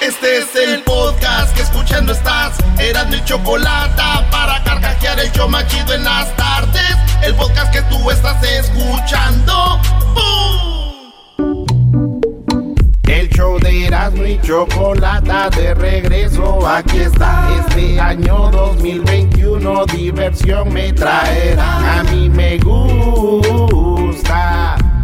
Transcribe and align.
Este 0.00 0.38
es 0.38 0.56
el 0.56 0.82
podcast 0.82 1.54
que 1.54 1.60
escuchando 1.60 2.12
estás. 2.12 2.56
Eran 2.78 3.10
mi 3.10 3.22
chocolate 3.22 4.02
para 4.30 4.64
carcajear 4.64 5.20
el 5.20 5.30
yo 5.32 5.46
machido 5.46 5.92
en 5.92 6.04
las 6.04 6.34
tardes. 6.36 6.96
El 7.22 7.34
podcast 7.34 7.70
que 7.70 7.82
tú 7.82 8.10
estás 8.10 8.42
escuchando. 8.42 9.78
El 13.08 13.28
show 13.28 13.58
de 13.58 13.88
Erasmo 13.88 14.24
y 14.24 14.40
Chocolata 14.40 15.50
de 15.50 15.74
regreso, 15.74 16.66
aquí 16.66 17.00
está. 17.00 17.50
Este 17.68 18.00
año 18.00 18.50
2021 18.52 19.84
diversión 19.84 20.72
me 20.72 20.94
traerá. 20.94 21.98
A 21.98 22.04
mí 22.04 22.30
me 22.30 22.56
gusta 22.56 23.20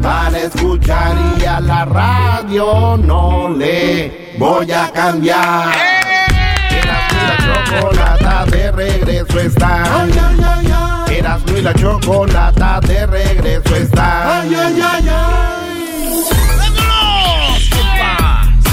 para 0.07 0.39
escuchar 0.39 1.17
y 1.37 1.45
a 1.45 1.59
la 1.59 1.85
radio 1.85 2.97
no 2.97 3.49
le 3.49 4.37
voy 4.39 4.71
a 4.71 4.89
cambiar. 4.93 5.75
Erasmo 6.71 7.19
y 7.19 7.27
la 7.27 7.37
Chocolata 7.45 8.45
de 8.47 8.71
regreso 8.71 9.41
está. 9.41 10.01
Ay, 10.01 10.13
ay, 10.13 10.45
ay, 10.49 10.73
ay. 11.09 11.17
Erasmo 11.17 11.57
y 11.57 11.61
la 11.61 11.75
Chocolata 11.75 12.81
de 12.83 13.07
regreso 13.07 13.75
está. 13.75 14.43
Ay, 14.43 14.55
ay, 14.55 14.81
ay, 14.81 15.09
ay. 15.09 16.23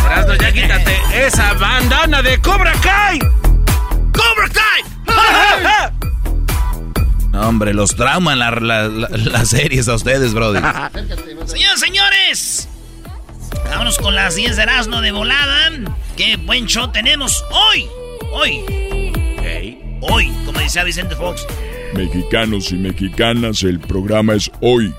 ¡Vámonos! 0.06 0.38
Ya 0.40 0.52
quítate 0.52 0.96
esa 1.26 1.54
bandana 1.54 2.22
de 2.22 2.40
Cobra 2.42 2.74
Kai. 2.74 3.18
¡Cobra 4.14 4.50
Kai! 4.54 6.03
No, 7.34 7.50
hombre, 7.50 7.74
los 7.74 7.96
trauman 7.96 8.38
la- 8.40 8.52
la- 8.52 8.88
la- 8.88 9.10
las 9.10 9.50
series 9.50 9.88
a 9.90 9.96
ustedes, 9.96 10.34
brody. 10.34 10.60
Señoras, 11.46 11.80
señores, 11.80 12.70
vámonos 13.66 13.98
con 13.98 14.14
las 14.16 14.36
10 14.36 14.56
de 14.56 14.64
Erasmo 14.64 15.02
de 15.02 15.12
volada. 15.12 15.72
Qué 16.16 16.38
buen 16.38 16.68
show 16.68 16.92
tenemos 16.92 17.44
hoy. 17.52 17.86
Hoy. 18.32 18.62
Hoy, 20.02 20.32
como 20.46 20.60
decía 20.60 20.84
Vicente 20.84 21.16
Fox. 21.16 21.46
Mexicanos 21.96 22.72
y 22.72 22.76
mexicanas, 22.76 23.64
el 23.64 23.80
programa 23.80 24.34
es 24.34 24.52
hoy. 24.62 24.94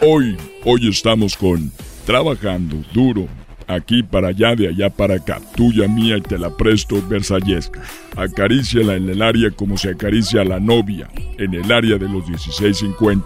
Hoy, 0.00 0.36
hoy 0.64 0.88
estamos 0.88 1.36
con 1.36 1.70
Trabajando 2.06 2.76
Duro. 2.92 3.28
Aquí 3.66 4.02
para 4.02 4.28
allá, 4.28 4.54
de 4.54 4.68
allá 4.68 4.90
para 4.90 5.14
acá. 5.16 5.40
Tuya, 5.56 5.88
mía 5.88 6.16
y 6.18 6.20
te 6.20 6.38
la 6.38 6.50
presto, 6.56 7.02
Versalles. 7.08 7.70
Acaríciala 8.16 8.94
en 8.94 9.08
el 9.08 9.22
área 9.22 9.50
como 9.50 9.76
se 9.78 9.90
acaricia 9.90 10.42
a 10.42 10.44
la 10.44 10.60
novia. 10.60 11.08
En 11.38 11.54
el 11.54 11.70
área 11.72 11.96
de 11.96 12.08
los 12.08 12.26
1650. 12.28 13.24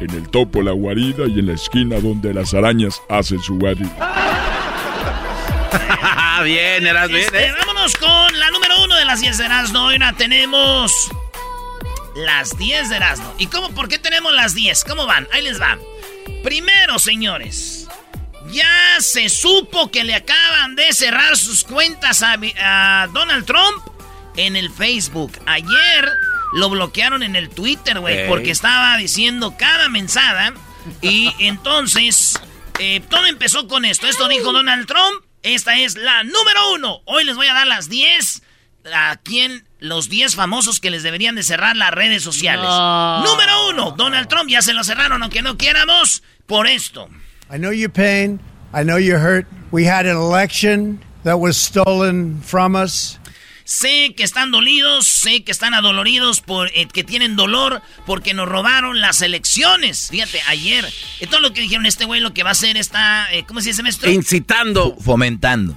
En 0.00 0.10
el 0.10 0.28
topo 0.28 0.62
la 0.62 0.72
guarida 0.72 1.26
y 1.26 1.40
en 1.40 1.46
la 1.48 1.54
esquina 1.54 1.98
donde 2.00 2.32
las 2.32 2.54
arañas 2.54 3.02
hacen 3.08 3.40
su 3.40 3.58
guarida. 3.58 3.90
bien, 6.44 6.86
Erasmo, 6.86 7.14
bien, 7.14 7.24
Este, 7.26 7.46
¿eh? 7.46 7.52
vámonos 7.58 7.96
con 7.96 8.38
la 8.38 8.50
número 8.50 8.82
uno 8.84 8.94
de 8.96 9.04
las 9.04 9.20
10 9.20 9.38
de 9.38 9.44
Erasmo. 9.44 9.80
Hoy 9.86 9.98
la 9.98 10.12
tenemos 10.14 11.10
las 12.16 12.56
10 12.56 12.88
de 12.90 12.96
Erasmo. 12.96 13.34
¿Y 13.38 13.46
cómo? 13.48 13.70
¿Por 13.70 13.88
qué 13.88 13.98
tenemos 13.98 14.32
las 14.32 14.54
10? 14.54 14.84
¿Cómo 14.84 15.06
van? 15.06 15.26
Ahí 15.32 15.42
les 15.42 15.60
va. 15.60 15.78
Primero, 16.42 16.98
señores, 16.98 17.77
ya 18.50 19.00
se 19.00 19.28
supo 19.28 19.90
que 19.90 20.04
le 20.04 20.14
acaban 20.14 20.76
de 20.76 20.92
cerrar 20.92 21.36
sus 21.36 21.64
cuentas 21.64 22.22
a, 22.22 23.08
Donald 23.12 23.46
Trump 23.46 23.82
en 24.36 24.56
el 24.56 24.70
Facebook. 24.70 25.32
Ayer 25.46 26.12
lo 26.52 26.70
bloquearon 26.70 27.22
en 27.22 27.36
el 27.36 27.50
Twitter, 27.50 28.00
güey, 28.00 28.18
Ey. 28.18 28.28
porque 28.28 28.50
estaba 28.50 28.96
diciendo 28.96 29.54
cada 29.58 29.88
mensada. 29.88 30.54
Y 31.02 31.32
entonces, 31.38 32.40
eh, 32.78 33.00
todo 33.08 33.26
empezó 33.26 33.68
con 33.68 33.84
esto. 33.84 34.06
Esto 34.06 34.28
dijo 34.28 34.52
Donald 34.52 34.86
Trump. 34.86 35.24
Esta 35.42 35.78
es 35.78 35.96
la 35.96 36.24
número 36.24 36.72
uno. 36.72 37.00
Hoy 37.04 37.24
les 37.24 37.36
voy 37.36 37.46
a 37.46 37.54
dar 37.54 37.66
las 37.66 37.88
10 37.88 38.42
a 38.92 39.16
quien 39.22 39.66
los 39.78 40.08
10 40.08 40.34
famosos 40.34 40.80
que 40.80 40.90
les 40.90 41.02
deberían 41.02 41.34
de 41.34 41.42
cerrar 41.42 41.76
las 41.76 41.92
redes 41.92 42.22
sociales. 42.22 42.68
Número 42.68 43.68
uno, 43.68 43.94
Donald 43.96 44.28
Trump 44.28 44.50
ya 44.50 44.62
se 44.62 44.72
lo 44.72 44.82
cerraron 44.82 45.22
aunque 45.22 45.42
no 45.42 45.56
quieramos 45.56 46.22
por 46.46 46.66
esto. 46.66 47.08
I 47.50 47.56
know 47.58 47.70
your 47.70 47.90
pain. 47.90 48.40
I 48.72 48.84
know 48.84 48.96
you're 48.96 49.18
hurt. 49.20 49.46
We 49.70 49.84
had 49.84 50.06
an 50.06 50.16
election 50.16 51.00
that 51.24 51.38
was 51.40 51.56
stolen 51.56 52.40
from 52.42 52.74
us. 52.76 53.18
Sé 53.64 54.14
que 54.16 54.24
están 54.24 54.50
dolidos, 54.50 55.06
sé 55.06 55.44
que 55.44 55.52
están 55.52 55.74
adoloridos, 55.74 56.40
por, 56.40 56.68
eh, 56.74 56.88
que 56.90 57.04
tienen 57.04 57.36
dolor 57.36 57.82
porque 58.06 58.32
nos 58.32 58.48
robaron 58.48 58.98
las 59.00 59.20
elecciones. 59.20 60.08
Fíjate, 60.10 60.40
ayer, 60.48 60.90
eh, 61.20 61.26
todo 61.26 61.40
lo 61.40 61.52
que 61.52 61.60
dijeron 61.60 61.84
este 61.84 62.06
güey, 62.06 62.22
lo 62.22 62.32
que 62.32 62.42
va 62.42 62.48
a 62.48 62.52
hacer 62.52 62.78
está, 62.78 63.30
eh, 63.30 63.44
¿cómo 63.46 63.60
se 63.60 63.68
dice 63.68 63.82
maestro? 63.82 64.10
Incitando. 64.10 64.96
Fomentando. 64.96 65.74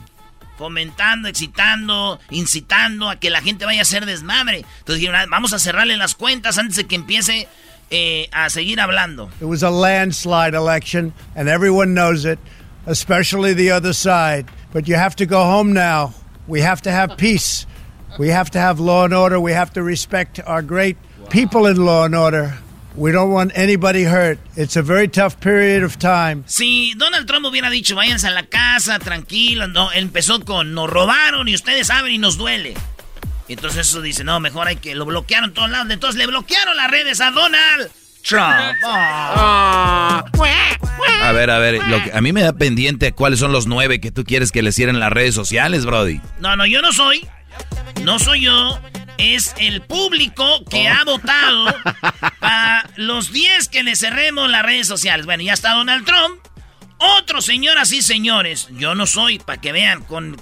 fomentando, 0.58 1.28
excitando, 1.28 2.20
incitando 2.30 3.10
a 3.10 3.20
que 3.20 3.32
la 3.32 3.42
gente 3.42 3.66
vaya 3.66 3.80
a 3.80 3.82
hacer 3.82 4.06
desmadre. 4.06 4.58
Entonces 4.58 5.00
dijeron, 5.00 5.16
"Ah, 5.16 5.26
vamos 5.28 5.54
a 5.54 5.60
cerrarle 5.60 5.98
las 5.98 6.14
cuentas 6.14 6.60
antes 6.60 6.76
de 6.76 6.86
que 6.86 6.94
empiece 6.94 7.48
eh, 7.92 8.28
a 8.32 8.50
seguir 8.50 8.80
hablando. 8.80 9.30
It 9.40 9.46
was 9.46 9.64
a 9.64 9.70
landslide 9.70 10.54
election, 10.54 11.14
and 11.36 11.48
everyone 11.50 11.94
knows 11.94 12.26
it, 12.26 12.40
especially 12.86 13.54
the 13.54 13.72
other 13.72 13.94
side. 13.94 14.48
But 14.74 14.88
you 14.88 14.96
have 14.96 15.16
to 15.18 15.26
go 15.26 15.44
home 15.44 15.74
now. 15.74 16.14
We 16.48 16.62
have 16.62 16.82
to 16.84 16.92
have 16.92 17.18
peace. 17.18 17.66
We 18.18 18.30
have 18.30 18.52
to 18.52 18.60
have 18.60 18.80
law 18.80 19.06
and 19.06 19.14
order. 19.14 19.40
We 19.40 19.54
have 19.54 19.74
to 19.74 19.84
respect 19.84 20.40
our 20.46 20.62
great 20.62 20.98
people 21.30 21.66
in 21.66 21.78
law 21.78 22.06
and 22.06 22.16
order. 22.16 22.58
We 22.96 23.14
don't 23.14 23.32
want 23.32 23.54
anybody 23.56 24.04
hurt. 24.04 24.38
It's 24.58 24.76
a 24.76 24.82
very 24.82 25.08
tough 25.08 25.40
period 25.40 25.84
of 25.84 25.98
time. 25.98 26.44
Si 26.48 26.94
Donald 26.98 27.26
Trump 27.26 27.46
hubiera 27.46 27.70
dicho, 27.70 27.96
váyanse 27.96 28.28
a 28.28 28.32
la 28.32 28.44
casa, 28.44 29.00
tranquilos, 29.00 29.70
no, 29.70 29.92
empezó 29.94 30.44
con, 30.44 30.74
nos 30.74 30.90
robaron 30.90 31.48
y 31.48 31.56
ustedes 31.56 31.88
saben 31.88 32.12
y 32.12 32.18
nos 32.18 32.38
duele. 32.38 32.74
Entonces 33.54 33.88
eso 33.88 34.02
dice, 34.02 34.24
no, 34.24 34.40
mejor 34.40 34.68
hay 34.68 34.78
que, 34.78 34.96
lo 34.96 35.06
bloquearon 35.06 35.54
todos 35.54 35.70
lados. 35.70 35.88
Entonces 35.92 36.18
le 36.18 36.28
bloquearon 36.28 36.76
las 36.78 36.90
redes 36.92 37.22
a 37.22 37.32
Donald 37.32 37.90
Trump. 38.24 38.76
Ah. 38.86 40.24
A 41.24 41.32
ver, 41.32 41.50
a 41.50 41.60
ver, 41.60 41.76
lo 41.88 42.04
que- 42.04 42.12
a 42.14 42.22
mí 42.22 42.34
me 42.34 42.42
da 42.42 42.54
pendiente 42.54 43.12
cuáles 43.14 43.40
son 43.40 43.52
los 43.52 43.68
nueve 43.68 44.00
que 44.02 44.12
tú 44.12 44.24
quieres 44.24 44.52
que 44.52 44.62
le 44.62 44.72
cierren 44.72 45.00
las 45.00 45.12
redes 45.12 45.36
sociales, 45.36 45.86
Brody. 45.86 46.20
No, 46.40 46.56
no, 46.56 46.66
yo 46.66 46.82
no 46.82 46.92
soy. 46.92 47.28
No 48.04 48.20
soy 48.20 48.42
yo. 48.42 48.80
Es 49.18 49.54
el 49.60 49.82
público 49.82 50.64
que 50.70 50.90
Oh. 50.90 50.94
ha 50.94 51.04
votado 51.04 51.76
para 52.40 52.90
los 52.96 53.32
10 53.32 53.68
que 53.70 53.84
le 53.84 53.96
cerremos 53.96 54.50
las 54.50 54.64
redes 54.64 54.88
sociales. 54.88 55.26
Bueno, 55.26 55.44
ya 55.44 55.54
está 55.54 55.74
Donald 55.74 56.06
Trump. 56.06 56.40
Otro, 56.98 57.42
señoras 57.42 57.92
y 57.92 58.02
señores. 58.02 58.68
Yo 58.72 58.96
no 58.96 59.06
soy, 59.06 59.38
para 59.40 59.60
que 59.62 59.72
vean, 59.72 60.04
con 60.04 60.42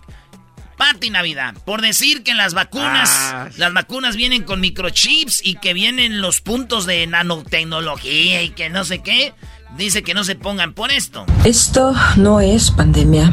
Pati 0.80 1.10
Navidad. 1.10 1.56
Por 1.66 1.82
decir 1.82 2.24
que 2.24 2.34
las 2.34 2.54
vacunas, 2.54 3.10
Ah. 3.12 3.50
las 3.58 3.74
vacunas 3.74 4.16
vienen 4.16 4.44
con 4.44 4.62
microchips 4.62 5.42
y 5.46 5.56
que 5.56 5.74
vienen 5.74 6.22
los 6.22 6.40
puntos 6.40 6.86
de 6.86 7.06
nanotecnología 7.06 8.42
y 8.44 8.52
que 8.52 8.70
no 8.70 8.86
sé 8.86 9.00
qué. 9.00 9.34
Dice 9.78 10.04
que 10.04 10.14
no 10.14 10.24
se 10.24 10.36
pongan 10.36 10.74
por 10.74 10.90
esto. 10.92 11.26
Esto 11.44 11.94
no 12.16 12.40
es 12.40 12.72
pandemia, 12.72 13.32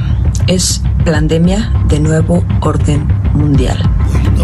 es 0.48 0.80
pandemia 1.06 1.72
de 1.88 2.00
nuevo 2.00 2.44
orden 2.60 3.06
mundial, 3.32 3.78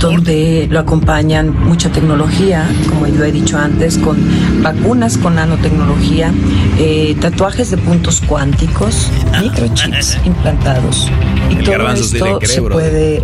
donde 0.01 0.69
lo 0.71 0.79
acompañan 0.79 1.51
mucha 1.67 1.91
tecnología, 1.91 2.67
como 2.89 3.07
yo 3.09 3.25
he 3.25 3.33
dicho 3.33 3.59
antes, 3.59 3.99
con 3.99 4.17
vacunas 4.63 5.19
con 5.19 5.35
nanotecnología, 5.35 6.33
eh, 6.79 7.17
tatuajes 7.21 7.71
de 7.71 7.79
puntos 7.79 8.21
cuánticos, 8.27 9.11
microchips 9.41 10.19
implantados. 10.25 11.11
Y 11.51 11.57
El 11.57 11.65
todo 11.65 11.89
esto 11.91 12.39
cree, 12.39 12.49
se 12.49 12.61
brother. 12.61 12.73
puede 12.91 13.23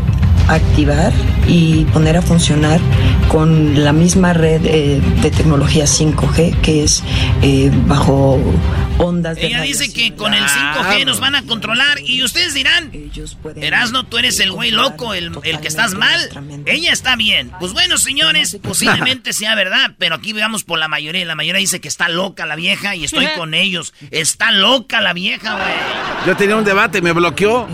activar 0.49 1.13
y 1.47 1.85
poner 1.87 2.17
a 2.17 2.23
funcionar 2.23 2.81
con 3.29 3.85
la 3.85 3.93
misma 3.93 4.33
red 4.33 4.65
eh, 4.65 5.01
de 5.23 5.31
tecnología 5.31 5.85
5G 5.85 6.61
que 6.61 6.85
es 6.85 7.03
eh, 7.43 7.71
bajo 7.87 8.39
ondas 8.99 9.37
de 9.37 9.47
Ella 9.47 9.63
dice 9.63 9.93
que 9.93 10.15
con 10.15 10.35
el 10.35 10.45
5G 10.45 11.05
nos 11.05 11.21
van 11.21 11.35
a 11.35 11.43
controlar 11.43 12.01
y 12.01 12.23
ustedes 12.23 12.55
dirán, 12.55 12.91
Erasno, 13.57 14.05
tú 14.05 14.19
eres 14.19 14.41
el 14.41 14.53
güey 14.53 14.71
loco, 14.71 15.15
el, 15.15 15.33
el 15.45 15.61
que 15.61 15.69
estás 15.69 15.95
mal. 15.95 16.21
Ella 16.67 16.93
está 16.93 17.17
bien. 17.17 17.53
Pues 17.61 17.73
bueno, 17.73 17.99
señores, 17.99 18.59
posiblemente 18.62 19.33
sea 19.33 19.55
verdad, 19.55 19.93
pero 19.99 20.17
aquí 20.17 20.33
veamos 20.33 20.65
por 20.65 20.79
la 20.79 20.89
mayoría. 20.89 21.25
La 21.25 21.35
mayoría 21.35 21.61
dice 21.61 21.81
que 21.81 21.89
está 21.89 22.09
loca 22.09 22.47
la 22.47 22.56
vieja 22.56 22.97
y 22.97 23.05
estoy 23.05 23.27
con 23.37 23.55
ellos. 23.55 23.94
Está 24.11 24.51
loca 24.51 25.01
la 25.01 25.12
vieja, 25.12 25.55
güey. 25.55 25.75
Yo 26.27 26.37
tenía 26.37 26.56
un 26.56 26.65
debate, 26.65 27.01
me 27.01 27.12
bloqueó. 27.12 27.69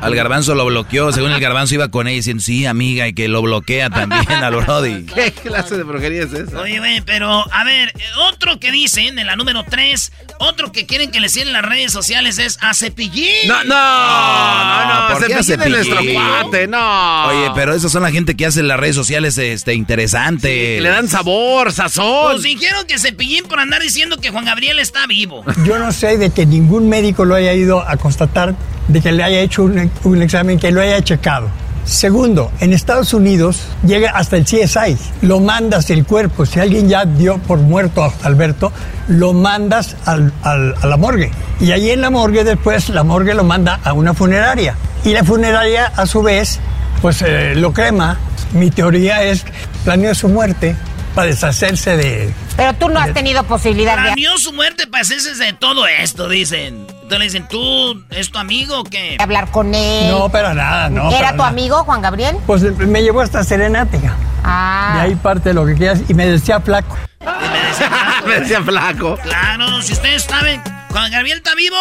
Al 0.00 0.14
garbanzo 0.14 0.54
lo 0.54 0.64
bloqueó, 0.66 1.12
según 1.12 1.32
el 1.32 1.40
garbanzo 1.40 1.74
iba 1.74 1.88
con 1.88 2.06
ella 2.06 2.16
diciendo, 2.16 2.42
sí, 2.42 2.66
amiga, 2.66 3.08
y 3.08 3.12
que 3.12 3.28
lo 3.28 3.42
bloquea 3.42 3.90
también 3.90 4.30
al 4.30 4.54
Brody. 4.56 5.06
¿Qué 5.14 5.32
clase 5.32 5.76
de 5.76 5.82
brujería 5.82 6.22
es 6.22 6.32
esa? 6.32 6.60
Oye, 6.60 6.78
güey, 6.78 7.00
pero 7.00 7.44
a 7.52 7.64
ver, 7.64 7.88
eh, 7.90 8.02
otro 8.30 8.60
que 8.60 8.70
dicen 8.70 9.18
en 9.18 9.26
la 9.26 9.36
número 9.36 9.64
3, 9.68 10.12
otro 10.38 10.72
que 10.72 10.86
quieren 10.86 11.10
que 11.10 11.20
le 11.20 11.28
cierren 11.28 11.52
las 11.52 11.64
redes 11.64 11.92
sociales 11.92 12.38
es 12.38 12.58
a 12.60 12.74
Cepillín. 12.74 13.48
No, 13.48 13.64
no, 13.64 13.74
no, 13.74 14.86
no, 14.86 15.08
¿por 15.14 15.26
qué 15.26 15.28
¿Qué 15.28 15.34
hace 15.34 15.56
nuestro 15.56 15.98
cuate, 16.12 16.68
no. 16.68 17.26
Oye, 17.26 17.50
pero 17.54 17.74
esas 17.74 17.90
son 17.90 18.02
la 18.02 18.10
gente 18.10 18.36
que 18.36 18.46
hace 18.46 18.62
las 18.62 18.78
redes 18.78 18.96
sociales 18.96 19.36
este, 19.38 19.74
interesante. 19.74 20.80
le 20.80 20.88
dan 20.88 21.08
sabor, 21.08 21.72
sazón. 21.72 22.32
Pues 22.32 22.42
dijeron 22.42 22.86
que 22.86 22.98
Cepillín 22.98 23.44
por 23.44 23.60
andar 23.60 23.82
diciendo 23.82 24.18
que 24.18 24.30
Juan 24.30 24.44
Gabriel 24.44 24.78
está 24.78 25.06
vivo. 25.06 25.44
Yo 25.64 25.78
no 25.78 25.92
sé 25.92 26.18
de 26.18 26.30
que 26.30 26.46
ningún 26.46 26.88
médico 26.88 27.24
lo 27.24 27.34
haya 27.34 27.52
ido 27.52 27.86
a 27.86 27.96
constatar, 27.96 28.54
de 28.88 29.00
que 29.00 29.12
le 29.12 29.22
haya 29.22 29.40
hecho 29.40 29.64
un, 29.64 29.87
un 30.04 30.22
examen, 30.22 30.58
que 30.58 30.70
lo 30.70 30.80
haya 30.80 31.02
checado. 31.02 31.48
Segundo, 31.84 32.52
en 32.60 32.74
Estados 32.74 33.14
Unidos 33.14 33.62
llega 33.82 34.10
hasta 34.10 34.36
el 34.36 34.44
CSI, 34.44 34.98
lo 35.22 35.40
mandas 35.40 35.88
el 35.88 36.04
cuerpo, 36.04 36.44
si 36.44 36.60
alguien 36.60 36.86
ya 36.88 37.06
dio 37.06 37.38
por 37.38 37.58
muerto 37.60 38.04
a 38.04 38.12
Alberto, 38.24 38.70
lo 39.08 39.32
mandas 39.32 39.96
al- 40.04 40.32
al- 40.42 40.74
a 40.82 40.86
la 40.86 40.96
morgue. 40.98 41.30
Y 41.60 41.72
ahí 41.72 41.90
en 41.90 42.02
la 42.02 42.10
morgue 42.10 42.44
después, 42.44 42.90
la 42.90 43.04
morgue 43.04 43.32
lo 43.32 43.42
manda 43.42 43.80
a 43.84 43.94
una 43.94 44.12
funeraria. 44.12 44.74
Y 45.04 45.12
la 45.14 45.24
funeraria 45.24 45.86
a 45.86 46.04
su 46.04 46.22
vez, 46.22 46.60
pues 47.00 47.22
eh, 47.22 47.54
lo 47.54 47.72
crema. 47.72 48.18
Mi 48.52 48.70
teoría 48.70 49.22
es, 49.22 49.44
planeó 49.84 50.14
su 50.14 50.28
muerte 50.28 50.76
para 51.14 51.28
deshacerse 51.28 51.96
de... 51.96 52.34
Pero 52.56 52.74
tú 52.74 52.90
no 52.90 53.00
has 53.00 53.14
tenido 53.14 53.44
posibilidad 53.44 53.96
de... 53.96 54.02
Planeó 54.02 54.36
su 54.36 54.52
muerte 54.52 54.86
para 54.88 55.02
hacerse 55.02 55.34
de 55.36 55.52
todo 55.54 55.86
esto, 55.86 56.28
dicen. 56.28 56.86
Entonces 57.08 57.32
le 57.32 57.40
dicen, 57.40 57.48
¿tú 57.48 58.04
es 58.10 58.30
tu 58.30 58.36
amigo 58.36 58.80
o 58.80 58.84
qué? 58.84 59.16
hablar 59.18 59.50
con 59.50 59.74
él. 59.74 60.10
No, 60.10 60.28
para 60.28 60.52
nada, 60.52 60.90
no. 60.90 61.10
¿Era 61.10 61.30
tu 61.30 61.38
nada. 61.38 61.48
amigo, 61.48 61.82
Juan 61.84 62.02
Gabriel? 62.02 62.36
Pues 62.46 62.62
me 62.76 63.02
llevó 63.02 63.22
hasta 63.22 63.42
Serenática. 63.44 64.14
Ah. 64.44 64.92
De 64.96 65.00
ahí 65.00 65.14
parte 65.14 65.54
lo 65.54 65.64
que 65.64 65.74
quieras 65.74 66.02
y 66.06 66.12
me 66.12 66.26
decía 66.26 66.60
flaco. 66.60 66.98
Me 68.26 68.40
decía 68.40 68.62
flaco. 68.62 69.16
Claro, 69.22 69.80
si 69.80 69.94
ustedes 69.94 70.24
saben, 70.24 70.62
Juan 70.90 71.10
Gabriel 71.10 71.38
está 71.38 71.54
vivo. 71.54 71.78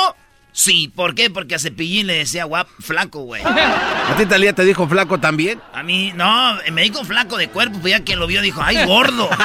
Sí, 0.53 0.93
¿por 0.95 1.13
qué? 1.13 1.29
Porque 1.29 1.55
a 1.55 1.59
Cepillín 1.59 2.07
le 2.07 2.13
decía 2.19 2.45
guap, 2.45 2.69
flaco, 2.79 3.23
güey. 3.23 3.43
¿A 3.43 4.15
ti 4.17 4.25
Talía 4.25 4.53
te 4.53 4.63
dijo 4.63 4.87
flaco 4.87 5.19
también? 5.19 5.61
A 5.73 5.83
mí, 5.83 6.13
no, 6.15 6.55
me 6.71 6.83
dijo 6.83 7.03
flaco 7.03 7.35
de 7.35 7.49
cuerpo, 7.49 7.79
pues 7.81 7.91
ya 7.91 8.03
quien 8.05 8.17
lo 8.19 8.27
vio 8.27 8.41
dijo, 8.41 8.61
¡ay, 8.63 8.85
gordo! 8.85 9.29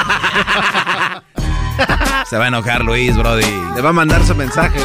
Se 2.25 2.37
va 2.37 2.45
a 2.45 2.47
enojar 2.47 2.85
Luis, 2.85 3.17
Brody. 3.17 3.45
Le 3.75 3.81
va 3.81 3.89
a 3.89 3.93
mandar 3.93 4.23
su 4.25 4.33
mensaje. 4.33 4.79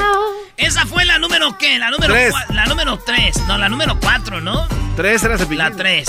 Esa 0.58 0.84
fue 0.86 1.04
la 1.04 1.18
número 1.18 1.56
qué? 1.56 1.78
La 1.78 1.90
número 1.90 2.12
Tres. 2.12 2.34
la 2.50 2.66
número 2.66 2.98
3, 2.98 3.36
no, 3.46 3.58
la 3.58 3.68
número 3.68 3.98
4, 4.00 4.40
¿no? 4.40 4.66
Tres 4.96 5.22
era 5.22 5.38
cepillín. 5.38 5.58
La 5.58 5.70
3. 5.70 6.08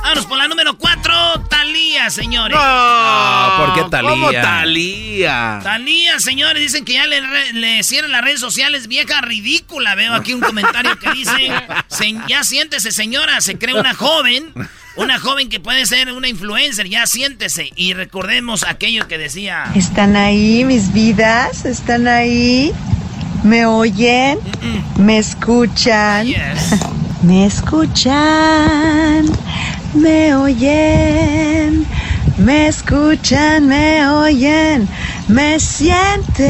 Vámonos 0.00 0.26
por 0.26 0.38
la 0.38 0.46
número 0.46 0.78
4, 0.78 1.40
Talía, 1.50 2.08
señores. 2.08 2.56
No, 2.56 3.52
¿por 3.58 3.74
qué 3.74 3.90
Thalía? 3.90 4.10
¿Cómo 4.10 4.30
Talía? 4.30 5.60
Talía, 5.62 6.20
señores, 6.20 6.62
dicen 6.62 6.84
que 6.84 6.92
ya 6.94 7.06
le, 7.08 7.20
le 7.52 7.82
cierran 7.82 8.12
las 8.12 8.22
redes 8.22 8.38
sociales, 8.40 8.86
vieja 8.86 9.20
ridícula. 9.20 9.96
Veo 9.96 10.14
aquí 10.14 10.32
un 10.32 10.40
comentario 10.40 10.96
que 11.00 11.10
dice, 11.10 11.52
"Se- 11.88 12.14
ya 12.28 12.44
siéntese, 12.44 12.92
señora, 12.92 13.40
se 13.40 13.58
cree 13.58 13.74
una 13.74 13.92
joven, 13.94 14.54
una 14.94 15.18
joven 15.18 15.48
que 15.48 15.58
puede 15.58 15.84
ser 15.84 16.12
una 16.12 16.28
influencer, 16.28 16.88
ya 16.88 17.04
siéntese. 17.08 17.70
Y 17.74 17.92
recordemos 17.94 18.62
aquello 18.62 19.08
que 19.08 19.18
decía, 19.18 19.64
¿Están 19.74 20.14
ahí 20.16 20.64
mis 20.64 20.92
vidas? 20.92 21.64
¿Están 21.64 22.06
ahí? 22.06 22.72
¿Me 23.42 23.66
oyen? 23.66 24.38
¿Me 24.98 25.18
escuchan? 25.18 26.26
yes. 26.26 26.74
¿Me 27.22 27.46
escuchan? 27.46 29.26
¿Me 29.94 30.34
oyen? 30.34 31.86
¿Me 32.38 32.68
escuchan? 32.68 33.66
¿Me 33.66 34.06
oyen? 34.08 34.88
¿Me 35.28 35.58
sienten? 35.60 36.48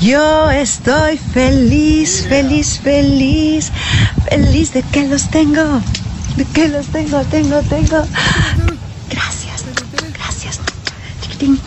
Yo 0.00 0.50
estoy 0.50 1.18
feliz, 1.18 2.26
feliz, 2.28 2.78
feliz, 2.78 3.72
feliz 4.28 4.72
de 4.72 4.82
que 4.82 5.04
los 5.06 5.30
tengo, 5.30 5.80
de 6.36 6.44
que 6.44 6.68
los 6.68 6.86
tengo, 6.88 7.22
tengo, 7.24 7.60
tengo. 7.62 8.04
Gracias, 9.10 9.64
gracias. 10.14 10.60
Tiquitín, 11.20 11.58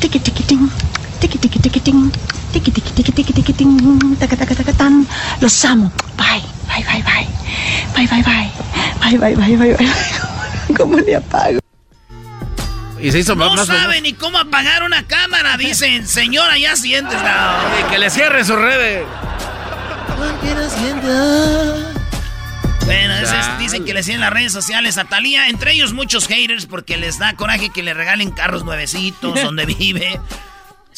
tiqui, 0.00 0.20
tiquitín, 0.20 0.70
tiqui, 1.20 1.38
tiquitín, 2.52 4.16
taca, 4.18 4.36
taca, 4.36 4.54
taca, 4.54 4.72
tan. 4.72 5.06
Los 5.40 5.64
amo. 5.64 5.92
Bye, 6.16 6.42
bye, 6.68 6.84
bye, 6.84 7.02
bye. 7.02 7.28
Bye, 7.94 8.06
bye, 8.06 8.22
bye. 8.22 8.50
Bye, 9.00 9.18
bye, 9.18 9.34
bye, 9.36 9.56
bye, 9.56 9.74
bye. 9.74 9.88
¿Cómo 10.76 10.98
le 10.98 11.16
apago? 11.16 11.58
Y 13.00 13.12
se 13.12 13.20
hizo 13.20 13.34
No 13.36 13.54
más 13.54 13.66
sabe 13.66 14.00
ni 14.00 14.12
cómo 14.12 14.38
apagar 14.38 14.82
una 14.82 15.06
cámara, 15.06 15.56
dicen, 15.56 16.06
señora, 16.06 16.58
ya. 16.58 16.74
Y 16.74 17.90
que 17.90 17.98
le 17.98 18.10
cierre 18.10 18.44
sus 18.44 18.56
redes. 18.56 19.04
Bueno, 22.84 23.14
es- 23.14 23.58
dicen 23.58 23.84
que 23.84 23.94
le 23.94 24.02
siguen 24.02 24.20
las 24.20 24.32
redes 24.32 24.52
sociales 24.52 24.98
a 24.98 25.04
Talía, 25.04 25.48
entre 25.48 25.72
ellos 25.72 25.92
muchos 25.92 26.26
haters 26.26 26.66
porque 26.66 26.96
les 26.96 27.18
da 27.18 27.34
coraje 27.34 27.68
que 27.70 27.82
le 27.82 27.94
regalen 27.94 28.30
carros 28.30 28.64
nuevecitos 28.64 29.34
donde 29.42 29.66
vive. 29.66 30.20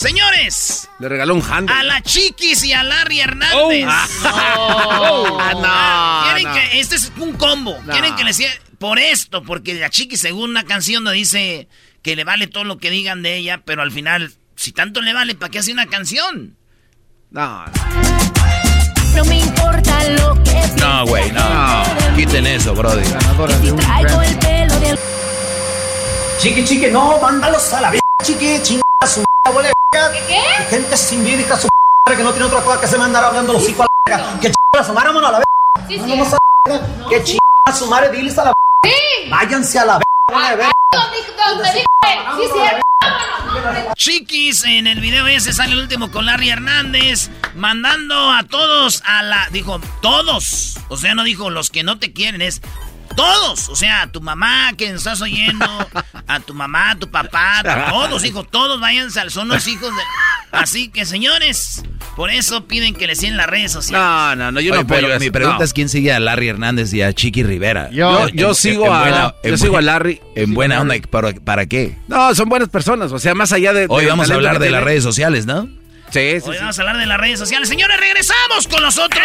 Señores, 0.00 0.88
Le 0.98 1.10
regaló 1.10 1.34
un 1.34 1.42
handle. 1.42 1.76
a 1.76 1.82
la 1.82 2.00
Chiquis 2.00 2.64
y 2.64 2.72
a 2.72 2.82
Larry 2.82 3.20
Hernández. 3.20 3.84
Ah, 4.24 5.52
no, 5.54 6.32
Quieren 6.34 6.44
no. 6.48 6.54
que 6.54 6.80
este 6.80 6.96
es 6.96 7.12
un 7.18 7.34
combo. 7.34 7.76
No. 7.84 7.92
Quieren 7.92 8.16
que 8.16 8.24
le 8.24 8.32
siga 8.32 8.50
por 8.78 8.98
esto, 8.98 9.42
porque 9.42 9.74
la 9.74 9.90
Chiquis 9.90 10.18
según 10.22 10.48
una 10.50 10.64
canción 10.64 11.04
nos 11.04 11.12
dice 11.12 11.68
que 12.02 12.16
le 12.16 12.24
vale 12.24 12.46
todo 12.46 12.64
lo 12.64 12.78
que 12.78 12.88
digan 12.90 13.22
de 13.22 13.36
ella, 13.36 13.60
pero 13.62 13.82
al 13.82 13.90
final 13.92 14.32
si 14.56 14.72
tanto 14.72 15.02
le 15.02 15.12
vale, 15.12 15.34
¿para 15.34 15.50
qué 15.50 15.58
hace 15.58 15.70
una 15.72 15.84
canción? 15.86 16.56
No, 17.30 17.66
No 19.14 19.24
me 19.26 19.38
importa 19.38 20.02
lo 20.18 20.42
que 20.42 20.62
No, 20.80 21.04
güey, 21.06 21.30
no. 21.32 21.84
Quiten 22.16 22.46
eso, 22.46 22.74
Brody. 22.74 23.02
traigo 23.76 24.22
el 24.22 24.38
pelo 24.38 24.80
de 24.80 24.98
Chiqui, 26.40 26.64
chiqui, 26.64 26.86
no, 26.90 27.18
mándalos 27.20 27.70
a 27.74 27.80
la 27.82 27.90
chiqui, 28.22 28.62
chinga 28.62 28.82
su 29.06 29.24
madre, 29.44 29.72
¿Qué? 29.92 29.98
qué? 30.28 30.64
Gente 30.68 30.96
sin 30.96 31.24
vida, 31.24 31.40
hija 31.40 31.56
su 31.56 31.68
madre, 32.06 32.18
que 32.18 32.24
no 32.24 32.30
tiene 32.32 32.46
otra 32.46 32.60
cosa 32.60 32.80
que 32.80 32.86
hacer 32.86 32.98
mandar 32.98 33.24
hablando 33.24 33.52
los 33.52 33.68
hijos 33.68 33.86
a 33.86 34.10
la 34.10 34.16
verga. 34.16 34.40
Que 34.40 34.52
chinga 34.52 34.84
su 34.84 34.92
madre, 34.92 35.08
vámonos 35.08 35.28
a 35.28 35.32
la 35.32 35.38
verga. 35.38 35.88
Sí, 35.88 35.94
sí. 35.94 36.10
Vamos 36.10 36.32
a 36.32 36.36
la 36.36 36.78
verga. 36.78 37.08
Que 37.08 37.24
chinga 37.24 37.78
su 37.78 37.86
madre, 37.86 38.10
diles 38.10 38.38
a 38.38 38.44
la 38.44 38.52
verga. 38.52 38.60
Sí. 38.96 39.30
Váyanse 39.30 39.78
a 39.78 39.84
la 39.84 39.98
verga, 39.98 40.66
sí. 40.66 40.74
Vámonos. 40.94 41.80
Chiquis, 43.96 44.64
en 44.64 44.86
el 44.86 45.00
video 45.00 45.26
ese 45.26 45.52
sale 45.52 45.72
el 45.72 45.80
último 45.80 46.10
con 46.10 46.26
Larry 46.26 46.50
Hernández, 46.50 47.30
mandando 47.54 48.32
a 48.32 48.44
todos 48.44 49.02
a 49.04 49.22
la... 49.22 49.48
Dijo, 49.50 49.80
todos. 50.00 50.78
O 50.88 50.96
sea, 50.96 51.14
no 51.14 51.24
dijo 51.24 51.50
los 51.50 51.70
que 51.70 51.82
no 51.82 51.98
te 51.98 52.12
quieren, 52.12 52.40
es 52.40 52.62
todos. 53.16 53.68
O 53.68 53.76
sea, 53.76 54.02
a 54.02 54.06
tu 54.12 54.20
mamá 54.20 54.72
que 54.76 54.86
estás 54.90 55.20
oyendo, 55.20 55.66
a 56.26 56.40
tu 56.40 56.54
mamá, 56.54 56.90
a 56.92 56.96
tu 56.98 57.10
papá, 57.10 57.60
a 57.60 57.90
todos, 57.90 58.24
hijo, 58.24 58.44
todos 58.44 58.80
váyanse 58.80 59.20
al... 59.20 59.30
Son 59.30 59.48
los 59.48 59.66
hijos 59.66 59.94
de... 59.94 60.02
Así 60.52 60.88
que, 60.88 61.04
señores, 61.06 61.82
por 62.16 62.30
eso 62.30 62.66
piden 62.66 62.94
que 62.94 63.06
le 63.06 63.14
siguen 63.14 63.36
las 63.36 63.46
redes 63.46 63.70
sociales. 63.72 64.04
no, 64.04 64.34
no, 64.36 64.52
no, 64.52 64.60
yo 64.60 64.72
Oye, 64.72 64.80
no 64.82 64.86
apoyo 64.86 65.06
pero 65.06 65.20
mi 65.20 65.30
pregunta 65.30 65.58
No. 65.58 65.64
es 65.64 65.72
quién 65.72 65.88
sigue 65.88 66.12
a 66.12 66.18
Larry 66.18 66.48
Hernández 66.48 66.92
y 66.92 67.02
a 67.02 67.12
Chiqui 67.12 67.42
Rivera. 67.44 67.88
Yo, 67.90 68.26
En- 68.28 68.36
yo 68.36 68.48
en- 68.48 68.54
sigo 68.56 68.86
en 68.86 68.92
a, 68.92 69.00
buena- 69.00 69.34
yo 69.44 69.56
sigo 69.56 69.76
a 69.76 69.82
Larry. 69.82 70.20
En 70.34 70.52
buena 70.54 70.80
onda, 70.80 70.94
¿para, 71.08 71.32
para 71.34 71.66
qué? 71.66 71.96
No, 72.08 72.34
son 72.34 72.48
buenas 72.48 72.68
personas. 72.68 73.12
O 73.12 73.18
sea, 73.18 73.34
más 73.34 73.52
allá 73.52 73.72
de. 73.72 73.86
Hoy 73.88 74.06
vamos 74.06 74.30
a 74.30 74.34
hablar 74.34 74.58
de 74.58 74.70
las 74.70 74.82
redes 74.82 75.02
sociales, 75.04 75.46
¿no? 75.46 75.68
Sí, 76.12 76.40
sí, 76.40 76.48
Hoy 76.48 76.54
sí. 76.56 76.60
vamos 76.60 76.78
a 76.78 76.82
hablar 76.82 76.96
de 76.98 77.06
las 77.06 77.18
redes 77.18 77.38
sociales. 77.38 77.68
Señores, 77.68 77.96
regresamos 77.98 78.66
con 78.68 78.82
nosotros. 78.82 79.22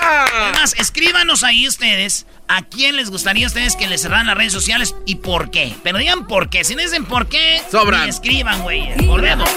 Además, 0.00 0.74
escríbanos 0.78 1.42
ahí 1.44 1.66
ustedes 1.66 2.26
a 2.48 2.62
quién 2.62 2.96
les 2.96 3.10
gustaría 3.10 3.46
a 3.46 3.48
ustedes 3.48 3.74
que 3.76 3.86
les 3.86 4.02
cerraran 4.02 4.26
las 4.26 4.36
redes 4.36 4.52
sociales 4.52 4.94
y 5.06 5.16
por 5.16 5.50
qué. 5.50 5.74
Pero 5.82 5.98
digan 5.98 6.26
por 6.26 6.48
qué. 6.50 6.62
Si 6.64 6.74
no 6.74 6.82
dicen 6.82 7.04
por 7.06 7.28
qué, 7.28 7.62
Sobran. 7.70 8.04
ni 8.04 8.10
escriban, 8.10 8.62
güey. 8.62 8.94
Volvemos. 9.06 9.48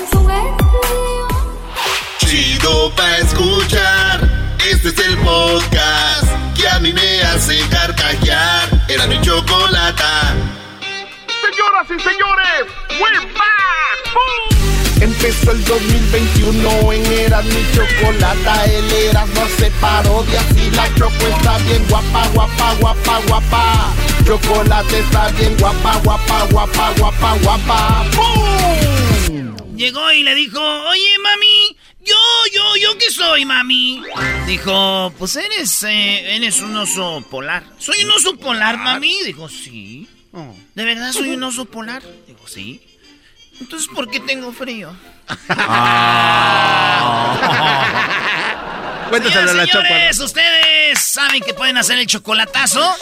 Chido 2.19 2.93
pa' 2.95 3.17
escuchar. 3.17 4.21
Este 4.69 4.89
es 4.89 4.99
el 4.99 5.17
podcast 5.19 6.27
que 6.55 6.67
a 6.67 6.79
mí 6.79 6.93
me 6.93 7.21
hace 7.23 7.59
carcajear. 7.69 8.69
Era 8.87 9.07
mi 9.07 9.19
chocolata. 9.21 10.33
Señoras 11.41 11.87
y 11.87 11.99
señores, 12.03 12.65
we're 12.99 13.33
back. 13.33 13.69
Empezó 15.01 15.51
el 15.51 15.63
2021 15.63 16.93
en 16.93 17.05
Era 17.05 17.41
mi 17.41 17.65
chocolata. 17.73 18.65
El 18.65 18.91
Erasmo 18.91 19.47
se 19.57 19.71
parodia 19.79 20.41
y 20.57 20.69
la 20.71 20.93
choco 20.95 21.27
está 21.37 21.57
bien 21.59 21.85
guapa, 21.87 22.27
guapa, 22.33 22.75
guapa, 22.81 23.21
guapa. 23.27 23.93
Chocolate 24.25 24.99
está 24.99 25.29
bien 25.31 25.55
guapa, 25.57 25.97
guapa, 26.03 26.45
guapa, 26.51 26.93
guapa, 26.97 27.37
guapa. 27.43 28.05
¡Bum! 28.15 29.55
Llegó 29.77 30.11
y 30.11 30.23
le 30.23 30.35
dijo, 30.35 30.59
oye, 30.59 31.17
mami, 31.23 31.77
yo, 32.01 32.15
yo, 32.53 32.75
yo 32.75 32.97
qué 32.97 33.09
soy, 33.09 33.45
mami. 33.45 34.03
Dijo, 34.45 35.13
pues 35.17 35.37
eres, 35.37 35.83
eh, 35.83 36.35
eres 36.35 36.59
un 36.59 36.75
oso 36.75 37.23
polar. 37.31 37.63
¿Soy 37.77 38.03
un 38.03 38.11
oso 38.11 38.35
polar, 38.35 38.77
mami? 38.77 39.23
Dijo, 39.23 39.47
sí. 39.47 40.05
¿De 40.75 40.85
verdad 40.85 41.11
soy 41.11 41.31
un 41.31 41.43
oso 41.43 41.65
polar? 41.65 42.01
Dijo, 42.27 42.47
sí. 42.47 42.81
Entonces, 43.59 43.89
¿por 43.93 44.09
qué 44.09 44.19
tengo 44.21 44.51
frío? 44.53 44.95
Cuéntaselo 49.09 49.51
a 49.51 49.53
la 49.53 49.65
Señores, 49.65 50.15
Choco. 50.17 50.25
ustedes 50.25 50.99
saben 50.99 51.41
que 51.41 51.53
pueden 51.53 51.77
hacer 51.77 51.97
el 51.99 52.07
chocolatazo. 52.07 52.95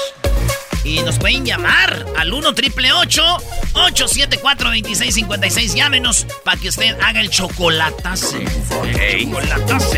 Y 0.83 1.01
nos 1.01 1.19
pueden 1.19 1.45
llamar 1.45 2.05
al 2.17 2.31
1 2.31 2.53
triple 2.53 2.93
874 2.93 4.69
2656. 4.69 5.75
Llámenos 5.75 6.25
para 6.45 6.57
que 6.59 6.69
usted 6.69 6.97
haga 7.01 7.19
el 7.19 7.29
chocolatazo. 7.29 8.37
Chocolatazo. 9.19 9.89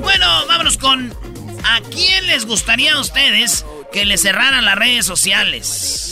Bueno, 0.00 0.46
vámonos 0.46 0.76
con. 0.76 1.14
¿A 1.64 1.80
quién 1.90 2.26
les 2.26 2.44
gustaría 2.44 2.94
a 2.94 3.00
ustedes 3.00 3.64
que 3.92 4.04
le 4.04 4.18
cerraran 4.18 4.64
las 4.64 4.76
redes 4.76 5.06
sociales? 5.06 6.02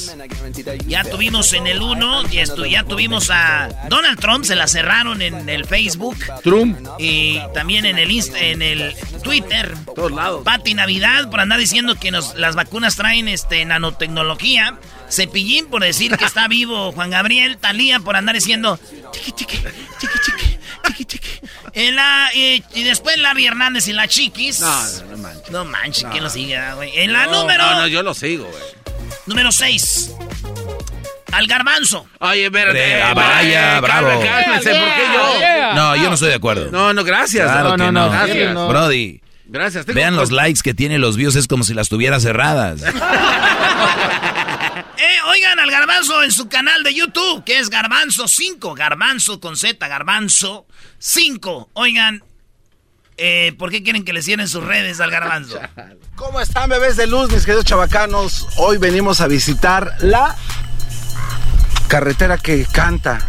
Ya 0.86 1.02
tuvimos 1.04 1.52
en 1.54 1.66
el 1.66 1.82
1, 1.82 2.28
ya, 2.30 2.44
ya 2.68 2.84
tuvimos 2.84 3.30
a 3.30 3.68
Donald 3.88 4.18
Trump, 4.20 4.44
se 4.44 4.54
la 4.54 4.66
cerraron 4.68 5.22
en 5.22 5.48
el 5.48 5.64
Facebook. 5.64 6.16
Trump. 6.42 6.78
Y 6.98 7.40
también 7.52 7.84
en 7.84 7.98
el 7.98 8.10
Insta- 8.10 8.38
en 8.40 8.62
el 8.62 8.94
Twitter. 9.22 9.74
Todos 9.94 10.12
lados. 10.12 10.42
Pati 10.44 10.74
Navidad 10.74 11.28
por 11.30 11.40
andar 11.40 11.58
diciendo 11.58 11.96
que 11.96 12.10
nos, 12.10 12.34
las 12.36 12.54
vacunas 12.54 12.96
traen 12.96 13.28
este 13.28 13.64
nanotecnología. 13.64 14.78
Cepillín 15.14 15.66
por 15.66 15.82
decir 15.82 16.16
que 16.16 16.24
está 16.24 16.48
vivo 16.48 16.92
Juan 16.94 17.10
Gabriel. 17.10 17.56
Talía 17.58 18.00
por 18.00 18.16
andar 18.16 18.34
diciendo 18.34 18.78
chiqui 19.12 19.32
chiqui, 19.32 19.56
chiqui 19.58 20.18
chiqui, 20.24 20.58
chiqui 20.88 21.04
chiqui. 21.04 21.28
En 21.74 21.96
la- 21.96 22.30
y, 22.34 22.62
y 22.74 22.82
después 22.84 23.16
Larry 23.18 23.46
Hernández 23.46 23.88
y 23.88 23.92
la 23.92 24.06
Chiquis. 24.06 24.60
No, 24.60 24.66
no, 24.68 25.04
no 25.10 25.16
manches. 25.18 25.50
No 25.50 25.64
manches, 25.64 26.04
¿quién 26.04 26.16
No. 26.18 26.22
lo 26.24 26.30
sigue, 26.30 26.56
ah, 26.56 26.74
güey? 26.74 26.92
En 26.98 27.12
la 27.12 27.26
No, 27.26 27.40
número. 27.42 27.64
No, 27.64 27.80
no, 27.80 27.86
yo 27.88 28.02
lo 28.02 28.14
sigo, 28.14 28.44
güey. 28.44 28.62
Número 29.26 29.50
6. 29.50 30.12
Al 31.32 31.46
garbanzo. 31.48 32.06
Oye, 32.20 32.44
espérate. 32.44 32.78
Espérate, 32.92 33.14
vaya, 33.14 33.80
bravo. 33.80 34.08
Cálmense, 34.22 34.70
¿por 34.70 34.88
qué 34.88 35.02
yo? 35.14 35.74
No, 35.74 35.96
yo 35.96 36.04
no 36.08 36.14
estoy 36.14 36.28
de 36.28 36.34
acuerdo. 36.36 36.70
No, 36.70 36.92
no, 36.94 37.02
gracias. 37.02 37.50
Claro 37.50 37.70
no, 37.76 37.86
que 37.86 37.92
no, 37.92 38.06
no. 38.06 38.10
gracias. 38.10 38.54
Brody, 38.54 39.20
Gracias. 39.46 39.86
vean 39.86 40.14
los 40.14 40.30
likes 40.30 40.60
que 40.62 40.74
tiene 40.74 40.98
los 40.98 41.16
views, 41.16 41.34
es 41.34 41.48
como 41.48 41.64
si 41.64 41.74
las 41.74 41.88
tuviera 41.88 42.20
cerradas. 42.20 42.82
En 46.04 46.32
su 46.32 46.48
canal 46.48 46.82
de 46.82 46.92
YouTube, 46.92 47.44
que 47.44 47.58
es 47.58 47.70
Garbanzo 47.70 48.28
5. 48.28 48.74
Garbanzo 48.74 49.40
con 49.40 49.56
Z, 49.56 49.88
Garbanzo 49.88 50.66
5. 50.98 51.70
Oigan, 51.72 52.22
eh, 53.16 53.54
¿por 53.58 53.70
qué 53.70 53.82
quieren 53.82 54.04
que 54.04 54.12
le 54.12 54.20
cierren 54.20 54.46
sus 54.46 54.62
redes 54.62 55.00
al 55.00 55.10
Garbanzo? 55.10 55.58
¿Cómo 56.14 56.42
están, 56.42 56.68
bebés 56.68 56.96
de 56.96 57.06
luz, 57.06 57.30
mis 57.32 57.46
queridos 57.46 57.64
chavacanos? 57.64 58.46
Hoy 58.58 58.76
venimos 58.76 59.22
a 59.22 59.28
visitar 59.28 59.96
la 60.00 60.36
carretera 61.88 62.36
que 62.36 62.66
canta, 62.70 63.26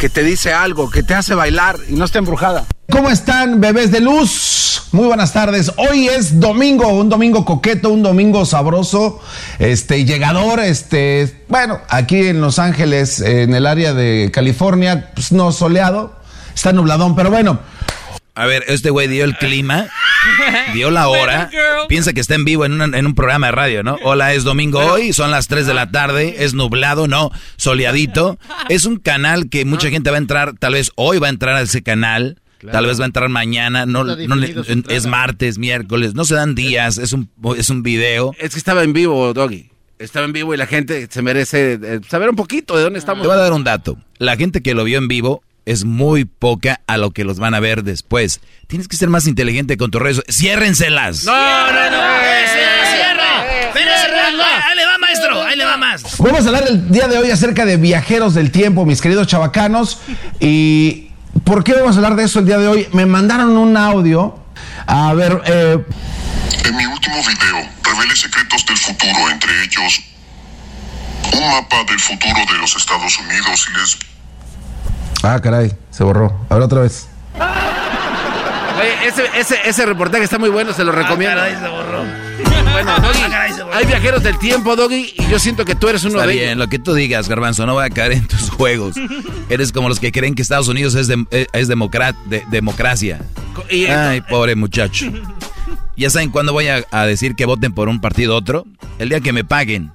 que 0.00 0.08
te 0.08 0.24
dice 0.24 0.54
algo, 0.54 0.90
que 0.90 1.02
te 1.02 1.12
hace 1.12 1.34
bailar 1.34 1.76
y 1.86 1.92
no 1.92 2.06
está 2.06 2.18
embrujada. 2.18 2.64
¿Cómo 2.90 3.10
están, 3.10 3.60
bebés 3.60 3.90
de 3.92 4.00
luz? 4.00 4.84
Muy 4.92 5.06
buenas 5.06 5.34
tardes. 5.34 5.70
Hoy 5.76 6.08
es 6.08 6.40
domingo, 6.40 6.88
un 6.88 7.10
domingo 7.10 7.44
coqueto, 7.44 7.90
un 7.90 8.02
domingo 8.02 8.46
sabroso, 8.46 9.20
este, 9.58 10.06
llegador, 10.06 10.58
este, 10.60 11.44
bueno, 11.48 11.80
aquí 11.90 12.28
en 12.28 12.40
Los 12.40 12.58
Ángeles, 12.58 13.20
en 13.20 13.52
el 13.54 13.66
área 13.66 13.92
de 13.92 14.30
California, 14.32 15.10
pues 15.14 15.32
no 15.32 15.52
soleado, 15.52 16.16
está 16.54 16.72
nubladón, 16.72 17.14
pero 17.14 17.30
bueno. 17.30 17.60
A 18.34 18.46
ver, 18.46 18.64
este 18.68 18.90
güey 18.90 19.08
dio 19.08 19.24
el 19.24 19.36
clima, 19.36 19.88
dio 20.72 20.90
la 20.90 21.08
hora, 21.08 21.50
piensa 21.88 22.12
que 22.12 22.20
está 22.20 22.34
en 22.36 22.44
vivo 22.44 22.64
en, 22.64 22.80
una- 22.80 22.96
en 22.96 23.06
un 23.06 23.14
programa 23.14 23.46
de 23.48 23.52
radio, 23.52 23.82
¿no? 23.82 23.98
Hola, 24.02 24.34
es 24.34 24.44
domingo 24.44 24.78
hoy, 24.78 25.12
son 25.12 25.30
las 25.30 25.48
3 25.48 25.66
de 25.66 25.74
la 25.74 25.90
tarde, 25.90 26.36
es 26.44 26.54
nublado, 26.54 27.08
no, 27.08 27.30
soleadito. 27.56 28.38
Es 28.68 28.84
un 28.84 28.96
canal 28.98 29.48
que 29.48 29.64
mucha 29.64 29.90
gente 29.90 30.10
va 30.10 30.16
a 30.16 30.20
entrar, 30.20 30.54
tal 30.58 30.74
vez 30.74 30.92
hoy 30.94 31.18
va 31.18 31.26
a 31.26 31.30
entrar 31.30 31.56
a 31.56 31.62
ese 31.62 31.82
canal, 31.82 32.40
tal 32.72 32.86
vez 32.86 33.00
va 33.00 33.04
a 33.04 33.06
entrar 33.06 33.28
mañana, 33.28 33.84
no, 33.86 34.04
no 34.04 34.14
su 34.64 34.84
es 34.88 35.06
martes, 35.06 35.58
miércoles, 35.58 36.14
no 36.14 36.24
se 36.24 36.34
dan 36.36 36.54
días, 36.54 36.98
es 36.98 37.12
un, 37.12 37.28
es 37.56 37.68
un 37.70 37.82
video. 37.82 38.32
Es 38.38 38.52
que 38.52 38.58
estaba 38.58 38.84
en 38.84 38.92
vivo, 38.92 39.32
Doggy. 39.34 39.70
Estaba 39.98 40.24
en 40.24 40.32
vivo 40.32 40.54
y 40.54 40.56
la 40.56 40.66
gente 40.66 41.08
se 41.10 41.20
merece 41.20 41.78
eh, 41.82 42.00
saber 42.08 42.30
un 42.30 42.36
poquito 42.36 42.74
de 42.74 42.82
dónde 42.84 42.98
estamos. 42.98 43.20
Te 43.22 43.28
voy 43.28 43.36
a 43.36 43.40
dar 43.40 43.52
un 43.52 43.64
dato. 43.64 43.98
La 44.16 44.34
gente 44.36 44.62
que 44.62 44.72
lo 44.74 44.84
vio 44.84 44.96
en 44.96 45.08
vivo 45.08 45.42
es 45.66 45.84
muy 45.84 46.24
poca 46.24 46.80
a 46.86 46.96
lo 46.96 47.10
que 47.10 47.24
los 47.24 47.38
van 47.38 47.54
a 47.54 47.60
ver 47.60 47.82
después. 47.84 48.40
Tienes 48.66 48.88
que 48.88 48.96
ser 48.96 49.08
más 49.08 49.26
inteligente 49.26 49.76
con 49.76 49.90
tus 49.90 50.00
redes. 50.00 50.22
¡Ciérrenselas! 50.28 51.24
No, 51.24 51.32
no, 51.32 51.72
no. 51.90 52.16
eh, 52.22 52.44
cierra, 52.52 52.94
cierra. 52.94 53.60
Espérese, 53.68 54.06
ahí 54.20 54.76
le 54.76 54.86
va, 54.86 54.98
maestro. 54.98 55.42
Ahí 55.42 55.56
le 55.56 55.64
va 55.64 55.76
más. 55.76 56.02
Vamos 56.18 56.44
a 56.44 56.48
hablar 56.48 56.64
el 56.68 56.90
día 56.90 57.08
de 57.08 57.18
hoy 57.18 57.30
acerca 57.30 57.64
de 57.64 57.76
viajeros 57.76 58.34
del 58.34 58.50
tiempo, 58.50 58.84
mis 58.86 59.00
queridos 59.00 59.26
chavacanos. 59.26 59.98
¿Y 60.38 61.10
por 61.44 61.64
qué 61.64 61.72
vamos 61.74 61.94
a 61.96 61.98
hablar 61.98 62.16
de 62.16 62.24
eso 62.24 62.38
el 62.40 62.46
día 62.46 62.58
de 62.58 62.68
hoy? 62.68 62.88
Me 62.92 63.06
mandaron 63.06 63.56
un 63.56 63.76
audio. 63.76 64.38
A 64.86 65.12
ver, 65.14 65.40
eh, 65.46 65.78
En 66.64 66.76
mi 66.76 66.84
último 66.86 67.16
video 67.16 67.68
revelé 67.82 68.16
secretos 68.16 68.64
del 68.66 68.76
futuro, 68.76 69.30
entre 69.30 69.50
ellos 69.64 70.00
un 71.32 71.48
mapa 71.48 71.84
del 71.84 72.00
futuro 72.00 72.34
de 72.52 72.58
los 72.58 72.74
Estados 72.76 73.16
Unidos 73.18 73.68
y 73.70 73.78
les 73.78 73.98
Ah, 75.22 75.40
caray, 75.40 75.72
se 75.90 76.02
borró. 76.04 76.34
A 76.48 76.54
ver 76.54 76.62
otra 76.64 76.80
vez. 76.80 77.08
Oye, 78.78 79.08
ese, 79.08 79.24
ese, 79.38 79.56
ese 79.68 79.84
reportaje 79.86 80.24
está 80.24 80.38
muy 80.38 80.48
bueno, 80.48 80.72
se 80.72 80.84
lo 80.84 80.92
recomiendo. 80.92 81.36
caray, 81.36 81.54
se 81.56 81.68
borró. 81.68 82.04
Bueno, 82.72 82.94
Doggy, 83.02 83.18
Ah, 83.24 83.28
caray, 83.30 83.52
se 83.52 83.62
borró. 83.62 83.76
hay 83.76 83.84
viajeros 83.84 84.22
del 84.22 84.38
tiempo, 84.38 84.74
Doggy, 84.76 85.14
y 85.18 85.26
yo 85.28 85.38
siento 85.38 85.64
que 85.66 85.74
tú 85.74 85.88
eres 85.88 86.02
uno 86.04 86.14
Está 86.14 86.26
de 86.26 86.32
bien, 86.32 86.44
ellos. 86.46 86.58
lo 86.58 86.68
que 86.68 86.78
tú 86.78 86.94
digas, 86.94 87.28
Garbanzo, 87.28 87.66
no 87.66 87.74
voy 87.74 87.84
a 87.84 87.90
caer 87.90 88.12
en 88.12 88.26
tus 88.26 88.48
juegos. 88.50 88.94
Eres 89.50 89.72
como 89.72 89.88
los 89.88 89.98
que 90.00 90.12
creen 90.12 90.34
que 90.34 90.42
Estados 90.42 90.68
Unidos 90.68 90.94
es, 90.94 91.10
dem- 91.10 91.26
eh, 91.32 91.46
es 91.52 91.68
democra- 91.68 92.14
de- 92.26 92.44
democracia. 92.50 93.20
Y- 93.68 93.86
Ay, 93.86 94.22
pobre 94.22 94.54
muchacho. 94.56 95.06
¿Ya 95.96 96.08
saben 96.08 96.30
cuándo 96.30 96.52
voy 96.54 96.68
a, 96.68 96.82
a 96.92 97.04
decir 97.04 97.34
que 97.36 97.44
voten 97.44 97.74
por 97.74 97.88
un 97.88 98.00
partido 98.00 98.32
u 98.32 98.36
otro? 98.36 98.64
El 98.98 99.10
día 99.10 99.20
que 99.20 99.32
me 99.34 99.44
paguen. 99.44 99.90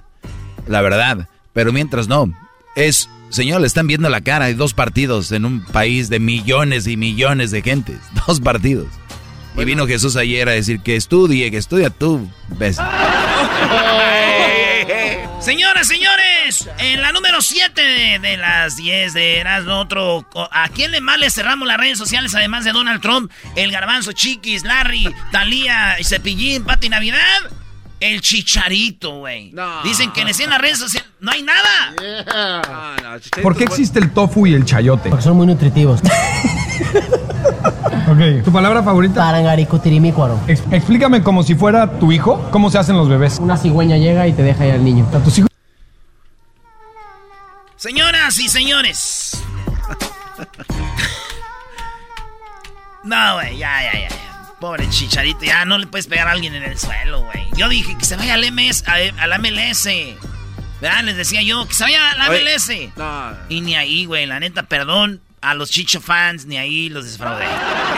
La 0.67 0.82
verdad. 0.82 1.27
Pero 1.53 1.72
mientras 1.72 2.08
no. 2.08 2.32
Es, 2.75 3.10
señor, 3.29 3.62
le 3.62 3.67
están 3.67 3.88
viendo 3.88 4.10
la 4.10 4.22
cara. 4.22 4.46
Hay 4.46 4.53
dos 4.53 4.74
partidos 4.74 5.32
en 5.32 5.46
un 5.46 5.63
país 5.65 6.10
de 6.10 6.20
millones 6.20 6.88
y 6.88 6.98
millones 6.98 7.51
de 7.51 7.62
gentes. 7.62 8.00
Dos 8.27 8.39
partidos. 8.39 8.88
Y 9.58 9.63
vino 9.63 9.88
Jesús 9.88 10.17
ayer 10.17 10.50
a 10.50 10.51
decir 10.51 10.82
que 10.82 10.98
estudie, 10.98 11.50
que 11.50 11.58
estudia 11.58 11.89
tú. 11.89 12.29
¿Ves? 12.50 12.77
Señoras, 15.39 15.88
señores, 15.88 16.67
en 16.79 17.01
la 17.01 17.12
número 17.12 17.41
7 17.41 17.79
de, 17.79 18.20
de 18.20 18.36
las 18.36 18.75
10 18.77 19.13
de 19.13 19.38
Erasmo, 19.38 19.79
otro. 19.79 20.25
¿A 20.51 20.67
quién 20.70 20.91
le 20.91 21.01
más 21.01 21.20
le 21.20 21.29
cerramos 21.29 21.67
las 21.67 21.77
redes 21.77 21.98
sociales 22.00 22.34
además 22.34 22.65
de 22.65 22.72
Donald 22.72 23.01
Trump? 23.01 23.32
El 23.55 23.72
Garbanzo 23.72 24.12
Chiquis, 24.12 24.63
Larry, 24.63 25.13
Talía, 25.32 25.98
Cepillín, 26.03 26.63
Pati 26.63 26.89
Navidad. 26.89 27.20
El 28.00 28.22
Chicharito, 28.22 29.20
güey. 29.20 29.54
Dicen 29.84 30.12
que 30.12 30.34
cierran 30.34 30.54
las 30.54 30.62
redes 30.62 30.78
sociales. 30.80 31.10
No 31.20 31.32
hay 31.32 31.42
nada. 31.42 31.94
¿Por 33.42 33.56
qué 33.56 33.64
existe 33.64 34.00
el 34.00 34.12
tofu 34.12 34.46
y 34.48 34.54
el 34.54 34.66
chayote? 34.66 35.10
Porque 35.10 35.24
son 35.24 35.38
muy 35.38 35.48
nutritivos. 35.48 36.02
ok, 38.08 38.44
¿tu 38.44 38.52
palabra 38.52 38.84
favorita? 38.84 39.22
Parangaricutirimícuaro. 39.22 40.40
Ex- 40.48 40.64
explícame 40.72 41.24
como 41.24 41.42
si 41.44 41.56
fuera 41.56 42.00
tu 42.00 42.12
hijo, 42.12 42.48
¿cómo 42.52 42.70
se 42.70 42.78
hacen 42.78 42.98
los 42.98 43.08
bebés? 43.10 43.40
Una 43.40 43.58
cigüeña 43.58 43.98
llega 43.98 44.28
y 44.28 44.34
te 44.34 44.44
deja 44.44 44.64
ahí 44.66 44.72
al 44.72 44.84
niño. 44.84 45.08
Sea, 45.10 45.20
tus 45.24 45.38
hijos 45.40 45.50
Señoras 47.78 48.40
y 48.40 48.50
señores. 48.50 49.42
No, 53.04 53.36
güey, 53.36 53.56
ya, 53.60 53.84
ya, 53.84 53.94
ya, 53.94 54.10
ya. 54.10 54.35
Pobre 54.60 54.90
chicharito, 54.90 55.44
ya 55.44 55.66
no 55.66 55.78
le 55.78 55.86
puedes 55.88 56.08
pegar 56.08 56.28
a 56.28 56.32
alguien 56.32 56.56
en 56.56 56.64
el 56.64 56.78
suelo, 56.80 57.22
güey. 57.22 57.46
Yo 57.56 57.68
dije 57.70 57.98
que 57.98 58.06
se 58.06 58.16
vaya 58.16 58.36
al 58.36 58.44
MS, 58.52 58.84
a- 58.88 59.24
al 59.24 59.34
MLS. 59.40 60.16
¿Verdad? 60.82 61.04
Les 61.04 61.16
decía 61.18 61.42
yo, 61.42 61.68
que 61.68 61.74
se 61.74 61.84
vaya 61.84 62.12
al 62.12 62.30
Oye, 62.30 62.42
MLS. 62.44 62.70
Y 63.50 63.62
ni 63.62 63.76
ahí, 63.76 64.06
güey, 64.06 64.26
la 64.26 64.40
neta, 64.40 64.64
perdón 64.64 65.22
a 65.42 65.54
los 65.54 65.70
chicho 65.70 66.02
fans, 66.02 66.46
ni 66.46 66.58
ahí 66.58 66.90
los 66.90 67.06
desfraudé. 67.06 67.46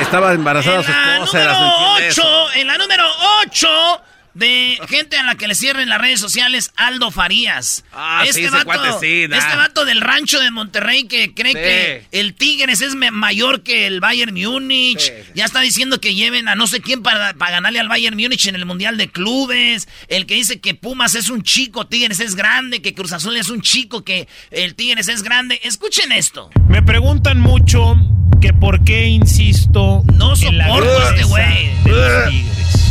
Estaba 0.01 0.33
embarazada 0.33 0.83
su 0.83 0.91
En 0.91 0.97
la 0.97 1.13
esposa. 1.13 1.43
Erasmo, 1.43 1.63
número 1.63 1.87
entiende 1.89 2.07
eso. 2.09 2.21
8, 2.45 2.53
en 2.59 2.67
la 2.67 2.77
número 2.77 3.03
8 3.45 4.01
de 4.37 4.79
gente 4.87 5.17
a 5.17 5.23
la 5.23 5.35
que 5.35 5.47
le 5.47 5.55
cierren 5.55 5.89
las 5.89 5.99
redes 5.99 6.19
sociales, 6.19 6.71
Aldo 6.75 7.11
Farías. 7.11 7.83
Ah, 7.91 8.23
sí, 8.31 8.45
cuate 8.63 8.89
sí, 8.99 9.27
nah. 9.27 9.37
este 9.37 9.55
vato 9.55 9.83
del 9.85 10.01
rancho 10.01 10.39
de 10.39 10.51
Monterrey 10.51 11.05
que 11.07 11.33
cree 11.33 11.53
Sí. 11.53 11.57
que 11.59 12.19
el 12.19 12.33
Tigres 12.35 12.81
es 12.81 12.93
mayor 12.95 13.63
que 13.63 13.87
el 13.87 13.99
Bayern 13.99 14.33
Múnich. 14.33 14.99
Sí, 14.99 15.11
Ya 15.33 15.45
está 15.45 15.61
diciendo 15.61 15.99
que 15.99 16.13
lleven 16.13 16.47
a 16.47 16.55
no 16.55 16.67
sé 16.67 16.81
quién 16.81 17.01
para, 17.03 17.33
para 17.33 17.51
ganarle 17.51 17.79
al 17.79 17.87
Bayern 17.87 18.15
Múnich 18.15 18.47
en 18.47 18.55
el 18.55 18.65
Mundial 18.65 18.97
de 18.97 19.09
Clubes. 19.09 19.87
El 20.07 20.25
que 20.25 20.35
dice 20.35 20.59
que 20.59 20.75
Pumas 20.75 21.15
es 21.15 21.29
un 21.29 21.41
chico, 21.43 21.87
Tigres 21.87 22.19
es 22.19 22.35
grande, 22.35 22.81
que 22.81 22.93
Cruz 22.93 23.11
Azul 23.13 23.35
es 23.37 23.49
un 23.49 23.61
chico, 23.61 24.03
que 24.03 24.27
el 24.51 24.75
Tigres 24.75 25.07
es 25.07 25.23
grande. 25.23 25.59
Escuchen 25.63 26.11
esto. 26.11 26.49
Me 26.69 26.83
preguntan 26.83 27.39
mucho 27.39 27.95
que 28.41 28.53
por 28.53 28.83
qué 28.83 29.07
insisto 29.07 30.03
No 30.13 30.33
en 30.35 30.57
la 30.57 30.67
soporto 30.67 30.99
a 31.01 31.09
este 31.09 31.23
güey. 31.23 31.67
de 31.83 31.91
los 31.91 32.29
Tigres. 32.29 32.86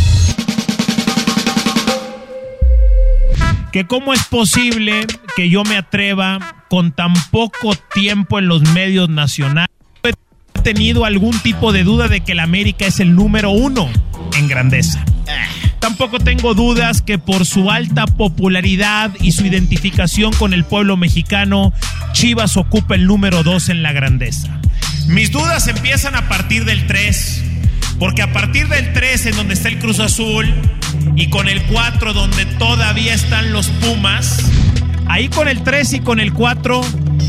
Que 3.77 3.87
cómo 3.87 4.15
es 4.15 4.25
posible 4.25 5.07
que 5.37 5.51
yo 5.51 5.63
me 5.63 5.77
atreva 5.77 6.65
con 6.71 6.93
tan 6.93 7.13
poco 7.31 7.75
tiempo 7.93 8.39
en 8.39 8.49
los 8.49 8.63
medios 8.73 9.11
nacionales. 9.11 9.69
He 10.03 10.63
tenido 10.63 11.05
algún 11.05 11.39
tipo 11.41 11.75
de 11.75 11.85
duda 11.85 12.09
de 12.09 12.23
que 12.23 12.33
el 12.33 12.41
América 12.41 12.87
es 12.87 13.01
el 13.01 13.15
número 13.15 13.51
uno 13.51 13.91
en 14.35 14.49
grandeza. 14.49 15.05
Tampoco 15.79 16.19
tengo 16.19 16.55
dudas 16.55 17.03
que 17.03 17.19
por 17.19 17.45
su 17.45 17.71
alta 17.71 18.07
popularidad 18.07 19.11
y 19.21 19.33
su 19.33 19.45
identificación 19.45 20.33
con 20.33 20.55
el 20.55 20.65
pueblo 20.65 20.97
mexicano, 20.97 21.75
Chivas 22.13 22.57
ocupa 22.57 22.95
el 22.95 23.07
número 23.07 23.43
2 23.43 23.69
en 23.69 23.83
la 23.83 23.93
grandeza. 23.93 24.59
Mis 25.07 25.31
dudas 25.33 25.69
empiezan 25.69 26.15
a 26.15 26.31
partir 26.31 26.65
del 26.65 26.87
3, 26.87 27.45
porque 27.99 28.23
a 28.23 28.33
partir 28.33 28.69
del 28.69 28.93
3 28.93 29.27
en 29.27 29.37
donde 29.37 29.55
está 29.55 29.69
el 29.69 29.79
Cruz 29.79 30.01
Azul 30.01 30.53
y 31.17 31.31
con 31.31 31.49
el 31.49 31.63
4 31.65 32.13
donde 32.13 32.47
todavía 32.59 33.15
están 33.15 33.53
los 33.53 33.69
Pumas, 33.69 34.51
ahí 35.09 35.29
con 35.29 35.49
el 35.49 35.63
3 35.63 35.95
y 35.95 36.01
con 36.01 36.21
el 36.21 36.33
4 36.33 36.81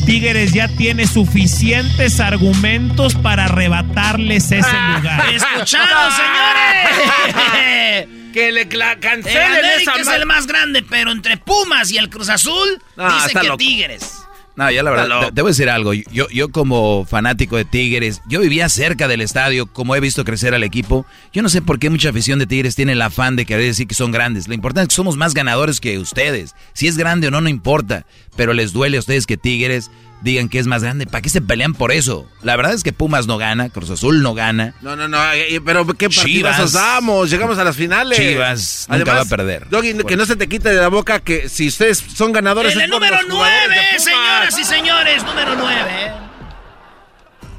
Tigres 0.05 0.53
ya 0.53 0.67
tiene 0.69 1.05
suficientes 1.07 2.19
argumentos 2.19 3.15
para 3.15 3.45
arrebatarles 3.45 4.51
ese 4.51 4.71
lugar. 4.95 5.25
¡Escucharon, 5.33 6.11
señores! 6.11 8.07
que 8.33 8.51
le 8.51 8.61
El 8.61 8.99
cancelen 8.99 9.43
América 9.51 9.93
esa 9.93 10.01
es 10.01 10.07
el 10.07 10.25
más 10.25 10.45
grande, 10.47 10.83
pero 10.83 11.11
entre 11.11 11.37
Pumas 11.37 11.91
y 11.91 11.97
el 11.97 12.09
Cruz 12.09 12.29
Azul, 12.29 12.81
Ah, 12.95 13.21
dice 13.23 13.39
que 13.39 13.47
loco. 13.47 13.57
Tigres. 13.57 14.26
No, 14.57 14.71
ya 14.71 14.81
la 14.81 14.89
verdad, 14.89 15.23
a 15.27 15.43
decir 15.43 15.69
algo. 15.69 15.93
Yo, 15.93 16.27
yo 16.29 16.49
como 16.49 17.05
fanático 17.05 17.57
de 17.57 17.63
Tigres, 17.63 18.23
yo 18.27 18.41
vivía 18.41 18.67
cerca 18.69 19.07
del 19.07 19.21
estadio, 19.21 19.67
como 19.67 19.95
he 19.95 19.99
visto 19.99 20.25
crecer 20.25 20.55
al 20.55 20.63
equipo. 20.63 21.05
Yo 21.31 21.43
no 21.43 21.49
sé 21.49 21.61
por 21.61 21.77
qué 21.77 21.91
mucha 21.91 22.09
afición 22.09 22.39
de 22.39 22.47
Tigres 22.47 22.75
tiene 22.75 22.93
el 22.93 23.01
afán 23.03 23.35
de 23.35 23.45
querer 23.45 23.65
decir 23.65 23.85
que 23.85 23.93
son 23.93 24.11
grandes. 24.11 24.47
Lo 24.47 24.55
importante 24.55 24.87
es 24.87 24.89
que 24.89 24.95
somos 24.95 25.15
más 25.15 25.35
ganadores 25.35 25.79
que 25.79 25.99
ustedes. 25.99 26.55
Si 26.73 26.87
es 26.87 26.97
grande 26.97 27.27
o 27.27 27.31
no, 27.31 27.39
no 27.39 27.49
importa. 27.49 28.07
Pero 28.35 28.53
les 28.53 28.73
duele 28.73 28.97
a 28.97 28.99
ustedes 28.99 29.27
que 29.27 29.37
Tigres 29.37 29.91
digan 30.21 30.49
que 30.49 30.59
es 30.59 30.67
más 30.67 30.83
grande. 30.83 31.05
¿Para 31.05 31.21
qué 31.21 31.29
se 31.29 31.41
pelean 31.41 31.73
por 31.73 31.91
eso? 31.91 32.29
La 32.41 32.55
verdad 32.55 32.73
es 32.73 32.83
que 32.83 32.93
Pumas 32.93 33.27
no 33.27 33.37
gana, 33.37 33.69
Cruz 33.69 33.89
Azul 33.89 34.21
no 34.21 34.33
gana. 34.33 34.73
No, 34.81 34.95
no, 34.95 35.07
no, 35.07 35.19
eh, 35.33 35.61
pero 35.63 35.85
qué 35.85 36.07
os 36.07 36.73
damos, 36.73 37.29
llegamos 37.29 37.57
a 37.57 37.63
las 37.63 37.75
finales. 37.75 38.17
Chivas 38.17 38.87
nunca 38.89 39.13
va 39.13 39.21
a 39.21 39.25
perder. 39.25 39.69
Doggy, 39.69 39.97
que 40.05 40.17
no 40.17 40.25
se 40.25 40.35
te 40.35 40.47
quite 40.47 40.69
de 40.69 40.81
la 40.81 40.89
boca 40.89 41.19
que 41.19 41.49
si 41.49 41.67
ustedes 41.67 42.03
son 42.15 42.31
ganadores 42.31 42.73
En 42.73 42.79
es 42.79 42.83
el 42.85 42.89
número 42.89 43.15
los 43.21 43.31
jugadores 43.31 43.69
de 43.69 43.75
9, 43.75 43.87
Pumas. 43.89 44.03
señoras 44.03 44.59
y 44.59 44.63
señores, 44.63 45.23
número 45.23 45.55
9. 45.55 46.11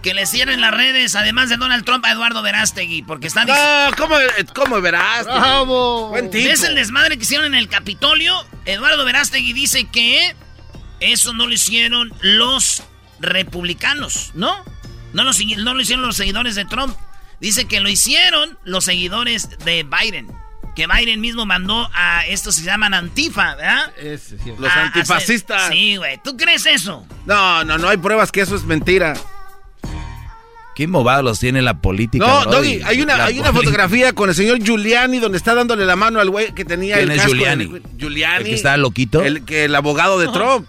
Que 0.02 0.14
le 0.14 0.26
cierren 0.26 0.60
las 0.60 0.72
redes, 0.72 1.16
además 1.16 1.48
de 1.48 1.56
Donald 1.56 1.84
Trump, 1.84 2.04
a 2.04 2.12
Eduardo 2.12 2.40
Verástegui, 2.40 3.02
porque 3.02 3.26
están 3.26 3.48
No, 3.48 3.54
¿cómo, 3.96 4.14
cómo 4.54 4.80
verás? 4.80 5.24
¡Bravo! 5.24 6.08
Buen 6.10 6.30
tipo. 6.30 6.48
¿Ves 6.48 6.62
el 6.62 6.76
desmadre 6.76 7.16
que 7.16 7.24
hicieron 7.24 7.46
en 7.46 7.54
el 7.54 7.68
Capitolio? 7.68 8.46
Eduardo 8.64 9.04
Verástegui 9.04 9.52
dice 9.52 9.84
que 9.90 10.36
eso 11.00 11.32
no 11.34 11.46
lo 11.46 11.52
hicieron 11.52 12.12
los 12.20 12.82
republicanos, 13.20 14.30
¿no? 14.34 14.50
No 15.12 15.24
lo, 15.24 15.30
sigui- 15.32 15.56
no 15.56 15.74
lo 15.74 15.80
hicieron 15.80 16.06
los 16.06 16.16
seguidores 16.16 16.54
de 16.54 16.64
Trump. 16.64 16.94
Dice 17.40 17.66
que 17.66 17.80
lo 17.80 17.88
hicieron 17.88 18.58
los 18.64 18.84
seguidores 18.84 19.48
de 19.64 19.84
Biden. 19.84 20.28
Que 20.76 20.86
Biden 20.86 21.20
mismo 21.20 21.44
mandó 21.46 21.90
a 21.94 22.24
estos 22.26 22.56
que 22.56 22.60
se 22.62 22.66
llaman 22.66 22.94
Antifa, 22.94 23.56
¿verdad? 23.56 23.92
Los 24.58 24.70
A- 24.70 24.74
a 24.74 24.86
antifascistas. 24.86 25.62
hacer- 25.62 25.72
Sí, 25.72 25.96
güey. 25.96 26.20
¿Tú 26.22 26.36
crees 26.36 26.66
eso? 26.66 27.04
No, 27.26 27.64
no, 27.64 27.78
no 27.78 27.88
hay 27.88 27.96
pruebas 27.96 28.30
que 28.30 28.40
eso 28.42 28.54
es 28.54 28.64
mentira. 28.64 29.14
Qué 30.76 30.86
movados 30.86 31.24
los 31.24 31.40
tiene 31.40 31.60
la 31.62 31.80
política. 31.80 32.24
No. 32.24 32.44
Doggy, 32.44 32.80
hay 32.84 33.02
una, 33.02 33.16
La 33.16 33.24
hay 33.24 33.40
una 33.40 33.52
fotografía 33.52 34.12
con 34.12 34.28
el 34.28 34.34
señor 34.36 34.62
Giuliani 34.62 35.18
donde 35.18 35.36
está 35.38 35.52
dándole 35.54 35.84
la 35.84 35.96
mano 35.96 36.20
al 36.20 36.30
güey 36.30 36.52
que 36.54 36.64
tenía 36.64 36.96
¿Quién 36.98 37.08
el 37.10 37.16
es 37.16 37.22
casco 37.22 37.32
Giuliani? 37.34 37.64
de- 37.66 37.82
Giuliani. 37.98 38.36
¿El 38.38 38.44
que 38.44 38.54
está 38.54 38.76
loquito? 38.76 39.22
El, 39.24 39.44
que 39.44 39.64
el 39.64 39.74
abogado 39.74 40.20
de 40.20 40.28
Trump. 40.28 40.68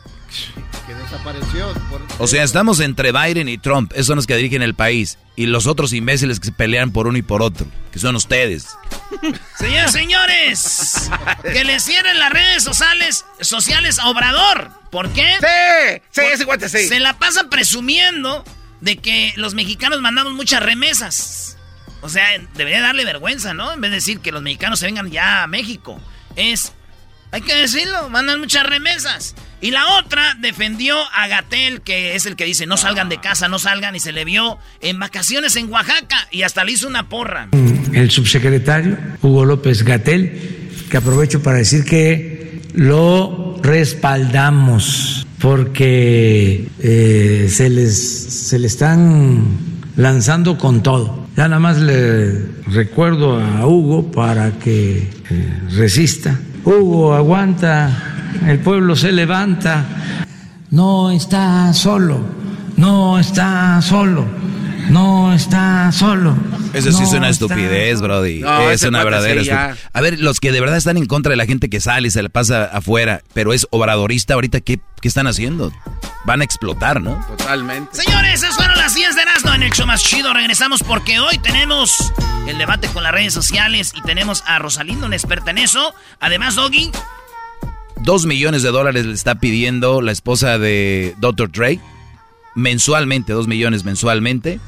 Que 0.89 0.95
desapareció. 0.95 1.71
por- 1.91 2.01
O 2.17 2.25
sea, 2.25 2.41
estamos 2.41 2.79
entre 2.79 3.11
Biden 3.11 3.47
y 3.47 3.59
Trump, 3.59 3.91
esos 3.93 4.07
son 4.07 4.15
los 4.15 4.25
que 4.25 4.35
dirigen 4.35 4.63
el 4.63 4.73
país, 4.73 5.19
y 5.35 5.45
los 5.45 5.67
otros 5.67 5.93
imbéciles 5.93 6.39
que 6.39 6.47
se 6.47 6.51
pelean 6.51 6.89
por 6.89 7.05
uno 7.05 7.15
y 7.15 7.21
por 7.21 7.43
otro, 7.43 7.67
que 7.91 7.99
son 7.99 8.15
ustedes. 8.15 8.69
Señores, 9.59 9.91
señores, 9.91 11.11
que 11.43 11.63
le 11.63 11.79
cierren 11.79 12.17
las 12.17 12.31
redes 12.31 12.63
sociales, 12.63 13.23
sociales 13.39 13.99
a 13.99 14.09
Obrador. 14.09 14.71
¿Por 14.89 15.09
qué? 15.11 15.35
Sí, 15.39 16.01
sí, 16.09 16.21
Por- 16.21 16.31
ese 16.31 16.45
guante 16.45 16.69
sí. 16.69 16.87
Se 16.87 16.99
la 16.99 17.19
pasan 17.19 17.51
presumiendo 17.51 18.43
de 18.81 18.97
que 18.97 19.33
los 19.35 19.53
mexicanos 19.53 20.01
mandamos 20.01 20.33
muchas 20.33 20.63
remesas. 20.63 21.55
O 22.01 22.09
sea, 22.09 22.25
debería 22.55 22.81
darle 22.81 23.05
vergüenza, 23.05 23.53
¿no? 23.53 23.71
En 23.73 23.79
vez 23.81 23.91
de 23.91 23.97
decir 23.97 24.21
que 24.21 24.31
los 24.31 24.41
mexicanos 24.41 24.79
se 24.79 24.87
vengan 24.87 25.11
ya 25.11 25.43
a 25.43 25.47
México. 25.47 26.01
Es, 26.35 26.73
hay 27.31 27.41
que 27.41 27.53
decirlo, 27.53 28.09
mandan 28.09 28.39
muchas 28.39 28.65
remesas. 28.65 29.35
Y 29.61 29.71
la 29.71 29.97
otra 29.99 30.37
defendió 30.39 30.95
a 31.13 31.27
Gatel, 31.27 31.81
que 31.81 32.15
es 32.15 32.25
el 32.25 32.35
que 32.35 32.45
dice, 32.45 32.65
no 32.65 32.77
salgan 32.77 33.09
de 33.09 33.19
casa, 33.19 33.49
no 33.49 33.59
salgan, 33.59 33.95
y 33.95 33.99
se 33.99 34.11
le 34.11 34.23
vio 34.23 34.57
en 34.81 34.99
vacaciones 34.99 35.55
en 35.57 35.69
Oaxaca 35.69 36.27
y 36.31 36.43
hasta 36.43 36.63
le 36.63 36.71
hizo 36.71 36.87
una 36.87 37.09
porra. 37.09 37.49
el 37.93 38.11
subsecretario 38.11 38.97
Hugo 39.21 39.45
López 39.45 39.83
Gatel, 39.83 40.69
que 40.89 40.97
aprovecho 40.97 41.43
para 41.43 41.57
decir 41.57 41.83
que 41.83 42.61
lo 42.73 43.59
respaldamos 43.61 45.25
porque 45.39 46.67
eh, 46.79 47.47
se, 47.49 47.69
les, 47.69 47.97
se 47.97 48.59
le 48.59 48.67
están 48.67 49.43
lanzando 49.95 50.57
con 50.57 50.83
todo. 50.83 51.27
Ya 51.35 51.47
nada 51.47 51.59
más 51.59 51.77
le 51.79 52.45
recuerdo 52.67 53.39
a 53.39 53.65
Hugo 53.65 54.11
para 54.11 54.51
que 54.59 55.09
eh, 55.29 55.59
resista. 55.71 56.37
Hugo, 56.65 57.13
aguanta, 57.13 58.18
el 58.47 58.59
pueblo 58.59 58.95
se 58.95 59.11
levanta. 59.11 59.85
No 60.71 61.09
está 61.11 61.73
solo, 61.73 62.21
no 62.77 63.19
está 63.19 63.81
solo, 63.81 64.25
no 64.89 65.33
está 65.33 65.91
solo. 65.91 66.35
Eso 66.73 66.91
sí 66.91 66.99
no 66.99 67.03
es 67.03 67.13
una 67.13 67.29
está 67.29 67.45
estupidez, 67.45 68.01
Brody. 68.01 68.41
No, 68.41 68.69
es 68.69 68.83
una 68.83 69.03
verdadera 69.03 69.41
estupidez. 69.41 69.89
A 69.91 70.01
ver, 70.01 70.19
los 70.19 70.39
que 70.39 70.51
de 70.51 70.61
verdad 70.61 70.77
están 70.77 70.97
en 70.97 71.07
contra 71.07 71.31
de 71.31 71.37
la 71.37 71.45
gente 71.45 71.69
que 71.69 71.79
sale 71.79 72.09
y 72.09 72.11
se 72.11 72.21
la 72.21 72.29
pasa 72.29 72.65
afuera, 72.65 73.21
pero 73.33 73.53
es 73.53 73.67
obradorista 73.71 74.35
ahorita, 74.35 74.61
¿qué, 74.61 74.79
qué 75.01 75.07
están 75.07 75.25
haciendo? 75.25 75.71
Van 76.25 76.41
a 76.41 76.43
explotar, 76.43 77.01
¿no? 77.01 77.25
Totalmente. 77.27 77.95
Señores, 77.95 78.43
esas 78.43 78.55
fueron 78.55 78.77
las 78.77 78.93
10 78.93 79.15
de 79.15 79.21
Erasmo 79.23 79.53
en 79.53 79.63
el 79.63 79.71
show 79.71 79.87
más 79.87 80.03
chido. 80.03 80.31
Regresamos 80.33 80.83
porque 80.83 81.19
hoy 81.19 81.39
tenemos 81.39 82.13
el 82.47 82.57
debate 82.59 82.87
con 82.89 83.01
las 83.03 83.11
redes 83.11 83.33
sociales 83.33 83.93
y 83.95 84.01
tenemos 84.03 84.43
a 84.45 84.59
Rosalindo, 84.59 85.07
una 85.07 85.15
experta 85.15 85.49
en 85.49 85.57
eso. 85.57 85.95
Además, 86.19 86.55
Doggy, 86.55 86.91
Dos 88.03 88.25
millones 88.25 88.63
de 88.63 88.69
dólares 88.69 89.05
le 89.05 89.13
está 89.13 89.35
pidiendo 89.35 90.01
la 90.01 90.11
esposa 90.11 90.57
de 90.57 91.15
Dr. 91.19 91.51
Dre 91.51 91.79
mensualmente, 92.55 93.33
dos 93.33 93.47
millones 93.47 93.83
mensualmente. 93.83 94.59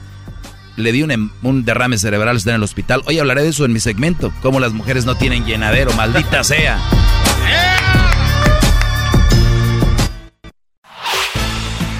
Le 0.77 0.91
dio 0.91 1.05
un, 1.05 1.11
em- 1.11 1.29
un 1.41 1.65
derrame 1.65 1.97
cerebral, 1.97 2.37
está 2.37 2.51
en 2.51 2.57
el 2.57 2.63
hospital. 2.63 3.01
Hoy 3.05 3.19
hablaré 3.19 3.43
de 3.43 3.49
eso 3.49 3.65
en 3.65 3.73
mi 3.73 3.79
segmento, 3.79 4.31
cómo 4.41 4.59
las 4.59 4.73
mujeres 4.73 5.05
no 5.05 5.15
tienen 5.15 5.45
llenadero, 5.45 5.91
maldita 5.93 6.43
sea. 6.45 6.79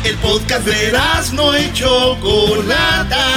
El 0.03 0.15
podcast 0.17 0.65
de 0.65 0.93
no 1.33 1.51
Chocolata. 1.73 3.27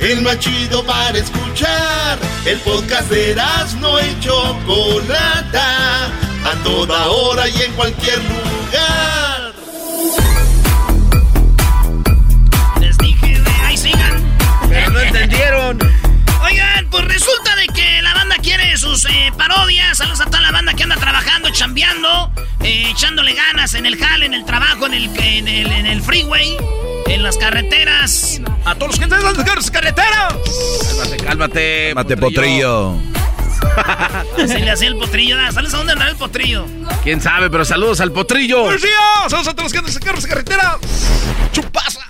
El 0.00 0.22
más 0.22 0.38
chido 0.38 0.84
para 0.84 1.16
escuchar. 1.18 2.18
El 2.44 2.58
podcast 2.60 3.10
de 3.10 3.36
no 3.80 3.98
y 4.00 4.20
Chocolata. 4.20 6.10
A 6.44 6.52
toda 6.62 7.06
hora 7.08 7.48
y 7.48 7.62
en 7.62 7.72
cualquier 7.72 8.18
lugar. 8.18 9.54
les 12.80 12.98
dije, 12.98 13.40
de 13.40 13.50
ahí 13.64 13.76
sigan. 13.76 14.22
Pero 14.68 14.90
no 14.90 15.00
entendieron. 15.00 15.78
Oigan, 16.42 16.88
pues 16.90 17.04
resulta 17.04 17.56
de 17.56 17.66
que 17.68 18.02
la 18.02 18.12
banda 18.14 18.36
quiere 18.42 18.76
sus 18.76 19.06
eh, 19.06 19.32
parodias. 19.36 19.96
Saludos 19.98 20.20
a 20.20 20.26
toda 20.26 20.42
la 20.42 20.50
banda 20.52 20.74
que 20.74 20.82
anda 20.82 20.96
trabajando, 20.96 21.48
chambeando, 21.50 22.30
eh, 22.62 22.90
echándole 22.90 23.32
ganas 23.34 23.74
en 23.74 23.86
el 23.86 23.96
jale, 23.96 24.26
en 24.26 24.34
el 24.34 24.44
trabajo, 24.44 24.86
en 24.86 24.94
el, 24.94 25.04
en 25.18 25.48
el, 25.48 25.72
en 25.72 25.86
el 25.86 26.02
freeway, 26.02 26.56
en 27.06 27.22
las 27.22 27.38
carreteras. 27.38 28.40
A 28.66 28.74
todos 28.74 28.88
los 28.88 28.98
que 28.98 29.04
están 29.04 29.20
en 29.20 29.24
las 29.24 29.70
carreteras. 29.70 30.34
Cálmate, 30.88 31.16
cálmate. 31.24 31.92
Mate 31.94 32.16
potrillo. 32.18 32.98
Así 34.42 34.58
le 34.58 34.70
hacía 34.70 34.88
el 34.88 34.96
potrillo. 34.96 35.36
¿Sabes 35.52 35.74
a 35.74 35.76
dónde 35.78 35.92
andaba 35.92 36.10
el 36.10 36.16
potrillo? 36.16 36.66
¿Quién 37.02 37.20
sabe? 37.20 37.50
Pero 37.50 37.64
saludos 37.64 38.00
al 38.00 38.12
potrillo. 38.12 38.68
días! 38.70 38.82
¡Saludos 39.28 39.48
a 39.48 39.52
todos 39.52 39.64
los 39.64 39.72
que 39.72 39.78
andan 39.78 39.94
en 39.94 40.00
carros 40.00 40.22
de 40.22 40.28
carretera! 40.28 40.78
¡Chupaza! 41.52 42.00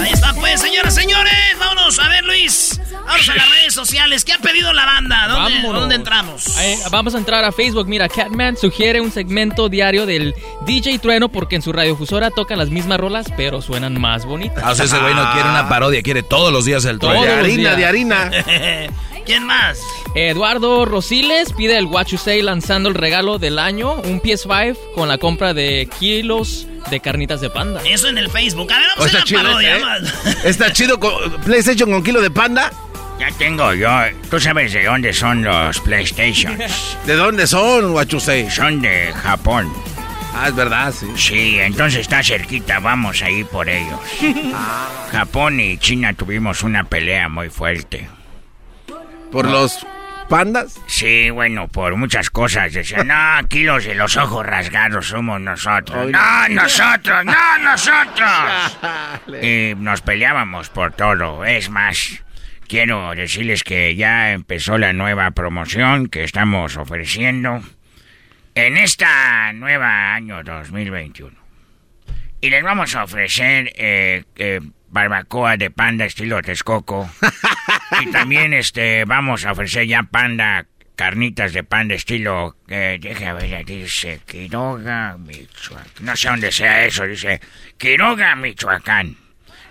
Ahí 0.00 0.12
está, 0.12 0.34
pues, 0.34 0.60
señoras, 0.60 0.94
señores. 0.94 1.32
Vámonos 1.58 1.98
a 1.98 2.08
ver, 2.08 2.24
Luis. 2.24 2.80
Vamos 3.06 3.28
a 3.28 3.34
las 3.34 3.50
redes 3.50 3.74
sociales. 3.74 4.24
¿Qué 4.24 4.32
ha 4.32 4.38
pedido 4.38 4.72
la 4.72 4.84
banda? 4.84 5.28
¿Dónde. 5.28 5.60
¿dónde 5.62 5.94
entramos? 5.94 6.58
Eh, 6.58 6.78
vamos 6.90 7.14
a 7.14 7.18
entrar 7.18 7.44
a 7.44 7.52
Facebook. 7.52 7.86
Mira, 7.86 8.08
Catman 8.08 8.56
sugiere 8.56 9.00
un 9.00 9.10
segmento 9.12 9.68
diario 9.68 10.06
del 10.06 10.34
DJ 10.66 10.98
Trueno 10.98 11.28
porque 11.28 11.56
en 11.56 11.62
su 11.62 11.72
radiofusora 11.72 12.30
tocan 12.30 12.58
las 12.58 12.70
mismas 12.70 12.98
rolas, 12.98 13.26
pero 13.36 13.60
suenan 13.62 14.00
más 14.00 14.24
bonitas. 14.24 14.62
Ah, 14.64 14.72
o 14.72 14.74
sea, 14.74 14.86
ese 14.86 14.98
güey 14.98 15.14
no 15.14 15.32
quiere 15.32 15.48
una 15.48 15.68
parodia, 15.68 16.02
quiere 16.02 16.22
todos 16.22 16.52
los 16.52 16.64
días 16.64 16.84
el 16.84 16.98
trueno. 16.98 17.24
los 17.24 17.46
días. 17.46 17.76
¿Quién 19.26 19.44
más? 19.46 19.80
Eduardo 20.14 20.84
Rosiles 20.84 21.52
pide 21.52 21.78
el 21.78 21.86
What 21.86 22.06
You 22.08 22.18
Say 22.18 22.42
lanzando 22.42 22.88
el 22.88 22.94
regalo 22.94 23.38
del 23.38 23.58
año, 23.58 23.94
un 23.94 24.20
PS5 24.20 24.76
con 24.94 25.08
la 25.08 25.18
compra 25.18 25.54
de 25.54 25.88
kilos 25.98 26.66
de 26.90 27.00
carnitas 27.00 27.40
de 27.40 27.48
panda. 27.50 27.80
Eso 27.84 28.08
en 28.08 28.18
el 28.18 28.28
Facebook. 28.30 28.70
A 28.72 28.78
ver, 28.78 28.86
Oh, 28.96 29.00
vamos 29.00 29.14
a 29.14 29.18
está 29.18 29.18
hacer 29.18 29.28
chido 29.28 29.42
parodia. 29.42 29.76
¿eh? 29.76 30.36
Está 30.44 30.72
chido 30.72 31.00
con 31.00 31.32
PlayStation 31.44 31.90
con 31.90 32.02
kilo 32.02 32.20
de 32.20 32.30
panda. 32.30 32.70
Ya 33.18 33.30
tengo 33.38 33.72
yo. 33.72 33.88
¿Tú 34.30 34.38
sabes 34.40 34.72
de 34.72 34.84
dónde 34.84 35.12
son 35.12 35.42
los 35.42 35.80
PlayStations? 35.80 36.96
¿De 37.06 37.14
dónde 37.14 37.46
son, 37.46 37.92
Guachusei? 37.92 38.50
Son 38.50 38.82
de 38.82 39.12
Japón. 39.22 39.72
Ah, 40.36 40.48
es 40.48 40.54
verdad, 40.56 40.92
sí. 40.92 41.06
Sí, 41.16 41.58
entonces 41.60 42.00
está 42.00 42.22
cerquita, 42.22 42.80
vamos 42.80 43.22
a 43.22 43.30
ir 43.30 43.46
por 43.46 43.68
ellos. 43.68 43.98
Japón 45.12 45.60
y 45.60 45.78
China 45.78 46.12
tuvimos 46.12 46.62
una 46.62 46.84
pelea 46.84 47.28
muy 47.28 47.48
fuerte. 47.50 48.08
¿Por 49.34 49.50
los 49.50 49.84
pandas? 50.28 50.80
Sí, 50.86 51.28
bueno, 51.28 51.66
por 51.66 51.96
muchas 51.96 52.30
cosas. 52.30 52.72
Decían, 52.72 53.08
no, 53.08 53.14
aquí 53.36 53.64
los 53.64 53.84
de 53.84 53.96
los 53.96 54.16
ojos 54.16 54.46
rasgados 54.46 55.08
somos 55.08 55.40
nosotros. 55.40 56.08
No. 56.08 56.48
nosotros, 56.50 57.24
no, 57.24 57.58
nosotros. 57.58 58.78
y 59.42 59.74
nos 59.76 60.02
peleábamos 60.02 60.68
por 60.68 60.92
todo. 60.92 61.44
Es 61.44 61.68
más, 61.68 62.22
quiero 62.68 63.12
decirles 63.16 63.64
que 63.64 63.96
ya 63.96 64.30
empezó 64.30 64.78
la 64.78 64.92
nueva 64.92 65.32
promoción 65.32 66.06
que 66.06 66.22
estamos 66.22 66.76
ofreciendo 66.76 67.60
en 68.54 68.76
esta 68.76 69.52
nueva 69.52 70.14
año 70.14 70.44
2021. 70.44 71.36
Y 72.40 72.50
les 72.50 72.62
vamos 72.62 72.94
a 72.94 73.02
ofrecer 73.02 73.72
eh, 73.74 74.22
eh, 74.36 74.60
barbacoa 74.94 75.56
de 75.56 75.70
panda 75.70 76.06
estilo 76.06 76.40
Texcoco. 76.40 77.10
y 78.00 78.10
también 78.12 78.54
este 78.54 79.04
vamos 79.04 79.44
a 79.44 79.52
ofrecer 79.52 79.86
ya 79.86 80.04
panda, 80.04 80.66
carnitas 80.96 81.52
de 81.52 81.64
panda 81.64 81.94
estilo... 81.94 82.56
Eh, 82.68 82.98
déjame 83.00 83.48
ver, 83.48 83.66
dice 83.66 84.20
Quiroga, 84.24 85.18
Michoacán. 85.18 86.06
No 86.06 86.16
sé 86.16 86.28
dónde 86.28 86.52
sea 86.52 86.86
eso, 86.86 87.04
dice 87.06 87.40
Quiroga, 87.76 88.36
Michoacán. 88.36 89.16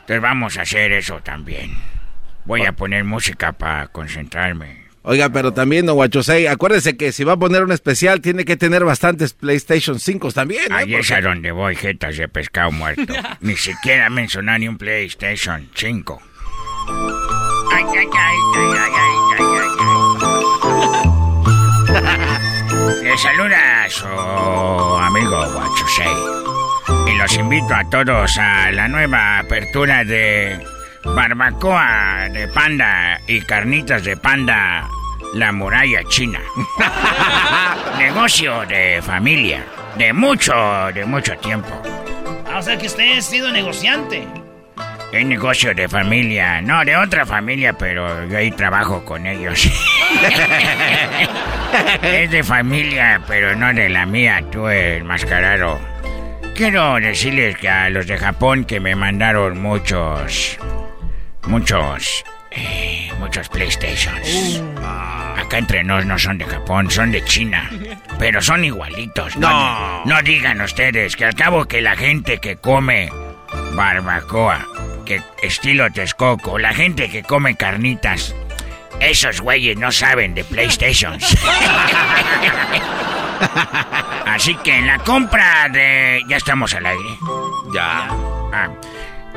Entonces 0.01 0.21
vamos 0.21 0.57
a 0.57 0.63
hacer 0.63 0.91
eso 0.91 1.21
también. 1.21 1.73
Voy 2.43 2.65
a 2.65 2.73
poner 2.73 3.05
música 3.05 3.53
para 3.53 3.88
concentrarme. 3.88 4.83
Oiga, 5.06 5.30
pero 5.30 5.52
también, 5.52 5.86
don 5.86 5.96
Guachusei, 5.96 6.48
acuérdese 6.48 6.96
que 6.96 7.12
si 7.12 7.26
va 7.26 7.34
a 7.34 7.38
poner 7.38 7.63
un 7.63 7.74
especial, 7.74 8.22
tiene 8.22 8.46
que 8.46 8.56
tener 8.56 8.86
bastantes 8.86 9.34
PlayStation 9.34 10.00
5 10.00 10.32
también, 10.32 10.72
¿eh? 10.72 10.76
Ahí 10.76 10.96
es 10.96 11.12
a 11.12 11.20
donde 11.20 11.52
voy, 11.52 11.76
jetas 11.76 12.16
de 12.16 12.30
pescado 12.30 12.72
muerto. 12.72 13.13
ni 13.42 13.58
siquiera 13.58 14.10
mencionar 14.10 14.62
ni 14.62 14.70
un 14.70 14.78
PlayStation 14.78 15.70
5. 15.76 16.22
Ay, 17.74 17.84
ay, 17.86 18.08
ay, 18.13 18.38
ay, 18.56 18.72
ay, 18.80 18.92
ay, 18.98 19.39
ay, 19.39 19.46
ay. 21.89 22.44
Les 23.04 23.22
saluda 23.22 23.84
a 23.84 23.89
su 23.89 24.06
amigo 24.06 25.52
Guachusei. 25.52 26.08
Y 27.08 27.18
los 27.18 27.38
invito 27.38 27.76
a 27.76 27.84
todos 27.89 28.38
a 28.38 28.72
la 28.72 28.88
nueva 28.88 29.39
apertura 29.39 30.06
de 30.06 30.58
barbacoa 31.04 32.30
de 32.32 32.48
panda 32.48 33.20
y 33.28 33.42
carnitas 33.42 34.04
de 34.04 34.18
panda, 34.18 34.88
la 35.34 35.52
muralla 35.52 36.04
china. 36.06 36.39
Negocio 37.98 38.65
de 38.65 39.02
familia, 39.02 39.65
de 39.98 40.13
mucho, 40.13 40.54
de 40.93 41.06
mucho 41.06 41.36
tiempo. 41.38 41.69
Ah, 42.48 42.60
o 42.60 42.62
sea 42.62 42.78
que 42.78 42.88
usted 42.88 43.17
ha 43.17 43.22
sido 43.22 43.52
negociante. 43.52 44.28
Es 45.12 45.26
negocio 45.26 45.76
de 45.76 45.88
familia, 45.88 46.60
no 46.62 46.84
de 46.84 46.98
otra 46.98 47.26
familia, 47.26 47.74
pero 47.74 48.28
yo 48.28 48.38
ahí 48.38 48.50
trabajo 48.52 49.06
con 49.06 49.28
ellos. 49.28 49.63
es 52.02 52.32
de 52.32 52.43
familia, 52.43 53.22
pero 53.28 53.56
no 53.56 53.72
de 53.74 53.89
la 53.89 54.08
mía, 54.08 54.43
tú 54.52 54.67
el 54.67 55.04
mascarado. 55.04 55.80
Quiero 56.56 56.96
decirles 57.00 57.58
que 57.58 57.69
a 57.69 57.89
los 57.91 58.08
de 58.08 58.17
Japón 58.17 58.65
que 58.65 58.80
me 58.80 58.96
mandaron 58.96 59.62
muchos, 59.62 60.58
muchos, 61.48 62.24
eh, 62.56 63.12
muchos 63.20 63.50
PlayStations. 63.50 64.62
Acá 65.36 65.58
entre 65.58 65.84
nos 65.84 66.06
no 66.06 66.18
son 66.18 66.38
de 66.38 66.46
Japón, 66.46 66.89
son 66.92 67.12
de 67.12 67.24
China. 67.26 67.70
Pero 68.20 68.42
son 68.42 68.63
igualitos. 68.63 69.36
No. 69.38 70.06
No 70.06 70.22
digan 70.22 70.62
ustedes 70.62 71.16
que 71.16 71.26
al 71.26 71.36
cabo 71.36 71.66
que 71.66 71.82
la 71.82 71.96
gente 71.96 72.39
que 72.39 72.58
come 72.58 73.10
barbacoa, 73.74 74.68
que 75.06 75.22
estilo 75.42 75.92
Texcoco, 75.92 76.60
la 76.60 76.74
gente 76.74 77.10
que 77.10 77.24
come 77.24 77.56
carnitas, 77.56 78.36
esos 79.00 79.42
güeyes 79.42 79.78
no 79.78 79.92
saben 79.92 80.34
de 80.34 80.44
PlayStations. 80.44 81.38
Así 84.26 84.56
que 84.56 84.78
en 84.78 84.88
la 84.88 85.00
compra 85.00 85.68
de... 85.70 86.22
Ya 86.28 86.38
estamos 86.38 86.74
al 86.74 86.86
aire. 86.86 87.10
Ya. 87.74 88.08
Ah, 88.54 88.70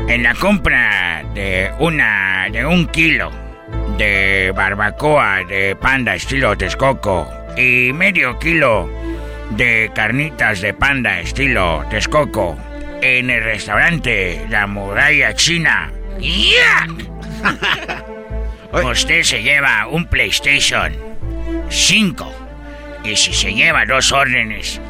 en 0.09 0.23
la 0.23 0.35
compra 0.35 1.25
de 1.35 1.71
una... 1.79 2.49
de 2.51 2.65
un 2.65 2.87
kilo 2.87 3.31
de 3.99 4.53
barbacoa 4.55 5.45
de 5.45 5.75
panda 5.77 6.15
estilo 6.15 6.57
Texcoco 6.57 7.29
y 7.57 7.93
medio 7.93 8.39
kilo 8.39 8.89
de 9.51 9.91
carnitas 9.95 10.61
de 10.61 10.75
panda 10.75 11.21
estilo 11.21 11.85
Texcoco 11.91 12.57
en 13.01 13.31
el 13.31 13.43
restaurante 13.43 14.47
La 14.49 14.67
Muralla 14.67 15.35
China. 15.35 15.93
¡Ya! 16.19 16.87
Usted 18.91 19.23
se 19.23 19.43
lleva 19.43 19.87
un 19.87 20.07
PlayStation 20.07 20.93
5 21.69 22.33
y 23.05 23.17
si 23.17 23.33
se 23.33 23.55
lleva 23.55 23.85
dos 23.87 24.13
órdenes, 24.13 24.81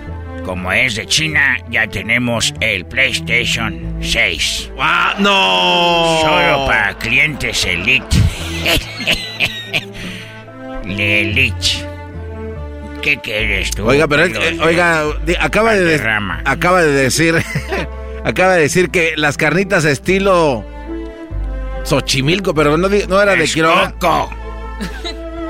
como 0.47 0.71
es 0.71 0.95
de 0.95 1.07
China, 1.07 1.59
ya 1.69 1.89
tenemos 1.89 2.55
el 2.61 2.87
PlayStation 2.87 3.97
6. 4.01 4.71
¡Ah, 4.79 5.17
no! 5.19 6.21
Solo 6.23 6.67
para 6.67 6.97
clientes 6.99 7.65
Elite. 7.65 8.17
Elite. 10.85 11.67
¿Qué 13.03 13.19
quieres 13.19 13.73
tú? 13.73 13.89
Oiga, 13.89 14.07
pero 14.07 14.25
eh, 14.27 14.57
oiga, 14.63 15.03
acaba 15.41 15.75
de, 15.75 16.01
acaba 16.45 16.83
de 16.83 16.93
decir, 16.93 17.35
acaba 18.25 18.55
de 18.55 18.63
decir 18.63 18.91
que 18.91 19.15
las 19.17 19.37
carnitas 19.37 19.85
estilo 19.85 20.65
Xochimilco, 21.83 22.55
pero 22.55 22.77
no, 22.77 22.89
era 23.21 23.35
de 23.35 23.45
Quiroga. 23.49 23.95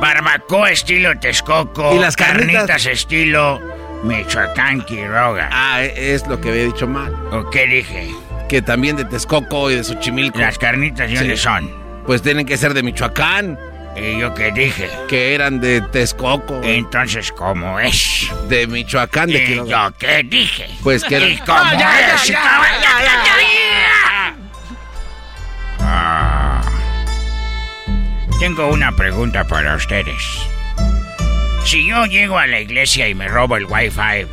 Barbacoa 0.00 0.70
estilo 0.70 1.18
Texcoco. 1.18 1.94
¿Y 1.94 1.98
las 1.98 2.16
carnitas? 2.16 2.86
estilo 2.86 3.60
Michoacán 4.06 4.80
Quiroga. 4.82 5.48
Ah, 5.52 5.82
es 5.82 6.26
lo 6.26 6.40
que 6.40 6.50
había 6.50 6.64
dicho 6.64 6.86
mal. 6.86 7.12
¿O 7.32 7.50
qué 7.50 7.66
dije? 7.66 8.08
Que 8.48 8.62
también 8.62 8.96
de 8.96 9.04
Texcoco 9.04 9.70
y 9.70 9.74
de 9.76 9.84
Xochimilco. 9.84 10.38
Las 10.38 10.58
carnitas, 10.58 11.10
¿de 11.10 11.16
dónde 11.16 11.36
Sí. 11.36 11.42
son? 11.42 11.70
Pues 12.06 12.22
tienen 12.22 12.46
que 12.46 12.56
ser 12.56 12.72
de 12.74 12.82
Michoacán. 12.82 13.58
¿Y 13.96 14.18
yo 14.20 14.34
qué 14.34 14.52
dije? 14.52 14.88
Que 15.08 15.34
eran 15.34 15.58
de 15.60 15.80
Texcoco. 15.80 16.60
Entonces, 16.62 17.32
¿cómo 17.32 17.80
es? 17.80 18.30
De 18.48 18.66
Michoacán, 18.66 19.28
de 19.30 19.42
¿Y 19.42 19.46
Quiroga. 19.46 19.88
yo 19.90 19.96
qué 19.98 20.22
dije? 20.22 20.66
Pues 20.82 21.02
que 21.02 21.18
¿Y 21.30 21.38
cómo 21.38 21.64
ya, 21.72 21.78
ya, 21.78 22.14
es? 22.14 22.26
ya, 22.28 22.40
Ah. 25.80 26.62
Tengo 28.38 28.68
una 28.68 28.92
pregunta 28.92 29.44
para 29.44 29.74
ustedes. 29.76 30.46
Si 31.66 31.84
yo 31.84 32.06
llego 32.06 32.38
a 32.38 32.46
la 32.46 32.60
iglesia 32.60 33.08
y 33.08 33.16
me 33.16 33.26
robo 33.26 33.56
el 33.56 33.64
wifi, 33.64 34.24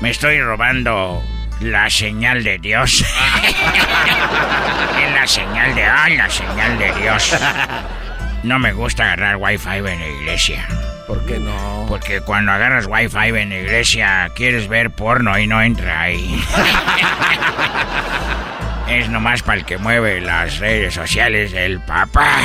¿me 0.00 0.10
estoy 0.10 0.40
robando 0.40 1.22
la 1.60 1.88
señal 1.88 2.42
de 2.42 2.58
Dios? 2.58 3.00
es 5.04 5.14
la 5.14 5.24
señal 5.24 5.72
de... 5.76 5.84
¡Ay, 5.84 6.16
la 6.16 6.28
señal 6.28 6.76
de 6.76 6.92
Dios! 6.94 7.36
No 8.42 8.58
me 8.58 8.72
gusta 8.72 9.04
agarrar 9.04 9.36
wifi 9.36 9.68
en 9.68 10.00
la 10.00 10.08
iglesia. 10.08 10.66
¿Por 11.06 11.24
qué 11.26 11.38
no? 11.38 11.86
Porque 11.88 12.22
cuando 12.22 12.50
agarras 12.50 12.86
wifi 12.88 13.38
en 13.38 13.50
la 13.50 13.58
iglesia 13.60 14.28
quieres 14.34 14.66
ver 14.66 14.90
porno 14.90 15.38
y 15.38 15.46
no 15.46 15.62
entra 15.62 16.00
ahí. 16.00 16.44
es 18.88 19.08
nomás 19.08 19.44
para 19.44 19.58
el 19.58 19.64
que 19.64 19.78
mueve 19.78 20.20
las 20.20 20.58
redes 20.58 20.94
sociales 20.94 21.52
del 21.52 21.78
papá. 21.78 22.40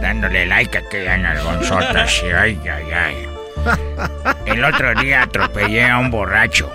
Dándole 0.00 0.46
like 0.46 0.78
a 0.78 0.80
aquellas 0.80 1.18
nalgonzotas. 1.18 2.22
y 2.22 2.26
Ay, 2.32 2.58
ay, 2.64 2.92
ay. 2.92 3.26
El 4.46 4.64
otro 4.64 4.94
día 4.94 5.22
atropellé 5.22 5.84
a 5.84 5.98
un 5.98 6.10
borracho. 6.10 6.72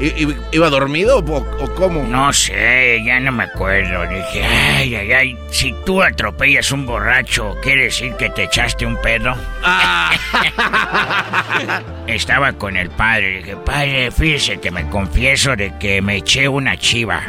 ¿I- 0.00 0.24
i- 0.24 0.36
¿Iba 0.52 0.70
dormido 0.70 1.18
o, 1.18 1.36
o 1.36 1.74
cómo? 1.74 2.04
No 2.04 2.32
sé, 2.32 3.02
ya 3.04 3.18
no 3.18 3.32
me 3.32 3.44
acuerdo. 3.44 4.06
Dije, 4.06 4.44
ay, 4.44 4.94
ay, 4.94 5.12
ay, 5.12 5.38
si 5.50 5.74
tú 5.84 6.00
atropellas 6.02 6.70
un 6.70 6.86
borracho, 6.86 7.56
¿quiere 7.62 7.84
decir 7.84 8.14
que 8.14 8.30
te 8.30 8.44
echaste 8.44 8.86
un 8.86 8.96
pedo? 9.02 9.34
Estaba 12.06 12.52
con 12.52 12.76
el 12.76 12.90
padre. 12.90 13.38
Dije, 13.38 13.56
padre, 13.56 14.10
fíjese 14.12 14.60
que 14.60 14.70
me 14.70 14.88
confieso 14.88 15.56
de 15.56 15.76
que 15.78 16.00
me 16.00 16.16
eché 16.18 16.46
una 16.48 16.76
chiva. 16.76 17.22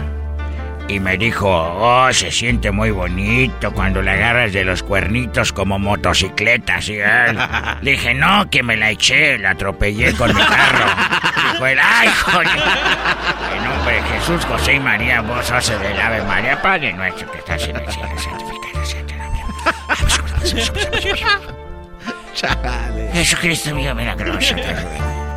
Y 0.90 1.00
me 1.00 1.18
dijo, 1.18 1.48
oh, 1.48 2.12
se 2.12 2.32
siente 2.32 2.72
muy 2.72 2.90
bonito 2.90 3.72
cuando 3.72 4.02
la 4.02 4.14
agarras 4.14 4.54
de 4.54 4.66
los 4.66 4.82
cuernitos 4.82 5.54
como 5.54 5.78
motocicletas. 5.78 6.90
Y 6.90 6.96
él, 6.96 7.38
le 7.82 7.92
dije, 7.92 8.16
no, 8.16 8.50
que 8.50 8.64
me 8.64 8.76
la 8.76 8.90
eché, 8.90 9.38
la 9.38 9.52
atropellé 9.52 10.14
con 10.14 10.36
mi 10.36 10.42
carro. 10.42 10.86
Dijo 11.54 11.68
él, 11.68 11.78
ay, 11.82 12.10
joder. 12.10 12.48
En 13.56 13.64
nombre 13.64 13.96
de 13.96 14.02
Jesús, 14.02 14.44
José 14.46 14.74
y 14.74 14.80
María, 14.80 15.22
vos 15.22 15.52
haces 15.52 15.80
del 15.80 16.02
Ave 16.02 16.24
María, 16.24 16.60
Padre 16.60 16.92
nuestro 16.94 17.32
que 17.32 17.38
estás 17.38 17.68
en 17.68 17.76
el 17.76 17.88
cielo, 17.92 18.10
santificado 18.18 18.86
sea 18.86 19.06
tu 19.06 19.14
nombre. 19.16 19.40
Jesucristo 23.14 23.76
mío 23.76 23.94
milagroso, 23.94 24.56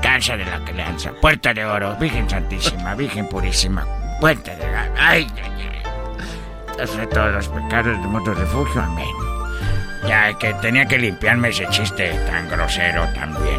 cansa 0.00 0.36
de 0.36 0.44
la 0.44 0.64
crianza, 0.64 1.12
puerta 1.20 1.52
de 1.52 1.64
oro, 1.64 1.96
Virgen 1.96 2.28
Santísima, 2.28 2.94
Virgen 2.94 3.28
Purísima, 3.28 3.86
puerta 4.22 4.54
de 4.54 4.70
la... 4.70 4.88
Ay, 4.96 5.26
ay, 5.42 5.52
ay. 6.78 7.06
Todos 7.12 7.32
los 7.32 7.48
pecados 7.48 7.98
del 7.98 8.08
mundo 8.08 8.32
refugio, 8.32 8.80
amén. 8.80 9.04
Ya 10.06 10.32
que 10.38 10.54
tenía 10.54 10.86
que 10.86 10.96
limpiarme 10.96 11.48
ese 11.48 11.66
chiste 11.70 12.10
tan 12.30 12.48
grosero 12.48 13.04
también. 13.14 13.58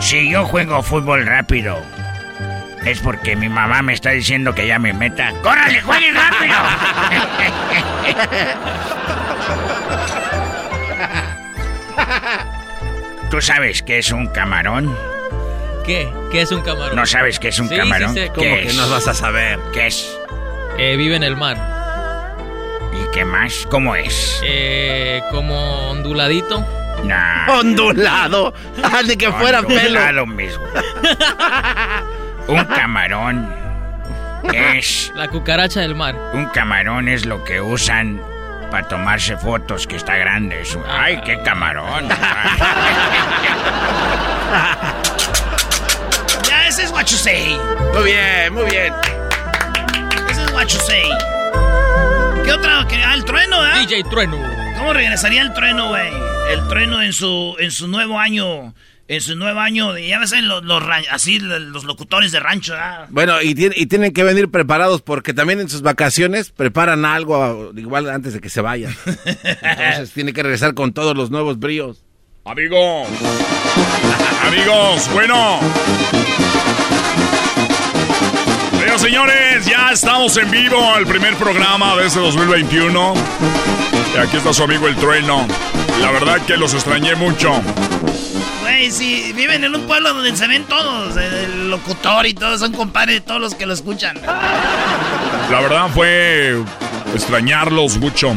Si 0.00 0.30
yo 0.30 0.44
juego 0.44 0.82
fútbol 0.82 1.24
rápido, 1.24 1.78
es 2.84 3.00
porque 3.00 3.36
mi 3.36 3.48
mamá 3.48 3.80
me 3.80 3.94
está 3.94 4.10
diciendo 4.10 4.54
que 4.54 4.66
ya 4.66 4.78
me 4.78 4.92
meta. 4.92 5.32
¡Córrale, 5.42 5.80
juegue 5.80 6.12
rápido! 6.12 6.56
¿Tú 13.30 13.40
sabes 13.40 13.82
qué 13.82 14.00
es 14.00 14.12
un 14.12 14.26
camarón? 14.26 14.94
¿Qué? 15.88 16.12
¿Qué 16.30 16.42
es 16.42 16.52
un 16.52 16.60
camarón? 16.60 16.94
¿No 16.96 17.06
sabes 17.06 17.38
qué 17.38 17.48
es 17.48 17.58
un 17.58 17.68
Sí, 17.70 17.76
camarón? 17.78 18.10
sí 18.10 18.14
sé. 18.20 18.24
¿Qué 18.26 18.32
¿Cómo 18.34 18.56
es? 18.56 18.66
que 18.66 18.72
no 18.74 18.90
vas 18.90 19.08
a 19.08 19.14
saber? 19.14 19.58
¿Qué 19.72 19.86
es? 19.86 20.18
Eh, 20.76 20.96
vive 20.98 21.16
en 21.16 21.22
el 21.22 21.34
mar. 21.34 21.56
¿Y 22.92 23.10
qué 23.10 23.24
más? 23.24 23.66
¿Cómo 23.70 23.96
es? 23.96 24.38
Eh, 24.44 25.22
como 25.30 25.88
onduladito. 25.88 26.62
Nah. 27.04 27.50
Ondulado. 27.58 28.52
Ni 29.06 29.16
que 29.16 29.32
fuera 29.32 29.62
pelo. 29.62 29.80
Ondulado 29.98 30.26
mismo. 30.26 30.62
Un 32.48 32.64
camarón 32.66 33.50
es... 34.52 35.10
La 35.16 35.28
cucaracha 35.28 35.80
del 35.80 35.94
mar. 35.94 36.14
Un 36.34 36.46
camarón 36.50 37.08
es 37.08 37.24
lo 37.24 37.42
que 37.44 37.62
usan 37.62 38.20
para 38.70 38.86
tomarse 38.88 39.38
fotos, 39.38 39.86
que 39.86 39.96
está 39.96 40.16
grande. 40.16 40.60
Es 40.60 40.74
un- 40.74 40.84
¡Ay, 40.86 41.18
qué 41.24 41.40
camarón! 41.42 42.08
Ese 46.78 46.86
es 46.86 46.92
what 46.92 47.06
you 47.06 47.16
say. 47.16 47.58
Muy 47.92 48.04
bien, 48.04 48.54
muy 48.54 48.70
bien. 48.70 48.94
Ese 50.30 50.44
es 50.44 50.52
what 50.52 50.68
you 50.68 50.78
say. 50.78 51.02
¿Qué 52.44 52.52
otra? 52.52 52.86
¿Qué? 52.88 53.02
Ah, 53.04 53.14
el 53.14 53.24
trueno, 53.24 53.66
¿eh? 53.66 53.80
DJ 53.80 54.04
Trueno. 54.04 54.38
¿Cómo 54.76 54.92
regresaría 54.92 55.42
el 55.42 55.52
trueno, 55.54 55.88
güey? 55.88 56.08
El 56.52 56.68
trueno 56.68 57.02
en 57.02 57.12
su, 57.12 57.56
en 57.58 57.72
su 57.72 57.88
nuevo 57.88 58.20
año. 58.20 58.74
En 59.08 59.20
su 59.20 59.34
nuevo 59.34 59.58
año. 59.58 59.98
Ya 59.98 60.20
ves, 60.20 60.32
los, 60.40 60.62
los 60.62 60.84
así 61.10 61.40
los 61.40 61.82
locutores 61.82 62.30
de 62.30 62.38
rancho, 62.38 62.76
¿ah? 62.76 63.06
Bueno, 63.08 63.42
y, 63.42 63.56
y 63.58 63.86
tienen 63.86 64.12
que 64.12 64.22
venir 64.22 64.48
preparados 64.48 65.02
porque 65.02 65.34
también 65.34 65.58
en 65.58 65.68
sus 65.68 65.82
vacaciones 65.82 66.52
preparan 66.52 67.04
algo 67.04 67.72
igual 67.76 68.08
antes 68.08 68.34
de 68.34 68.40
que 68.40 68.50
se 68.50 68.60
vayan. 68.60 68.94
Entonces 69.62 70.12
tiene 70.12 70.32
que 70.32 70.44
regresar 70.44 70.74
con 70.74 70.92
todos 70.92 71.16
los 71.16 71.32
nuevos 71.32 71.58
bríos. 71.58 72.04
Amigos. 72.44 73.08
Amigos, 74.46 75.10
bueno. 75.12 75.58
Bueno, 78.98 79.10
señores, 79.10 79.66
ya 79.66 79.90
estamos 79.92 80.36
en 80.38 80.50
vivo, 80.50 80.96
el 80.96 81.06
primer 81.06 81.36
programa 81.36 81.94
de 81.96 82.06
este 82.06 82.18
2021. 82.18 83.14
Y 84.14 84.18
aquí 84.18 84.38
está 84.38 84.52
su 84.52 84.64
amigo 84.64 84.88
el 84.88 84.96
trueno. 84.96 85.46
La 86.00 86.10
verdad 86.10 86.40
que 86.44 86.56
los 86.56 86.74
extrañé 86.74 87.14
mucho. 87.14 87.52
Güey, 88.62 88.90
si 88.90 89.32
viven 89.34 89.62
en 89.62 89.76
un 89.76 89.86
pueblo 89.86 90.12
donde 90.14 90.36
se 90.36 90.48
ven 90.48 90.64
todos, 90.64 91.16
el 91.16 91.70
locutor 91.70 92.26
y 92.26 92.34
todos 92.34 92.58
son 92.58 92.72
compadres 92.72 93.16
de 93.16 93.20
todos 93.20 93.40
los 93.40 93.54
que 93.54 93.66
lo 93.66 93.74
escuchan. 93.74 94.20
La 94.24 95.60
verdad 95.60 95.88
fue 95.94 96.56
extrañarlos 97.14 97.98
mucho. 97.98 98.36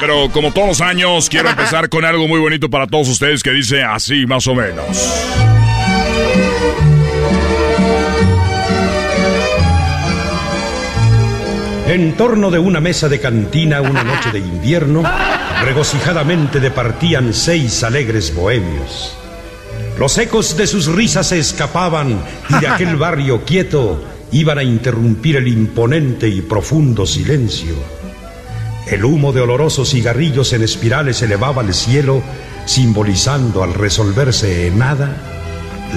Pero 0.00 0.28
como 0.30 0.52
todos 0.52 0.66
los 0.66 0.80
años, 0.80 1.28
quiero 1.28 1.50
empezar 1.50 1.88
con 1.88 2.04
algo 2.04 2.26
muy 2.26 2.40
bonito 2.40 2.68
para 2.68 2.88
todos 2.88 3.08
ustedes 3.08 3.44
que 3.44 3.50
dice 3.50 3.84
así 3.84 4.26
más 4.26 4.46
o 4.48 4.56
menos. 4.56 5.24
En 11.86 12.16
torno 12.16 12.50
de 12.50 12.58
una 12.58 12.80
mesa 12.80 13.10
de 13.10 13.20
cantina 13.20 13.82
una 13.82 14.02
noche 14.02 14.30
de 14.32 14.38
invierno, 14.38 15.02
regocijadamente 15.62 16.58
departían 16.58 17.34
seis 17.34 17.84
alegres 17.84 18.34
bohemios. 18.34 19.14
Los 19.98 20.16
ecos 20.16 20.56
de 20.56 20.66
sus 20.66 20.86
risas 20.86 21.28
se 21.28 21.38
escapaban 21.38 22.24
y 22.48 22.58
de 22.58 22.68
aquel 22.68 22.96
barrio 22.98 23.44
quieto 23.44 24.02
iban 24.32 24.58
a 24.58 24.62
interrumpir 24.62 25.36
el 25.36 25.46
imponente 25.46 26.26
y 26.26 26.40
profundo 26.40 27.04
silencio. 27.04 27.74
El 28.90 29.04
humo 29.04 29.34
de 29.34 29.42
olorosos 29.42 29.90
cigarrillos 29.90 30.54
en 30.54 30.62
espirales 30.62 31.20
elevaba 31.20 31.60
al 31.60 31.74
cielo, 31.74 32.22
simbolizando 32.64 33.62
al 33.62 33.74
resolverse 33.74 34.68
en 34.68 34.78
nada 34.78 35.33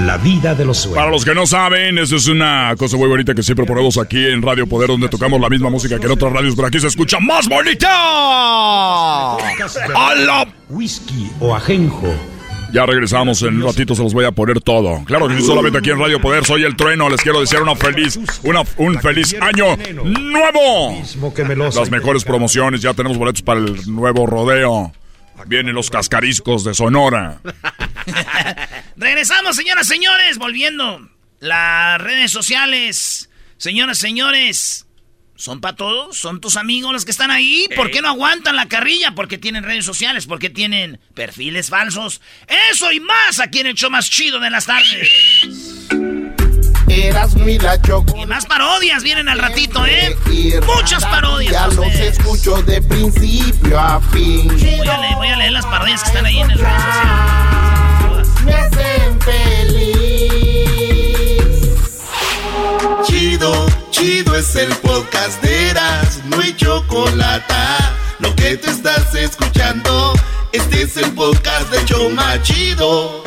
la 0.05 0.17
vida 0.17 0.55
de 0.55 0.65
los 0.65 0.77
sueños. 0.77 0.97
Para 0.97 1.11
los 1.11 1.25
que 1.25 1.33
no 1.33 1.47
saben, 1.47 1.97
esta 1.97 2.15
es 2.15 2.27
una 2.27 2.75
cosa 2.77 2.97
muy 2.97 3.07
bonita 3.07 3.33
que 3.33 3.43
siempre 3.43 3.65
ponemos 3.65 3.97
aquí 3.97 4.25
en 4.25 4.41
Radio 4.41 4.67
Poder, 4.67 4.89
donde 4.89 5.09
tocamos 5.09 5.39
la 5.39 5.49
misma 5.49 5.69
música 5.69 5.99
que 5.99 6.05
en 6.05 6.11
otras 6.11 6.33
radios, 6.33 6.55
pero 6.55 6.67
aquí 6.67 6.79
se 6.79 6.87
escucha 6.87 7.19
más 7.19 7.47
bonita. 7.47 7.87
¡A 7.91 9.37
la 10.15 10.47
Whisky 10.69 11.31
o 11.39 11.55
ajenjo. 11.55 12.13
Ya 12.73 12.85
regresamos, 12.85 13.41
en 13.43 13.55
un 13.55 13.63
ratito 13.63 13.95
se 13.95 14.03
los 14.03 14.13
voy 14.13 14.25
a 14.25 14.31
poner 14.31 14.59
todo. 14.59 15.01
Claro 15.05 15.29
que 15.29 15.37
sí, 15.37 15.41
solamente 15.41 15.79
aquí 15.79 15.89
en 15.89 15.99
Radio 15.99 16.19
Poder 16.19 16.43
soy 16.43 16.63
el 16.63 16.75
trueno. 16.75 17.09
Les 17.09 17.21
quiero 17.21 17.39
desear 17.39 17.63
una 17.63 17.75
feliz, 17.75 18.19
una, 18.43 18.61
un 18.75 18.99
feliz 18.99 19.35
año 19.39 19.77
nuevo. 19.93 21.01
Las 21.75 21.89
mejores 21.89 22.25
promociones, 22.25 22.81
ya 22.81 22.93
tenemos 22.93 23.17
boletos 23.17 23.41
para 23.41 23.61
el 23.61 23.93
nuevo 23.93 24.25
rodeo. 24.25 24.91
Vienen 25.45 25.75
los 25.75 25.89
cascariscos 25.89 26.63
de 26.63 26.73
Sonora. 26.73 27.39
Regresamos, 28.95 29.55
señoras, 29.55 29.87
señores, 29.87 30.37
volviendo. 30.37 31.09
Las 31.39 32.01
redes 32.01 32.31
sociales, 32.31 33.29
señoras, 33.57 33.99
señores, 33.99 34.87
¿son 35.35 35.61
para 35.61 35.75
todos? 35.75 36.17
¿Son 36.17 36.41
tus 36.41 36.57
amigos 36.57 36.91
los 36.91 37.05
que 37.05 37.11
están 37.11 37.29
ahí? 37.29 37.67
¿Por 37.75 37.91
qué 37.91 38.01
no 38.01 38.09
aguantan 38.09 38.55
la 38.55 38.67
carrilla? 38.67 39.13
Porque 39.13 39.37
tienen 39.37 39.63
redes 39.63 39.85
sociales, 39.85 40.25
porque 40.25 40.49
tienen 40.49 40.99
perfiles 41.13 41.69
falsos. 41.69 42.21
Eso 42.71 42.91
y 42.91 42.99
más 42.99 43.39
aquí 43.39 43.59
en 43.59 43.67
el 43.67 43.75
show 43.75 43.91
más 43.91 44.09
chido 44.09 44.39
de 44.39 44.49
las 44.49 44.65
tardes. 44.65 45.09
Mi 47.35 47.59
la 47.59 47.79
choco. 47.79 48.17
Y 48.17 48.25
más 48.25 48.47
parodias 48.47 49.03
vienen 49.03 49.29
al 49.29 49.37
ratito, 49.37 49.85
¿eh? 49.85 50.17
Muchas 50.65 51.05
parodias. 51.05 51.53
Ya 51.53 51.67
los 51.67 51.85
escucho 51.93 52.63
de 52.63 52.81
principio 52.81 53.79
a 53.79 54.01
fin. 54.01 54.47
Voy 54.47 54.87
a, 54.87 54.97
leer, 54.97 55.15
voy 55.15 55.27
a 55.27 55.35
leer 55.37 55.51
las 55.51 55.67
parodias 55.67 56.01
que 56.01 56.07
están 56.07 56.25
ahí 56.25 56.39
en 56.39 56.47
las 56.47 56.57
redes 56.57 56.81
sociales. 56.81 58.27
Me 58.43 58.53
hacen 58.55 59.21
feliz. 59.21 60.57
Chido, 63.05 63.67
chido 63.91 64.35
es 64.35 64.55
el 64.55 64.75
podcast 64.77 65.39
de 65.43 65.69
Eras, 65.69 66.21
no 66.25 66.39
hay 66.39 66.55
chocolate. 66.55 67.53
Lo 68.17 68.35
que 68.35 68.57
tú 68.57 68.71
estás 68.71 69.13
escuchando, 69.13 70.13
este 70.51 70.81
es 70.81 70.97
el 70.97 71.11
podcast 71.11 71.69
de 71.69 71.85
Choma 71.85 72.41
Chido. 72.41 73.23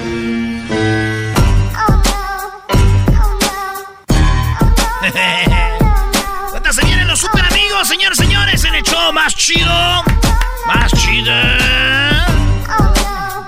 Ahorita 6.53 6.73
se 6.73 6.85
vienen 6.85 7.07
los 7.09 7.19
super 7.21 7.45
amigos, 7.45 7.89
señores, 7.89 8.17
señores, 8.19 8.65
en 8.65 8.75
el 8.75 8.83
show 8.83 9.13
más 9.13 9.35
chido. 9.35 9.69
Más 10.67 10.93
chido. 10.93 11.33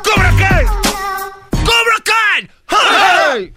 ¡Cobra 0.02 0.32
Kai! 0.38 0.66
¡Cobra 1.64 1.96
Kai! 2.04 2.50
¡Hey! 2.68 3.52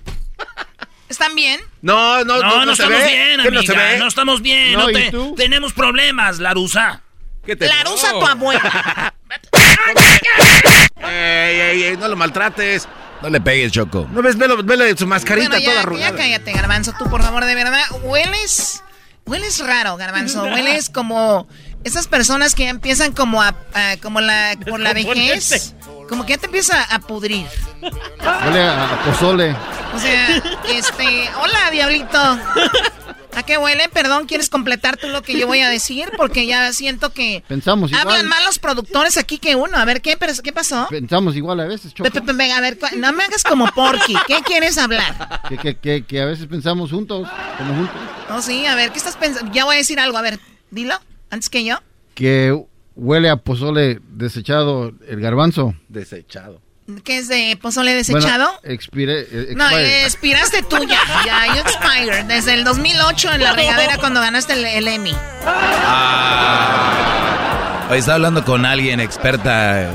¿Están 1.10 1.36
bien? 1.36 1.62
No, 1.82 2.24
no, 2.24 2.40
No, 2.42 2.66
no, 2.66 2.76
se 2.76 2.84
estamos 2.84 3.00
ve. 3.04 3.08
bien, 3.08 3.42
¿Qué 3.42 3.48
amiga. 3.48 3.52
no 3.52 3.64
se 3.64 3.74
ve? 3.76 3.98
No 3.98 4.08
estamos 4.08 4.42
bien. 4.42 4.74
No, 4.74 4.80
no 4.84 4.90
¿y 4.90 4.94
te- 4.94 5.12
tú? 5.12 5.34
tenemos 5.36 5.74
problemas, 5.74 6.40
Larusa. 6.40 7.02
¿Qué 7.46 7.56
te- 7.56 7.68
Larusa, 7.68 8.12
Oh. 8.16 8.20
tu 8.20 8.28
abuela. 8.28 9.14
Ey, 11.08 11.60
ey, 11.60 11.84
ey, 11.84 11.98
no 11.98 12.08
lo 12.08 12.16
maltrates. 12.16 12.88
No 13.22 13.30
le 13.30 13.42
pegues, 13.42 13.72
Choco. 13.72 14.08
¿No 14.12 14.22
ves? 14.22 14.38
Velo, 14.38 14.62
velo 14.64 14.84
su 14.98 15.08
mascarita 15.08 15.48
Bueno, 15.50 15.60
ya, 15.62 15.66
toda 15.70 15.76
ya 15.76 15.82
arrugada. 15.82 16.16
cállate, 16.18 16.52
Garbanzo, 16.54 16.94
tú 16.98 17.06
por 17.10 17.22
favor, 17.24 17.46
de 17.46 17.56
verdad. 17.56 17.82
Hueles, 18.04 18.84
hueles 19.26 19.60
raro, 19.66 19.98
Garbanzo. 19.98 20.44
Hueles 20.54 20.90
como 20.90 21.48
esas 21.84 22.08
personas 22.08 22.56
que 22.56 22.64
ya 22.66 22.70
empiezan 22.70 23.14
como 23.14 23.42
a, 23.42 23.56
a- 23.74 23.98
como 24.02 24.22
la, 24.22 24.56
por 24.70 24.80
la 24.80 24.94
vejez. 24.94 25.74
Como 26.10 26.26
que 26.26 26.34
ya 26.34 26.38
te 26.38 26.46
empieza 26.46 26.84
a 26.84 27.00
pudrir. 27.00 27.48
Huele 27.82 28.64
a 28.64 29.02
pozole. 29.06 29.56
O 29.96 30.00
sea, 30.00 30.42
este, 30.70 31.30
hola, 31.42 31.72
diablito. 31.72 32.40
¿A 33.36 33.44
qué 33.44 33.58
huele? 33.58 33.90
Perdón, 33.90 34.26
¿quieres 34.28 34.50
completar 34.50 34.98
tú 34.98 35.08
lo 35.10 35.22
que 35.22 35.38
yo 35.38 35.46
voy 35.48 35.60
a 35.60 35.70
decir? 35.70 36.10
Porque 36.18 36.46
ya 36.48 36.72
siento 36.74 37.12
que 37.12 37.44
Pensamos 37.48 37.92
igual. 37.92 38.08
hablan 38.08 38.28
más 38.28 38.44
los 38.46 38.60
productores 38.60 39.18
aquí 39.18 39.38
que 39.38 39.56
uno. 39.56 39.78
A 39.78 39.86
ver, 39.86 40.02
¿qué, 40.02 40.16
pero- 40.18 40.34
¿qué 40.44 40.54
pasó? 40.54 40.88
Pensamos 40.90 41.36
igual 41.36 41.60
a 41.60 41.66
veces, 41.66 41.94
Choco. 41.94 42.10
Venga, 42.34 42.58
a 42.58 42.62
ver, 42.62 42.78
no 42.98 43.12
me 43.14 43.24
hagas 43.24 43.44
como 43.44 43.68
Porky. 43.74 44.16
¿Qué 44.28 44.38
quieres 44.46 44.78
hablar? 44.78 45.42
Que, 45.50 45.58
que, 45.58 45.76
que, 45.78 46.06
que 46.06 46.22
a 46.22 46.26
veces 46.26 46.48
pensamos 46.48 46.92
juntos, 46.92 47.28
como 47.58 47.76
juntos. 47.76 47.96
No, 48.30 48.42
sí, 48.42 48.66
a 48.66 48.76
ver, 48.76 48.92
¿qué 48.92 48.98
estás 48.98 49.18
pensando? 49.18 49.52
Ya 49.52 49.66
voy 49.66 49.76
a 49.76 49.78
decir 49.80 50.00
algo, 50.00 50.18
a 50.18 50.22
ver, 50.22 50.40
dilo, 50.72 50.96
antes 51.30 51.50
que 51.50 51.64
yo. 51.66 51.78
Que 52.14 52.58
huele 52.96 53.30
a 53.30 53.36
pozole 53.38 54.00
desechado 54.10 54.94
el 55.08 55.20
garbanzo. 55.20 55.76
Desechado. 55.90 56.62
¿Qué 57.04 57.18
es 57.18 57.28
de 57.28 57.58
pozole 57.60 57.94
desechado? 57.96 58.60
Bueno, 58.62 58.76
expire- 58.76 59.26
eh, 59.32 59.54
no, 59.56 59.68
eh, 59.72 60.06
expiraste 60.06 60.62
tú 60.64 60.78
ya. 60.88 61.00
Ya, 61.26 61.48
you 61.56 61.62
expired. 61.62 62.26
Desde 62.26 62.54
el 62.54 62.64
2008 62.64 63.32
en 63.34 63.42
la 63.44 63.54
regadera 63.54 63.98
cuando 63.98 64.22
ganaste 64.22 64.54
el, 64.54 64.66
el 64.66 64.88
Emmy. 64.88 65.16
Ah. 66.28 67.88
Hoy 67.90 67.98
estaba 68.00 68.16
hablando 68.16 68.44
con 68.46 68.66
alguien 68.66 69.00
experta. 69.00 69.90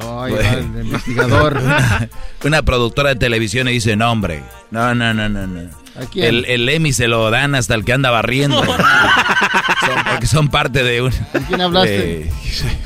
Ay, 0.00 0.34
el 0.34 0.64
investigador. 0.84 1.56
Una, 1.58 2.08
una 2.44 2.62
productora 2.62 3.10
de 3.10 3.16
televisión 3.16 3.68
y 3.68 3.72
dice, 3.72 3.94
no, 3.96 4.10
hombre. 4.10 4.42
No, 4.70 4.94
no, 4.94 5.14
no, 5.14 5.28
no, 5.28 5.46
no. 5.46 5.83
El, 6.14 6.44
el 6.46 6.68
Emmy 6.68 6.92
se 6.92 7.06
lo 7.08 7.30
dan 7.30 7.54
hasta 7.54 7.74
el 7.74 7.84
que 7.84 7.92
anda 7.92 8.10
barriendo. 8.10 8.62
Son- 8.64 10.04
porque 10.10 10.26
son 10.26 10.48
parte 10.48 10.82
de 10.82 11.02
un... 11.02 11.10
¿Con 11.32 11.42
quién 11.44 11.60
hablaste? 11.60 11.90
de- 11.90 12.30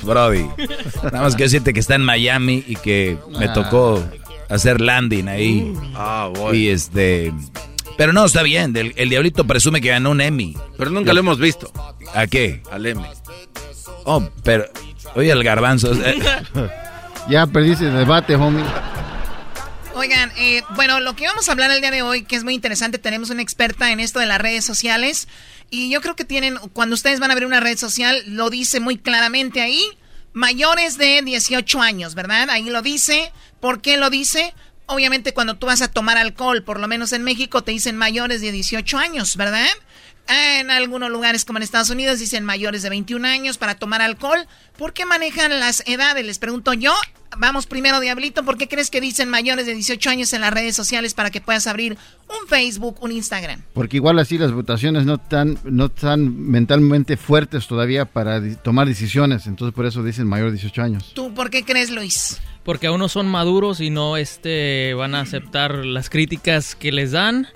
Brody. 0.03 0.47
Nada 1.05 1.23
más 1.23 1.37
que 1.37 1.45
decirte 1.45 1.73
que 1.73 1.81
está 1.81 1.95
en 1.95 2.03
Miami 2.05 2.65
y 2.67 2.77
que 2.77 3.17
me 3.39 3.47
Ah. 3.47 3.53
tocó 3.53 4.03
hacer 4.49 4.81
landing 4.81 5.29
ahí. 5.29 5.73
Ah, 5.95 6.31
Y 6.53 6.69
este... 6.69 7.33
Pero 7.97 8.13
no, 8.13 8.25
está 8.25 8.43
bien. 8.43 8.77
El, 8.77 8.93
el 8.97 9.09
Diablito 9.09 9.45
presume 9.47 9.81
que 9.81 9.89
ganó 9.89 10.11
un 10.11 10.21
Emmy. 10.21 10.57
Pero 10.77 10.91
nunca 10.91 11.13
lo 11.13 11.21
hemos 11.21 11.39
visto. 11.39 11.73
¿A 12.15 12.27
qué? 12.27 12.63
Al 12.71 12.87
M. 12.87 13.03
Oh, 14.05 14.29
pero... 14.43 14.65
Oye, 15.15 15.31
el 15.33 15.43
garbanzo... 15.45 15.93
eh, 15.95 16.19
Ya 17.29 17.47
perdiste 17.47 17.87
el 17.87 17.95
debate, 17.97 18.35
homie. 18.37 18.65
Oigan, 19.99 20.31
eh, 20.37 20.63
bueno, 20.77 21.01
lo 21.01 21.17
que 21.17 21.27
vamos 21.27 21.49
a 21.49 21.53
hablar 21.53 21.73
el 21.73 21.81
día 21.81 21.91
de 21.91 22.03
hoy, 22.03 22.23
que 22.23 22.37
es 22.37 22.45
muy 22.45 22.55
interesante, 22.55 22.99
tenemos 22.99 23.31
una 23.31 23.43
experta 23.43 23.91
en 23.91 23.99
esto 23.99 24.21
de 24.21 24.27
las 24.27 24.41
redes 24.41 24.65
sociales 24.65 25.27
y 25.71 25.91
yo 25.91 26.01
creo 26.01 26.15
que 26.15 26.25
tienen, 26.25 26.57
cuando 26.73 26.95
ustedes 26.95 27.19
van 27.19 27.31
a 27.31 27.33
abrir 27.33 27.49
una 27.49 27.59
red 27.59 27.77
social, 27.77 28.23
lo 28.29 28.49
dice 28.49 28.79
muy 28.79 28.97
claramente 28.97 29.61
ahí, 29.61 29.85
mayores 30.33 30.99
de 30.99 31.21
18 31.23 31.83
años, 31.83 32.15
¿verdad? 32.15 32.49
Ahí 32.49 32.71
lo 32.71 32.81
dice. 32.81 33.33
¿Por 33.59 33.81
qué 33.81 33.97
lo 33.97 34.09
dice? 34.09 34.55
Obviamente 34.87 35.35
cuando 35.35 35.57
tú 35.57 35.67
vas 35.67 35.83
a 35.83 35.91
tomar 35.91 36.17
alcohol, 36.17 36.63
por 36.63 36.79
lo 36.79 36.87
menos 36.87 37.13
en 37.13 37.25
México, 37.25 37.65
te 37.65 37.73
dicen 37.73 37.97
mayores 37.97 38.41
de 38.41 38.53
18 38.53 38.99
años, 38.99 39.37
¿verdad? 39.37 39.67
En 40.29 40.71
algunos 40.71 41.11
lugares 41.11 41.47
como 41.47 41.59
en 41.59 41.63
Estados 41.63 41.89
Unidos 41.89 42.19
dicen 42.19 42.45
mayores 42.45 42.83
de 42.83 42.91
21 42.91 43.27
años 43.27 43.57
para 43.57 43.77
tomar 43.77 44.03
alcohol. 44.03 44.47
¿Por 44.77 44.93
qué 44.93 45.07
manejan 45.07 45.59
las 45.59 45.83
edades? 45.87 46.25
Les 46.25 46.39
pregunto 46.39 46.75
yo. 46.75 46.93
Vamos 47.39 47.67
primero, 47.67 48.01
Diablito, 48.01 48.45
¿por 48.45 48.59
qué 48.59 48.69
crees 48.69 48.91
que 48.91 49.01
dicen 49.01 49.29
mayores 49.29 49.67
de 49.67 49.75
18 49.75 50.11
años 50.11 50.33
en 50.33 50.41
las 50.41 50.53
redes 50.53 50.75
sociales 50.75 51.15
para 51.15 51.31
que 51.31 51.41
puedas 51.41 51.67
abrir 51.67 51.97
un 52.29 52.49
Facebook, 52.49 52.97
un 53.01 53.13
Instagram? 53.13 53.63
Porque 53.75 53.97
igual 53.97 54.19
así 54.19 54.39
las 54.39 54.53
votaciones 54.53 55.05
no 55.07 55.15
están 55.15 55.59
no 55.65 55.87
están 55.87 56.51
mentalmente 56.51 57.17
fuertes 57.17 57.67
todavía 57.67 58.05
para 58.05 58.43
tomar 58.57 58.87
decisiones. 58.89 59.47
Entonces 59.47 59.75
por 59.75 59.87
eso 59.87 60.03
dicen 60.03 60.27
mayor 60.27 60.49
de 60.49 60.57
18 60.57 60.83
años. 60.83 61.13
¿Tú 61.15 61.33
por 61.33 61.49
qué 61.49 61.65
crees, 61.65 61.91
Luis? 61.91 62.41
Porque 62.65 62.89
aún 62.89 62.99
no 62.99 63.09
son 63.09 63.29
maduros 63.29 63.81
y 63.81 63.89
no 63.89 64.19
este, 64.19 64.93
van 64.95 65.15
a 65.15 65.21
aceptar 65.21 65.87
las 65.87 66.11
críticas 66.11 66.75
que 66.75 66.93
les 66.93 67.13
dan 67.13 67.47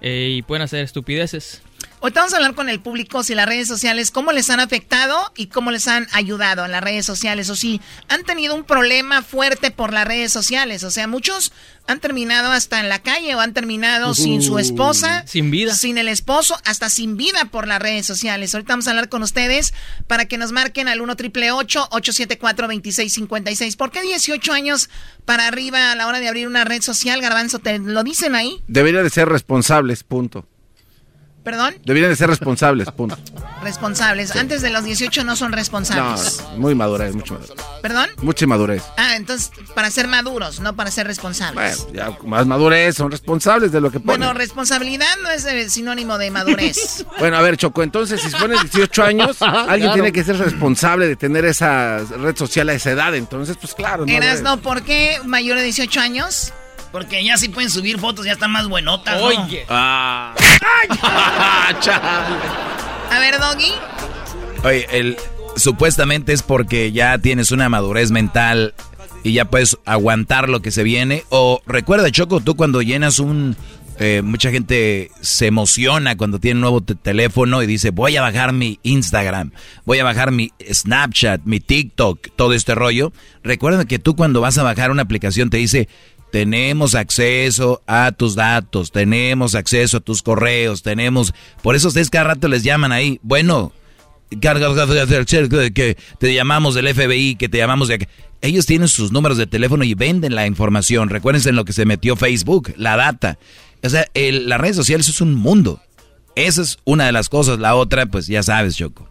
eh, 0.00 0.36
y 0.36 0.42
pueden 0.42 0.62
hacer 0.62 0.84
estupideces. 0.84 1.62
Ahorita 2.04 2.20
vamos 2.20 2.34
a 2.34 2.36
hablar 2.36 2.54
con 2.54 2.68
el 2.68 2.80
público 2.80 3.24
si 3.24 3.34
las 3.34 3.48
redes 3.48 3.66
sociales, 3.66 4.10
cómo 4.10 4.30
les 4.32 4.50
han 4.50 4.60
afectado 4.60 5.32
y 5.36 5.46
cómo 5.46 5.70
les 5.70 5.88
han 5.88 6.06
ayudado 6.12 6.66
en 6.66 6.72
las 6.72 6.84
redes 6.84 7.06
sociales. 7.06 7.48
O 7.48 7.56
si 7.56 7.80
han 8.10 8.24
tenido 8.24 8.54
un 8.54 8.64
problema 8.64 9.22
fuerte 9.22 9.70
por 9.70 9.90
las 9.90 10.06
redes 10.06 10.30
sociales. 10.30 10.84
O 10.84 10.90
sea, 10.90 11.06
muchos 11.06 11.50
han 11.86 12.00
terminado 12.00 12.52
hasta 12.52 12.78
en 12.80 12.90
la 12.90 12.98
calle 12.98 13.34
o 13.34 13.40
han 13.40 13.54
terminado 13.54 14.12
sin 14.12 14.42
su 14.42 14.58
esposa. 14.58 15.24
Sin 15.26 15.50
vida. 15.50 15.74
Sin 15.74 15.96
el 15.96 16.08
esposo, 16.08 16.58
hasta 16.66 16.90
sin 16.90 17.16
vida 17.16 17.46
por 17.46 17.66
las 17.66 17.80
redes 17.80 18.04
sociales. 18.04 18.54
Ahorita 18.54 18.74
vamos 18.74 18.86
a 18.86 18.90
hablar 18.90 19.08
con 19.08 19.22
ustedes 19.22 19.72
para 20.06 20.28
que 20.28 20.36
nos 20.36 20.52
marquen 20.52 20.88
al 20.88 21.00
1 21.00 21.16
triple 21.16 21.52
874 21.52 22.66
2656 22.66 23.76
¿Por 23.76 23.90
qué 23.90 24.02
18 24.02 24.52
años 24.52 24.90
para 25.24 25.46
arriba 25.46 25.92
a 25.92 25.94
la 25.94 26.06
hora 26.06 26.20
de 26.20 26.28
abrir 26.28 26.48
una 26.48 26.64
red 26.64 26.82
social, 26.82 27.22
Garbanzo? 27.22 27.60
¿Te 27.60 27.78
lo 27.78 28.04
dicen 28.04 28.34
ahí? 28.34 28.62
Deberían 28.68 29.04
de 29.04 29.10
ser 29.10 29.26
responsables, 29.26 30.04
punto. 30.04 30.46
¿Perdón? 31.44 31.74
Deberían 31.84 32.10
de 32.10 32.16
ser 32.16 32.28
responsables, 32.30 32.90
punto. 32.90 33.18
Responsables. 33.62 34.34
Antes 34.34 34.62
de 34.62 34.70
los 34.70 34.82
18 34.84 35.24
no 35.24 35.36
son 35.36 35.50
No, 35.50 35.56
responsables. 35.56 36.42
muy 36.56 36.74
madurez, 36.74 37.14
mucho 37.14 37.34
madurez. 37.34 37.54
¿Perdón? 37.82 38.08
Mucha 38.22 38.46
madurez. 38.46 38.82
Ah, 38.96 39.14
entonces 39.16 39.50
para 39.74 39.90
ser 39.90 40.08
maduros, 40.08 40.60
no 40.60 40.74
para 40.74 40.90
ser 40.90 41.06
responsables. 41.06 41.86
Ya 41.92 42.16
más 42.24 42.46
madurez, 42.46 42.96
son 42.96 43.10
responsables 43.10 43.72
de 43.72 43.80
lo 43.82 43.90
que 43.90 44.00
ponen. 44.00 44.20
Bueno, 44.20 44.32
responsabilidad 44.32 45.06
no 45.22 45.30
es 45.30 45.44
eh, 45.44 45.68
sinónimo 45.70 46.18
de 46.18 46.30
madurez. 46.30 47.04
Bueno, 47.18 47.36
a 47.36 47.42
ver, 47.42 47.56
Choco, 47.56 47.82
entonces 47.82 48.20
si 48.20 48.28
pones 48.30 48.60
18 48.62 49.02
años, 49.04 49.36
alguien 49.42 49.80
Claro. 49.80 49.92
tiene 49.94 50.12
que 50.12 50.24
ser 50.24 50.38
responsable 50.38 51.06
de 51.06 51.16
tener 51.16 51.44
esa 51.44 51.98
red 51.98 52.36
social 52.36 52.68
a 52.70 52.74
esa 52.74 52.90
edad. 52.90 53.14
Entonces, 53.14 53.56
pues 53.60 53.74
claro. 53.74 54.04
Eras, 54.06 54.40
no. 54.42 54.56
no, 54.56 54.62
¿por 54.62 54.82
qué 54.82 55.18
mayor 55.24 55.58
de 55.58 55.64
18 55.64 56.00
años? 56.00 56.52
Porque 56.94 57.24
ya 57.24 57.36
sí 57.36 57.48
pueden 57.48 57.70
subir 57.70 57.98
fotos, 57.98 58.24
ya 58.24 58.34
están 58.34 58.52
más 58.52 58.68
buenotas, 58.68 59.20
¿no? 59.20 59.26
Oye. 59.26 59.66
Ah. 59.68 60.32
A 63.10 63.18
ver, 63.18 63.34
Doggy. 63.40 63.72
Oye, 64.62 64.86
el, 64.92 65.16
supuestamente 65.56 66.32
es 66.32 66.42
porque 66.42 66.92
ya 66.92 67.18
tienes 67.18 67.50
una 67.50 67.68
madurez 67.68 68.12
mental 68.12 68.74
y 69.24 69.32
ya 69.32 69.46
puedes 69.46 69.76
aguantar 69.84 70.48
lo 70.48 70.62
que 70.62 70.70
se 70.70 70.84
viene. 70.84 71.24
O 71.30 71.60
recuerda, 71.66 72.08
Choco, 72.12 72.38
tú 72.38 72.54
cuando 72.54 72.80
llenas 72.80 73.18
un... 73.18 73.56
eh, 73.98 74.22
mucha 74.22 74.52
gente 74.52 75.10
se 75.20 75.48
emociona 75.48 76.16
cuando 76.16 76.38
tiene 76.38 76.58
un 76.58 76.62
nuevo 76.62 76.80
te- 76.80 76.94
teléfono 76.94 77.60
y 77.62 77.66
dice, 77.66 77.90
voy 77.90 78.16
a 78.16 78.22
bajar 78.22 78.52
mi 78.52 78.78
Instagram, 78.84 79.50
voy 79.84 79.98
a 79.98 80.04
bajar 80.04 80.30
mi 80.30 80.52
Snapchat, 80.72 81.40
mi 81.44 81.58
TikTok, 81.58 82.28
todo 82.36 82.52
este 82.52 82.76
rollo. 82.76 83.12
Recuerda 83.42 83.84
que 83.84 83.98
tú 83.98 84.14
cuando 84.14 84.40
vas 84.40 84.58
a 84.58 84.62
bajar 84.62 84.92
una 84.92 85.02
aplicación 85.02 85.50
te 85.50 85.56
dice, 85.58 85.88
tenemos 86.34 86.96
acceso 86.96 87.80
a 87.86 88.10
tus 88.10 88.34
datos, 88.34 88.90
tenemos 88.90 89.54
acceso 89.54 89.98
a 89.98 90.00
tus 90.00 90.20
correos, 90.20 90.82
tenemos... 90.82 91.32
Por 91.62 91.76
eso 91.76 91.86
ustedes 91.86 92.10
cada 92.10 92.24
rato 92.24 92.48
les 92.48 92.64
llaman 92.64 92.90
ahí. 92.90 93.20
Bueno, 93.22 93.70
que 95.72 95.96
te 96.18 96.34
llamamos 96.34 96.74
del 96.74 96.92
FBI, 96.92 97.36
que 97.36 97.48
te 97.48 97.58
llamamos 97.58 97.86
de... 97.86 98.08
Ellos 98.40 98.66
tienen 98.66 98.88
sus 98.88 99.12
números 99.12 99.38
de 99.38 99.46
teléfono 99.46 99.84
y 99.84 99.94
venden 99.94 100.34
la 100.34 100.48
información. 100.48 101.08
Recuérdense 101.08 101.50
en 101.50 101.54
lo 101.54 101.64
que 101.64 101.72
se 101.72 101.84
metió 101.86 102.16
Facebook, 102.16 102.74
la 102.76 102.96
data. 102.96 103.38
O 103.84 103.88
sea, 103.88 104.08
el- 104.14 104.48
las 104.48 104.60
redes 104.60 104.74
sociales 104.74 105.08
es 105.08 105.20
un 105.20 105.36
mundo. 105.36 105.80
Esa 106.34 106.62
es 106.62 106.78
una 106.82 107.06
de 107.06 107.12
las 107.12 107.28
cosas. 107.28 107.60
La 107.60 107.76
otra, 107.76 108.06
pues 108.06 108.26
ya 108.26 108.42
sabes, 108.42 108.74
Choco. 108.76 109.08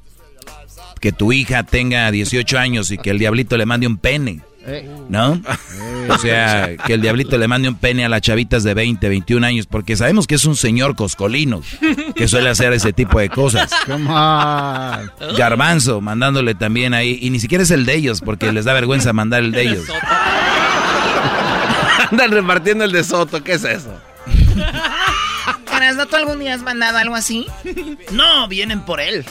Que 1.00 1.14
tu 1.14 1.32
hija 1.32 1.64
tenga 1.64 2.12
18 2.12 2.60
años 2.60 2.92
y 2.92 2.98
que 2.98 3.12
el 3.12 3.18
diablito 3.20 3.56
le 3.56 3.66
mande 3.66 3.88
un 3.88 3.98
pene. 3.98 4.42
¿No? 5.10 5.41
O 6.10 6.17
sea, 6.19 6.76
que 6.86 6.93
el 6.93 7.02
diablito 7.02 7.38
le 7.38 7.47
mande 7.47 7.67
un 7.67 7.76
pene 7.76 8.06
a 8.06 8.10
las 8.10 8.21
chavitas 8.21 8.63
de 8.63 8.73
20, 8.73 9.10
21 9.10 9.45
años, 9.45 9.65
porque 9.67 9.95
sabemos 9.95 10.26
que 10.28 10.36
es 10.36 10.45
un 10.45 10.56
señor 10.56 10.95
coscolino, 10.95 11.62
que 12.15 12.28
suele 12.28 12.49
hacer 12.49 12.73
ese 12.73 12.93
tipo 12.93 13.19
de 13.19 13.30
cosas. 13.30 13.71
Garbanzo, 15.38 16.02
mandándole 16.02 16.56
también 16.56 16.93
ahí, 16.93 17.19
y 17.21 17.30
ni 17.30 17.39
siquiera 17.39 17.63
es 17.63 17.71
el 17.71 17.86
de 17.86 17.95
ellos, 17.95 18.21
porque 18.21 18.52
les 18.52 18.65
da 18.65 18.73
vergüenza 18.73 19.13
mandar 19.13 19.43
el 19.43 19.52
de 19.52 19.62
ellos. 19.63 19.86
Andan 22.12 22.32
repartiendo 22.32 22.84
el 22.86 22.91
de 22.91 23.04
Soto, 23.04 23.43
¿qué 23.43 23.54
es 23.54 23.63
eso? 23.63 23.93
¿no 25.95 26.08
tú 26.08 26.15
algún 26.15 26.39
día 26.39 26.54
has 26.54 26.62
mandado 26.62 26.97
algo 26.97 27.15
así? 27.15 27.45
No, 28.12 28.47
vienen 28.47 28.82
por 28.82 29.02
él. 29.02 29.26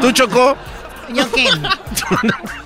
¿Tú, 0.00 0.12
Choco? 0.12 0.56
¿Yo 1.14 1.30
qué? 1.32 1.46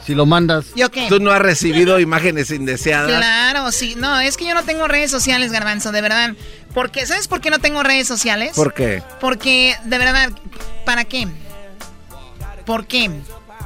Si 0.05 0.15
lo 0.15 0.27
mandas. 0.27 0.67
¿Yo 0.75 0.91
qué? 0.91 1.07
¿Tú 1.09 1.19
no 1.19 1.31
has 1.31 1.41
recibido 1.41 1.99
imágenes 1.99 2.51
indeseadas? 2.51 3.09
Claro, 3.09 3.73
sí. 3.73 3.95
No, 3.97 4.21
es 4.21 4.37
que 4.37 4.47
yo 4.47 4.55
no 4.55 4.63
tengo 4.65 4.87
redes 4.89 5.11
sociales, 5.11 5.53
Garbanzo, 5.53 5.93
de 5.93 6.01
verdad. 6.01 6.35
Porque, 6.75 7.07
¿Sabes 7.07 7.29
por 7.29 7.41
qué 7.41 7.51
no 7.51 7.59
tengo 7.59 7.83
redes 7.83 8.07
sociales? 8.07 8.53
¿Por 8.55 8.75
qué? 8.75 9.03
Porque, 9.21 9.77
de 9.85 9.99
verdad, 9.99 10.31
¿para 10.85 11.05
qué? 11.05 11.27
¿Por 12.65 12.87
qué? 12.87 13.11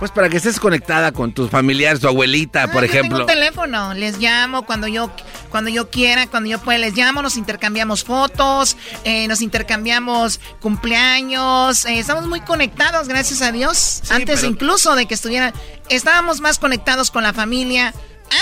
Pues 0.01 0.11
para 0.11 0.29
que 0.31 0.39
estés 0.39 0.59
conectada 0.59 1.13
con 1.13 1.33
tus 1.35 1.51
familiares, 1.51 2.01
tu 2.01 2.09
abuelita, 2.09 2.67
por 2.73 2.83
yo 2.83 2.87
ejemplo. 2.91 3.19
Tengo 3.19 3.31
un 3.33 3.39
teléfono, 3.39 3.93
les 3.95 4.19
llamo 4.19 4.65
cuando 4.65 4.89
yo, 4.89 5.13
cuando 5.51 5.69
yo 5.71 5.91
quiera, 5.91 6.27
cuando 6.27 6.49
yo 6.49 6.59
pueda, 6.59 6.79
les 6.79 6.97
llamo, 6.97 7.21
nos 7.21 7.37
intercambiamos 7.37 8.03
fotos, 8.03 8.79
eh, 9.05 9.29
nos 9.29 9.43
intercambiamos 9.43 10.41
cumpleaños, 10.61 11.85
eh, 11.85 11.99
estamos 11.99 12.27
muy 12.27 12.41
conectados, 12.41 13.09
gracias 13.09 13.43
a 13.43 13.53
Dios. 13.53 14.01
antes 14.11 14.41
pero- 14.41 14.51
incluso 14.51 14.95
de 14.95 15.05
que 15.07 15.13
estuviera, 15.15 15.53
estábamos 15.91 16.41
más 16.41 16.59
conectados 16.59 17.11
con 17.11 17.23
la 17.23 17.35
familia 17.35 17.93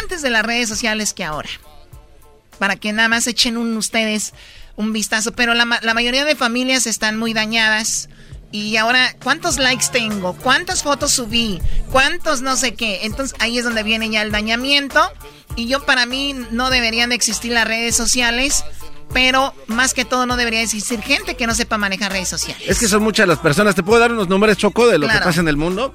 antes 0.01 0.23
de 0.23 0.31
las 0.31 0.45
redes 0.47 0.69
sociales 0.69 1.13
que 1.13 1.25
ahora. 1.25 1.49
Para 2.61 2.77
que 2.77 2.93
nada 2.93 3.09
más 3.09 3.27
echen 3.27 3.57
un, 3.57 3.77
ustedes 3.77 4.33
un 4.77 4.93
vistazo, 4.93 5.33
pero 5.33 5.55
la, 5.55 5.81
la 5.83 5.95
mayoría 5.95 6.25
de 6.25 6.37
familias 6.37 6.87
están 6.87 7.17
muy 7.19 7.33
dañadas. 7.35 8.09
Y 8.51 8.77
ahora, 8.77 9.15
¿cuántos 9.23 9.59
likes 9.59 9.87
tengo? 9.93 10.33
¿Cuántas 10.35 10.83
fotos 10.83 11.13
subí? 11.13 11.61
¿Cuántos 11.93 12.41
no 12.41 12.57
sé 12.57 12.75
qué? 12.75 13.01
Entonces 13.03 13.37
ahí 13.41 13.59
es 13.59 13.65
donde 13.65 13.83
viene 13.83 14.09
ya 14.09 14.23
el 14.23 14.33
dañamiento. 14.33 15.01
Y 15.57 15.67
yo 15.67 15.85
para 15.85 16.07
mí 16.07 16.35
no 16.51 16.71
deberían 16.71 17.11
de 17.11 17.17
existir 17.17 17.53
las 17.53 17.67
redes 17.67 17.97
sociales 17.97 18.65
pero 19.13 19.53
más 19.67 19.93
que 19.95 20.05
todo 20.05 20.27
no 20.27 20.37
debería 20.37 20.61
existir 20.61 21.01
gente 21.01 21.35
que 21.35 21.47
no 21.47 21.55
sepa 21.55 21.79
manejar 21.79 22.13
redes 22.13 22.29
sociales. 22.29 22.63
Es 22.69 22.79
que 22.79 22.89
son 22.89 23.03
muchas 23.03 23.27
las 23.27 23.39
personas. 23.39 23.75
¿Te 23.75 23.83
puedo 23.83 23.99
dar 23.99 24.13
unos 24.13 24.29
números, 24.29 24.59
Choco, 24.59 24.87
de 24.87 24.99
lo 24.99 25.09
que 25.09 25.17
pasa 25.19 25.41
en 25.41 25.49
el 25.49 25.57
mundo? 25.57 25.95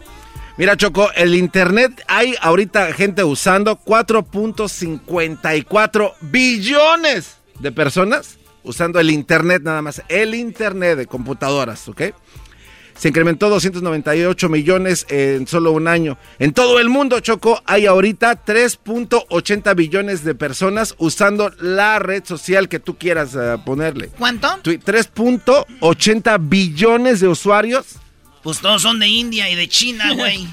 Mira, 0.57 0.75
Choco, 0.77 1.11
el 1.13 1.35
Internet 1.35 2.03
hay 2.07 2.33
ahorita 2.41 2.91
gente 2.93 3.23
usando 3.23 3.77
4.54 3.79 6.13
billones 6.21 7.35
de 7.59 7.71
personas 7.71 8.39
usando 8.63 8.99
el 8.99 9.09
Internet 9.09 9.63
nada 9.63 9.81
más. 9.81 10.03
El 10.07 10.35
Internet 10.35 10.97
de 10.97 11.07
computadoras, 11.07 11.87
¿ok? 11.87 12.01
Se 12.95 13.09
incrementó 13.09 13.49
298 13.49 14.49
millones 14.49 15.05
en 15.09 15.47
solo 15.47 15.71
un 15.71 15.87
año. 15.87 16.17
En 16.39 16.53
todo 16.53 16.79
el 16.79 16.89
mundo, 16.89 17.19
Choco, 17.19 17.61
hay 17.65 17.85
ahorita 17.85 18.45
3.80 18.45 19.75
billones 19.75 20.23
de 20.23 20.35
personas 20.35 20.95
usando 20.97 21.51
la 21.59 21.99
red 21.99 22.23
social 22.25 22.69
que 22.69 22.79
tú 22.79 22.97
quieras 22.97 23.35
eh, 23.35 23.57
ponerle. 23.65 24.09
¿Cuánto? 24.17 24.47
3.80 24.63 26.37
billones 26.49 27.19
de 27.19 27.27
usuarios. 27.27 27.97
Pues 28.43 28.59
todos 28.59 28.81
son 28.81 28.99
de 28.99 29.07
India 29.07 29.49
y 29.49 29.55
de 29.55 29.69
China, 29.69 30.13
güey. 30.15 30.47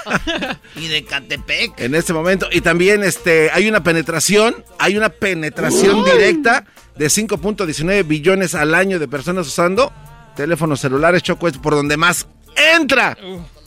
y 0.76 0.88
de 0.88 1.04
Catepec. 1.04 1.78
En 1.78 1.94
este 1.94 2.12
momento. 2.14 2.48
Y 2.50 2.62
también 2.62 3.04
este, 3.04 3.50
hay 3.52 3.68
una 3.68 3.84
penetración, 3.84 4.64
hay 4.78 4.96
una 4.96 5.10
penetración 5.10 6.02
directa 6.04 6.64
de 6.96 7.06
5.19 7.06 8.06
billones 8.06 8.54
al 8.54 8.74
año 8.74 8.98
de 8.98 9.06
personas 9.06 9.46
usando 9.46 9.92
teléfonos 10.36 10.80
celulares, 10.80 11.22
Choco, 11.22 11.48
es 11.48 11.58
por 11.58 11.74
donde 11.74 11.96
más 11.96 12.26
entra 12.56 13.16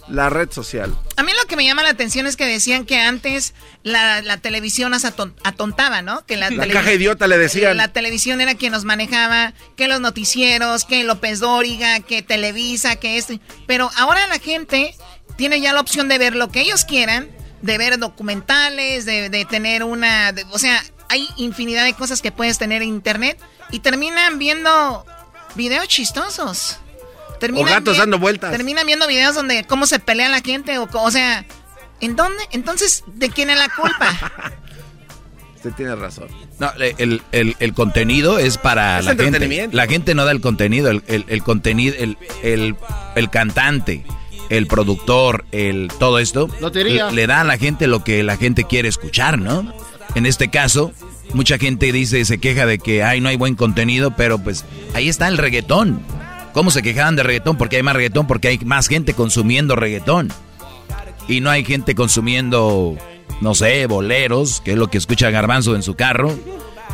la 0.07 0.29
red 0.29 0.51
social. 0.51 0.97
A 1.17 1.23
mí 1.23 1.31
lo 1.39 1.47
que 1.47 1.55
me 1.55 1.65
llama 1.65 1.83
la 1.83 1.89
atención 1.89 2.27
es 2.27 2.37
que 2.37 2.45
decían 2.45 2.85
que 2.85 2.99
antes 2.99 3.53
la, 3.83 4.37
televisión 4.37 4.91
nos 4.91 5.05
atontaba, 5.05 6.01
¿no? 6.01 6.25
Que 6.25 6.37
la, 6.37 6.49
la 6.49 6.67
caja 6.67 6.93
idiota 6.93 7.27
le 7.27 7.37
decían. 7.37 7.77
La 7.77 7.89
televisión 7.89 8.39
era 8.41 8.55
quien 8.55 8.71
nos 8.71 8.85
manejaba, 8.85 9.53
que 9.75 9.87
los 9.87 9.99
noticieros, 9.99 10.85
que 10.85 11.03
López 11.03 11.39
Dóriga, 11.39 11.99
que 11.99 12.21
Televisa, 12.21 12.95
que 12.95 13.17
esto. 13.17 13.33
Pero 13.65 13.89
ahora 13.97 14.25
la 14.27 14.39
gente 14.39 14.95
tiene 15.35 15.59
ya 15.61 15.73
la 15.73 15.81
opción 15.81 16.07
de 16.07 16.17
ver 16.17 16.35
lo 16.35 16.49
que 16.49 16.61
ellos 16.61 16.85
quieran, 16.85 17.29
de 17.61 17.77
ver 17.77 17.97
documentales, 17.99 19.05
de, 19.05 19.45
tener 19.49 19.83
una... 19.83 20.33
o 20.51 20.59
sea, 20.59 20.83
hay 21.09 21.27
infinidad 21.37 21.85
de 21.85 21.93
cosas 21.93 22.21
que 22.21 22.31
puedes 22.31 22.57
tener 22.57 22.81
en 22.81 22.89
internet 22.89 23.39
y 23.71 23.79
terminan 23.79 24.39
viendo 24.39 25.05
videos 25.55 25.87
chistosos. 25.87 26.79
Terminan 27.39 27.67
o 27.67 27.75
gatos 27.75 27.97
dando 27.97 28.17
vueltas. 28.17 28.51
Terminan 28.51 28.85
viendo 28.85 29.07
videos 29.07 29.35
donde 29.35 29.63
cómo 29.65 29.85
se 29.85 29.99
pelea 29.99 30.29
la 30.29 30.41
gente 30.41 30.77
o, 30.77 30.87
o 30.91 31.11
sea, 31.11 31.45
¿en 32.01 32.15
dónde? 32.15 32.43
Entonces, 32.51 33.03
¿de 33.07 33.29
quién 33.29 33.49
es 33.49 33.57
la 33.57 33.69
culpa? 33.69 34.53
Usted 35.55 35.73
tiene 35.73 35.95
razón. 35.95 36.27
No, 36.59 36.71
el, 36.77 37.21
el, 37.31 37.73
contenido 37.73 38.37
es 38.37 38.57
para 38.59 39.01
la 39.01 39.15
gente. 39.15 39.69
La 39.71 39.87
gente 39.87 40.13
no 40.13 40.23
da 40.23 40.31
el 40.31 40.39
contenido, 40.39 40.91
el, 40.91 41.03
el 41.07 41.43
contenido, 41.43 41.95
el, 41.97 42.17
el, 42.43 43.29
cantante, 43.31 44.05
el 44.49 44.67
productor, 44.67 45.45
el 45.51 45.91
todo 45.99 46.19
esto 46.19 46.47
le, 46.73 47.11
le, 47.11 47.27
da 47.27 47.41
a 47.41 47.43
la 47.43 47.57
gente 47.57 47.87
lo 47.87 48.03
que 48.03 48.21
la 48.21 48.37
gente 48.37 48.65
quiere 48.65 48.87
escuchar, 48.87 49.39
¿no? 49.39 49.73
En 50.13 50.27
este 50.27 50.49
caso, 50.49 50.93
Mucha 51.33 51.57
gente 51.57 51.91
dice, 51.91 52.23
se 52.25 52.37
queja 52.37 52.65
de 52.65 52.79
que 52.79 53.03
ay, 53.03 53.21
no 53.21 53.29
hay 53.29 53.35
buen 53.35 53.55
contenido, 53.55 54.11
pero 54.11 54.39
pues 54.39 54.65
ahí 54.93 55.09
está 55.09 55.27
el 55.27 55.37
reggaetón. 55.37 56.01
¿Cómo 56.53 56.71
se 56.71 56.81
quejaban 56.81 57.15
de 57.15 57.23
reggaetón? 57.23 57.57
Porque 57.57 57.77
hay 57.77 57.83
más 57.83 57.95
reggaetón, 57.95 58.27
porque 58.27 58.47
hay 58.47 58.57
más 58.59 58.87
gente 58.87 59.13
consumiendo 59.13 59.75
reggaetón. 59.75 60.31
Y 61.27 61.41
no 61.41 61.49
hay 61.49 61.65
gente 61.65 61.93
consumiendo, 61.93 62.97
no 63.41 63.53
sé, 63.53 63.85
boleros, 63.85 64.61
que 64.61 64.71
es 64.71 64.77
lo 64.77 64.87
que 64.87 64.97
escucha 64.97 65.29
Garbanzo 65.29 65.75
en 65.75 65.83
su 65.83 65.95
carro. 65.95 66.33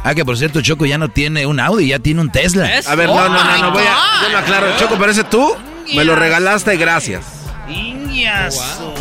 Ah, 0.04 0.16
que 0.16 0.26
por 0.26 0.38
cierto, 0.38 0.62
Choco 0.62 0.86
ya 0.86 0.98
no 0.98 1.10
tiene 1.10 1.46
un 1.46 1.60
Audi, 1.60 1.88
ya 1.88 2.00
tiene 2.00 2.20
un 2.20 2.32
Tesla. 2.32 2.70
A 2.88 2.96
ver, 2.96 3.08
no, 3.08 3.30
no, 3.30 3.44
no, 3.44 3.58
no, 3.58 3.72
voy 3.72 3.84
a, 3.84 4.24
yo 4.24 4.30
lo 4.30 4.38
aclaro. 4.40 4.68
Choco, 4.78 4.98
parece 4.98 5.24
tú, 5.24 5.56
me 5.96 6.04
lo 6.04 6.16
regalaste, 6.16 6.76
gracias. 6.76 7.24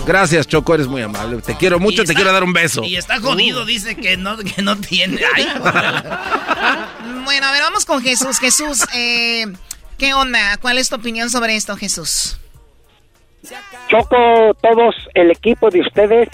Gracias, 0.07 0.47
Choco, 0.47 0.75
eres 0.75 0.89
muy 0.89 1.03
amable. 1.03 1.41
Te 1.43 1.57
quiero 1.57 1.79
mucho, 1.79 2.05
te 2.05 2.15
quiero 2.15 2.33
dar 2.33 2.43
un 2.43 2.53
beso. 2.53 2.83
Y 2.83 2.97
está 2.97 3.21
jodido, 3.21 3.63
uh. 3.63 3.67
dice 3.67 3.95
que 3.95 4.17
no, 4.17 4.37
que 4.37 4.63
no 4.63 4.77
tiene. 4.77 5.21
bueno, 7.25 7.47
a 7.47 7.53
ver, 7.53 7.63
vamos 7.63 7.85
con 7.85 8.03
Jesús. 8.03 8.39
Jesús, 8.39 8.85
eh, 8.95 9.47
¿qué 9.99 10.15
onda? 10.15 10.57
¿Cuál 10.59 10.79
es 10.79 10.89
tu 10.89 10.97
opinión 10.97 11.31
sobre 11.31 11.57
esto, 11.57 11.77
Jesús? 11.77 12.39
Choco, 13.89 14.57
todos, 14.61 14.95
el 15.15 15.31
equipo 15.31 15.69
de 15.71 15.81
ustedes, 15.81 16.29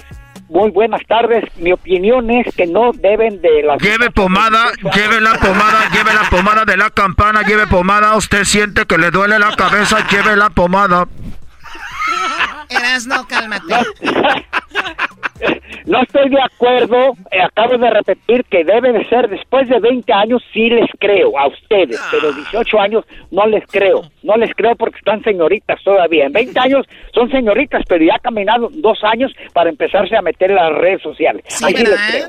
muy 0.48 0.70
buenas 0.70 1.02
tardes. 1.06 1.44
Mi 1.56 1.72
opinión 1.72 2.30
es 2.30 2.54
que 2.54 2.66
no 2.66 2.92
deben 2.94 3.40
de 3.40 3.62
la... 3.62 3.76
Lleve 3.76 4.10
pomada, 4.10 4.72
lleve 4.94 5.20
la 5.20 5.34
pomada, 5.38 5.90
lleve 5.90 6.14
la 6.14 6.28
pomada 6.30 6.64
de 6.64 6.76
la 6.76 6.90
campana, 6.90 7.42
lleve 7.42 7.66
pomada. 7.66 8.16
Usted 8.16 8.44
siente 8.44 8.86
que 8.86 8.98
le 8.98 9.10
duele 9.10 9.38
la 9.38 9.54
cabeza, 9.56 10.06
lleve 10.08 10.36
la 10.36 10.50
pomada. 10.50 11.06
Eras 12.70 13.06
no, 13.06 13.26
cálmate. 13.26 13.74
No, 15.86 16.02
estoy 16.02 16.28
de 16.28 16.40
acuerdo. 16.40 17.16
Eh, 17.30 17.40
acabo 17.40 17.78
de 17.78 17.90
repetir 17.90 18.44
que 18.50 18.64
debe 18.64 18.92
de 18.92 19.08
ser 19.08 19.28
después 19.28 19.68
de 19.68 19.80
20 19.80 20.12
años, 20.12 20.42
sí 20.52 20.68
les 20.68 20.90
creo 20.98 21.38
a 21.38 21.48
ustedes, 21.48 21.98
pero 22.10 22.32
18 22.32 22.80
años 22.80 23.04
no 23.30 23.46
les 23.46 23.64
creo. 23.66 24.02
No 24.22 24.36
les 24.36 24.54
creo 24.54 24.76
porque 24.76 24.98
están 24.98 25.22
señoritas 25.22 25.82
todavía. 25.82 26.26
En 26.26 26.32
20 26.32 26.60
años 26.60 26.86
son 27.14 27.30
señoritas, 27.30 27.82
pero 27.88 28.04
ya 28.04 28.14
han 28.14 28.20
caminado 28.20 28.68
dos 28.70 28.98
años 29.02 29.32
para 29.54 29.70
empezarse 29.70 30.14
a 30.16 30.22
meter 30.22 30.50
en 30.50 30.56
las 30.56 30.72
redes 30.74 31.02
sociales. 31.02 31.44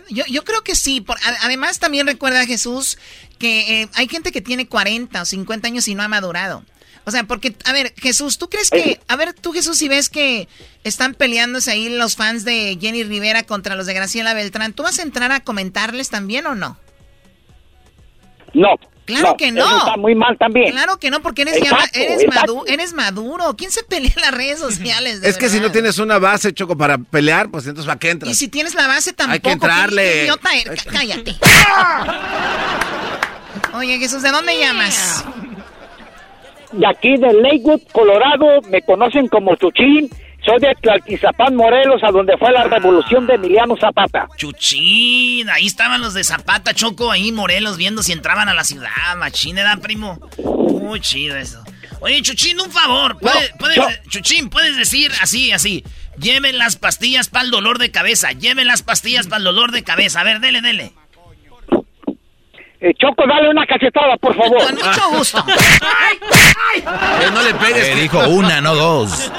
Yo, 0.09 0.23
yo, 0.29 0.43
creo 0.43 0.61
que 0.61 0.75
sí. 0.75 1.01
Por, 1.01 1.17
además, 1.43 1.79
también 1.79 2.07
recuerda 2.07 2.45
Jesús 2.45 2.97
que 3.39 3.81
eh, 3.81 3.87
hay 3.95 4.07
gente 4.07 4.31
que 4.31 4.41
tiene 4.41 4.67
40 4.67 5.21
o 5.21 5.25
50 5.25 5.67
años 5.67 5.87
y 5.87 5.95
no 5.95 6.03
ha 6.03 6.07
madurado. 6.07 6.63
O 7.09 7.11
sea, 7.11 7.23
porque, 7.23 7.55
a 7.65 7.73
ver, 7.73 7.91
Jesús, 7.97 8.37
¿tú 8.37 8.49
crees 8.49 8.69
que, 8.69 8.99
a 9.07 9.15
ver, 9.15 9.33
tú 9.33 9.51
Jesús, 9.51 9.79
si 9.79 9.89
ves 9.89 10.09
que 10.11 10.47
están 10.83 11.15
peleándose 11.15 11.71
ahí 11.71 11.89
los 11.89 12.15
fans 12.15 12.45
de 12.45 12.77
Jenny 12.79 13.03
Rivera 13.03 13.41
contra 13.41 13.73
los 13.73 13.87
de 13.87 13.95
Graciela 13.95 14.35
Beltrán, 14.35 14.73
¿tú 14.73 14.83
vas 14.83 14.99
a 14.99 15.01
entrar 15.01 15.31
a 15.31 15.39
comentarles 15.39 16.11
también 16.11 16.45
o 16.45 16.53
no? 16.53 16.77
No. 18.53 18.75
Claro 19.05 19.37
que 19.37 19.51
no. 19.51 19.79
está 19.79 19.97
muy 19.97 20.13
mal 20.13 20.37
también. 20.37 20.71
Claro 20.71 20.97
que 20.99 21.09
no, 21.09 21.23
porque 21.23 21.41
eres, 21.41 21.55
eres, 21.93 22.25
eres 22.67 22.93
maduro. 22.93 23.55
¿Quién 23.57 23.71
se 23.71 23.81
pelea 23.83 24.11
en 24.15 24.21
las 24.21 24.31
redes 24.35 24.59
sociales? 24.59 25.21
es 25.23 25.39
que 25.39 25.49
si 25.49 25.59
no 25.59 25.71
tienes 25.71 25.97
una 25.97 26.19
base, 26.19 26.53
Choco, 26.53 26.77
para 26.77 26.99
pelear, 26.99 27.49
pues 27.49 27.65
entonces 27.65 27.87
¿para 27.87 27.97
qué 27.97 28.11
entras? 28.11 28.31
Y 28.31 28.35
si 28.35 28.49
tienes 28.49 28.75
la 28.75 28.85
base 28.85 29.13
tampoco. 29.13 29.33
Hay 29.33 29.39
que 29.39 29.51
entrarle. 29.51 30.25
Idiota 30.25 30.49
Cállate. 30.91 31.35
Oye, 33.73 33.97
Jesús, 33.97 34.21
¿de 34.21 34.29
dónde 34.29 34.59
llamas? 34.59 35.25
De 36.71 36.87
aquí 36.87 37.17
de 37.17 37.33
Lakewood, 37.33 37.81
Colorado, 37.91 38.61
me 38.69 38.81
conocen 38.81 39.27
como 39.27 39.55
Chuchín. 39.55 40.09
Soy 40.45 40.57
de 40.59 40.73
Tlaltizapán, 40.81 41.55
Morelos, 41.55 42.01
a 42.01 42.11
donde 42.11 42.37
fue 42.37 42.51
la 42.51 42.63
revolución 42.63 43.27
de 43.27 43.33
Emiliano 43.33 43.75
Zapata. 43.75 44.27
Chuchín, 44.37 45.49
ahí 45.49 45.65
estaban 45.65 45.99
los 46.01 46.13
de 46.13 46.23
Zapata, 46.23 46.73
Choco, 46.73 47.11
ahí 47.11 47.31
Morelos, 47.33 47.77
viendo 47.77 48.03
si 48.03 48.13
entraban 48.13 48.47
a 48.47 48.53
la 48.53 48.63
ciudad. 48.63 48.89
Machín, 49.17 49.57
¿era, 49.57 49.75
primo? 49.77 50.17
Muy 50.37 51.01
chido 51.01 51.35
eso. 51.35 51.61
Oye, 51.99 52.21
Chuchín, 52.21 52.59
un 52.61 52.71
favor. 52.71 53.17
Chuchín, 54.07 54.49
puedes 54.49 54.77
decir 54.77 55.11
así, 55.21 55.51
así. 55.51 55.83
Lleven 56.17 56.57
las 56.57 56.77
pastillas 56.77 57.27
para 57.27 57.45
el 57.45 57.51
dolor 57.51 57.77
de 57.77 57.91
cabeza. 57.91 58.31
Lleven 58.31 58.67
las 58.67 58.81
pastillas 58.81 59.27
para 59.27 59.37
el 59.37 59.43
dolor 59.43 59.71
de 59.71 59.83
cabeza. 59.83 60.21
A 60.21 60.23
ver, 60.23 60.39
dele, 60.39 60.61
dele. 60.61 60.93
Eh, 62.81 62.93
Choco, 62.97 63.23
dale 63.27 63.49
una 63.49 63.65
cachetada, 63.65 64.15
por 64.17 64.35
favor. 64.35 64.63
Con 64.65 64.75
mucho 64.75 65.09
gusto. 65.17 65.45
Eh, 66.75 67.31
no 67.33 67.41
le 67.41 67.53
pegues. 67.55 67.87
Que 67.89 67.95
dijo 67.95 68.27
una, 68.29 68.61
no 68.61 68.75
dos. 68.75 69.31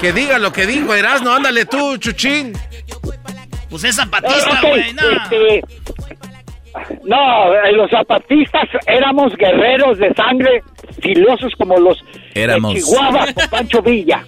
Que 0.00 0.12
diga 0.12 0.38
lo 0.38 0.52
que 0.52 0.66
dijo 0.66 0.92
Erasmo, 0.94 1.30
ándale 1.30 1.64
tú, 1.64 1.96
chuchín. 1.98 2.52
Pues 3.70 3.84
es 3.84 3.94
zapatista, 3.96 4.60
güey, 4.62 4.92
no. 4.92 5.02
Este, 5.10 5.62
no, 7.04 7.54
eh, 7.54 7.72
los 7.72 7.88
zapatistas 7.90 8.68
éramos 8.86 9.32
guerreros 9.36 9.98
de 9.98 10.12
sangre, 10.14 10.62
filosos 11.00 11.52
como 11.56 11.78
los 11.78 11.98
éramos. 12.34 12.74
de 12.74 12.80
Chihuahua 12.80 13.26
Pancho 13.50 13.80
Villa. 13.80 14.24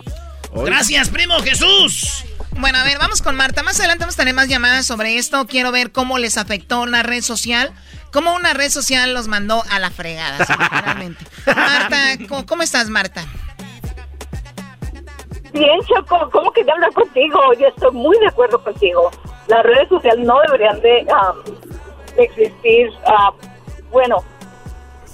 Gracias, 0.55 1.09
primo 1.11 1.35
Jesús. 1.41 2.25
Bueno, 2.53 2.79
a 2.79 2.85
ver, 2.85 2.99
vamos 2.99 3.21
con 3.21 3.37
Marta. 3.37 3.63
Más 3.63 3.79
adelante 3.79 4.03
vamos 4.05 4.15
a 4.15 4.19
tener 4.19 4.35
más 4.35 4.49
llamadas 4.49 4.87
sobre 4.87 5.17
esto. 5.17 5.47
Quiero 5.47 5.71
ver 5.73 5.93
cómo 5.93 6.19
les 6.19 6.39
afectó 6.39 6.81
una 6.83 7.03
red 7.03 7.23
social 7.23 7.73
¿Cómo 8.13 8.35
una 8.35 8.55
red 8.55 8.71
social 8.71 9.13
los 9.13 9.29
mandó 9.29 9.63
a 9.71 9.79
la 9.79 9.91
fregada, 9.91 10.39
Marta, 11.47 11.97
¿cómo, 12.47 12.63
estás, 12.63 12.89
Marta? 12.89 13.25
Bien, 15.53 15.81
Choco, 15.87 16.31
¿cómo 16.31 16.51
que 16.53 16.61
hablar 16.61 16.93
contigo? 16.93 17.39
Yo 17.59 17.69
estoy 17.69 17.93
muy 17.93 18.19
de 18.19 18.29
acuerdo 18.29 18.63
contigo. 18.63 19.11
Las 19.49 19.63
redes 19.63 19.89
sociales 19.89 20.25
no 20.27 20.41
deberían 20.47 20.81
de, 20.81 21.07
um, 21.11 22.23
existir. 22.23 22.91
Uh, 23.07 23.33
bueno, 23.91 24.23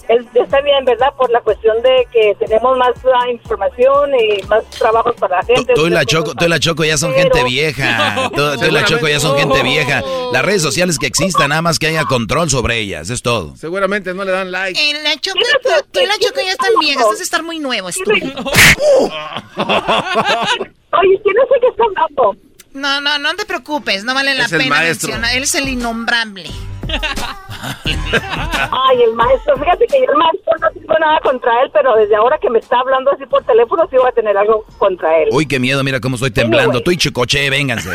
es- 0.09 0.27
está 0.35 0.61
bien, 0.61 0.85
¿verdad? 0.85 1.09
Por 1.17 1.31
la 1.31 1.41
cuestión 1.41 1.81
de 1.83 2.07
que 2.13 2.35
tenemos 2.39 2.77
más 2.79 2.93
ah, 3.05 3.31
información 3.31 4.11
y 4.19 4.43
más 4.47 4.65
trabajos 4.71 5.15
para 5.17 5.37
la 5.39 5.43
gente. 5.45 5.73
Tú 5.75 5.87
y 5.87 5.91
la 5.91 6.05
Choco, 6.05 6.35
tú 6.35 6.45
y 6.45 6.49
la 6.49 6.59
Choco 6.61 6.85
ya 6.85 6.97
son 6.97 7.13
Pero- 7.15 7.23
gente 7.35 7.45
vieja. 7.45 8.31
Tú, 8.35 8.43
tú 8.59 8.65
y 8.67 8.71
la 8.71 8.85
Choco 8.85 9.07
ya 9.09 9.21
son 9.21 9.37
gente 9.39 9.63
vieja. 9.63 10.03
Las 10.33 10.45
redes 10.45 10.63
sociales 10.63 10.99
que 10.99 11.07
existan, 11.07 11.49
nada 11.51 11.63
más 11.63 11.79
que 11.79 11.87
haya 11.89 12.05
control 12.05 12.51
sobre 12.51 12.79
ellas, 12.79 13.11
es 13.11 13.23
todo. 13.23 13.55
Seguramente 13.57 14.13
no 14.15 14.25
le 14.25 14.33
dan 14.33 14.51
like. 14.51 14.79
Eh, 14.81 14.95
la 15.03 15.17
Choco, 15.21 15.39
tú, 15.63 15.69
tú 15.93 16.01
y 16.01 16.07
la 16.07 16.15
Choco 16.19 16.41
ya 16.45 16.53
están 16.53 16.73
viejas. 16.81 17.19
De 17.19 17.23
estar 17.25 17.43
muy 17.43 17.59
nuevo, 17.59 17.89
estúpido. 17.89 18.33
Oye, 19.57 21.21
¿quién 21.23 21.37
es 21.37 21.49
el 21.55 21.61
que 21.61 21.67
está 21.69 21.85
hablando? 21.85 22.37
No, 22.75 23.01
no, 23.01 23.19
no 23.19 23.35
te 23.35 23.47
preocupes. 23.47 24.05
No 24.05 24.15
vale 24.15 24.35
la 24.35 24.45
Es 24.45 24.51
pena 24.51 24.81
mencionar. 24.81 25.35
Él 25.37 25.45
es 25.45 25.55
el 25.55 25.69
innombrable. 25.69 26.51
Ay, 28.71 29.03
el 29.03 29.15
maestro, 29.15 29.57
fíjate 29.57 29.87
que 29.87 29.99
yo 29.99 30.13
el 30.13 30.19
maestro 30.19 30.53
no 30.61 30.71
tengo 30.73 30.99
nada 30.99 31.19
contra 31.21 31.63
él, 31.63 31.71
pero 31.73 31.95
desde 31.95 32.15
ahora 32.17 32.37
que 32.39 32.51
me 32.51 32.59
está 32.59 32.79
hablando 32.81 33.11
así 33.13 33.25
por 33.27 33.43
teléfono 33.45 33.87
sí 33.91 33.97
voy 33.97 34.09
a 34.09 34.13
tener 34.13 34.37
algo 34.37 34.67
contra 34.77 35.17
él. 35.19 35.29
Uy, 35.33 35.47
qué 35.47 35.59
miedo, 35.59 35.83
mira 35.83 36.01
cómo 36.01 36.17
estoy 36.17 36.31
temblando. 36.33 36.83
Tú 36.83 36.91
y 36.91 36.97
Chicoche, 36.97 37.49
vénganse. 37.49 37.91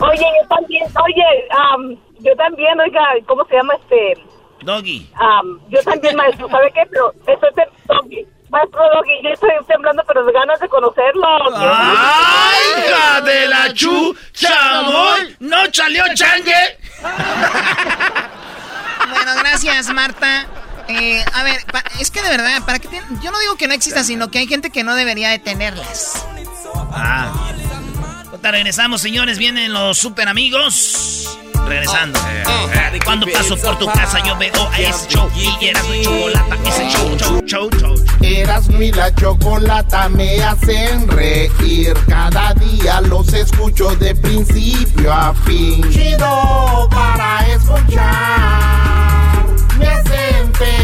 Oye, 0.00 0.26
yo 0.42 0.48
también, 0.48 0.84
oye, 1.04 1.48
am, 1.50 1.96
yo 2.20 2.34
también, 2.36 2.78
oiga, 2.80 3.00
¿cómo 3.26 3.44
se 3.46 3.54
llama 3.54 3.74
este? 3.74 4.20
Doggy. 4.62 5.08
Am, 5.14 5.60
yo 5.70 5.80
también, 5.82 6.16
maestro, 6.16 6.48
¿sabe 6.48 6.70
qué? 6.74 6.82
Pero 6.90 7.12
estoy 7.26 7.64
Doggy, 7.86 8.26
maestro 8.54 8.80
Doggy, 8.94 9.22
yo 9.22 9.30
estoy 9.30 9.50
temblando, 9.68 10.02
pero 10.06 10.24
de 10.24 10.32
ganas 10.32 10.60
de 10.60 10.68
conocerlo. 10.68 11.26
¡Ay, 11.56 12.84
hija 12.88 13.20
de 13.20 13.48
la 13.48 13.72
chu, 13.74 14.16
chamoy! 14.32 15.36
¡No 15.40 15.56
salió 15.72 16.04
changue! 16.14 16.78
Bueno, 19.10 19.32
gracias, 19.40 19.88
Marta. 19.92 20.46
Eh, 20.88 21.24
a 21.32 21.42
ver, 21.44 21.64
pa- 21.72 21.82
es 22.00 22.10
que 22.10 22.22
de 22.22 22.28
verdad, 22.28 22.62
¿para 22.66 22.78
qué 22.78 22.88
tienen- 22.88 23.20
Yo 23.22 23.30
no 23.30 23.38
digo 23.38 23.56
que 23.56 23.66
no 23.68 23.74
existan, 23.74 24.04
sino 24.04 24.30
que 24.30 24.38
hay 24.38 24.46
gente 24.46 24.70
que 24.70 24.84
no 24.84 24.94
debería 24.94 25.30
de 25.30 25.38
tenerlas. 25.38 26.26
Ah. 26.92 27.32
Ahorita 28.30 28.50
regresamos, 28.50 29.00
señores. 29.00 29.38
Vienen 29.38 29.72
los 29.72 29.98
super 29.98 30.28
amigos. 30.28 31.38
Regresando. 31.66 32.18
Cuando 33.04 33.26
paso 33.26 33.56
por 33.56 33.78
tu 33.78 33.86
casa, 33.86 34.18
yo 34.24 34.36
veo 34.36 34.68
a 34.70 34.80
ese 34.80 35.08
show. 35.08 35.30
Y 35.34 35.66
eras 35.66 35.88
mi 35.88 36.02
chocolata, 36.02 36.56
ese 36.66 36.88
show, 36.90 37.16
show, 37.16 37.42
show, 37.44 37.70
show. 37.78 38.04
Eras 38.22 38.68
mi 38.68 38.92
la 38.92 39.14
chocolata 39.14 40.08
me 40.08 40.42
hacen 40.42 41.08
reír. 41.08 41.94
Cada 42.08 42.54
día 42.54 43.00
los 43.02 43.32
escucho 43.32 43.94
de 43.96 44.14
principio 44.14 45.12
a 45.12 45.34
fin. 45.34 45.82
Chido 45.90 46.88
para 46.90 47.46
escuchar. 47.48 49.44
Me 49.78 49.86
hacen 49.86 50.54
feliz. 50.54 50.83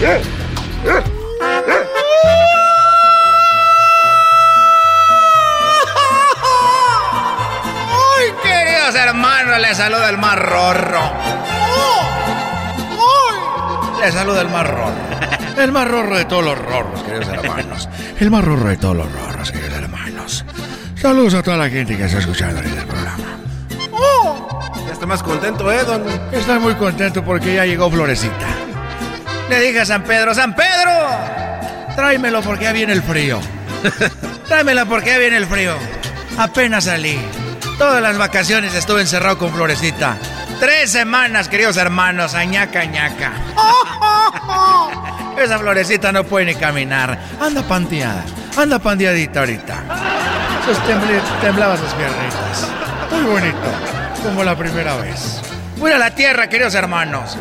¡Ay, 0.00 0.06
queridos 8.42 8.94
hermanos! 8.94 9.60
Les 9.60 9.76
saluda 9.76 10.08
el 10.10 10.18
más 10.18 10.38
rorro. 10.38 11.00
Les 14.00 14.14
saluda 14.14 14.42
el 14.42 14.48
más 14.48 14.66
rorro. 14.68 14.92
El 15.56 15.72
más 15.72 15.88
rorro 15.88 16.16
de 16.16 16.24
todos 16.26 16.44
los 16.44 16.56
rorros, 16.56 17.02
queridos 17.02 17.28
hermanos. 17.28 17.88
El 18.20 18.30
más 18.30 18.44
rorro 18.44 18.68
de 18.68 18.76
todos 18.76 18.96
los 18.96 19.12
rorros, 19.12 19.50
queridos 19.50 19.74
hermanos. 19.74 20.44
Saludos 20.94 21.34
a 21.34 21.42
toda 21.42 21.56
la 21.56 21.68
gente 21.68 21.96
que 21.96 22.04
está 22.04 22.18
escuchando 22.18 22.58
ahorita 22.58 22.82
el 22.82 22.86
programa. 22.86 23.24
Ya 24.86 24.92
está 24.92 25.06
más 25.06 25.24
contento, 25.24 25.72
¿eh, 25.72 25.82
don? 25.84 26.04
Estoy 26.30 26.60
muy 26.60 26.74
contento 26.76 27.24
porque 27.24 27.54
ya 27.54 27.66
llegó 27.66 27.90
Florecita. 27.90 28.46
Le 29.48 29.60
dije 29.60 29.80
a 29.80 29.86
San 29.86 30.02
Pedro, 30.04 30.34
¡San 30.34 30.54
Pedro! 30.54 30.92
Tráemelo 31.96 32.42
porque 32.42 32.64
ya 32.64 32.72
viene 32.72 32.92
el 32.92 33.02
frío. 33.02 33.40
Tráemela 34.48 34.84
porque 34.84 35.10
ya 35.10 35.18
viene 35.18 35.36
el 35.38 35.46
frío. 35.46 35.74
Apenas 36.38 36.84
salí. 36.84 37.18
Todas 37.78 38.02
las 38.02 38.18
vacaciones 38.18 38.74
estuve 38.74 39.00
encerrado 39.02 39.38
con 39.38 39.52
Florecita. 39.52 40.16
Tres 40.60 40.90
semanas, 40.92 41.48
queridos 41.48 41.76
hermanos, 41.76 42.34
añaca, 42.34 42.80
añaca. 42.80 43.32
Esa 45.38 45.58
Florecita 45.58 46.12
no 46.12 46.24
puede 46.24 46.46
ni 46.46 46.54
caminar. 46.54 47.18
Anda 47.40 47.62
panteada. 47.62 48.24
Anda 48.56 48.78
pandeadita 48.78 49.40
ahorita. 49.40 49.76
Sus 50.66 50.76
temble- 50.80 51.22
temblaba 51.40 51.76
sus 51.76 51.92
piernitas. 51.94 52.68
Muy 53.12 53.22
bonito. 53.22 53.72
Como 54.22 54.42
la 54.44 54.56
primera 54.56 54.96
vez. 54.96 55.40
Voy 55.78 55.92
a 55.92 55.98
la 55.98 56.10
tierra, 56.14 56.48
queridos 56.48 56.74
hermanos. 56.74 57.38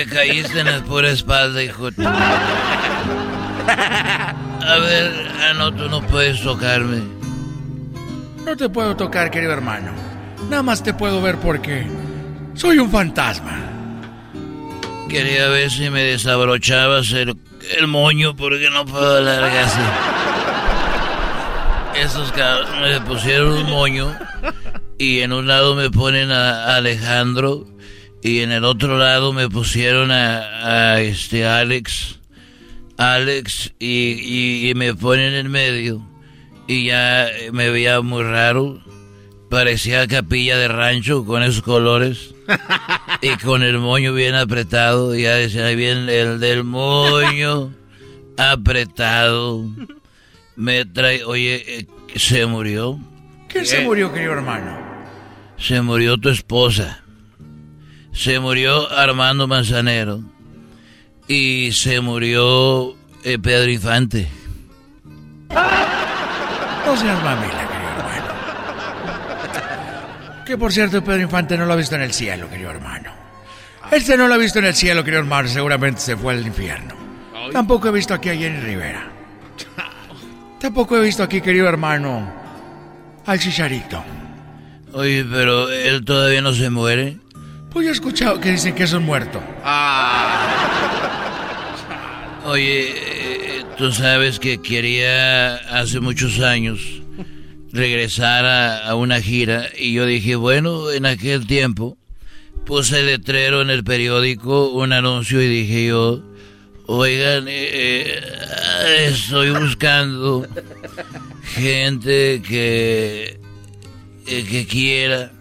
Me 0.00 0.06
caíste 0.06 0.60
en 0.60 0.66
la 0.66 0.82
pura 0.82 1.10
espalda, 1.10 1.62
hijo. 1.62 1.88
A 3.66 4.78
ver, 4.78 5.12
ah, 5.42 5.52
no, 5.56 5.74
tú 5.74 5.88
no 5.88 6.00
puedes 6.06 6.42
tocarme. 6.42 7.02
No 8.44 8.56
te 8.56 8.68
puedo 8.68 8.96
tocar, 8.96 9.30
querido 9.30 9.52
hermano. 9.52 9.92
Nada 10.48 10.62
más 10.62 10.82
te 10.82 10.94
puedo 10.94 11.20
ver 11.20 11.36
porque 11.36 11.86
soy 12.54 12.78
un 12.78 12.90
fantasma. 12.90 13.58
Quería 15.08 15.48
ver 15.48 15.70
si 15.70 15.90
me 15.90 16.02
desabrochabas 16.02 17.12
el, 17.12 17.36
el 17.78 17.86
moño 17.86 18.34
porque 18.36 18.70
no 18.70 18.86
puedo 18.86 19.18
hablar 19.18 19.44
así. 19.44 19.80
Esos 21.96 22.32
cabrones 22.32 23.00
me 23.00 23.06
pusieron 23.06 23.52
un 23.52 23.70
moño 23.70 24.16
y 24.98 25.20
en 25.20 25.32
un 25.32 25.46
lado 25.46 25.74
me 25.74 25.90
ponen 25.90 26.30
a 26.30 26.76
Alejandro 26.76 27.66
y 28.22 28.40
en 28.40 28.52
el 28.52 28.64
otro 28.64 28.98
lado 28.98 29.32
me 29.32 29.48
pusieron 29.48 30.10
a, 30.10 30.92
a 30.92 31.00
este 31.00 31.46
Alex. 31.46 32.18
Alex 32.96 33.72
y, 33.78 33.86
y- 34.20 34.70
y 34.70 34.74
me 34.74 34.94
ponen 34.94 35.34
en 35.34 35.50
medio 35.50 36.06
y 36.68 36.84
ya 36.86 37.28
me 37.52 37.70
veía 37.70 38.00
muy 38.02 38.22
raro. 38.22 38.82
Parecía 39.48 40.06
capilla 40.06 40.56
de 40.58 40.68
rancho 40.68 41.24
con 41.24 41.42
esos 41.42 41.62
colores 41.62 42.34
y 43.22 43.30
con 43.38 43.62
el 43.62 43.78
moño 43.78 44.12
bien 44.14 44.34
apretado. 44.36 45.14
Y 45.16 45.22
ya 45.22 45.34
decía, 45.34 45.66
ahí 45.66 45.74
viene 45.76 46.20
el 46.20 46.38
del 46.40 46.62
moño 46.62 47.72
apretado. 48.36 49.64
Me 50.56 50.84
trae, 50.84 51.24
oye, 51.24 51.64
eh, 51.80 51.86
¿se 52.16 52.44
murió? 52.46 53.00
¿Quién 53.48 53.66
se 53.66 53.80
murió, 53.80 54.12
querido 54.12 54.32
hermano? 54.34 54.78
Se 55.58 55.80
murió 55.80 56.16
tu 56.18 56.28
esposa. 56.28 57.02
Se 58.12 58.38
murió 58.40 58.90
Armando 58.90 59.46
Manzanero. 59.46 60.20
Y 61.28 61.70
se 61.72 62.00
murió 62.00 62.96
eh, 63.24 63.38
Pedro 63.38 63.70
Infante. 63.70 64.28
No 65.50 66.96
seas 66.96 67.22
mamila, 67.22 67.68
querido 67.68 67.90
hermano. 67.96 68.34
Que 70.44 70.58
por 70.58 70.72
cierto, 70.72 71.04
Pedro 71.04 71.22
Infante 71.22 71.56
no 71.56 71.66
lo 71.66 71.72
ha 71.72 71.76
visto 71.76 71.94
en 71.94 72.02
el 72.02 72.12
cielo, 72.12 72.48
querido 72.50 72.70
hermano. 72.70 73.12
Este 73.92 74.16
no 74.16 74.26
lo 74.28 74.34
ha 74.34 74.38
visto 74.38 74.58
en 74.58 74.66
el 74.66 74.74
cielo, 74.74 75.04
querido 75.04 75.20
hermano. 75.20 75.48
Seguramente 75.48 76.00
se 76.00 76.16
fue 76.16 76.34
al 76.34 76.46
infierno. 76.46 76.94
Tampoco 77.52 77.88
he 77.88 77.92
visto 77.92 78.14
aquí 78.14 78.28
a 78.28 78.36
Jenny 78.36 78.60
Rivera. 78.60 79.10
Tampoco 80.60 80.96
he 80.96 81.00
visto 81.00 81.22
aquí, 81.22 81.40
querido 81.40 81.68
hermano, 81.68 82.32
al 83.26 83.38
Chicharito. 83.38 84.02
Oye, 84.92 85.24
pero 85.24 85.70
él 85.70 86.04
todavía 86.04 86.42
no 86.42 86.52
se 86.52 86.70
muere. 86.70 87.16
Pues 87.72 87.84
yo 87.84 87.90
he 87.90 87.94
escuchado 87.94 88.40
que 88.40 88.50
dicen 88.52 88.74
que 88.74 88.82
es 88.84 88.92
un 88.92 89.04
muerto. 89.04 89.38
Oye, 92.44 92.94
eh, 92.96 93.64
tú 93.78 93.92
sabes 93.92 94.38
que 94.38 94.58
quería 94.60 95.56
hace 95.56 96.00
muchos 96.00 96.40
años 96.40 97.00
regresar 97.72 98.44
a, 98.44 98.94
una 98.94 99.20
gira 99.20 99.68
y 99.78 99.92
yo 99.92 100.06
dije, 100.06 100.36
bueno, 100.36 100.90
en 100.90 101.06
aquel 101.06 101.46
tiempo 101.46 101.96
puse 102.66 103.02
letrero 103.02 103.62
en 103.62 103.70
el 103.70 103.84
periódico, 103.84 104.70
un 104.70 104.92
anuncio 104.92 105.40
y 105.40 105.48
dije 105.48 105.86
yo, 105.86 106.22
oigan, 106.86 107.46
eh, 107.48 107.70
eh, 107.72 109.06
estoy 109.08 109.50
buscando 109.50 110.46
gente 111.54 112.42
que, 112.46 113.40
eh, 114.26 114.44
que 114.44 114.66
quiera 114.66 115.32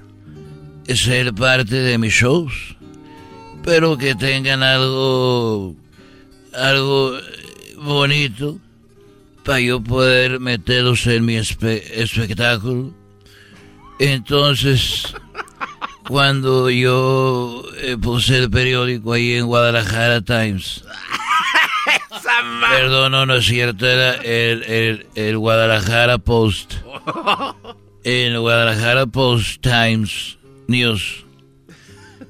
ser 0.96 1.34
parte 1.34 1.76
de 1.76 1.98
mis 1.98 2.14
shows, 2.14 2.76
pero 3.64 3.98
que 3.98 4.16
tengan 4.16 4.64
algo, 4.64 5.76
algo 6.54 7.18
bonito 7.78 8.58
para 9.44 9.60
yo 9.60 9.82
poder 9.82 10.40
meterlos 10.40 11.06
en 11.08 11.26
mi 11.26 11.36
espectáculo. 11.36 12.94
Entonces, 14.00 15.14
cuando 16.08 16.70
yo 16.70 17.64
eh, 17.78 17.98
puse 18.02 18.38
el 18.38 18.50
periódico 18.50 19.14
ahí 19.14 19.34
en 19.34 19.46
Guadalajara 19.46 20.22
Times, 20.22 20.84
perdón, 22.72 23.12
no, 23.12 23.26
no 23.26 23.36
es 23.36 23.46
cierto, 23.46 23.86
era 23.86 24.14
el, 24.16 25.08
el, 25.16 25.38
Guadalajara 25.38 26.18
Post. 26.18 26.76
En 28.02 28.40
Guadalajara 28.40 29.08
Post 29.08 29.62
Times 29.62 30.39
News 30.70 31.26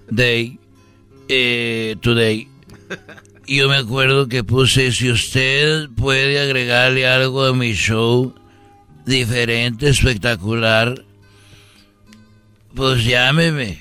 Day, 0.09 0.57
eh, 1.27 1.95
Today 2.01 2.47
yo 3.55 3.67
me 3.67 3.77
acuerdo 3.77 4.27
que 4.27 4.43
puse, 4.43 4.91
si 4.91 5.09
usted 5.09 5.89
puede 5.95 6.39
agregarle 6.39 7.07
algo 7.07 7.45
a 7.45 7.53
mi 7.53 7.73
show, 7.73 8.35
diferente, 9.05 9.89
espectacular, 9.89 11.03
pues 12.75 13.03
llámeme. 13.05 13.79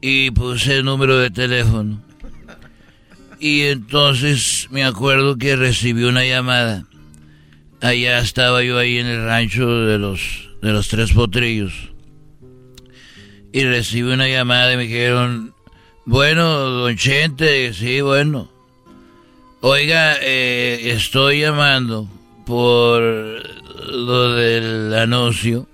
Y 0.00 0.30
puse 0.30 0.76
el 0.76 0.86
número 0.86 1.18
de 1.18 1.30
teléfono. 1.30 2.02
Y 3.38 3.62
entonces 3.62 4.68
me 4.70 4.84
acuerdo 4.84 5.36
que 5.36 5.56
recibí 5.56 6.04
una 6.04 6.24
llamada. 6.24 6.86
Allá 7.82 8.20
estaba 8.20 8.62
yo 8.62 8.78
ahí 8.78 8.98
en 8.98 9.06
el 9.06 9.24
rancho 9.24 9.68
de 9.84 9.98
los, 9.98 10.48
de 10.62 10.72
los 10.72 10.88
tres 10.88 11.12
potrillos. 11.12 11.89
Y 13.52 13.64
recibí 13.64 14.12
una 14.12 14.28
llamada 14.28 14.72
y 14.72 14.76
me 14.76 14.82
dijeron, 14.84 15.54
bueno, 16.04 16.44
don 16.44 16.96
Chente, 16.96 17.72
sí, 17.74 18.00
bueno. 18.00 18.50
Oiga, 19.60 20.16
eh, 20.22 20.92
estoy 20.92 21.40
llamando 21.40 22.08
por 22.46 23.02
lo 23.02 24.32
del 24.32 24.94
anuncio 24.94 25.66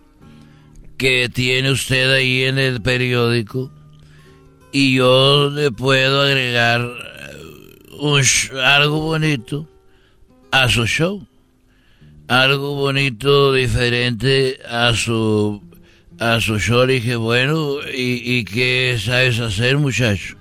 que 0.97 1.29
tiene 1.29 1.71
usted 1.71 2.13
ahí 2.13 2.45
en 2.45 2.59
el 2.59 2.81
periódico 2.81 3.71
y 4.73 4.97
yo 4.97 5.51
le 5.51 5.71
puedo 5.71 6.23
agregar 6.23 6.87
un, 7.99 8.23
algo 8.63 9.01
bonito 9.01 9.69
a 10.51 10.69
su 10.69 10.87
show. 10.87 11.27
Algo 12.29 12.75
bonito, 12.75 13.53
diferente 13.53 14.59
a 14.69 14.93
su, 14.95 15.63
a 16.19 16.41
su. 16.41 16.57
Le 16.87 16.95
dije, 16.95 17.17
bueno, 17.17 17.79
¿y, 17.93 18.39
¿y 18.39 18.45
qué 18.45 18.99
sabes 19.03 19.41
hacer, 19.41 19.79
muchacho? 19.79 20.37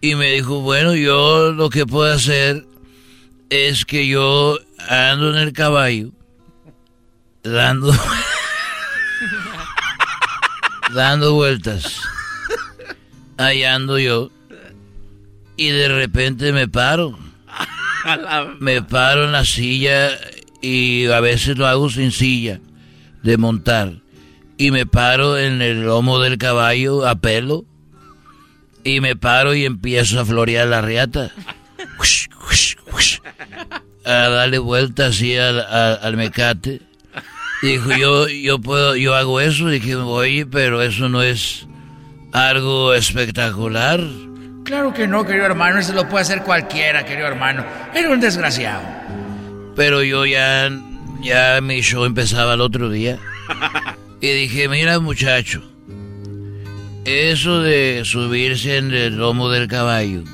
Y 0.00 0.14
me 0.14 0.32
dijo, 0.32 0.60
bueno, 0.60 0.94
yo 0.94 1.52
lo 1.52 1.70
que 1.70 1.86
puedo 1.86 2.12
hacer 2.12 2.64
es 3.50 3.84
que 3.84 4.06
yo 4.06 4.58
ando 4.88 5.30
en 5.30 5.36
el 5.36 5.52
caballo, 5.52 6.10
dando, 7.42 7.92
dando 10.94 11.34
vueltas. 11.34 12.00
Ahí 13.38 13.64
ando 13.64 13.98
yo. 13.98 14.30
Y 15.56 15.68
de 15.68 15.88
repente 15.88 16.52
me 16.52 16.68
paro. 16.68 17.18
Me 18.60 18.82
paro 18.82 19.24
en 19.24 19.32
la 19.32 19.44
silla 19.44 20.10
y 20.62 21.06
a 21.06 21.18
veces 21.18 21.58
lo 21.58 21.66
hago 21.66 21.90
sin 21.90 22.12
silla 22.12 22.60
de 23.24 23.36
montar. 23.36 23.94
Y 24.58 24.70
me 24.70 24.86
paro 24.86 25.38
en 25.38 25.60
el 25.60 25.82
lomo 25.82 26.18
del 26.18 26.38
caballo 26.38 27.06
a 27.06 27.16
pelo 27.16 27.64
y 28.86 29.00
me 29.00 29.16
paro 29.16 29.54
y 29.54 29.64
empiezo 29.64 30.20
a 30.20 30.24
florear 30.24 30.68
la 30.68 30.80
riata. 30.80 31.32
A 34.04 34.28
darle 34.28 34.58
vuelta 34.58 35.06
así 35.06 35.36
al, 35.36 36.16
mecate. 36.16 36.80
Dijo, 37.62 37.90
yo, 37.96 38.28
yo 38.28 38.60
puedo, 38.60 38.94
yo 38.94 39.16
hago 39.16 39.40
eso. 39.40 39.68
Dije, 39.68 39.96
oye, 39.96 40.46
pero 40.46 40.82
eso 40.82 41.08
no 41.08 41.22
es 41.22 41.66
algo 42.32 42.94
espectacular. 42.94 44.00
Claro 44.64 44.94
que 44.94 45.08
no, 45.08 45.26
querido 45.26 45.46
hermano, 45.46 45.80
eso 45.80 45.92
lo 45.92 46.08
puede 46.08 46.22
hacer 46.22 46.42
cualquiera, 46.42 47.04
querido 47.04 47.26
hermano. 47.26 47.64
Era 47.92 48.10
un 48.10 48.20
desgraciado. 48.20 48.82
Pero 49.74 50.04
yo 50.04 50.24
ya, 50.26 50.70
ya 51.20 51.60
mi 51.60 51.80
show 51.80 52.04
empezaba 52.04 52.54
el 52.54 52.60
otro 52.60 52.88
día. 52.88 53.18
Y 54.20 54.28
dije, 54.28 54.68
mira 54.68 54.98
muchacho, 54.98 55.62
eso 57.04 57.60
de 57.60 58.02
subirse 58.04 58.78
en 58.78 58.92
el 58.92 59.16
lomo 59.16 59.50
del 59.50 59.68
caballo 59.68 60.24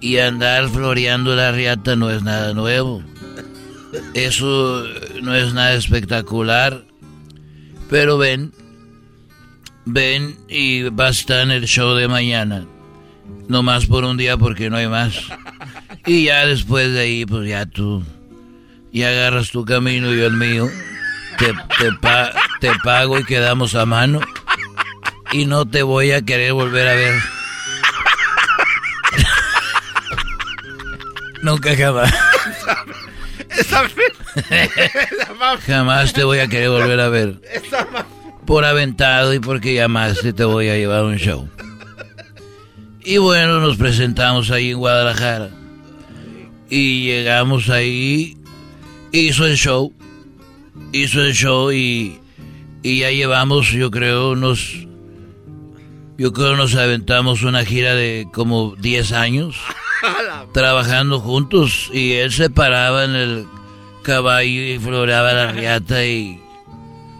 y 0.00 0.18
andar 0.18 0.68
floreando 0.68 1.34
la 1.34 1.52
riata 1.52 1.96
no 1.96 2.10
es 2.10 2.22
nada 2.22 2.54
nuevo. 2.54 3.02
Eso 4.14 4.84
no 5.22 5.34
es 5.34 5.54
nada 5.54 5.74
espectacular. 5.74 6.84
Pero 7.88 8.18
ven, 8.18 8.52
ven 9.84 10.36
y 10.48 10.82
va 10.82 11.06
a 11.06 11.10
estar 11.10 11.40
en 11.40 11.50
el 11.50 11.66
show 11.66 11.94
de 11.94 12.08
mañana. 12.08 12.66
No 13.48 13.62
más 13.62 13.86
por 13.86 14.04
un 14.04 14.16
día 14.16 14.36
porque 14.36 14.70
no 14.70 14.76
hay 14.76 14.88
más. 14.88 15.14
Y 16.06 16.24
ya 16.24 16.46
después 16.46 16.92
de 16.92 17.00
ahí, 17.00 17.26
pues 17.26 17.48
ya 17.48 17.66
tú, 17.66 18.04
ya 18.92 19.08
agarras 19.08 19.50
tu 19.50 19.64
camino 19.64 20.12
y 20.12 20.18
yo 20.18 20.26
el 20.26 20.36
mío. 20.36 20.68
Te, 21.38 21.46
te 21.78 21.92
pago 22.82 23.18
y 23.18 23.24
quedamos 23.24 23.74
a 23.74 23.86
mano 23.86 24.20
y 25.32 25.46
no 25.46 25.66
te 25.66 25.82
voy 25.82 26.12
a 26.12 26.22
querer 26.22 26.52
volver 26.52 26.88
a 26.88 26.94
ver. 26.94 27.14
Nunca 31.42 31.76
jamás. 31.76 32.12
jamás 35.66 36.12
te 36.12 36.24
voy 36.24 36.38
a 36.38 36.48
querer 36.48 36.70
volver 36.70 37.00
a 37.00 37.08
ver. 37.08 37.40
Por 38.46 38.64
aventado 38.64 39.34
y 39.34 39.40
porque 39.40 39.74
llamaste 39.74 40.32
te 40.32 40.44
voy 40.44 40.68
a 40.68 40.76
llevar 40.76 41.04
un 41.04 41.16
show. 41.16 41.48
Y 43.04 43.18
bueno, 43.18 43.60
nos 43.60 43.76
presentamos 43.76 44.50
ahí 44.50 44.70
en 44.70 44.78
Guadalajara. 44.78 45.50
Y 46.68 47.04
llegamos 47.04 47.70
ahí. 47.70 48.36
Hizo 49.12 49.46
el 49.46 49.56
show. 49.56 49.92
Hizo 50.92 51.22
el 51.22 51.32
show 51.32 51.70
y, 51.70 52.18
y 52.86 53.00
ya 53.00 53.10
llevamos, 53.10 53.72
yo 53.72 53.90
creo, 53.90 54.30
unos 54.30 54.86
yo 56.16 56.32
creo 56.32 56.54
nos 56.54 56.76
aventamos 56.76 57.42
una 57.42 57.64
gira 57.64 57.96
de 57.96 58.28
como 58.32 58.76
10 58.76 59.10
años 59.10 59.56
trabajando 60.52 61.18
juntos 61.18 61.90
y 61.92 62.12
él 62.12 62.30
se 62.30 62.48
paraba 62.48 63.02
en 63.02 63.16
el 63.16 63.46
caballo 64.04 64.62
y 64.62 64.78
floreaba 64.78 65.32
la 65.32 65.50
riata 65.50 66.04
y... 66.04 66.40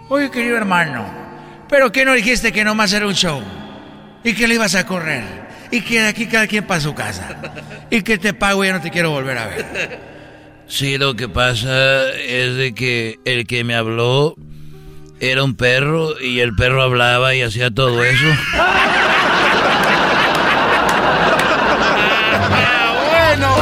Oye, 0.09 0.31
querido 0.31 0.57
hermano, 0.57 1.05
¿pero 1.69 1.91
qué 1.91 2.05
no 2.05 2.13
dijiste 2.13 2.53
que 2.53 2.63
nomás 2.63 2.93
era 2.93 3.09
un 3.09 3.15
show? 3.15 3.43
Y 4.23 4.35
que 4.35 4.47
le 4.47 4.55
ibas 4.55 4.77
a 4.77 4.87
correr. 4.87 5.25
Y 5.73 5.81
que 5.81 6.01
de 6.01 6.07
aquí 6.07 6.27
cada 6.27 6.47
quien 6.47 6.65
para 6.65 6.81
su 6.81 6.95
casa. 6.95 7.41
Y 7.91 8.03
que 8.03 8.19
te 8.19 8.35
pago 8.35 8.63
y 8.63 8.69
ya 8.69 8.75
no 8.75 8.81
te 8.81 8.93
quiero 8.93 9.11
volver 9.11 9.37
a 9.37 9.47
ver. 9.49 10.01
Sí, 10.69 10.97
lo 10.97 11.17
que 11.17 11.29
pasa 11.29 12.09
es 12.13 12.55
de 12.55 12.73
que 12.73 13.19
el 13.25 13.49
que 13.49 13.65
me 13.65 13.75
habló 13.75 14.37
era 15.21 15.45
un 15.45 15.55
perro 15.55 16.21
y 16.21 16.41
el 16.41 16.55
perro 16.55 16.83
hablaba 16.83 17.35
y 17.35 17.43
hacía 17.43 17.71
todo 17.71 18.05
eso. 18.05 18.27
bueno. 23.11 23.57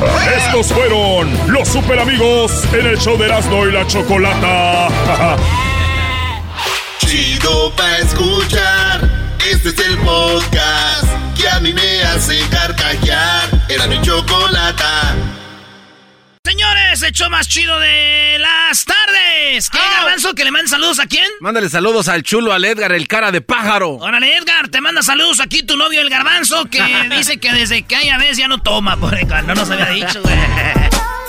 Estos 0.36 0.66
fueron 0.68 1.52
los 1.52 1.68
super 1.68 1.98
amigos 1.98 2.64
en 2.72 2.86
el 2.86 2.98
show 2.98 3.16
de 3.18 3.26
Erasmo 3.26 3.66
y 3.66 3.72
la 3.72 3.86
Chocolata. 3.86 4.88
Chido 6.98 7.72
pa 7.76 7.98
escuchar. 7.98 9.08
Este 9.50 9.70
es 9.70 9.78
el 9.78 9.98
podcast 9.98 11.06
que 11.36 11.48
a 11.48 11.60
mí 11.60 11.72
me 11.72 12.02
hace 12.02 12.38
carcajear. 12.50 13.48
Era 13.68 13.86
mi 13.86 14.00
chocolata. 14.02 15.14
Señores, 16.50 17.00
hecho 17.04 17.30
más 17.30 17.46
chido 17.46 17.78
de 17.78 18.36
las 18.40 18.84
tardes. 18.84 19.70
¿Qué, 19.70 19.78
oh. 19.78 19.96
Garbanzo? 19.98 20.34
¿Que 20.34 20.42
le 20.42 20.50
manden 20.50 20.68
saludos 20.68 20.98
a 20.98 21.06
quién? 21.06 21.30
Mándale 21.38 21.68
saludos 21.68 22.08
al 22.08 22.24
chulo, 22.24 22.52
al 22.52 22.64
Edgar, 22.64 22.90
el 22.90 23.06
cara 23.06 23.30
de 23.30 23.40
pájaro. 23.40 23.90
Órale, 23.90 24.36
Edgar, 24.36 24.66
te 24.66 24.80
manda 24.80 25.00
saludos 25.04 25.38
aquí 25.38 25.62
tu 25.62 25.76
novio, 25.76 26.00
el 26.00 26.10
Garbanzo, 26.10 26.64
que 26.64 26.82
dice 27.16 27.38
que 27.38 27.52
desde 27.52 27.84
que 27.84 27.94
haya 27.94 28.18
vez 28.18 28.36
ya 28.36 28.48
no 28.48 28.60
toma, 28.60 28.96
por 28.96 29.16
no 29.44 29.54
nos 29.54 29.70
había 29.70 29.90
dicho, 29.90 30.20
güey. 30.22 30.34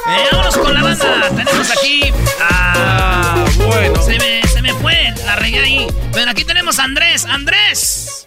Eh, 0.07 0.27
vámonos 0.31 0.57
con 0.57 0.73
la 0.73 0.81
banda. 0.81 1.29
Tenemos 1.29 1.71
aquí 1.77 2.11
a... 2.41 2.73
Ah, 2.73 3.45
bueno. 3.55 4.01
Se 4.01 4.17
me, 4.17 4.41
se 4.47 4.61
me 4.63 4.73
fue, 4.73 5.13
la 5.25 5.35
regué 5.35 5.59
ahí. 5.59 5.87
Pero 6.11 6.31
aquí 6.31 6.43
tenemos 6.43 6.79
a 6.79 6.85
Andrés. 6.85 7.23
¡Andrés! 7.25 8.25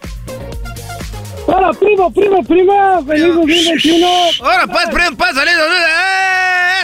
Hola, 1.46 1.72
primo, 1.72 2.12
primo, 2.12 2.44
prima. 2.44 3.02
Feliz 3.04 3.34
2021. 3.34 4.06
Ahora, 4.40 4.66
pues, 4.68 4.86
primo, 4.86 5.16
pues, 5.16 5.32
feliz 5.32 5.54
2021. 5.56 6.23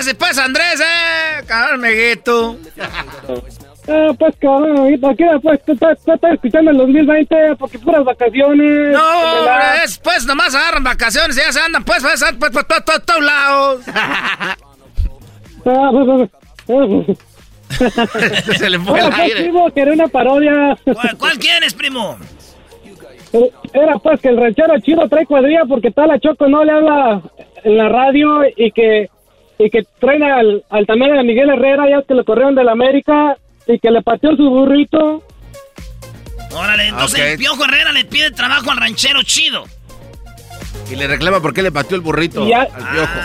¡Eh! 0.01 0.03
¡Ese 0.03 0.15
pues, 0.15 0.39
Andrés, 0.39 0.81
eh! 0.81 1.45
Cabrón, 1.47 1.81
meguito. 1.81 2.57
Ah, 3.89 4.13
pues 4.17 4.37
cabrón, 4.41 4.77
ahorita 4.77 5.11
aquí 5.11 5.25
pues 5.43 5.59
estoy 5.67 6.33
escuchando 6.33 6.71
el 6.71 6.77
2020 6.77 7.57
porque 7.59 7.79
puras 7.79 8.05
vacaciones. 8.05 8.93
No, 8.93 9.83
es, 9.83 9.99
pues 9.99 10.27
nomás 10.27 10.55
agarran 10.55 10.85
vacaciones 10.85 11.37
y 11.37 11.41
ya 11.41 11.51
se 11.51 11.61
andan 11.61 11.83
pues, 11.83 12.01
pues, 12.01 12.21
pues, 12.39 12.53
pues, 12.53 12.67
pues 12.69 12.85
todos, 12.85 13.05
todos 13.05 13.25
lados. 13.25 13.83
Ah, 15.67 15.91
pues, 15.93 16.29
pues, 16.67 17.17
pues. 17.79 18.59
se 18.59 18.71
le 18.71 18.79
fue 18.79 19.01
el 19.01 19.07
pues, 19.07 19.19
aire. 19.19 19.43
primo, 19.43 19.71
que 19.73 19.81
era 19.81 19.93
una 19.93 20.09
parodia. 20.09 20.79
¿Cuál, 20.85 21.17
cuál 21.19 21.39
quieres, 21.39 21.75
primo? 21.75 22.17
Era 23.73 23.99
pues 23.99 24.21
que 24.21 24.29
el 24.29 24.37
ranchero 24.37 24.79
chido 24.81 25.09
trae 25.09 25.27
cuadrilla 25.27 25.65
porque 25.69 25.89
está 25.89 26.07
la 26.07 26.21
Choco 26.21 26.49
no 26.49 26.65
le 26.65 26.73
habla 26.73 27.23
en 27.65 27.77
la 27.77 27.89
radio 27.89 28.43
y 28.57 28.71
que 28.73 29.09
y 29.63 29.69
que 29.71 29.83
traen 29.99 30.23
al, 30.23 30.65
al 30.71 30.87
también 30.87 31.19
a 31.19 31.23
Miguel 31.23 31.51
Herrera 31.51 31.85
ya 31.89 32.03
que 32.03 32.15
lo 32.15 32.25
corrieron 32.25 32.55
de 32.55 32.65
la 32.65 32.73
América 32.73 33.37
y 33.67 33.79
que 33.79 33.91
le 33.91 34.01
pateó 34.03 34.35
su 34.35 34.49
burrito. 34.49 35.23
Órale, 36.53 36.89
entonces 36.89 37.21
Ok. 37.21 37.27
el 37.33 37.39
Piojo 37.39 37.65
Herrera 37.65 37.93
le 37.93 38.05
pide 38.07 38.31
trabajo 38.31 38.71
al 38.71 38.79
ranchero 38.79 39.23
chido. 39.23 39.65
Y 40.91 40.97
le 40.97 41.07
reclama 41.07 41.41
por 41.41 41.53
qué 41.55 41.63
le 41.63 41.71
pateó 41.71 41.97
el 41.97 42.01
burrito 42.03 42.49
Ya. 42.49 42.63
al 42.63 42.69
piojo. 42.91 43.21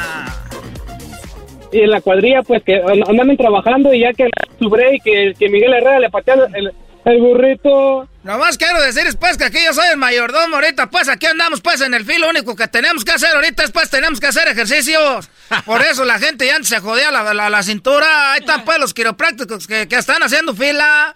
Y 1.72 1.80
en 1.82 1.90
la 1.90 2.02
cuadrilla 2.02 2.42
pues 2.44 2.64
que 2.64 2.76
and- 2.76 3.10
andan 3.10 3.36
trabajando 3.38 3.94
y 3.94 4.02
ya 4.02 4.14
que 4.14 4.30
su 4.60 4.70
break 4.70 5.04
que, 5.04 5.34
que 5.40 5.50
Miguel 5.50 5.74
Herrera 5.74 6.00
le 6.00 6.10
pateó 6.10 6.34
el, 6.54 6.72
el 7.06 7.22
burrito. 7.22 8.10
Nomás 8.24 8.58
quiero 8.58 8.82
decir 8.82 9.04
pues 9.20 9.38
que 9.38 9.46
aquí 9.46 9.60
yo 9.64 9.74
soy 9.74 9.88
el 9.92 9.98
mayordomo 9.98 10.56
ahorita, 10.56 10.90
pues 10.90 11.08
aquí 11.08 11.28
andamos 11.28 11.62
pues 11.62 11.80
en 11.82 11.94
el 11.94 12.04
filo, 12.04 12.26
lo 12.26 12.30
único 12.32 12.56
que 12.56 12.68
tenemos 12.68 13.06
que 13.06 13.12
hacer 13.12 13.36
ahorita 13.36 13.64
es 13.64 13.72
pues 13.72 13.90
tenemos 13.92 14.20
que 14.20 14.28
hacer 14.28 14.48
ejercicios. 14.48 15.30
Por 15.66 15.82
eso 15.84 16.04
la 16.04 16.18
gente 16.18 16.48
ya 16.48 16.56
antes 16.56 16.70
se 16.70 16.80
jodía 16.80 17.12
la, 17.12 17.34
la, 17.36 17.50
la 17.50 17.64
cintura, 17.64 18.34
ahí 18.34 18.40
están 18.40 18.66
pues 18.66 18.80
los 18.80 18.94
quiroprácticos 18.96 19.68
que, 19.68 19.88
que 19.88 19.96
están 19.96 20.24
haciendo 20.24 20.56
fila. 20.56 21.16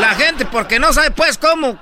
La 0.00 0.14
gente 0.14 0.46
porque 0.46 0.78
no 0.78 0.94
sabe 0.94 1.10
pues 1.10 1.36
cómo, 1.36 1.78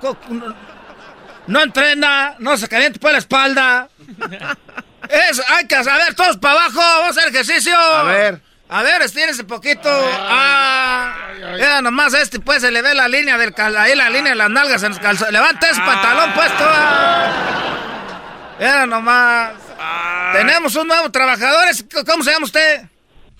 no 1.46 1.62
entrena, 1.62 2.34
no 2.40 2.56
se 2.56 2.68
calienta 2.68 2.98
pues 2.98 3.12
la 3.12 3.18
espalda. 3.18 3.88
Eso, 5.30 5.42
hay 5.48 5.66
que 5.66 5.84
saber 5.84 6.14
todos 6.14 6.38
para 6.38 6.54
abajo, 6.54 6.78
vamos 6.78 7.16
a 7.16 7.20
hacer 7.20 7.28
ejercicio. 7.28 7.78
A 7.78 8.02
ver. 8.04 8.40
A 8.76 8.82
ver, 8.82 9.02
estírense 9.02 9.44
poquito. 9.44 9.88
Ah, 9.88 11.14
mira 11.52 11.80
nomás 11.80 12.12
este, 12.14 12.40
pues 12.40 12.60
se 12.60 12.72
le 12.72 12.82
ve 12.82 12.92
la 12.94 13.06
línea 13.06 13.38
del 13.38 13.54
cal, 13.54 13.76
ahí 13.76 13.94
la 13.94 14.10
línea 14.10 14.30
de 14.32 14.36
las 14.36 14.50
nalgas 14.50 14.82
en 14.82 14.88
los 14.90 14.98
calzones. 14.98 15.32
Levanta 15.32 15.70
ese 15.70 15.80
pantalón 15.80 16.32
puesto. 16.34 16.64
ah. 16.66 18.56
Mira 18.58 18.86
nomás. 18.86 19.52
Tenemos 20.32 20.74
un 20.74 20.88
nuevo 20.88 21.08
trabajador. 21.10 21.68
es- 21.70 21.84
¿Cómo 22.04 22.24
se 22.24 22.32
llama 22.32 22.46
usted? 22.46 22.82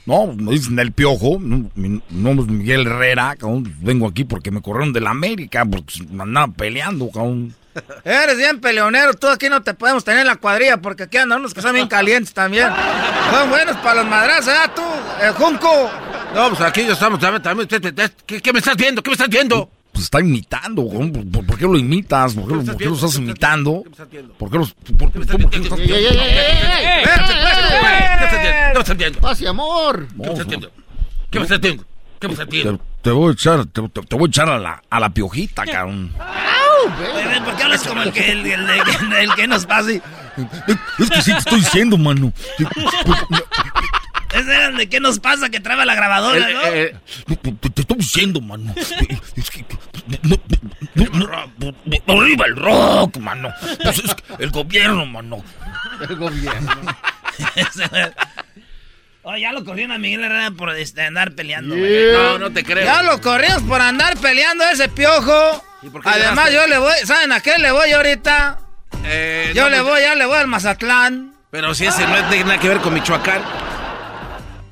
No, 0.07 0.27
me 0.29 0.53
dicen 0.53 0.79
el 0.79 0.93
piojo. 0.93 1.39
No, 1.41 1.69
mi 1.75 2.01
nombre 2.11 2.47
es 2.47 2.53
Miguel 2.53 2.87
Herrera. 2.87 3.35
cabrón. 3.37 3.75
Vengo 3.81 4.07
aquí 4.07 4.23
porque 4.25 4.53
me 4.53 4.63
corrieron 4.63 4.93
de 4.93 5.01
la 5.01 5.11
América. 5.11 5.65
Porque 5.65 5.95
me 6.11 6.23
andaba 6.23 6.53
peleando, 6.53 7.11
cabrón. 7.11 7.55
Eres 8.05 8.37
bien 8.37 8.61
peleonero. 8.61 9.15
Tú 9.15 9.29
aquí 9.29 9.49
no 9.49 9.63
te 9.63 9.73
podemos 9.75 10.05
tener 10.05 10.21
en 10.21 10.27
la 10.27 10.37
cuadrilla 10.37 10.77
porque 10.79 11.05
aquí 11.05 11.17
andan 11.19 11.41
unos 11.41 11.55
que 11.55 11.63
son 11.63 11.75
bien 11.75 11.89
calientes 11.89 12.33
también. 12.35 12.69
Son 13.31 13.49
buenos 13.51 13.77
para 13.79 13.97
los 14.03 14.07
madrazos, 14.07 14.53
¿eh? 14.53 14.71
Tú, 14.75 14.83
el 15.23 15.33
junco. 15.33 15.91
No, 16.35 16.49
pues 16.51 16.61
aquí 16.63 16.85
ya 16.87 16.93
estamos. 16.93 17.19
también, 17.21 17.43
también, 17.43 17.65
usted- 17.71 17.85
usted- 17.85 18.13
¿Qué, 18.27 18.41
qué 18.41 18.53
me 18.53 18.59
estás 18.59 18.77
viendo? 18.77 19.03
¿Qué 19.03 19.11
me 19.11 19.15
estás 19.15 19.29
viendo? 19.29 19.71
Pues 19.93 20.05
está 20.07 20.21
imitando. 20.21 20.85
¿Por, 21.47 21.57
qué 21.59 21.65
lo 21.67 21.77
imitas? 21.79 22.35
¿Por 22.35 22.49
qué, 22.49 22.55
lo- 22.55 22.65
por 22.65 22.77
qué 22.77 22.85
lo 22.87 22.95
estás 22.95 23.15
imitando? 23.17 23.85
¿Por 24.39 24.51
qué 24.51 24.59
los.? 24.59 24.75
Por, 24.99 25.13
qué 25.13 25.19
lo 25.21 25.25
estás- 25.25 25.39
Espérate, 25.41 25.69
pues, 25.69 25.81
güey. 27.81 28.03
¿Qué 28.19 28.19
me 28.19 28.25
estás 28.25 28.43
viendo? 28.43 28.73
¿Qué 28.73 28.75
me 28.75 28.81
estás 28.81 28.97
viendo? 28.97 29.21
Paz 29.21 29.41
y 29.41 29.47
amor. 29.47 30.07
¿Qué 30.09 30.17
me 30.19 30.33
estás 30.33 30.47
viendo? 30.47 30.71
¿Qué 31.31 31.39
me 31.39 31.45
estás 31.45 31.61
viendo? 31.61 31.85
¿Qué 32.19 32.29
me 32.29 32.33
estás 32.35 32.49
Te, 32.49 32.57
viendo? 32.57 32.81
te 33.03 33.11
voy 33.11 33.31
a 33.31 33.33
echar, 33.33 33.67
te, 33.67 33.81
voy 34.17 34.25
a 34.25 34.29
echar 34.29 34.49
a 34.49 34.59
la, 34.59 34.83
a 34.89 35.01
la 35.01 35.11
piojita, 35.11 35.65
cabrón. 35.67 36.13
Oye, 36.15 36.25
¿Por 37.45 37.57
qué 37.57 37.63
hablas 37.63 37.83
como 37.87 38.03
el 38.03 38.13
que, 38.13 38.33
el, 38.33 38.47
el- 38.47 38.71
el- 38.71 39.13
el 39.13 39.35
que 39.35 39.47
nos 39.47 39.67
pasa? 39.67 39.93
y- 39.93 40.03
Es 40.99 41.11
que 41.11 41.23
sí 41.23 41.33
te 41.33 41.39
estoy 41.39 41.61
diciendo, 41.61 41.97
mano. 41.99 42.33
Ese 44.33 44.53
era 44.53 44.67
el 44.67 44.77
de 44.77 44.89
qué 44.89 44.99
nos 44.99 45.21
pasa 45.21 45.49
que 45.49 45.61
traba 45.61 45.85
la 45.85 45.95
grabadora, 45.95 46.49
¿no? 46.51 46.61
Te, 46.63 47.37
te- 47.37 47.71
te 47.71 47.81
estoy 47.83 47.97
diciendo, 47.99 48.41
mano. 48.41 48.75
Es 48.77 49.51
que. 49.51 49.65
no- 50.23 50.37
no- 51.13 51.47
no- 51.59 51.75
no- 51.85 52.21
arriba 52.21 52.47
el 52.47 52.57
rock, 52.57 53.17
mano. 53.19 53.51
Pues 53.83 53.99
es 54.01 54.15
que 54.15 54.25
el 54.45 54.51
gobierno, 54.51 55.07
mano. 55.07 55.45
El 56.09 56.17
gobierno. 56.17 56.71
Oh, 59.27 59.37
ya 59.37 59.53
lo 59.53 59.65
corrieron 59.65 59.93
a 59.93 59.99
Miguel 59.99 60.23
Herrera 60.25 60.51
por 60.51 60.71
este, 60.77 61.03
andar 61.03 61.33
peleando. 61.33 61.75
Yeah. 61.75 61.87
güey. 61.87 62.13
No, 62.13 62.39
no 62.39 62.53
te 62.53 62.63
creo. 62.63 62.85
Ya 62.85 63.03
lo 63.03 63.21
corrimos 63.23 63.63
por 63.63 63.81
andar 63.81 64.17
peleando 64.19 64.65
ese 64.69 64.89
piojo. 64.91 65.65
por 65.91 66.03
qué 66.03 66.09
Además, 66.11 66.53
yo 66.53 66.67
le 66.67 66.77
voy. 66.79 66.93
¿Saben 67.05 67.33
a 67.33 67.41
qué 67.41 67.57
le 67.59 67.71
voy 67.71 67.91
ahorita? 67.93 68.59
Eh, 69.05 69.53
Yo 69.55 69.65
no, 69.65 69.71
le 69.71 69.81
voy, 69.81 70.01
ya 70.03 70.15
le 70.15 70.27
voy 70.27 70.37
al 70.39 70.47
Mazatlán. 70.47 71.35
Pero 71.51 71.75
si 71.75 71.87
ese 71.87 72.07
no 72.07 72.29
tiene 72.29 72.45
nada 72.45 72.59
que 72.61 72.69
ver 72.69 72.79
con 72.79 72.93
Michoacán. 72.95 73.43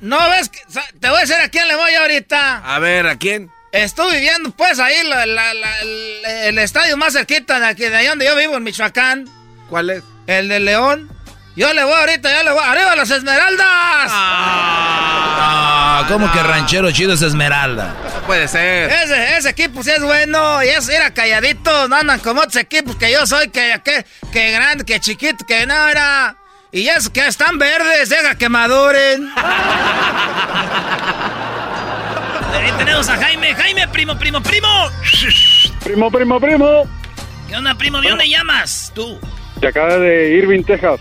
No 0.01 0.17
ves, 0.29 0.49
que- 0.49 0.59
te 0.99 1.07
voy 1.07 1.17
a 1.17 1.21
decir 1.21 1.35
a 1.41 1.49
quién 1.49 1.67
le 1.67 1.75
voy 1.75 1.93
ahorita. 1.93 2.57
A 2.57 2.79
ver, 2.79 3.07
¿a 3.07 3.15
quién? 3.17 3.49
Estuve 3.71 4.15
viviendo, 4.17 4.51
pues, 4.51 4.79
ahí 4.79 4.95
la- 5.07 5.25
la- 5.25 5.53
la- 5.53 5.79
el, 5.81 6.25
el 6.45 6.57
estadio 6.59 6.95
más 6.97 7.13
cerquita 7.13 7.59
de 7.59 7.65
aquí, 7.67 7.83
de 7.83 7.95
ahí 7.95 8.07
donde 8.07 8.25
yo 8.25 8.35
vivo, 8.35 8.55
en 8.57 8.63
Michoacán. 8.63 9.27
¿Cuál 9.69 9.89
es? 9.89 10.03
El 10.27 10.49
de 10.49 10.59
León. 10.59 11.09
Yo 11.55 11.71
le 11.71 11.83
voy 11.83 11.93
ahorita, 11.93 12.31
ya 12.31 12.43
le 12.43 12.51
voy. 12.51 12.63
¡Arriba 12.63 12.95
las 12.95 13.11
Esmeraldas! 13.11 14.09
Ah, 14.09 16.05
¿cómo 16.07 16.31
que 16.31 16.41
ranchero 16.41 16.91
chido 16.91 17.13
es 17.13 17.21
Esmeralda? 17.21 17.93
Puede 18.25 18.47
ser. 18.47 18.89
Ese, 18.89 19.37
ese 19.37 19.49
equipo 19.49 19.83
sí 19.83 19.91
es 19.91 20.01
bueno 20.01 20.63
y 20.63 20.69
es 20.69 20.89
era 20.89 21.13
calladito, 21.13 21.87
no 21.87 21.95
andan 21.95 22.19
como 22.21 22.41
otros 22.41 22.55
equipos 22.55 22.95
que 22.95 23.11
yo 23.11 23.27
soy, 23.27 23.49
que, 23.49 23.79
que, 23.83 24.03
que 24.31 24.51
grande, 24.51 24.83
que 24.83 24.99
chiquito, 24.99 25.45
que 25.45 25.67
no 25.67 25.87
era. 25.87 26.37
Y 26.71 26.87
es 26.87 27.07
que 27.09 27.27
están 27.27 27.59
verdes, 27.59 28.09
deja 28.09 28.33
que 28.35 28.49
maduren. 28.49 29.29
Ahí 32.55 32.71
tenemos 32.79 33.07
a 33.09 33.17
Jaime. 33.17 33.53
Jaime, 33.53 33.87
primo, 33.89 34.17
primo, 34.17 34.41
primo. 34.41 34.89
Primo, 35.83 36.09
primo, 36.09 36.39
primo. 36.39 36.89
¿Qué 37.47 37.55
onda, 37.55 37.75
primo? 37.75 38.01
¿De 38.01 38.09
dónde 38.09 38.27
llamas? 38.27 38.91
Tú. 38.95 39.19
De 39.57 39.67
acá 39.67 39.99
de 39.99 40.31
Irving, 40.31 40.63
Texas. 40.63 40.99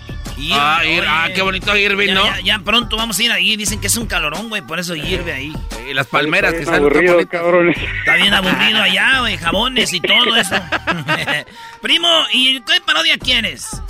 Ah, 0.52 0.80
Ir- 0.84 1.04
ah, 1.06 1.28
qué 1.34 1.42
bonito 1.42 1.76
Irving, 1.76 2.08
ya, 2.08 2.14
¿no? 2.14 2.24
Ya, 2.24 2.40
ya 2.40 2.58
pronto 2.58 2.96
vamos 2.96 3.18
a 3.18 3.22
ir 3.22 3.32
ahí. 3.32 3.56
Dicen 3.56 3.80
que 3.80 3.86
es 3.86 3.96
un 3.96 4.06
calorón, 4.06 4.48
güey. 4.48 4.62
Por 4.62 4.78
eso 4.78 4.94
hierve 4.94 5.32
ahí. 5.32 5.52
Y 5.88 5.94
las 5.94 6.06
palmeras 6.06 6.52
que 6.52 6.60
Está 6.60 6.72
están 6.76 6.82
aburrido, 6.84 7.28
cabrones. 7.28 7.76
Está 8.00 8.14
bien 8.16 8.32
aburrido 8.34 8.82
allá, 8.82 9.20
güey. 9.20 9.36
Jabones 9.36 9.92
y 9.92 10.00
todo 10.00 10.36
eso. 10.36 10.54
primo, 11.82 12.08
¿y 12.32 12.60
qué 12.60 12.80
parodia 12.84 13.18
quieres? 13.18 13.80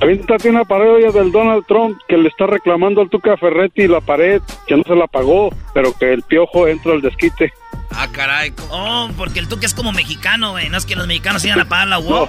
Aviéntate 0.00 0.50
una 0.50 0.64
parodia 0.64 1.10
del 1.10 1.32
Donald 1.32 1.64
Trump 1.66 1.98
que 2.06 2.18
le 2.18 2.28
está 2.28 2.46
reclamando 2.46 3.00
al 3.00 3.08
Tuca 3.08 3.36
Ferretti 3.38 3.88
la 3.88 4.02
pared, 4.02 4.42
que 4.66 4.76
no 4.76 4.82
se 4.82 4.94
la 4.94 5.06
pagó, 5.06 5.48
pero 5.72 5.96
que 5.96 6.12
el 6.12 6.22
piojo 6.22 6.68
entra 6.68 6.92
al 6.92 7.00
desquite. 7.00 7.50
Ah, 7.92 8.06
caray. 8.12 8.52
Oh, 8.70 9.08
porque 9.16 9.38
el 9.38 9.48
Tuca 9.48 9.64
es 9.64 9.72
como 9.72 9.92
mexicano, 9.92 10.50
güey. 10.50 10.68
No 10.68 10.76
es 10.76 10.84
que 10.84 10.96
los 10.96 11.06
mexicanos 11.06 11.42
iban 11.46 11.60
a 11.60 11.64
pagar 11.64 11.88
la 11.88 11.98
UO. 11.98 12.28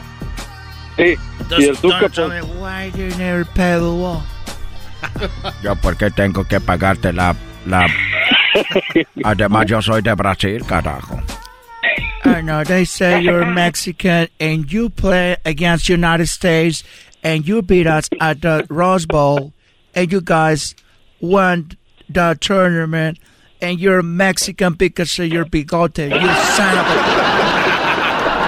Sí, 0.98 1.16
y 1.60 1.64
el 1.64 1.78
Tuca, 1.78 2.10
pues, 2.10 2.44
Why 2.60 2.90
do 2.90 3.04
you 3.04 3.16
never 3.18 3.46
pay 3.46 3.78
the 3.78 3.86
UO? 3.86 4.22
Yo, 5.64 5.76
¿por 5.76 5.96
qué 5.96 6.10
tengo 6.10 6.44
que 6.44 6.60
pagarte 6.60 7.14
la. 7.14 7.36
la... 7.68 7.88
Además, 9.24 9.68
yo 9.68 9.82
soy 9.82 10.02
de 10.02 10.16
Brasil, 10.16 10.64
carajo. 10.66 11.22
I 12.26 12.42
know 12.42 12.64
they 12.64 12.84
say 12.84 13.22
you're 13.22 13.46
Mexican 13.46 14.28
and 14.40 14.72
you 14.72 14.90
play 14.90 15.38
against 15.46 15.88
United 15.88 16.28
States 16.28 16.84
and 17.24 17.48
you 17.48 17.62
beat 17.62 17.86
us 17.86 18.10
at 18.20 18.42
the 18.42 18.66
Rose 18.70 19.06
Bowl 19.06 19.54
and 19.94 20.12
you 20.12 20.22
guys 20.22 20.76
won 21.22 21.72
the 22.10 22.38
tournament 22.42 23.20
and 23.62 23.80
you're 23.80 24.02
Mexican 24.02 24.74
because 24.74 25.20
of 25.20 25.28
your 25.28 25.46
bigote. 25.46 26.10
You 26.10 26.34
son 26.56 26.78
of 26.78 26.86
a... 26.86 27.77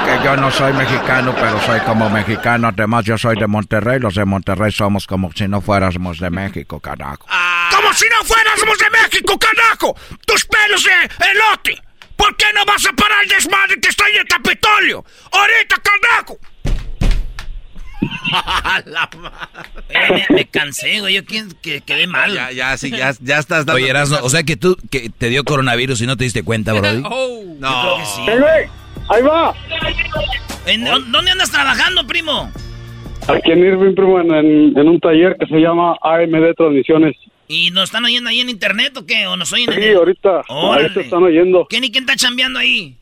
Que 0.10 0.26
yo 0.26 0.36
no 0.36 0.50
soy 0.50 0.74
mexicano, 0.74 1.36
pero 1.40 1.62
soy 1.62 1.80
como 1.82 2.10
mexicano. 2.10 2.70
Además, 2.70 3.06
yo 3.06 3.16
soy 3.16 3.36
de 3.36 3.46
Monterrey. 3.46 4.00
Los 4.00 4.16
de 4.16 4.26
Monterrey 4.26 4.72
somos 4.72 5.06
como 5.06 5.32
si 5.34 5.48
no 5.48 5.62
fuéramos 5.62 6.20
de 6.20 6.32
México, 6.32 6.80
carajo. 6.80 7.28
Como 7.76 7.94
si 7.94 8.08
no 8.10 8.26
fuéramos 8.26 8.80
de 8.80 8.90
México, 8.90 9.38
carajo. 9.38 9.96
Tus 10.26 10.46
pelos 10.46 10.84
de 10.84 11.30
elote. 11.30 11.80
¿Por 12.16 12.36
qué 12.38 12.48
no 12.56 12.66
vas 12.66 12.84
a 12.88 12.94
parar 12.94 13.24
el 13.24 13.30
desmadre 13.30 13.80
que 13.80 13.90
está 13.90 14.10
en 14.10 14.22
el 14.22 14.26
Capitolio? 14.26 15.06
Ahorita, 15.32 15.76
carajo. 15.78 16.40
me, 20.34 20.48
cansé, 20.48 21.02
güey. 21.02 21.14
Yo 21.14 21.22
que 21.62 21.82
quedé 21.82 22.08
mal. 22.08 22.34
Ya, 22.34 22.52
ya, 22.52 22.76
sí, 22.78 22.90
ya, 22.90 23.14
ya 23.22 23.38
estás 23.38 23.68
dando. 23.68 23.74
Oye, 23.74 23.90
Erasmo, 23.90 24.18
o 24.24 24.30
sea 24.30 24.42
que 24.42 24.58
tú 24.58 24.76
que 24.90 25.12
te 25.12 25.30
dio 25.30 25.44
coronavirus 25.44 26.02
y 26.02 26.08
no 26.08 26.18
te 26.18 26.24
diste 26.24 26.42
cuenta, 26.42 26.74
Brody. 26.74 27.04
oh, 27.06 27.44
no. 27.60 27.98
que 27.98 28.06
sí. 28.06 28.22
Ahí 29.10 29.24
va. 29.24 29.54
¿Dónde 31.12 31.32
andas 31.32 31.52
trabajando, 31.52 32.06
primo? 32.06 32.52
Aquí 33.28 33.52
en 33.52 33.60
Irving, 33.60 33.96
primo, 33.96 34.20
en, 34.20 34.88
un 34.88 35.00
taller 35.00 35.36
que 35.40 35.46
se 35.48 35.58
llama 35.60 35.96
AMD 36.02 36.54
Transmisiones. 36.56 37.16
¿Y 37.48 37.72
nos 37.72 37.86
están 37.86 38.06
oyendo 38.06 38.30
ahí 38.30 38.40
en 38.40 38.50
internet 38.50 38.96
o 38.98 39.06
qué? 39.06 39.26
¿O 39.28 39.36
nos 39.36 39.52
oyen 39.52 39.72
Sí, 39.74 39.90
ahorita. 39.90 40.42
Ahorita 40.48 41.02
están 41.02 41.24
oyendo. 41.24 41.66
¿Quién 41.70 41.84
y 41.84 41.92
quién 41.92 42.04
está 42.04 42.16
chambeando 42.16 42.60
ahí? 42.60 42.96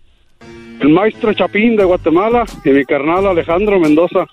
El 0.79 0.89
maestro 0.89 1.33
Chapín 1.33 1.75
de 1.75 1.83
Guatemala 1.83 2.45
y 2.63 2.69
mi 2.69 2.85
carnal 2.85 3.27
Alejandro 3.27 3.79
Mendoza. 3.79 4.25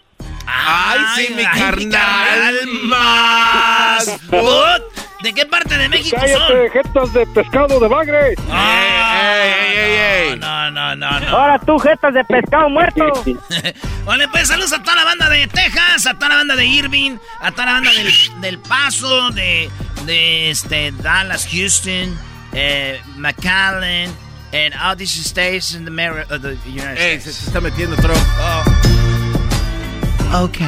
¡Ay, 0.47 1.01
sí, 1.17 1.35
mi 1.35 1.43
carnal! 1.43 2.55
¡Más! 2.85 4.21
¿De 5.25 5.33
qué 5.33 5.47
parte 5.47 5.79
de 5.79 5.89
México 5.89 6.19
¡Cállate, 6.21 6.69
jetas 6.71 7.15
de 7.15 7.27
pescado 7.29 7.81
de 7.81 7.89
bagre! 7.89 8.35
¡Ay, 8.53 10.37
No, 10.39 10.71
no, 10.71 10.95
no, 10.95 11.19
no. 11.19 11.29
Ahora 11.31 11.59
tú, 11.59 11.79
jetas 11.79 12.13
de 12.13 12.23
pescado 12.25 12.69
muerto. 12.69 13.11
vale, 14.05 14.29
pues 14.29 14.49
saludos 14.49 14.75
a 14.75 14.83
toda 14.83 14.97
la 14.97 15.05
banda 15.05 15.31
de 15.31 15.47
Texas, 15.47 16.07
a 16.07 16.13
toda 16.13 16.29
la 16.29 16.35
banda 16.35 16.57
de 16.57 16.67
Irving, 16.67 17.17
a 17.41 17.51
toda 17.53 17.65
la 17.65 17.73
banda 17.73 17.91
del, 17.93 18.13
del 18.43 18.59
Paso, 18.59 19.31
de, 19.31 19.71
de 20.05 20.51
este, 20.51 20.93
Dallas, 20.93 21.49
Houston, 21.51 22.19
eh, 22.53 23.01
McAllen, 23.17 24.11
and 24.53 24.75
all 24.75 24.95
these 24.95 25.11
states 25.25 25.75
in 25.75 25.87
the, 25.87 25.91
uh, 25.91 26.37
the 26.37 26.59
United 26.67 26.99
States. 26.99 27.25
se 27.25 27.47
está 27.47 27.63
metiendo 27.63 27.97
Trump. 27.97 28.21
Oh. 28.41 28.84
Ok. 30.43 30.59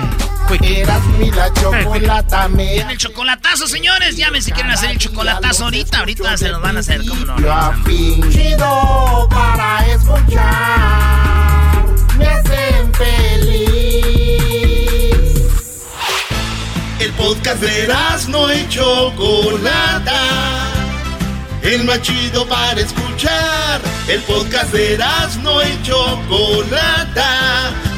Eras 0.63 1.05
mi 1.19 1.29
la 1.33 1.53
chocolata 1.53 2.47
me. 2.47 2.77
El 2.77 2.97
chocolatazo, 2.97 3.67
señores. 3.67 4.17
Llamen 4.17 4.41
si 4.41 4.53
quieren 4.53 4.71
hacer 4.71 4.93
el 4.93 4.99
chocolatazo 4.99 5.65
ahorita. 5.65 5.99
Ahorita 5.99 6.37
se 6.37 6.51
los 6.51 6.63
van 6.63 6.77
a 6.77 6.81
hacer, 6.81 7.05
¿cómo 7.05 7.25
no? 7.25 7.37
Yo 7.41 7.73
fingido 7.85 9.29
para 9.29 9.85
escuchar. 9.87 11.85
Me 12.17 12.27
hacen 12.29 12.95
feliz. 12.95 13.57
El 17.01 17.11
podcast 17.15 17.61
de 17.61 17.83
Eras 17.83 18.29
no 18.29 18.47
hay 18.47 18.69
chocolata. 18.69 20.21
El 21.63 21.83
más 21.83 22.03
chido 22.03 22.47
para 22.47 22.81
escuchar. 22.81 23.81
El 24.07 24.23
podcast 24.23 24.73
de 24.73 24.95
Eras 24.95 25.37
no 25.39 25.59
hay 25.59 25.77
chocolata 25.83 27.73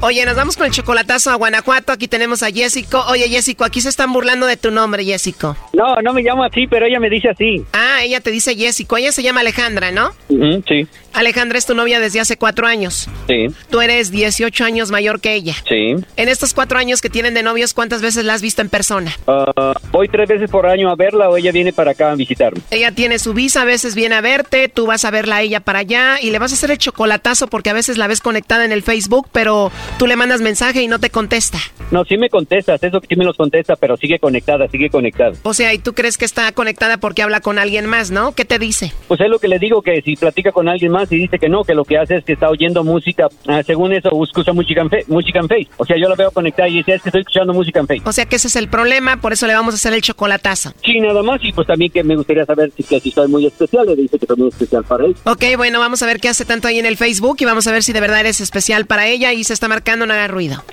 Oye, 0.00 0.24
nos 0.24 0.36
vamos 0.36 0.56
con 0.56 0.66
el 0.66 0.72
chocolatazo 0.72 1.30
a 1.32 1.34
Guanajuato. 1.34 1.90
Aquí 1.90 2.06
tenemos 2.06 2.44
a 2.44 2.52
Jessico. 2.52 3.04
Oye, 3.08 3.28
Jessico, 3.28 3.64
aquí 3.64 3.80
se 3.80 3.88
están 3.88 4.12
burlando 4.12 4.46
de 4.46 4.56
tu 4.56 4.70
nombre, 4.70 5.04
Jessico. 5.04 5.56
No, 5.72 5.96
no 6.02 6.12
me 6.12 6.22
llamo 6.22 6.44
así, 6.44 6.68
pero 6.68 6.86
ella 6.86 7.00
me 7.00 7.10
dice 7.10 7.28
así. 7.30 7.64
Ah, 7.72 8.04
ella 8.04 8.20
te 8.20 8.30
dice 8.30 8.54
Jessico. 8.54 8.96
Ella 8.96 9.10
se 9.10 9.24
llama 9.24 9.40
Alejandra, 9.40 9.90
¿no? 9.90 10.12
sí. 10.28 10.86
Alejandra 11.12 11.58
es 11.58 11.66
tu 11.66 11.74
novia 11.74 12.00
desde 12.00 12.20
hace 12.20 12.36
cuatro 12.36 12.66
años. 12.66 13.08
Sí. 13.26 13.46
Tú 13.70 13.80
eres 13.80 14.10
18 14.10 14.64
años 14.64 14.90
mayor 14.90 15.20
que 15.20 15.34
ella. 15.34 15.54
Sí. 15.68 15.94
En 16.16 16.28
estos 16.28 16.54
cuatro 16.54 16.78
años 16.78 17.00
que 17.00 17.10
tienen 17.10 17.34
de 17.34 17.42
novios, 17.42 17.74
¿cuántas 17.74 18.02
veces 18.02 18.24
la 18.24 18.34
has 18.34 18.42
visto 18.42 18.62
en 18.62 18.68
persona? 18.68 19.12
Uh, 19.26 19.72
voy 19.90 20.08
tres 20.08 20.28
veces 20.28 20.50
por 20.50 20.66
año 20.66 20.90
a 20.90 20.96
verla 20.96 21.28
o 21.28 21.36
ella 21.36 21.52
viene 21.52 21.72
para 21.72 21.92
acá 21.92 22.12
a 22.12 22.14
visitarme. 22.14 22.60
Ella 22.70 22.92
tiene 22.92 23.18
su 23.18 23.34
visa, 23.34 23.62
a 23.62 23.64
veces 23.64 23.94
viene 23.94 24.14
a 24.14 24.20
verte, 24.20 24.68
tú 24.68 24.86
vas 24.86 25.04
a 25.04 25.10
verla 25.10 25.36
a 25.36 25.42
ella 25.42 25.60
para 25.60 25.80
allá 25.80 26.20
y 26.20 26.30
le 26.30 26.38
vas 26.38 26.52
a 26.52 26.54
hacer 26.54 26.70
el 26.70 26.78
chocolatazo 26.78 27.48
porque 27.48 27.70
a 27.70 27.74
veces 27.74 27.98
la 27.98 28.06
ves 28.06 28.20
conectada 28.20 28.64
en 28.64 28.72
el 28.72 28.82
Facebook, 28.82 29.28
pero 29.32 29.70
tú 29.98 30.06
le 30.06 30.16
mandas 30.16 30.40
mensaje 30.40 30.82
y 30.82 30.88
no 30.88 30.98
te 30.98 31.10
contesta. 31.10 31.58
No, 31.90 32.04
sí 32.04 32.18
me 32.18 32.28
contestas, 32.28 32.82
eso 32.82 33.00
sí 33.08 33.16
me 33.16 33.24
los 33.24 33.36
contesta, 33.36 33.76
pero 33.76 33.96
sigue 33.96 34.18
conectada, 34.18 34.68
sigue 34.68 34.90
conectada. 34.90 35.32
O 35.42 35.54
sea, 35.54 35.72
¿y 35.72 35.78
tú 35.78 35.94
crees 35.94 36.18
que 36.18 36.24
está 36.24 36.52
conectada 36.52 36.98
porque 36.98 37.22
habla 37.22 37.40
con 37.40 37.58
alguien 37.58 37.86
más, 37.86 38.10
no? 38.10 38.32
¿Qué 38.32 38.44
te 38.44 38.58
dice? 38.58 38.92
Pues 39.06 39.20
es 39.20 39.28
lo 39.28 39.38
que 39.38 39.48
le 39.48 39.58
digo, 39.58 39.80
que 39.82 40.02
si 40.02 40.16
platica 40.16 40.52
con 40.52 40.68
alguien 40.68 40.92
más 40.92 40.97
y 41.10 41.16
dice 41.16 41.38
que 41.38 41.48
no, 41.48 41.64
que 41.64 41.74
lo 41.74 41.84
que 41.84 41.98
hace 41.98 42.16
es 42.16 42.24
que 42.24 42.32
está 42.32 42.48
oyendo 42.48 42.84
música, 42.84 43.28
ah, 43.46 43.62
según 43.64 43.92
eso, 43.92 44.10
escucha 44.24 44.52
música 44.52 44.82
en, 44.82 44.90
música 45.08 45.38
en 45.40 45.48
Face. 45.48 45.68
O 45.76 45.84
sea, 45.84 45.96
yo 45.96 46.08
la 46.08 46.14
veo 46.14 46.30
conectada 46.30 46.68
y 46.68 46.78
dice, 46.78 46.94
es 46.94 47.02
que 47.02 47.08
estoy 47.08 47.20
escuchando 47.20 47.52
música 47.52 47.80
en 47.80 47.86
Face. 47.86 48.02
O 48.04 48.12
sea, 48.12 48.26
que 48.26 48.36
ese 48.36 48.48
es 48.48 48.56
el 48.56 48.68
problema, 48.68 49.20
por 49.20 49.32
eso 49.32 49.46
le 49.46 49.54
vamos 49.54 49.74
a 49.74 49.76
hacer 49.76 49.92
el 49.92 50.02
chocolatazo. 50.02 50.72
Sí, 50.84 51.00
nada 51.00 51.22
más, 51.22 51.40
y 51.42 51.52
pues 51.52 51.66
también 51.66 51.90
que 51.90 52.02
me 52.02 52.16
gustaría 52.16 52.44
saber 52.44 52.70
si, 52.76 52.82
que 52.82 53.00
si 53.00 53.10
soy 53.10 53.28
muy 53.28 53.46
especial, 53.46 53.86
le 53.86 53.96
dice 53.96 54.18
que 54.18 54.26
soy 54.26 54.36
muy 54.36 54.48
especial 54.48 54.84
para 54.84 55.06
él. 55.06 55.16
Ok, 55.24 55.44
bueno, 55.56 55.80
vamos 55.80 56.02
a 56.02 56.06
ver 56.06 56.20
qué 56.20 56.28
hace 56.28 56.44
tanto 56.44 56.68
ahí 56.68 56.78
en 56.78 56.86
el 56.86 56.96
Facebook 56.96 57.36
y 57.40 57.44
vamos 57.44 57.66
a 57.66 57.72
ver 57.72 57.82
si 57.82 57.92
de 57.92 58.00
verdad 58.00 58.20
eres 58.20 58.40
especial 58.40 58.86
para 58.86 59.06
ella 59.06 59.32
y 59.32 59.44
se 59.44 59.52
está 59.52 59.68
marcando, 59.68 60.06
no 60.06 60.14
haga 60.14 60.28
ruido. 60.28 60.64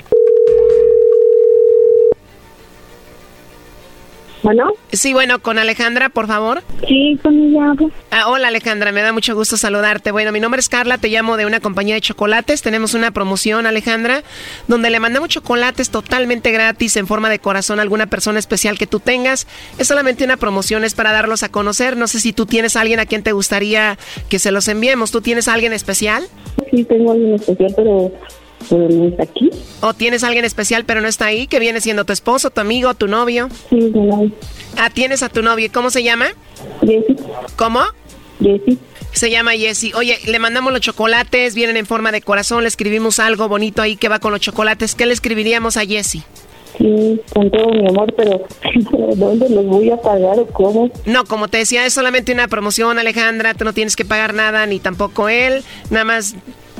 Bueno. 4.45 4.73
Sí, 4.91 5.11
bueno, 5.11 5.39
con 5.39 5.57
Alejandra, 5.57 6.09
por 6.09 6.27
favor. 6.27 6.61
Sí, 6.87 7.17
con 7.23 7.33
ella 7.33 7.73
Ah, 8.11 8.29
hola 8.29 8.49
Alejandra, 8.49 8.91
me 8.91 9.01
da 9.01 9.11
mucho 9.11 9.33
gusto 9.33 9.57
saludarte. 9.57 10.11
Bueno, 10.11 10.31
mi 10.31 10.39
nombre 10.39 10.59
es 10.59 10.69
Carla, 10.69 10.99
te 10.99 11.07
llamo 11.07 11.35
de 11.35 11.47
una 11.47 11.59
compañía 11.59 11.95
de 11.95 12.01
chocolates. 12.01 12.61
Tenemos 12.61 12.93
una 12.93 13.09
promoción, 13.09 13.65
Alejandra, 13.65 14.21
donde 14.67 14.91
le 14.91 14.99
mandamos 14.99 15.29
chocolates 15.29 15.89
totalmente 15.89 16.51
gratis 16.51 16.95
en 16.95 17.07
forma 17.07 17.31
de 17.31 17.39
corazón 17.39 17.79
a 17.79 17.81
alguna 17.81 18.05
persona 18.05 18.37
especial 18.37 18.77
que 18.77 18.85
tú 18.85 18.99
tengas. 18.99 19.47
Es 19.79 19.87
solamente 19.87 20.23
una 20.23 20.37
promoción, 20.37 20.83
es 20.83 20.93
para 20.93 21.11
darlos 21.11 21.41
a 21.41 21.49
conocer. 21.49 21.97
No 21.97 22.07
sé 22.07 22.19
si 22.19 22.31
tú 22.31 22.45
tienes 22.45 22.75
a 22.75 22.81
alguien 22.81 22.99
a 22.99 23.07
quien 23.07 23.23
te 23.23 23.31
gustaría 23.31 23.97
que 24.29 24.37
se 24.37 24.51
los 24.51 24.67
enviemos. 24.67 25.09
¿Tú 25.09 25.21
tienes 25.21 25.47
a 25.47 25.53
alguien 25.53 25.73
especial? 25.73 26.23
Sí, 26.69 26.83
tengo 26.83 27.09
a 27.09 27.13
alguien 27.15 27.33
especial, 27.33 27.73
pero 27.75 28.11
pero 28.69 28.89
no 28.89 29.07
está 29.07 29.23
aquí. 29.23 29.49
¿O 29.81 29.93
tienes 29.93 30.23
alguien 30.23 30.45
especial 30.45 30.85
pero 30.85 31.01
no 31.01 31.07
está 31.07 31.25
ahí? 31.25 31.47
¿Que 31.47 31.59
viene 31.59 31.81
siendo 31.81 32.05
tu 32.05 32.13
esposo, 32.13 32.49
tu 32.49 32.61
amigo, 32.61 32.93
tu 32.93 33.07
novio? 33.07 33.49
Sí, 33.69 33.91
no. 33.93 34.31
Ah, 34.77 34.89
tienes 34.89 35.23
a 35.23 35.29
tu 35.29 35.41
novio. 35.41 35.69
¿Cómo 35.73 35.89
se 35.89 36.03
llama? 36.03 36.27
Jessy. 36.81 37.15
¿Cómo? 37.55 37.81
Jessy. 38.41 38.77
Se 39.11 39.29
llama 39.29 39.53
Jessy. 39.53 39.93
Oye, 39.93 40.17
le 40.25 40.39
mandamos 40.39 40.73
los 40.73 40.81
chocolates, 40.81 41.55
vienen 41.55 41.77
en 41.77 41.85
forma 41.85 42.11
de 42.11 42.21
corazón, 42.21 42.63
le 42.63 42.67
escribimos 42.67 43.19
algo 43.19 43.47
bonito 43.47 43.81
ahí 43.81 43.95
que 43.95 44.09
va 44.09 44.19
con 44.19 44.31
los 44.31 44.41
chocolates. 44.41 44.95
¿Qué 44.95 45.05
le 45.05 45.13
escribiríamos 45.13 45.77
a 45.77 45.85
Jessy? 45.85 46.23
Sí, 46.77 47.21
con 47.33 47.49
todo 47.49 47.69
mi 47.69 47.87
amor, 47.87 48.13
pero 48.17 48.41
¿dónde 49.15 49.47
los 49.49 49.65
voy 49.65 49.89
a 49.89 49.97
pagar 49.97 50.39
o 50.39 50.47
cómo? 50.47 50.91
No, 51.05 51.23
como 51.23 51.47
te 51.47 51.59
decía, 51.59 51.85
es 51.85 51.93
solamente 51.93 52.33
una 52.33 52.49
promoción, 52.49 52.99
Alejandra. 52.99 53.53
Tú 53.53 53.63
no 53.63 53.71
tienes 53.71 53.95
que 53.95 54.03
pagar 54.03 54.33
nada, 54.33 54.65
ni 54.65 54.79
tampoco 54.79 55.29
él. 55.29 55.63
Nada 55.89 56.03
más 56.03 56.35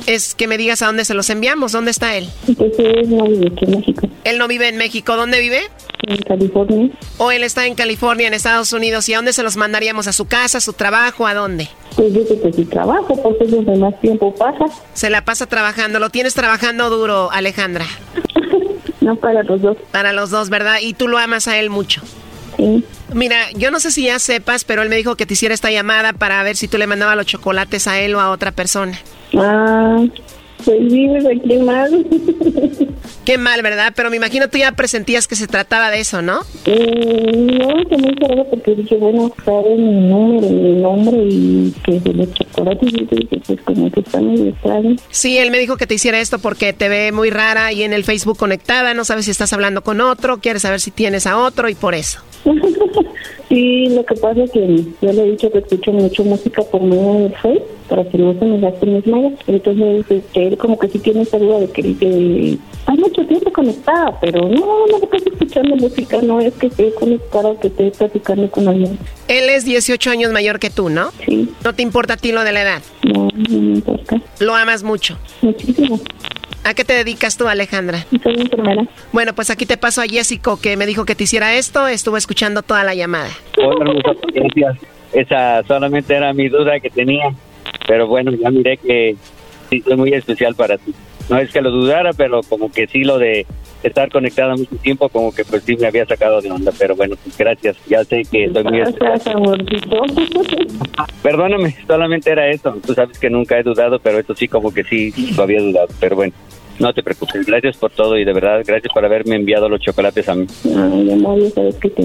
es 0.06 0.34
que 0.34 0.46
me 0.46 0.58
digas 0.58 0.82
a 0.82 0.86
dónde 0.86 1.04
se 1.04 1.14
los 1.14 1.30
enviamos. 1.30 1.72
¿Dónde 1.72 1.90
está 1.90 2.16
él? 2.16 2.28
Pues 2.56 2.72
él 2.78 3.16
no 3.16 3.24
vive 3.24 3.48
aquí 3.52 3.64
en 3.64 3.70
México. 3.72 4.08
Él 4.24 4.38
no 4.38 4.48
vive 4.48 4.68
en 4.68 4.76
México. 4.76 5.16
¿Dónde 5.16 5.40
vive? 5.40 5.62
En 6.06 6.18
California. 6.18 6.90
¿O 7.18 7.32
él 7.32 7.42
está 7.42 7.66
en 7.66 7.74
California, 7.74 8.28
en 8.28 8.34
Estados 8.34 8.72
Unidos? 8.72 9.08
¿Y 9.08 9.14
a 9.14 9.16
dónde 9.18 9.32
se 9.32 9.42
los 9.42 9.56
mandaríamos? 9.56 10.06
¿A 10.06 10.12
su 10.12 10.26
casa, 10.26 10.58
a 10.58 10.60
su 10.60 10.72
trabajo? 10.72 11.26
¿A 11.26 11.34
dónde? 11.34 11.68
Pues 11.96 12.12
dice 12.12 12.38
que 12.40 12.52
su 12.52 12.64
trabajo, 12.66 13.20
porque 13.22 13.44
es 13.44 13.50
donde 13.50 13.76
más 13.76 13.98
tiempo 14.00 14.34
pasa. 14.34 14.66
Se 14.94 15.10
la 15.10 15.24
pasa 15.24 15.46
trabajando. 15.46 15.98
¿Lo 15.98 16.10
tienes 16.10 16.34
trabajando 16.34 16.90
duro, 16.90 17.30
Alejandra? 17.32 17.86
no, 19.00 19.16
para 19.16 19.42
los 19.42 19.62
dos. 19.62 19.76
Para 19.90 20.12
los 20.12 20.30
dos, 20.30 20.50
¿verdad? 20.50 20.78
¿Y 20.82 20.94
tú 20.94 21.08
lo 21.08 21.18
amas 21.18 21.48
a 21.48 21.58
él 21.58 21.70
mucho? 21.70 22.02
Sí. 22.56 22.84
Mira, 23.12 23.50
yo 23.52 23.70
no 23.70 23.80
sé 23.80 23.90
si 23.90 24.04
ya 24.04 24.18
sepas, 24.18 24.64
pero 24.64 24.82
él 24.82 24.88
me 24.88 24.96
dijo 24.96 25.16
que 25.16 25.26
te 25.26 25.34
hiciera 25.34 25.54
esta 25.54 25.70
llamada 25.70 26.12
para 26.12 26.42
ver 26.42 26.56
si 26.56 26.68
tú 26.68 26.76
le 26.76 26.86
mandabas 26.86 27.16
los 27.16 27.26
chocolates 27.26 27.86
a 27.86 27.98
él 28.00 28.14
o 28.14 28.20
a 28.20 28.30
otra 28.30 28.52
persona. 28.52 28.98
Ah, 29.36 30.04
pues 30.64 30.92
vives 30.92 31.24
aquí 31.26 31.58
mal. 31.58 32.06
Qué 33.24 33.38
mal, 33.38 33.62
¿verdad? 33.62 33.92
Pero 33.94 34.10
me 34.10 34.16
imagino 34.16 34.48
tú 34.48 34.58
ya 34.58 34.72
presentías 34.72 35.26
que 35.26 35.36
se 35.36 35.46
trataba 35.46 35.90
de 35.90 36.00
eso, 36.00 36.22
¿no? 36.22 36.40
Mm, 36.66 37.46
no, 37.58 37.88
que 37.88 37.98
muy 37.98 38.14
raro 38.20 38.46
porque 38.50 38.74
dije, 38.74 38.96
bueno, 38.96 39.32
sabe 39.44 39.76
mi 39.76 40.08
número, 40.08 40.48
mi 40.48 40.74
nombre 40.80 41.16
y 41.24 41.74
que 41.84 42.00
de 42.00 42.14
los 42.14 42.32
chocolates 42.32 42.92
y 42.92 43.04
dije, 43.04 43.40
pues 43.46 43.60
como 43.62 43.90
que 43.90 44.00
está 44.00 44.20
muy 44.20 44.48
extraño. 44.48 44.96
Sí, 45.10 45.38
él 45.38 45.50
me 45.50 45.58
dijo 45.58 45.76
que 45.76 45.86
te 45.86 45.94
hiciera 45.94 46.20
esto 46.20 46.38
porque 46.38 46.72
te 46.72 46.88
ve 46.88 47.12
muy 47.12 47.30
rara 47.30 47.72
y 47.72 47.82
en 47.82 47.92
el 47.92 48.04
Facebook 48.04 48.38
conectada, 48.38 48.94
no 48.94 49.04
sabes 49.04 49.24
si 49.24 49.32
estás 49.32 49.52
hablando 49.52 49.82
con 49.82 50.00
otro, 50.00 50.38
quieres 50.38 50.62
saber 50.62 50.80
si 50.80 50.90
tienes 50.90 51.26
a 51.26 51.38
otro 51.38 51.68
y 51.68 51.74
por 51.74 51.94
eso. 51.94 52.20
sí, 53.48 53.88
lo 53.88 54.04
que 54.04 54.14
pasa 54.14 54.44
es 54.44 54.50
que 54.52 54.84
yo 55.02 55.12
le 55.12 55.22
he 55.22 55.30
dicho 55.32 55.50
que 55.50 55.58
escucho 55.58 55.92
mucho 55.92 56.24
música 56.24 56.62
por 56.62 56.80
medio 56.80 57.14
del 57.14 57.34
Facebook 57.36 57.76
para 57.88 58.04
que 58.04 58.18
no 58.18 58.38
se 58.38 58.44
me 58.44 58.60
gasten 58.60 58.94
mis 58.94 59.06
megas. 59.06 59.32
Entonces, 59.46 60.04
este, 60.08 60.46
él 60.46 60.56
como 60.56 60.78
que 60.78 60.88
sí 60.88 60.98
tiene 60.98 61.22
esa 61.22 61.38
duda 61.38 61.60
de 61.60 61.70
que 61.70 61.82
dice, 61.82 62.58
hay 62.86 62.98
mucho 62.98 63.26
tiempo 63.26 63.52
conectada, 63.52 64.18
pero 64.20 64.48
no, 64.48 64.86
no 64.86 64.96
estás 65.02 65.26
escuchando 65.26 65.76
música, 65.76 66.20
no 66.22 66.40
es 66.40 66.54
que 66.54 66.66
esté 66.68 66.92
conectada 66.94 67.48
o 67.48 67.60
que 67.60 67.68
esté 67.68 67.90
platicando 67.90 68.50
con 68.50 68.68
alguien. 68.68 68.98
Él 69.28 69.48
es 69.48 69.64
18 69.64 70.10
años 70.10 70.32
mayor 70.32 70.58
que 70.58 70.70
tú, 70.70 70.88
¿no? 70.88 71.10
Sí. 71.24 71.48
¿No 71.64 71.74
te 71.74 71.82
importa 71.82 72.14
a 72.14 72.16
ti 72.16 72.32
lo 72.32 72.44
de 72.44 72.52
la 72.52 72.62
edad? 72.62 72.82
No, 73.02 73.28
no 73.48 73.58
me 73.60 73.74
importa. 73.74 74.20
¿Lo 74.40 74.54
amas 74.54 74.82
mucho? 74.82 75.18
Muchísimo. 75.42 76.00
¿A 76.66 76.74
qué 76.74 76.84
te 76.84 76.94
dedicas 76.94 77.36
tú, 77.36 77.46
Alejandra? 77.46 78.04
Soy 78.24 78.40
enfermera. 78.40 78.82
Bueno, 79.12 79.34
pues 79.34 79.50
aquí 79.50 79.66
te 79.66 79.76
paso 79.76 80.02
a 80.02 80.04
Jessico, 80.04 80.58
que 80.60 80.76
me 80.76 80.84
dijo 80.84 81.04
que 81.04 81.14
te 81.14 81.22
hiciera 81.22 81.54
esto. 81.54 81.86
Estuvo 81.86 82.16
escuchando 82.16 82.62
toda 82.62 82.82
la 82.82 82.92
llamada. 82.92 83.30
Hola, 83.56 83.92
hermosa, 83.92 84.20
gracias. 84.34 84.76
Esa 85.12 85.62
solamente 85.68 86.12
era 86.12 86.32
mi 86.32 86.48
duda 86.48 86.80
que 86.80 86.90
tenía. 86.90 87.32
Pero 87.86 88.06
bueno, 88.06 88.32
ya 88.32 88.50
miré 88.50 88.76
que 88.76 89.16
sí, 89.70 89.82
es 89.84 89.96
muy 89.96 90.12
especial 90.12 90.54
para 90.54 90.78
ti. 90.78 90.94
No 91.28 91.38
es 91.38 91.52
que 91.52 91.60
lo 91.60 91.70
dudara, 91.70 92.12
pero 92.12 92.40
como 92.42 92.70
que 92.70 92.86
sí 92.86 93.02
lo 93.02 93.18
de 93.18 93.46
estar 93.82 94.10
conectada 94.10 94.54
mucho 94.54 94.76
tiempo, 94.76 95.08
como 95.08 95.34
que 95.34 95.44
pues 95.44 95.64
sí 95.64 95.76
me 95.76 95.88
había 95.88 96.06
sacado 96.06 96.40
de 96.40 96.50
onda. 96.50 96.72
Pero 96.78 96.94
bueno, 96.94 97.16
pues 97.22 97.36
gracias. 97.36 97.76
Ya 97.88 98.04
sé 98.04 98.22
que 98.30 98.48
soy 98.52 98.64
muy 98.64 98.80
especial. 98.80 99.10
Gracias, 99.10 99.34
amorcito. 99.34 100.02
Perdóname, 101.22 101.76
solamente 101.86 102.30
era 102.30 102.48
eso. 102.48 102.76
Tú 102.86 102.94
sabes 102.94 103.18
que 103.18 103.28
nunca 103.28 103.58
he 103.58 103.62
dudado, 103.64 103.98
pero 103.98 104.18
esto 104.18 104.34
sí 104.36 104.46
como 104.46 104.72
que 104.72 104.84
sí 104.84 105.12
lo 105.36 105.42
había 105.42 105.60
dudado. 105.60 105.88
Pero 105.98 106.16
bueno, 106.16 106.32
no 106.78 106.92
te 106.92 107.02
preocupes. 107.02 107.46
Gracias 107.46 107.76
por 107.76 107.90
todo 107.90 108.16
y 108.18 108.24
de 108.24 108.32
verdad, 108.32 108.62
gracias 108.66 108.92
por 108.92 109.04
haberme 109.04 109.36
enviado 109.36 109.68
los 109.68 109.80
chocolates 109.80 110.28
a 110.28 110.34
mí. 110.34 110.46
Ay, 110.64 111.12
amor, 111.12 111.38
sabes 111.54 111.76
que 111.76 111.90
te. 111.90 112.02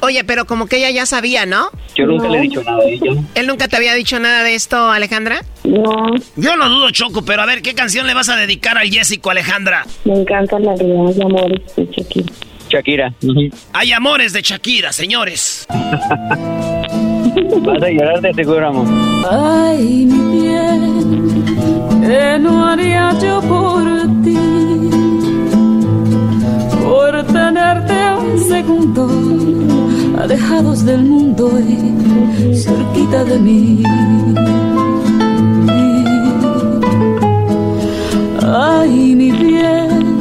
Oye, 0.00 0.24
pero 0.24 0.44
como 0.46 0.66
que 0.66 0.76
ella 0.78 0.90
ya 0.90 1.06
sabía, 1.06 1.46
¿no? 1.46 1.70
Yo 1.94 2.06
nunca 2.06 2.28
le 2.28 2.38
he 2.38 2.42
dicho 2.42 2.62
nada 2.62 2.78
a 2.78 2.88
ella. 2.88 3.12
¿Él 3.34 3.46
nunca 3.46 3.68
te 3.68 3.76
había 3.76 3.94
dicho 3.94 4.18
nada 4.18 4.42
de 4.44 4.54
esto, 4.54 4.90
Alejandra? 4.90 5.40
No, 5.64 6.10
Yo 6.36 6.56
no 6.56 6.68
dudo, 6.68 6.90
Choco, 6.90 7.24
pero 7.24 7.42
a 7.42 7.46
ver, 7.46 7.62
¿qué 7.62 7.74
canción 7.74 8.06
le 8.06 8.14
vas 8.14 8.28
a 8.28 8.36
dedicar 8.36 8.78
al 8.78 8.88
Jessico, 8.88 9.30
Alejandra? 9.30 9.84
me 10.04 10.20
encanta 10.20 10.58
la 10.58 10.74
realidad 10.74 11.14
de 11.14 11.22
amores 11.22 11.76
de 11.76 11.86
Shakira. 11.86 12.32
Shakira. 12.70 13.14
Hay 13.72 13.92
amores 13.92 14.32
de 14.32 14.42
Shakira, 14.42 14.92
señores. 14.92 15.66
Ay, 19.30 20.06
mi 20.06 20.40
bien, 20.40 21.34
¿qué 22.04 22.38
no 22.40 22.66
haría 22.66 23.12
yo 23.20 23.40
por 23.42 23.84
ti? 24.24 24.38
Por 26.82 27.22
tenerte 27.26 27.94
un 28.18 28.38
segundo, 28.40 29.08
alejados 30.20 30.84
del 30.84 31.04
mundo 31.04 31.50
y 31.60 32.56
cerquita 32.56 33.24
de 33.24 33.38
mí. 33.38 33.82
Ay, 38.42 39.14
mi 39.14 39.30
bien, 39.30 40.18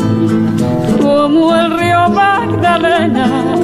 como 1.02 1.56
el 1.56 1.80
río 1.80 2.10
Magdalena 2.10 3.57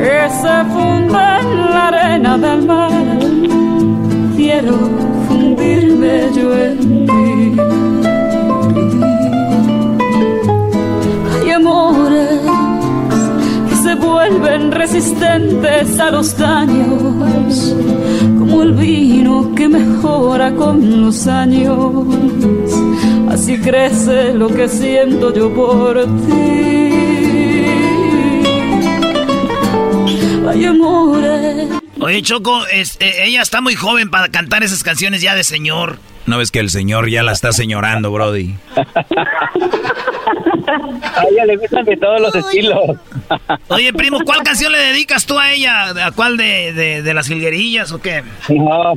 que 0.00 0.30
se 0.42 0.56
funde 0.72 1.24
en 1.40 1.70
la 1.72 1.88
arena 1.88 2.38
del 2.38 2.66
mar. 2.66 3.18
Quiero 4.36 4.76
fundirme 5.28 6.14
yo 6.36 6.48
en 6.56 6.78
ti. 7.06 7.60
Hay 11.34 11.50
amores 11.50 12.40
que 13.68 13.76
se 13.84 13.94
vuelven 13.94 14.72
resistentes 14.72 16.00
a 16.00 16.10
los 16.10 16.36
daños, 16.38 17.76
como 18.38 18.62
el 18.62 18.72
vino 18.72 19.54
que 19.54 19.68
mejora 19.68 20.54
con 20.54 21.02
los 21.02 21.26
años. 21.26 22.06
Así 23.28 23.58
crece 23.58 24.32
lo 24.32 24.48
que 24.48 24.66
siento 24.66 25.32
yo 25.34 25.54
por 25.54 26.04
ti. 26.26 27.09
Amores. 30.48 31.68
Oye, 32.00 32.22
Choco, 32.22 32.66
este, 32.72 33.24
ella 33.26 33.42
está 33.42 33.60
muy 33.60 33.74
joven 33.74 34.10
para 34.10 34.28
cantar 34.28 34.62
esas 34.62 34.82
canciones 34.82 35.20
ya 35.20 35.34
de 35.34 35.44
señor. 35.44 35.98
¿No 36.26 36.38
ves 36.38 36.50
que 36.50 36.60
el 36.60 36.70
señor 36.70 37.08
ya 37.10 37.22
la 37.22 37.32
está 37.32 37.52
señorando, 37.52 38.10
Brody? 38.10 38.54
A 41.16 41.24
ella 41.30 41.44
le 41.46 41.56
gustan 41.56 41.84
de 41.84 41.96
todos 41.96 42.20
los 42.20 42.34
estilos. 42.34 42.78
Oye, 43.68 43.92
primo, 43.92 44.20
¿cuál 44.24 44.42
canción 44.42 44.72
le 44.72 44.78
dedicas 44.78 45.26
tú 45.26 45.38
a 45.38 45.52
ella? 45.52 46.06
¿A 46.06 46.12
cuál 46.12 46.36
de, 46.36 46.72
de, 46.72 47.02
de 47.02 47.14
las 47.14 47.26
jilguerillas 47.26 47.90
o 47.92 48.00
qué? 48.00 48.22
No, 48.48 48.94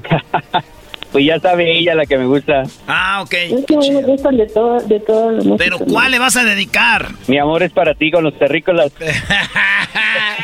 pues 1.11 1.25
ya 1.25 1.39
sabe 1.39 1.77
ella 1.79 1.95
la 1.95 2.05
que 2.05 2.17
me 2.17 2.25
gusta. 2.25 2.63
Ah, 2.87 3.21
ok. 3.23 3.33
Es 3.33 3.65
que 3.65 3.75
a 3.75 3.79
mí 3.79 3.91
me 3.91 4.03
gustan 4.03 4.37
de 4.37 4.45
todo, 4.47 4.79
de 4.81 4.99
todo. 4.99 5.57
Pero 5.57 5.79
¿cuál 5.79 6.11
le 6.11 6.19
vas 6.19 6.35
a 6.37 6.43
dedicar? 6.43 7.09
Mi 7.27 7.39
amor 7.39 7.63
es 7.63 7.71
para 7.71 7.95
ti 7.95 8.11
con 8.11 8.23
los 8.23 8.37
terrícolas. 8.37 8.91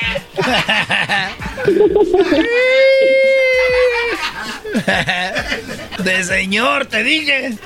De 6.04 6.24
señor, 6.24 6.86
te 6.86 7.04
dije. 7.04 7.54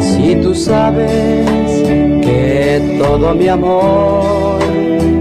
Si 0.00 0.34
tú 0.36 0.54
sabes 0.54 1.46
que 2.22 2.96
todo 2.98 3.34
mi 3.34 3.48
amor 3.48 4.60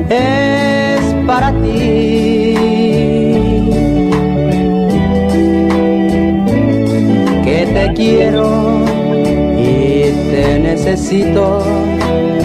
es 0.10 1.02
para 1.26 1.52
ti, 1.54 2.56
que 7.43 7.66
te 7.74 7.91
quiero 7.95 8.86
y 9.58 10.12
te 10.32 10.60
necesito 10.60 11.64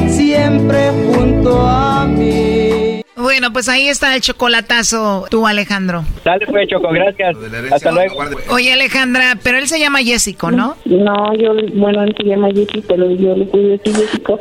siempre 0.09 0.91
junto 1.13 1.61
a 1.61 2.07
mí. 2.07 2.44
Bueno, 3.25 3.55
pues 3.55 3.71
ahí 3.71 3.89
está 3.89 4.15
el 4.15 4.21
chocolatazo, 4.21 5.25
tú, 5.31 5.47
Alejandro. 5.47 6.05
Dale 6.27 6.45
pues, 6.47 6.69
Choco, 6.69 6.91
gracias. 6.91 7.35
Hasta 7.73 7.91
luego. 7.91 8.17
Oye, 8.51 8.75
Alejandra, 8.75 9.39
pero 9.43 9.57
él 9.57 9.67
se 9.67 9.81
llama 9.81 10.01
Jessico, 10.01 10.51
¿no? 10.51 10.77
No, 10.85 11.35
yo, 11.35 11.55
bueno, 11.73 12.03
él 12.03 12.15
se 12.19 12.23
llama 12.23 12.49
Jessy, 12.49 12.85
pero 12.87 13.11
yo 13.13 13.35
le 13.35 13.47
puse 13.47 13.81
así 13.81 13.95
Jessico. 13.95 14.41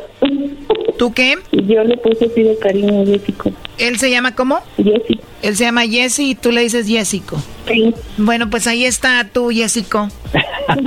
¿Tú 0.98 1.14
qué? 1.14 1.38
Yo 1.52 1.82
le 1.82 1.96
puse 1.96 2.26
así 2.26 2.42
de 2.42 2.58
cariño 2.58 3.00
a 3.00 3.06
Jessico. 3.06 3.52
¿Él 3.78 3.98
se 3.98 4.10
llama 4.10 4.34
cómo? 4.34 4.60
Jessy. 4.76 5.18
Él 5.40 5.56
se 5.56 5.64
llama 5.64 5.86
Jesse 5.86 6.18
y 6.18 6.34
tú 6.34 6.52
le 6.52 6.60
dices 6.60 6.86
Jessico. 6.86 7.42
Sí. 7.66 7.94
Bueno, 8.18 8.50
pues 8.50 8.66
ahí 8.66 8.84
está 8.84 9.26
tú, 9.32 9.48
Jessico. 9.48 10.10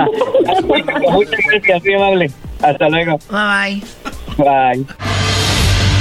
Muchas 1.12 1.40
gracias, 1.50 1.84
muy 1.84 1.94
amable. 1.96 2.32
Hasta 2.62 2.90
luego. 2.90 3.18
Bye 3.32 3.82
bye. 4.38 4.86
Bye. 4.86 4.86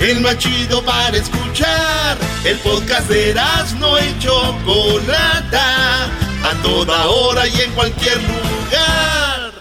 El 0.00 0.20
más 0.20 0.38
chido 0.38 0.82
para 0.82 1.14
escuchar. 1.14 2.16
El 2.42 2.56
podcast 2.60 3.06
de 3.10 3.34
no 3.78 3.98
y 3.98 4.18
Chocolata. 4.18 6.06
A 6.42 6.54
toda 6.62 7.06
hora 7.06 7.46
y 7.46 7.60
en 7.60 7.70
cualquier 7.72 8.16
lugar. 8.22 9.52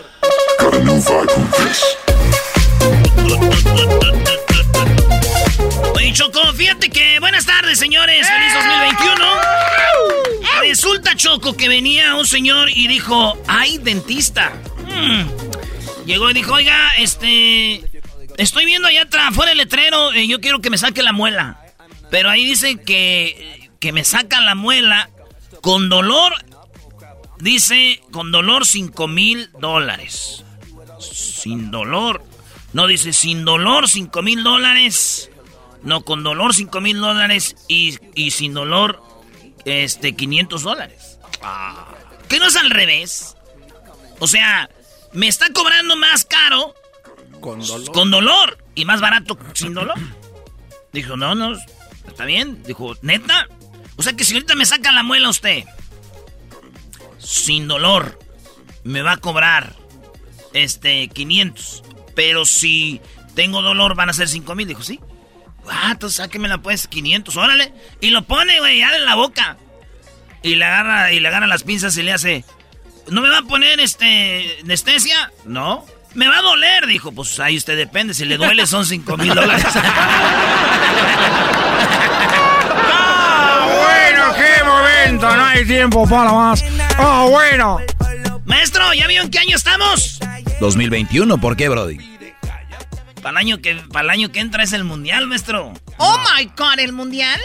Oye, 5.94 6.14
Choco, 6.14 6.54
fíjate 6.54 6.90
que... 6.90 7.20
Buenas 7.20 7.46
tardes, 7.46 7.78
señores. 7.78 8.26
Feliz 8.26 8.54
2021. 8.54 9.26
Resulta, 10.62 11.16
Choco, 11.18 11.58
que 11.58 11.68
venía 11.68 12.16
un 12.16 12.26
señor 12.26 12.70
y 12.70 12.88
dijo... 12.88 13.38
¡Ay, 13.46 13.78
dentista! 13.78 14.54
Mm. 14.86 16.06
Llegó 16.06 16.30
y 16.30 16.34
dijo, 16.34 16.54
oiga, 16.54 16.94
este... 16.98 17.89
Estoy 18.40 18.64
viendo 18.64 18.88
allá 18.88 19.02
atrás, 19.02 19.36
fuera 19.36 19.52
el 19.52 19.58
letrero, 19.58 20.14
eh, 20.14 20.26
yo 20.26 20.40
quiero 20.40 20.62
que 20.62 20.70
me 20.70 20.78
saque 20.78 21.04
la 21.04 21.12
muela. 21.12 21.60
Pero 22.10 22.30
ahí 22.30 22.46
dice 22.46 22.78
que, 22.78 23.70
que 23.82 23.92
me 23.92 24.06
sacan 24.06 24.46
la 24.46 24.56
muela 24.56 25.10
con 25.62 25.90
dolor. 25.90 26.34
Dice, 27.40 28.02
con 28.12 28.32
dolor 28.32 28.66
5 28.66 29.10
mil 29.10 29.52
dólares. 29.60 30.46
Sin 31.02 31.70
dolor. 31.70 32.24
No, 32.72 32.88
dice, 32.88 33.12
sin 33.12 33.44
dolor 33.44 33.90
5 33.90 34.22
mil 34.22 34.42
dólares. 34.42 35.30
No, 35.84 36.06
con 36.06 36.24
dolor 36.24 36.56
5 36.56 36.80
mil 36.80 36.98
dólares 37.02 37.58
y, 37.68 37.98
y 38.16 38.32
sin 38.32 38.54
dolor 38.54 39.04
este 39.66 40.16
500 40.16 40.64
dólares. 40.64 41.20
Ah. 41.42 41.90
qué 42.30 42.40
no 42.40 42.48
es 42.48 42.56
al 42.56 42.70
revés? 42.70 43.36
O 44.20 44.28
sea, 44.28 44.70
me 45.12 45.28
está 45.28 45.52
cobrando 45.52 45.98
más 45.98 46.24
caro 46.24 46.74
con 47.40 47.60
dolor. 47.60 47.92
Con 47.92 48.12
dolor 48.12 48.64
y 48.76 48.86
más 48.86 49.02
barato 49.02 49.38
sin 49.54 49.74
dolor. 49.74 49.98
Dijo, 50.92 51.18
no, 51.18 51.36
no, 51.36 51.58
está 52.08 52.26
bien. 52.26 52.64
Dijo, 52.64 52.96
neta. 53.02 53.48
O 53.96 54.04
sea 54.04 54.14
que 54.14 54.24
si 54.24 54.34
ahorita 54.34 54.56
me 54.56 54.66
saca 54.66 54.92
la 54.92 55.04
muela 55.04 55.30
usted, 55.30 55.64
sin 57.18 57.68
dolor, 57.68 58.18
me 58.84 59.02
va 59.02 59.14
a 59.14 59.18
cobrar 59.18 59.76
este 60.54 61.08
500. 61.10 61.84
Pero 62.16 62.46
si 62.46 63.02
tengo 63.36 63.62
dolor 63.62 63.96
van 63.96 64.10
a 64.10 64.14
ser 64.14 64.28
5 64.28 64.56
mil. 64.56 64.68
Dijo, 64.68 64.84
sí. 64.84 65.00
Ah, 65.70 65.90
entonces 65.92 66.18
sáquemela 66.18 66.60
pues, 66.60 66.88
500, 66.88 67.38
órale. 67.38 67.74
Y 68.02 68.10
lo 68.10 68.24
pone, 68.24 68.60
güey, 68.60 68.80
ya 68.80 68.96
en 68.96 69.06
la 69.06 69.16
boca. 69.16 69.58
Y 70.42 70.56
le 70.56 70.66
agarra, 70.66 71.12
y 71.12 71.20
le 71.20 71.28
agarra 71.28 71.48
las 71.48 71.64
pinzas 71.64 71.96
y 71.98 72.04
le 72.04 72.14
hace. 72.14 72.46
¿No 73.10 73.22
me 73.22 73.30
va 73.30 73.40
a 73.40 73.44
poner 73.44 73.80
este 73.80 74.60
anestesia? 74.62 75.32
No. 75.46 75.86
Me 76.14 76.28
va 76.28 76.40
a 76.40 76.42
doler, 76.42 76.88
dijo. 76.88 77.12
Pues 77.12 77.40
ahí 77.40 77.58
usted 77.58 77.78
depende. 77.78 78.14
Si 78.14 78.26
le 78.26 78.38
duele 78.38 78.66
son 78.68 78.86
5 78.86 79.18
mil 79.18 79.34
dólares. 79.34 79.66
¡Ah, 82.92 83.68
bueno! 83.68 84.34
¡Qué 84.36 84.64
momento! 84.64 85.36
No 85.36 85.46
hay 85.46 85.66
tiempo 85.66 86.08
para 86.08 86.32
más. 86.32 86.64
¡Ah, 86.98 87.26
bueno! 87.30 87.80
Maestro, 88.46 88.94
¿ya 88.94 89.08
vio 89.08 89.22
en 89.22 89.30
qué 89.30 89.40
año 89.40 89.56
estamos? 89.56 90.20
2021, 90.60 91.38
¿por 91.38 91.56
qué, 91.56 91.70
Brody? 91.70 91.98
Para 93.22 93.32
el 93.32 93.38
año 93.38 93.62
que, 93.62 93.76
para 93.76 94.06
el 94.06 94.10
año 94.10 94.32
que 94.32 94.40
entra 94.40 94.64
es 94.64 94.74
el 94.74 94.84
mundial, 94.86 95.28
maestro. 95.28 95.74
Oh 95.98 96.18
my 96.20 96.46
god, 96.58 96.80
¿el 96.80 96.94
mundial? 96.94 97.40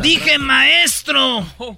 Dije 0.00 0.38
maestro. 0.38 1.46
Oh. 1.58 1.76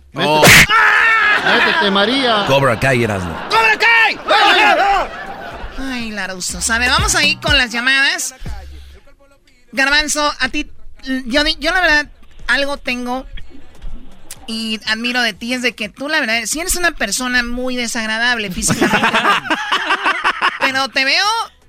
Métete, 1.44 1.90
María. 1.90 2.44
Cobra 2.46 2.78
Kai, 2.78 3.02
Erasmo. 3.02 3.34
¡Cobra 3.50 3.78
Kai! 3.78 5.27
A 6.18 6.78
ver, 6.78 6.90
vamos 6.90 7.14
ahí 7.14 7.36
con 7.36 7.56
las 7.56 7.70
llamadas. 7.70 8.34
Garbanzo, 9.72 10.34
a 10.38 10.48
ti, 10.48 10.70
yo, 11.26 11.42
yo 11.58 11.70
la 11.72 11.80
verdad, 11.80 12.10
algo 12.46 12.76
tengo 12.78 13.26
y 14.46 14.80
admiro 14.86 15.20
de 15.22 15.34
ti 15.34 15.52
es 15.52 15.62
de 15.62 15.74
que 15.74 15.88
tú, 15.88 16.08
la 16.08 16.20
verdad, 16.20 16.42
si 16.46 16.58
eres 16.58 16.74
una 16.74 16.92
persona 16.92 17.42
muy 17.42 17.76
desagradable 17.76 18.50
físicamente, 18.50 19.06
pero 20.60 20.88
te 20.88 21.04
veo 21.04 21.24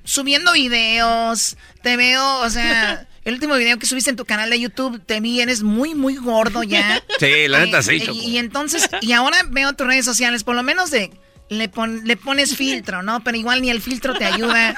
subiendo 0.06 0.54
videos, 0.54 1.58
te 1.84 1.98
veo, 1.98 2.40
o 2.40 2.50
sea, 2.50 3.06
el 3.26 3.34
último 3.34 3.56
video 3.56 3.78
que 3.78 3.86
subiste 3.86 4.10
en 4.10 4.16
tu 4.16 4.26
canal 4.26 4.50
de 4.50 4.60
YouTube, 4.60 5.02
te 5.06 5.20
vi, 5.20 5.42
eres 5.42 5.62
muy, 5.62 5.94
muy 5.94 6.16
gordo 6.16 6.64
ya. 6.64 7.04
Sí, 7.20 7.48
la 7.48 7.66
neta 7.66 7.84
sí, 7.84 7.98
eh. 7.98 8.12
Y, 8.14 8.38
entonces, 8.38 8.90
y 9.02 9.12
ahora 9.12 9.38
veo 9.50 9.74
tus 9.74 9.86
redes 9.86 10.06
sociales, 10.06 10.44
por 10.46 10.56
lo 10.56 10.64
menos 10.64 10.90
de, 10.90 11.12
le, 11.50 11.72
le 12.04 12.18
pones 12.18 12.56
filtro, 12.56 13.04
¿no? 13.04 13.24
Pero 13.24 13.38
igual 13.38 13.62
ni 13.62 13.70
el 13.70 13.82
filtro 13.82 14.14
te 14.14 14.26
ayuda. 14.26 14.76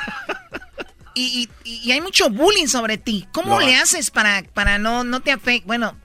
Y, 1.14 1.50
y, 1.66 1.92
hay 1.92 2.00
mucho 2.00 2.30
bullying 2.30 2.68
sobre 2.68 2.98
ti. 2.98 3.28
¿Cómo 3.34 3.60
le 3.60 3.76
haces 3.76 4.12
para, 4.12 4.44
para 4.54 4.78
no, 4.78 5.04
no 5.04 5.20
te 5.20 5.32
afecte? 5.32 5.68
Bueno, 5.68 5.98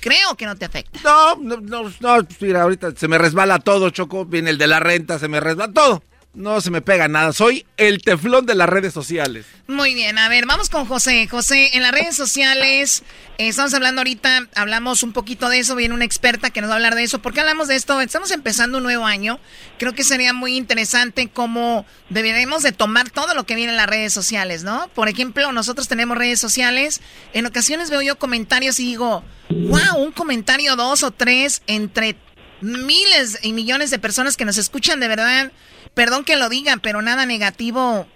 creo 0.00 0.36
que 0.36 0.46
no 0.46 0.56
te 0.56 0.64
afecta. 0.64 0.98
No, 1.04 1.36
no, 1.36 1.60
no, 1.60 1.92
no, 2.00 2.26
mira, 2.40 2.62
ahorita 2.62 2.92
se 2.96 3.06
me 3.06 3.18
resbala 3.18 3.58
todo, 3.58 3.90
Choco. 3.90 4.24
Viene 4.24 4.50
el 4.50 4.58
de 4.58 4.66
la 4.66 4.80
renta, 4.80 5.18
se 5.18 5.28
me 5.28 5.38
resbala 5.38 5.72
todo. 5.72 6.02
No 6.34 6.60
se 6.60 6.72
me 6.72 6.82
pega 6.82 7.06
nada. 7.06 7.32
Soy 7.32 7.64
el 7.76 8.02
teflón 8.02 8.44
de 8.44 8.56
las 8.56 8.68
redes 8.68 8.92
sociales. 8.92 9.46
Muy 9.68 9.94
bien, 9.94 10.18
a 10.18 10.28
ver, 10.28 10.46
vamos 10.46 10.68
con 10.68 10.84
José. 10.84 11.28
José, 11.28 11.70
en 11.74 11.82
las 11.82 11.92
redes 11.92 12.16
sociales, 12.16 13.04
eh, 13.38 13.46
estamos 13.46 13.72
hablando 13.72 14.00
ahorita, 14.00 14.48
hablamos 14.56 15.04
un 15.04 15.12
poquito 15.12 15.48
de 15.48 15.60
eso, 15.60 15.76
viene 15.76 15.94
una 15.94 16.04
experta 16.04 16.50
que 16.50 16.60
nos 16.60 16.70
va 16.70 16.74
a 16.74 16.76
hablar 16.76 16.96
de 16.96 17.04
eso. 17.04 17.20
¿Por 17.20 17.34
qué 17.34 17.40
hablamos 17.40 17.68
de 17.68 17.76
esto? 17.76 18.00
Estamos 18.00 18.32
empezando 18.32 18.78
un 18.78 18.84
nuevo 18.84 19.06
año. 19.06 19.38
Creo 19.78 19.94
que 19.94 20.02
sería 20.02 20.32
muy 20.32 20.56
interesante 20.56 21.28
cómo 21.32 21.86
deberemos 22.10 22.64
de 22.64 22.72
tomar 22.72 23.10
todo 23.10 23.34
lo 23.34 23.46
que 23.46 23.54
viene 23.54 23.70
en 23.70 23.76
las 23.76 23.88
redes 23.88 24.12
sociales, 24.12 24.64
¿no? 24.64 24.88
Por 24.88 25.08
ejemplo, 25.08 25.52
nosotros 25.52 25.86
tenemos 25.86 26.18
redes 26.18 26.40
sociales. 26.40 27.00
En 27.32 27.46
ocasiones 27.46 27.90
veo 27.90 28.02
yo 28.02 28.18
comentarios 28.18 28.80
y 28.80 28.86
digo, 28.86 29.22
wow, 29.50 29.98
un 29.98 30.10
comentario 30.10 30.74
dos 30.74 31.04
o 31.04 31.12
tres 31.12 31.62
entre 31.68 32.16
miles 32.60 33.38
y 33.42 33.52
millones 33.52 33.90
de 33.90 34.00
personas 34.00 34.36
que 34.36 34.44
nos 34.44 34.58
escuchan 34.58 34.98
de 34.98 35.06
verdad 35.06 35.52
perdón 35.94 36.24
que 36.24 36.36
lo 36.36 36.48
digan, 36.48 36.80
pero 36.80 37.02
nada 37.02 37.26
negativo 37.26 38.06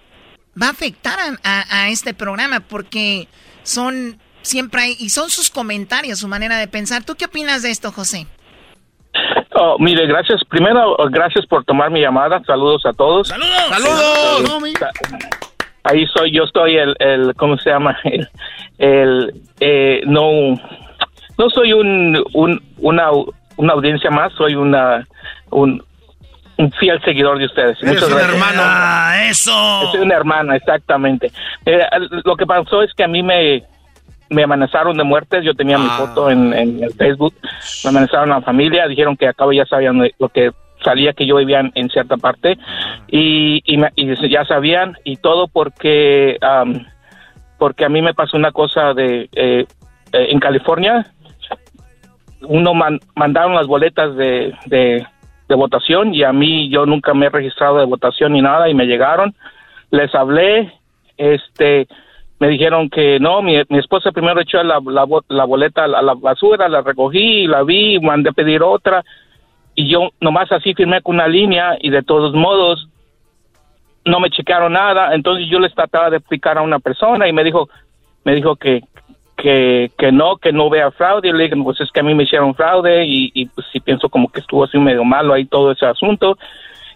va 0.61 0.67
a 0.67 0.71
afectar 0.71 1.19
a, 1.43 1.89
este 1.89 2.15
programa 2.15 2.61
porque 2.61 3.29
son 3.63 4.19
siempre 4.43 4.83
hay, 4.83 4.97
y 4.99 5.11
son 5.11 5.31
sus 5.31 5.51
comentarios, 5.51 6.19
su 6.19 6.29
manera 6.29 6.59
de 6.59 6.69
pensar. 6.69 7.05
¿Tú 7.05 7.15
qué 7.15 7.27
opinas 7.27 7.63
de 7.63 7.71
esto, 7.71 7.93
José? 7.93 8.27
Oh, 9.55 9.77
mire, 9.79 10.07
gracias. 10.07 10.41
Primero, 10.49 10.97
gracias 11.11 11.47
por 11.47 11.65
tomar 11.65 11.91
mi 11.91 12.01
llamada. 12.01 12.43
Saludos 12.45 12.85
a 12.87 12.93
todos. 12.93 13.29
¡Saludos! 13.29 13.51
¡Saludos! 13.71 14.75
Ahí 15.85 16.07
soy, 16.15 16.33
yo 16.33 16.45
estoy 16.45 16.77
el, 16.77 16.95
el 16.99 17.35
¿cómo 17.35 17.57
se 17.59 17.71
llama? 17.71 17.97
El, 18.79 19.43
eh, 19.59 20.03
no, 20.07 20.55
no 21.37 21.51
soy 21.51 21.73
un, 21.73 22.23
un, 22.33 22.63
una, 22.77 23.11
una 23.57 23.73
audiencia 23.73 24.09
más, 24.09 24.33
soy 24.35 24.55
una, 24.55 25.05
un, 25.51 25.83
un 26.59 26.71
fiel 26.73 27.01
seguidor 27.03 27.39
de 27.39 27.47
ustedes. 27.47 27.83
Eres 27.83 28.03
una 28.03 28.21
hermana. 28.21 28.63
Ah, 28.65 29.25
eso. 29.29 29.53
Soy 29.93 30.01
una 30.01 30.17
hermana, 30.17 30.57
exactamente. 30.57 31.31
Eh, 31.65 31.81
lo 32.25 32.37
que 32.37 32.47
pasó 32.47 32.83
es 32.83 32.93
que 32.95 33.05
a 33.05 33.09
mí 33.09 33.23
me, 33.23 33.63
me 34.31 34.43
amenazaron 34.43 34.97
de 34.97 35.05
muerte. 35.05 35.43
Yo 35.43 35.55
tenía 35.55 35.79
mi 35.79 35.87
Ah. 35.89 35.97
foto 35.99 36.31
en, 36.31 36.53
en 36.53 36.83
el 36.83 36.93
Facebook. 36.95 37.35
Me 37.85 37.91
amenazaron 37.91 38.33
a 38.33 38.37
la 38.41 38.43
familia. 38.43 38.87
Dijeron 38.89 39.17
que 39.17 39.29
acabo 39.29 39.53
ya 39.53 39.65
sabían 39.67 40.03
lo 40.19 40.29
que 40.29 40.51
salía 40.85 41.13
que 41.13 41.27
yo 41.27 41.37
vivía 41.37 41.61
en, 41.61 41.73
en 41.75 41.89
cierta 41.91 42.17
parte. 42.17 42.59
Y, 43.09 43.63
y, 43.65 43.77
me- 43.79 43.93
y 43.97 44.29
ya 44.29 44.45
sabían. 44.45 44.97
Y 45.05 45.17
todo 45.17 45.47
porque, 45.49 46.37
am, 46.43 46.87
porque 47.59 47.85
a 47.85 47.89
mí 47.89 48.03
me 48.03 48.15
pasó 48.15 48.37
una 48.37 48.53
cosa 48.53 48.95
de... 48.95 49.29
eh, 49.33 49.65
eh, 50.13 50.27
en 50.31 50.41
California, 50.41 51.07
uno 52.43 52.73
man- 52.75 53.01
mandaron 53.15 53.55
las 53.55 53.67
boletas 53.67 54.15
de, 54.17 54.55
de, 54.67 55.07
de 55.49 55.55
votación 55.55 56.15
y 56.15 56.23
a 56.23 56.33
mí 56.33 56.69
yo 56.69 56.87
nunca 56.87 57.15
me 57.15 57.27
he 57.27 57.31
registrado 57.31 57.79
de 57.79 57.87
votación 57.87 58.33
ni 58.33 58.43
nada 58.43 58.69
y 58.69 58.75
me 58.75 58.87
llegaron, 58.87 59.35
les 59.91 60.15
hablé, 60.15 60.73
este, 61.17 61.89
me 62.39 62.49
dijeron 62.49 62.91
que 62.91 63.19
no, 63.19 63.43
mi, 63.43 63.57
mi 63.69 63.79
esposa 63.79 64.13
primero 64.13 64.41
echó 64.41 64.63
la, 64.63 64.81
la, 64.85 65.07
la 65.29 65.45
boleta 65.45 65.85
a 65.85 65.89
la, 65.89 65.99
a 65.99 66.03
la 66.03 66.15
basura, 66.15 66.69
la 66.69 66.83
recogí, 66.83 67.47
la 67.47 67.63
vi, 67.63 67.99
mandé 67.99 68.31
a 68.31 68.33
pedir 68.33 68.63
otra 68.63 69.05
y 69.75 69.89
yo 69.89 70.11
nomás 70.21 70.51
así 70.53 70.75
firmé 70.75 71.01
con 71.03 71.15
una 71.15 71.29
línea 71.29 71.77
y 71.81 71.91
de 71.91 72.03
todos 72.03 72.35
modos 72.35 72.89
no 74.05 74.21
me 74.21 74.31
checaron 74.31 74.73
nada, 74.73 75.15
entonces 75.15 75.47
yo 75.49 75.59
les 75.59 75.75
trataba 75.75 76.11
de 76.11 76.19
explicar 76.19 76.59
a 76.59 76.63
una 76.63 76.79
persona 76.79 77.29
y 77.29 77.33
me 77.33 77.45
dijo, 77.45 77.69
me 78.25 78.35
dijo 78.35 78.57
que, 78.57 78.83
que, 79.41 79.91
que 79.97 80.11
no, 80.13 80.37
que 80.37 80.53
no 80.53 80.69
vea 80.69 80.91
fraude. 80.91 81.29
Y 81.29 81.33
le 81.33 81.45
dije, 81.45 81.57
pues 81.63 81.81
es 81.81 81.91
que 81.93 82.01
a 82.01 82.03
mí 82.03 82.15
me 82.15 82.25
hicieron 82.25 82.55
fraude 82.55 83.05
y, 83.07 83.31
y 83.33 83.47
pues 83.47 83.67
sí 83.73 83.81
pienso 83.81 84.09
como 84.09 84.29
que 84.31 84.41
estuvo 84.41 84.65
así 84.65 84.77
medio 84.79 85.05
malo 85.05 85.33
ahí 85.33 85.47
todo 85.47 85.71
ese 85.73 85.87
asunto. 85.87 86.37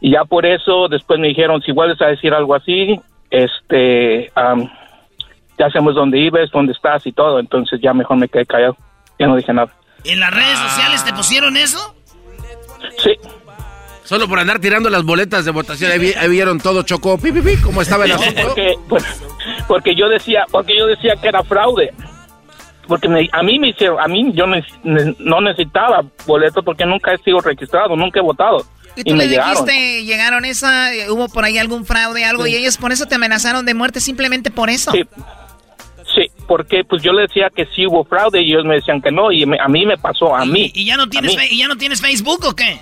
Y 0.01 0.11
ya 0.13 0.25
por 0.25 0.45
eso 0.45 0.89
después 0.89 1.21
me 1.21 1.29
dijeron, 1.29 1.63
si 1.63 1.71
vuelves 1.73 2.01
a 2.03 2.07
decir 2.09 2.35
algo 2.35 2.55
así, 2.57 3.01
este, 3.31 4.31
am, 4.35 4.69
ya 5.59 5.71
sabemos 5.71 5.95
dónde 5.95 6.19
vives, 6.19 6.51
dónde 6.51 6.73
estás 6.73 7.07
y 7.07 7.13
todo. 7.13 7.39
Entonces 7.39 7.81
ya 7.81 7.95
mejor 7.95 8.17
me 8.17 8.29
quedé 8.29 8.45
callado. 8.45 8.77
Ya 9.19 9.27
no 9.29 9.37
dije 9.37 9.53
nada. 9.53 9.73
¿En 10.05 10.19
las 10.19 10.35
redes 10.35 10.59
sociales 10.59 11.05
te 11.05 11.13
pusieron 11.13 11.57
eso? 11.57 11.95
Sí. 12.99 13.13
Solo 14.03 14.27
por 14.29 14.41
andar 14.41 14.59
tirando 14.59 14.91
las 14.91 15.05
boletas 15.05 15.45
de 15.45 15.53
votación. 15.53 15.93
Ahí, 15.93 15.99
vi- 16.01 16.15
ahí 16.15 16.29
vieron 16.29 16.59
todo, 16.59 16.83
Choco. 16.83 17.17
Pi, 17.19 17.31
pi, 17.31 17.41
pi, 17.41 17.57
cómo 17.63 17.81
estaba 17.83 18.05
el 18.05 18.13
asunto. 18.19 18.43
porque, 18.49 18.75
porque 19.69 19.95
yo 19.95 20.09
decía, 20.09 20.45
porque 20.51 20.77
yo 20.77 20.87
decía 20.89 21.15
que 21.15 21.29
era 21.29 21.43
fraude. 21.45 21.93
Porque 22.89 23.09
me- 23.09 23.29
a 23.33 23.43
mí 23.43 23.59
me 23.59 23.69
hicieron, 23.71 24.01
a 24.01 24.09
mí 24.09 24.33
yo 24.35 24.47
ne- 24.47 24.65
ne- 24.83 25.15
no 25.19 25.41
necesitaba 25.41 26.03
boleto 26.27 26.63
porque 26.63 26.85
nunca 26.85 27.13
he 27.15 27.19
sido 27.19 27.41
registrado, 27.41 27.95
nunca 27.97 28.19
he 28.21 28.23
votado. 28.23 28.65
Y 28.97 29.01
Y, 29.01 29.05
tú 29.05 29.13
me 29.15 29.25
le 29.25 29.31
llegaron. 29.31 29.65
dijiste, 29.65 30.05
llegaron 30.05 30.45
esa, 30.45 30.93
eh, 30.95 31.11
hubo 31.11 31.29
por 31.29 31.45
ahí 31.45 31.57
algún 31.59 31.87
fraude, 31.87 32.25
algo, 32.25 32.47
y 32.47 32.55
ellos 32.57 32.77
por 32.77 32.93
eso 32.93 33.07
te 33.07 33.15
amenazaron 33.15 33.65
de 33.65 33.73
muerte, 33.75 34.01
simplemente 34.01 34.51
por 34.51 34.69
eso. 34.69 34.91
Sí. 34.93 35.05
Sí, 36.15 36.31
porque 36.47 36.85
pues 36.85 37.03
yo 37.03 37.13
le 37.15 37.23
decía 37.23 37.49
que 37.55 37.65
sí 37.75 37.87
hubo 37.87 38.05
fraude 38.05 38.43
y 38.43 38.53
ellos 38.53 38.67
me 38.67 38.75
decían 38.75 39.01
que 39.01 39.11
no 39.11 39.33
y 39.33 39.47
me- 39.47 39.59
a 39.59 39.67
mí 39.69 39.87
me 39.87 39.97
pasó, 39.97 40.35
a 40.37 40.45
mí. 40.45 40.71
¿Y 40.75 40.85
ya 40.85 40.99
no 40.99 41.09
tienes, 41.09 41.35
fe- 41.35 41.49
¿y 41.51 41.59
ya 41.59 41.69
no 41.69 41.77
tienes 41.77 42.03
Facebook 42.03 42.45
o 42.45 42.55
qué? 42.55 42.79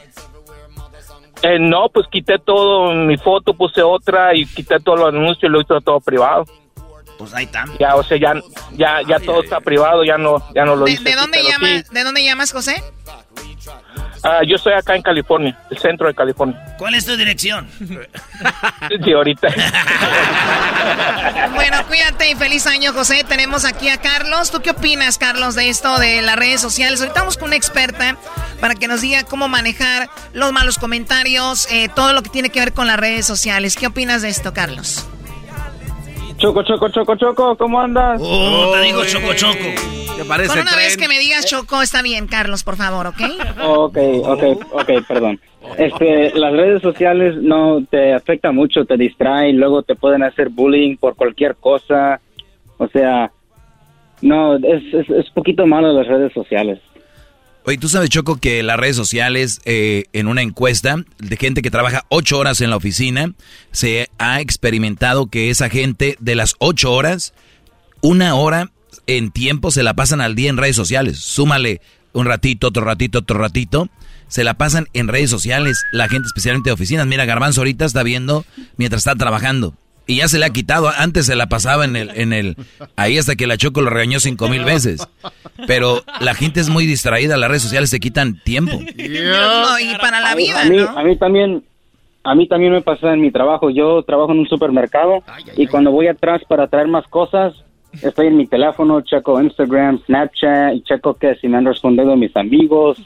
Eh, 1.42 1.58
no, 1.58 1.88
pues 1.88 2.06
quité 2.10 2.38
todo, 2.38 2.92
mi 2.92 3.16
foto 3.16 3.54
puse 3.54 3.82
otra 3.82 4.34
y 4.34 4.44
quité 4.46 4.78
todos 4.80 4.98
los 4.98 5.08
anuncios 5.08 5.44
y 5.44 5.48
lo 5.48 5.60
hice 5.60 5.74
todo 5.84 6.00
privado. 6.00 6.44
Pues 7.20 7.34
ahí 7.34 7.44
está. 7.44 7.66
Ya, 7.78 7.96
o 7.96 8.02
sea, 8.02 8.16
ya, 8.16 8.32
ya, 8.72 9.00
ya 9.06 9.20
todo 9.20 9.42
está 9.42 9.60
privado, 9.60 10.02
ya 10.04 10.16
no, 10.16 10.42
ya 10.54 10.64
no 10.64 10.74
lo 10.74 10.86
¿De, 10.86 10.92
hice. 10.92 11.04
de 11.04 11.10
sí, 11.10 11.16
dónde 11.18 11.38
pero 11.38 11.50
llama, 11.50 11.66
sí. 11.66 11.84
¿De 11.92 12.02
dónde 12.02 12.24
llamas, 12.24 12.50
José? 12.50 12.82
Ah, 14.22 14.40
yo 14.46 14.56
estoy 14.56 14.72
acá 14.72 14.96
en 14.96 15.02
California, 15.02 15.58
el 15.70 15.76
centro 15.76 16.08
de 16.08 16.14
California. 16.14 16.58
¿Cuál 16.78 16.94
es 16.94 17.04
tu 17.04 17.14
dirección? 17.18 17.68
Sí, 19.04 19.12
ahorita. 19.12 19.48
Bueno, 21.54 21.86
cuídate 21.86 22.30
y 22.30 22.34
feliz 22.36 22.66
año, 22.66 22.94
José. 22.94 23.22
Tenemos 23.24 23.66
aquí 23.66 23.90
a 23.90 23.98
Carlos. 23.98 24.50
¿Tú 24.50 24.62
qué 24.62 24.70
opinas, 24.70 25.18
Carlos, 25.18 25.54
de 25.54 25.68
esto 25.68 25.98
de 25.98 26.22
las 26.22 26.36
redes 26.36 26.60
sociales? 26.60 27.00
Ahorita 27.00 27.20
vamos 27.20 27.36
con 27.36 27.48
una 27.48 27.56
experta 27.56 28.16
para 28.60 28.74
que 28.74 28.88
nos 28.88 29.02
diga 29.02 29.24
cómo 29.24 29.48
manejar 29.48 30.08
los 30.32 30.52
malos 30.52 30.78
comentarios, 30.78 31.70
eh, 31.70 31.90
todo 31.94 32.14
lo 32.14 32.22
que 32.22 32.30
tiene 32.30 32.48
que 32.48 32.60
ver 32.60 32.72
con 32.72 32.86
las 32.86 32.98
redes 32.98 33.26
sociales. 33.26 33.76
¿Qué 33.76 33.86
opinas 33.86 34.22
de 34.22 34.30
esto, 34.30 34.54
Carlos? 34.54 35.06
Choco, 36.40 36.62
choco, 36.62 36.88
choco, 36.88 37.16
choco, 37.16 37.56
¿cómo 37.56 37.80
andas? 37.80 38.18
Oh, 38.24 38.72
te 38.72 38.80
digo 38.86 39.04
choco, 39.04 39.34
choco. 39.34 39.58
¿Te 40.16 40.24
parece 40.24 40.48
Con 40.48 40.60
una 40.60 40.70
tren? 40.70 40.84
vez 40.84 40.96
que 40.96 41.06
me 41.08 41.18
digas 41.18 41.44
Choco, 41.44 41.82
está 41.82 42.00
bien, 42.02 42.26
Carlos, 42.26 42.64
por 42.64 42.76
favor, 42.76 43.06
¿ok? 43.06 43.20
Ok, 43.62 43.98
ok, 44.24 44.42
ok, 44.72 44.90
perdón. 45.06 45.38
Este, 45.76 46.32
las 46.38 46.52
redes 46.52 46.80
sociales 46.80 47.36
no 47.42 47.84
te 47.90 48.14
afecta 48.14 48.52
mucho, 48.52 48.86
te 48.86 48.96
distraen, 48.96 49.58
luego 49.58 49.82
te 49.82 49.94
pueden 49.94 50.22
hacer 50.22 50.48
bullying 50.48 50.96
por 50.96 51.14
cualquier 51.14 51.56
cosa. 51.56 52.20
O 52.78 52.88
sea, 52.88 53.30
no, 54.22 54.56
es, 54.56 54.94
es, 54.94 55.10
es 55.10 55.30
poquito 55.30 55.66
malo 55.66 55.92
las 55.92 56.06
redes 56.06 56.32
sociales. 56.32 56.80
Oye, 57.70 57.78
tú 57.78 57.88
sabes, 57.88 58.10
Choco, 58.10 58.34
que 58.34 58.64
las 58.64 58.80
redes 58.80 58.96
sociales, 58.96 59.60
eh, 59.64 60.06
en 60.12 60.26
una 60.26 60.42
encuesta 60.42 61.04
de 61.20 61.36
gente 61.36 61.62
que 61.62 61.70
trabaja 61.70 62.04
ocho 62.08 62.36
horas 62.36 62.60
en 62.60 62.70
la 62.70 62.74
oficina, 62.74 63.32
se 63.70 64.10
ha 64.18 64.40
experimentado 64.40 65.28
que 65.28 65.50
esa 65.50 65.68
gente 65.68 66.16
de 66.18 66.34
las 66.34 66.56
ocho 66.58 66.92
horas, 66.92 67.32
una 68.00 68.34
hora 68.34 68.72
en 69.06 69.30
tiempo 69.30 69.70
se 69.70 69.84
la 69.84 69.94
pasan 69.94 70.20
al 70.20 70.34
día 70.34 70.50
en 70.50 70.56
redes 70.56 70.74
sociales. 70.74 71.20
Súmale 71.20 71.80
un 72.12 72.26
ratito, 72.26 72.66
otro 72.66 72.84
ratito, 72.84 73.20
otro 73.20 73.38
ratito. 73.38 73.88
Se 74.26 74.42
la 74.42 74.54
pasan 74.54 74.88
en 74.92 75.06
redes 75.06 75.30
sociales, 75.30 75.80
la 75.92 76.08
gente 76.08 76.26
especialmente 76.26 76.70
de 76.70 76.74
oficinas. 76.74 77.06
Mira, 77.06 77.24
Garbanzo 77.24 77.60
ahorita 77.60 77.84
está 77.84 78.02
viendo 78.02 78.44
mientras 78.78 79.02
está 79.02 79.14
trabajando. 79.14 79.76
Y 80.06 80.16
ya 80.16 80.28
se 80.28 80.38
le 80.38 80.46
ha 80.46 80.50
quitado. 80.50 80.88
Antes 80.88 81.26
se 81.26 81.36
la 81.36 81.46
pasaba 81.48 81.84
en 81.84 81.94
el, 81.94 82.10
en 82.14 82.32
el, 82.32 82.56
ahí 82.96 83.16
hasta 83.18 83.36
que 83.36 83.46
la 83.46 83.56
Choco 83.56 83.80
lo 83.80 83.90
regañó 83.90 84.18
cinco 84.18 84.48
mil 84.48 84.64
veces. 84.64 85.06
Pero 85.66 86.02
la 86.20 86.34
gente 86.34 86.58
es 86.60 86.68
muy 86.68 86.84
distraída, 86.86 87.36
las 87.36 87.48
redes 87.48 87.62
sociales 87.62 87.90
se 87.90 88.00
quitan 88.00 88.40
tiempo. 88.42 88.72
No, 88.96 89.78
y 89.78 89.94
para 90.00 90.20
la 90.20 90.34
vida, 90.34 90.62
a 90.62 90.64
mí, 90.64 90.76
¿no? 90.78 90.88
a 90.98 91.02
mí 91.04 91.16
también, 91.16 91.62
a 92.24 92.34
mí 92.34 92.48
también 92.48 92.72
me 92.72 92.80
pasa 92.82 93.12
en 93.12 93.20
mi 93.20 93.30
trabajo. 93.30 93.70
Yo 93.70 94.02
trabajo 94.02 94.32
en 94.32 94.40
un 94.40 94.48
supermercado 94.48 95.22
y 95.56 95.66
cuando 95.66 95.90
voy 95.92 96.08
atrás 96.08 96.42
para 96.48 96.66
traer 96.66 96.88
más 96.88 97.06
cosas, 97.08 97.54
estoy 98.02 98.28
en 98.28 98.36
mi 98.36 98.46
teléfono, 98.46 99.00
checo 99.02 99.40
Instagram, 99.40 100.00
Snapchat 100.06 100.74
y 100.74 100.82
checo 100.82 101.14
que 101.14 101.34
si 101.36 101.48
me 101.48 101.58
han 101.58 101.66
respondido 101.66 102.16
mis 102.16 102.34
amigos, 102.36 102.98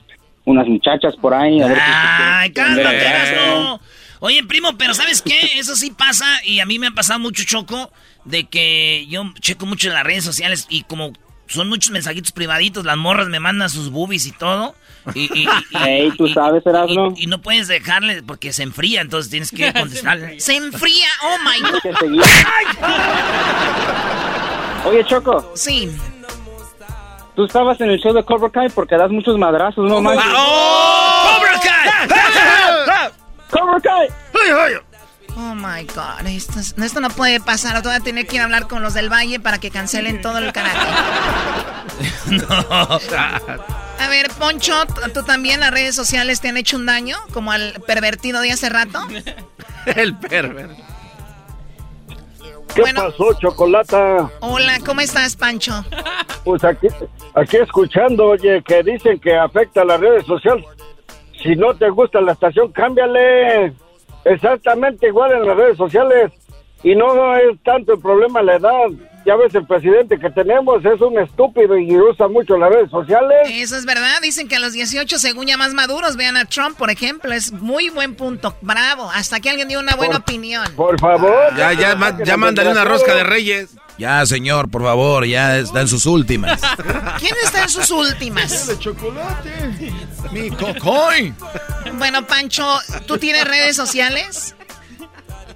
unas 0.47 0.67
muchachas 0.69 1.17
por 1.17 1.35
ahí. 1.35 1.61
A 1.61 1.67
ver 1.69 1.77
si- 1.77 1.83
Ay. 1.85 2.53
Erasmo. 2.57 3.81
Oye, 4.21 4.43
primo, 4.45 4.77
pero 4.79 4.95
¿sabes 4.95 5.23
qué? 5.23 5.39
Eso 5.59 5.77
sí 5.77 5.91
pasa 5.91 6.27
y 6.45 6.61
a 6.61 6.67
mí 6.67 6.79
me 6.79 6.87
ha 6.89 6.93
pasado 6.93 7.19
mucho 7.21 7.45
choco 7.45 7.91
de 8.25 8.45
que 8.45 9.07
yo 9.09 9.25
checo 9.41 9.67
mucho 9.67 9.89
en 9.89 9.95
las 9.95 10.05
redes 10.05 10.25
sociales 10.25 10.67
y 10.71 10.83
como 10.85 11.13
son 11.47 11.69
muchos 11.69 11.91
mensajitos 11.91 12.33
privaditos, 12.33 12.87
las 12.87 12.97
morras 12.97 13.29
me 13.29 13.39
mandan 13.39 13.69
sus 13.69 13.91
boobies 13.91 14.25
y 14.27 14.33
todo. 14.33 14.75
Y, 15.15 15.25
y- 15.25 15.45
y- 15.45 15.49
y- 15.79 15.89
Ey, 15.89 16.11
tú 16.17 16.27
sabes, 16.29 16.65
Erasmo. 16.65 17.13
y 17.19 17.27
no 17.27 17.43
puedes 17.43 17.69
dejarle 17.69 18.23
porque 18.23 18.55
se 18.55 18.63
enfría, 18.63 19.03
entonces 19.03 19.31
tienes 19.31 19.51
que 19.51 19.71
contestarle. 19.79 20.41
Se 20.41 20.57
enfría, 20.57 21.07
oh 21.23 21.37
my 21.45 21.61
god. 21.61 21.81
Oye, 24.87 25.05
Choco. 25.05 25.53
Sí. 25.55 25.91
Tú 27.37 27.45
estabas 27.45 27.81
en 27.81 27.91
el 27.91 27.99
show 28.01 28.13
de 28.15 28.25
Cobra 28.25 28.49
Kai 28.51 28.69
porque 28.71 28.97
das 28.97 29.11
muchos 29.11 29.37
madrazos, 29.37 29.85
no 29.89 30.01
manches. 30.01 30.25
¡Oh! 30.35 31.37
¡Cobra 31.37 31.61
Kai! 31.61 33.11
¡Cobra 33.55 33.81
Kai! 33.81 34.09
Oh 35.37 35.55
my 35.55 35.85
God, 35.95 36.27
esto, 36.27 36.61
es- 36.61 36.75
esto 36.79 37.01
no 37.01 37.11
puede 37.11 37.41
pasar. 37.41 37.83
Voy 37.83 37.95
a 37.95 38.01
tener 38.01 38.27
que 38.27 38.37
ir 38.37 38.43
a 38.43 38.45
hablar 38.45 38.69
con 38.69 38.83
los 38.83 38.95
del 38.95 39.11
Valle 39.13 39.41
para 39.41 39.59
que 39.59 39.71
cancelen 39.71 40.21
todo 40.21 40.39
el 40.39 40.53
canal. 40.53 40.77
A 43.99 44.09
ver, 44.09 44.29
Poncho, 44.39 44.75
¿tú 45.13 45.23
también 45.23 45.61
las 45.61 45.71
redes 45.71 45.95
sociales 45.95 46.41
te 46.41 46.49
han 46.49 46.57
hecho 46.57 46.77
un 46.77 46.87
daño? 46.87 47.17
Como 47.33 47.53
al 47.53 47.75
pervertido 47.87 48.41
de 48.41 48.53
hace 48.53 48.69
rato. 48.69 49.01
El 49.87 50.17
perver. 50.17 50.71
¿Qué 52.75 52.83
pasó, 52.95 53.33
Chocolata? 53.41 54.31
Hola, 54.41 54.79
¿cómo 54.85 55.01
estás, 55.01 55.37
Pancho? 55.37 55.85
Pues 56.45 56.65
aquí, 56.65 56.89
aquí 57.35 57.57
escuchando, 57.59 58.27
oye, 58.29 58.63
que 58.67 58.83
dicen 58.83 59.21
que 59.21 59.37
afecta 59.37 59.83
a 59.83 59.85
las 59.85 60.01
redes 60.01 60.27
sociales. 60.27 60.65
Si 61.45 61.55
no 61.55 61.75
te 61.75 61.89
gusta 61.91 62.21
la 62.21 62.33
estación, 62.33 62.73
cámbiale. 62.73 63.73
Exactamente 64.25 65.07
igual 65.09 65.31
en 65.33 65.47
las 65.47 65.57
redes 65.57 65.77
sociales. 65.77 66.33
Y 66.83 66.95
no 66.97 67.37
es 67.37 67.63
tanto 67.63 67.95
el 67.95 68.01
problema 68.01 68.43
la 68.43 68.57
edad. 68.57 68.89
Ya 69.27 69.37
ves, 69.37 69.55
el 69.55 69.67
presidente 69.67 70.19
que 70.19 70.29
tenemos 70.31 70.85
es 70.85 71.01
un 71.01 71.19
estúpido 71.19 71.79
y 71.79 71.97
usa 71.97 72.29
mucho 72.29 72.59
las 72.59 72.71
redes 72.71 72.91
sociales. 72.91 73.49
Eso 73.51 73.77
es 73.77 73.87
verdad. 73.87 74.21
Dicen 74.21 74.49
que 74.49 74.57
a 74.57 74.59
los 74.59 74.75
18, 74.75 75.19
según 75.19 75.47
ya 75.47 75.57
más 75.57 75.73
maduros, 75.73 76.17
vean 76.17 76.37
a 76.37 76.45
Trump, 76.45 76.77
por 76.77 76.91
ejemplo. 76.91 77.33
Es 77.33 77.51
muy 77.53 77.89
buen 77.89 78.17
punto. 78.17 78.55
Bravo. 78.61 79.11
Hasta 79.15 79.41
que 79.41 79.49
alguien 79.49 79.69
dio 79.69 79.81
una 79.81 79.97
buena 79.97 80.19
opinión. 80.19 80.67
Por 80.77 81.01
favor. 81.01 81.55
Ya, 81.57 81.73
ya, 81.73 81.95
ma- 81.97 82.19
ya 82.23 82.37
mándale 82.37 82.71
una 82.71 82.85
rosca 82.85 83.15
de 83.15 83.25
reyes. 83.25 83.77
Ya, 83.99 84.27
señor, 84.27 84.71
por 84.71 84.83
favor, 84.83 85.25
ya 85.25 85.59
está 85.59 85.83
en 85.83 85.89
sus 85.89 86.07
últimas. 86.07 86.61
¿Quién 87.19 87.35
está 87.45 87.63
en 87.63 87.69
sus 87.69 87.91
últimas? 87.91 88.77
chocolate. 88.79 89.93
Mi 90.33 90.51
cocoy. 90.51 91.33
Bueno, 91.97 92.27
Pancho, 92.27 92.67
¿tú 93.07 93.19
tienes 93.19 93.45
redes 93.47 93.77
sociales? 93.77 94.57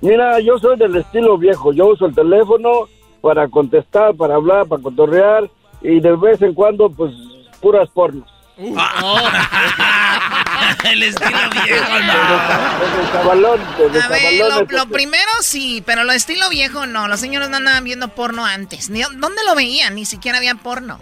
Mira, 0.01 0.39
yo 0.41 0.59
soy 0.59 0.77
del 0.79 0.97
estilo 0.97 1.37
viejo. 1.37 1.73
Yo 1.73 1.87
uso 1.87 2.07
el 2.07 2.15
teléfono 2.15 2.89
para 3.21 3.49
contestar, 3.49 4.15
para 4.15 4.37
hablar, 4.37 4.67
para 4.67 4.83
cotorrear. 4.83 5.51
Y 5.83 6.01
de 6.01 6.15
vez 6.17 6.41
en 6.43 6.55
cuando, 6.55 6.89
pues, 6.91 7.13
puras 7.61 7.89
pornos. 7.91 8.29
El 10.91 11.03
estilo 11.03 11.31
viejo, 11.65 11.99
no. 12.01 12.13
A 14.03 14.09
ver, 14.09 14.35
lo, 14.39 14.61
lo 14.69 14.87
primero 14.87 15.31
sí, 15.41 15.83
pero 15.87 16.05
lo 16.05 16.13
estilo 16.13 16.49
viejo 16.49 16.87
no. 16.87 17.07
Los 17.09 17.21
señores 17.21 17.49
no 17.51 17.57
andaban 17.59 17.85
viendo 17.85 18.09
porno 18.09 18.45
antes. 18.45 18.91
Ni- 18.91 19.03
¿Dónde 19.03 19.43
lo 19.47 19.55
veían? 19.55 19.95
Ni 19.95 20.05
siquiera 20.05 20.39
había 20.39 20.55
porno. 20.57 21.01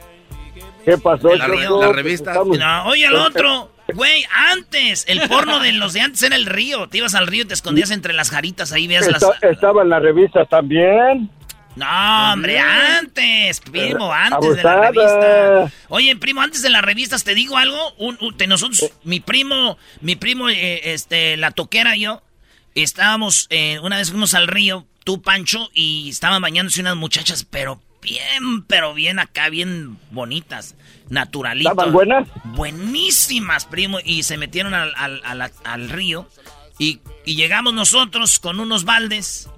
¿Qué 0.85 0.99
pasó? 0.99 1.33
En 1.33 1.39
la 1.39 1.49
la 1.49 1.93
revista. 1.93 2.35
No, 2.35 2.87
oye, 2.89 3.07
el 3.07 3.15
otro. 3.17 3.73
Güey, 3.95 4.27
antes, 4.51 5.05
el 5.07 5.21
porno 5.29 5.61
de 5.61 5.71
los 5.71 5.93
de 5.93 6.01
antes 6.01 6.21
era 6.25 6.35
el 6.35 6.45
río. 6.45 6.89
Te 6.89 6.99
ibas 6.99 7.15
al 7.15 7.29
río 7.29 7.45
y 7.45 7.47
te 7.47 7.55
escondías 7.55 7.93
entre 7.93 8.15
las 8.15 8.31
jaritas, 8.31 8.73
ahí 8.73 8.89
veías 8.89 9.07
las... 9.07 9.23
Está- 9.23 9.49
estaba 9.49 9.83
en 9.85 9.91
la 9.91 10.01
revista 10.01 10.45
también. 10.45 11.31
No, 11.77 12.33
hombre, 12.33 12.59
antes, 12.59 13.61
primo, 13.61 14.13
antes 14.13 14.57
de 14.57 14.63
la 14.63 14.81
revista. 14.91 15.73
Oye, 15.89 16.17
primo, 16.17 16.41
antes 16.41 16.63
de 16.63 16.71
las 16.71 16.83
revistas, 16.83 17.23
¿te 17.23 17.35
digo 17.35 17.57
algo? 17.59 17.93
Un, 17.99 18.17
un- 18.21 18.35
nosotros, 18.49 18.91
mi 19.05 19.21
primo, 19.21 19.77
mi 20.01 20.17
primo, 20.17 20.49
eh, 20.49 20.93
este, 20.95 21.37
la 21.37 21.51
toquera 21.51 21.95
y 21.97 22.01
yo, 22.03 22.23
estábamos, 22.75 23.47
eh, 23.51 23.79
una 23.83 23.99
vez 23.99 24.11
fuimos 24.11 24.33
al 24.35 24.49
río, 24.49 24.87
tú, 25.05 25.21
Pancho, 25.23 25.69
y 25.75 26.09
estaban 26.09 26.41
bañándose 26.43 26.81
unas 26.81 26.97
muchachas, 26.97 27.45
pero 27.49 27.81
bien, 28.01 28.63
pero 28.67 28.95
bien 28.95 29.19
acá, 29.19 29.51
bien 29.51 29.99
bonitas, 30.11 30.77
naturalitas. 31.11 31.73
¿Estaban 31.73 31.93
buenas? 31.93 32.29
Buenísimas, 32.45 33.67
primo, 33.67 33.99
y 34.03 34.23
se 34.23 34.37
metieron 34.39 34.73
al, 34.75 34.95
al- 34.97 35.21
a 35.25 35.35
la- 35.35 35.51
al 35.65 35.89
río, 35.91 36.29
y, 36.79 37.01
y 37.27 37.35
llegamos 37.37 37.75
nosotros 37.75 38.39
con 38.39 38.61
unos 38.61 38.85
baldes, 38.85 39.49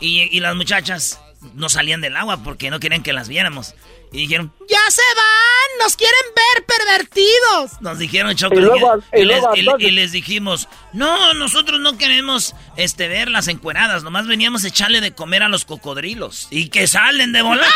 y, 0.00 0.22
y 0.22 0.40
las 0.40 0.56
muchachas 0.56 1.20
no 1.54 1.68
salían 1.68 2.00
del 2.00 2.16
agua 2.16 2.38
porque 2.44 2.70
no 2.70 2.80
querían 2.80 3.02
que 3.02 3.12
las 3.12 3.28
viéramos. 3.28 3.74
Y 4.12 4.18
dijeron, 4.18 4.52
¡Ya 4.68 4.78
se 4.90 5.02
van! 5.16 5.78
¡Nos 5.84 5.96
quieren 5.96 6.20
ver 6.36 6.64
pervertidos! 6.66 7.80
nos 7.80 7.98
dijeron 7.98 8.34
Choco, 8.36 8.54
Y 8.56 8.60
luego- 8.60 8.98
y, 9.14 9.20
y 9.20 9.24
les, 9.24 9.40
luego, 9.64 9.78
y- 9.78 9.90
les 9.90 10.12
dijimos, 10.12 10.68
no, 10.92 11.32
nosotros 11.34 11.80
no 11.80 11.96
queremos 11.96 12.54
este 12.76 13.08
verlas 13.08 13.48
encueradas, 13.48 14.02
nomás 14.02 14.26
veníamos 14.26 14.64
a 14.64 14.68
echarle 14.68 15.00
de 15.00 15.12
comer 15.14 15.42
a 15.42 15.48
los 15.48 15.64
cocodrilos. 15.64 16.46
Y 16.50 16.68
que 16.68 16.86
salen 16.86 17.32
de 17.32 17.42
volar. 17.42 17.66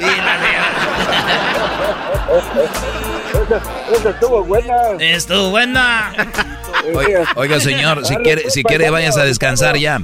Y 0.00 0.02
la 0.02 0.36
Esa, 3.46 3.94
esa 3.96 4.10
estuvo 4.10 4.42
buena. 4.44 4.74
Estuvo 4.98 5.50
buena. 5.50 6.12
Oiga, 6.94 7.24
oiga, 7.36 7.60
señor, 7.60 8.04
si 8.06 8.16
quiere, 8.16 8.50
si 8.50 8.62
quiere 8.64 8.90
vayas 8.90 9.16
a 9.16 9.24
descansar 9.24 9.76
ya. 9.76 10.00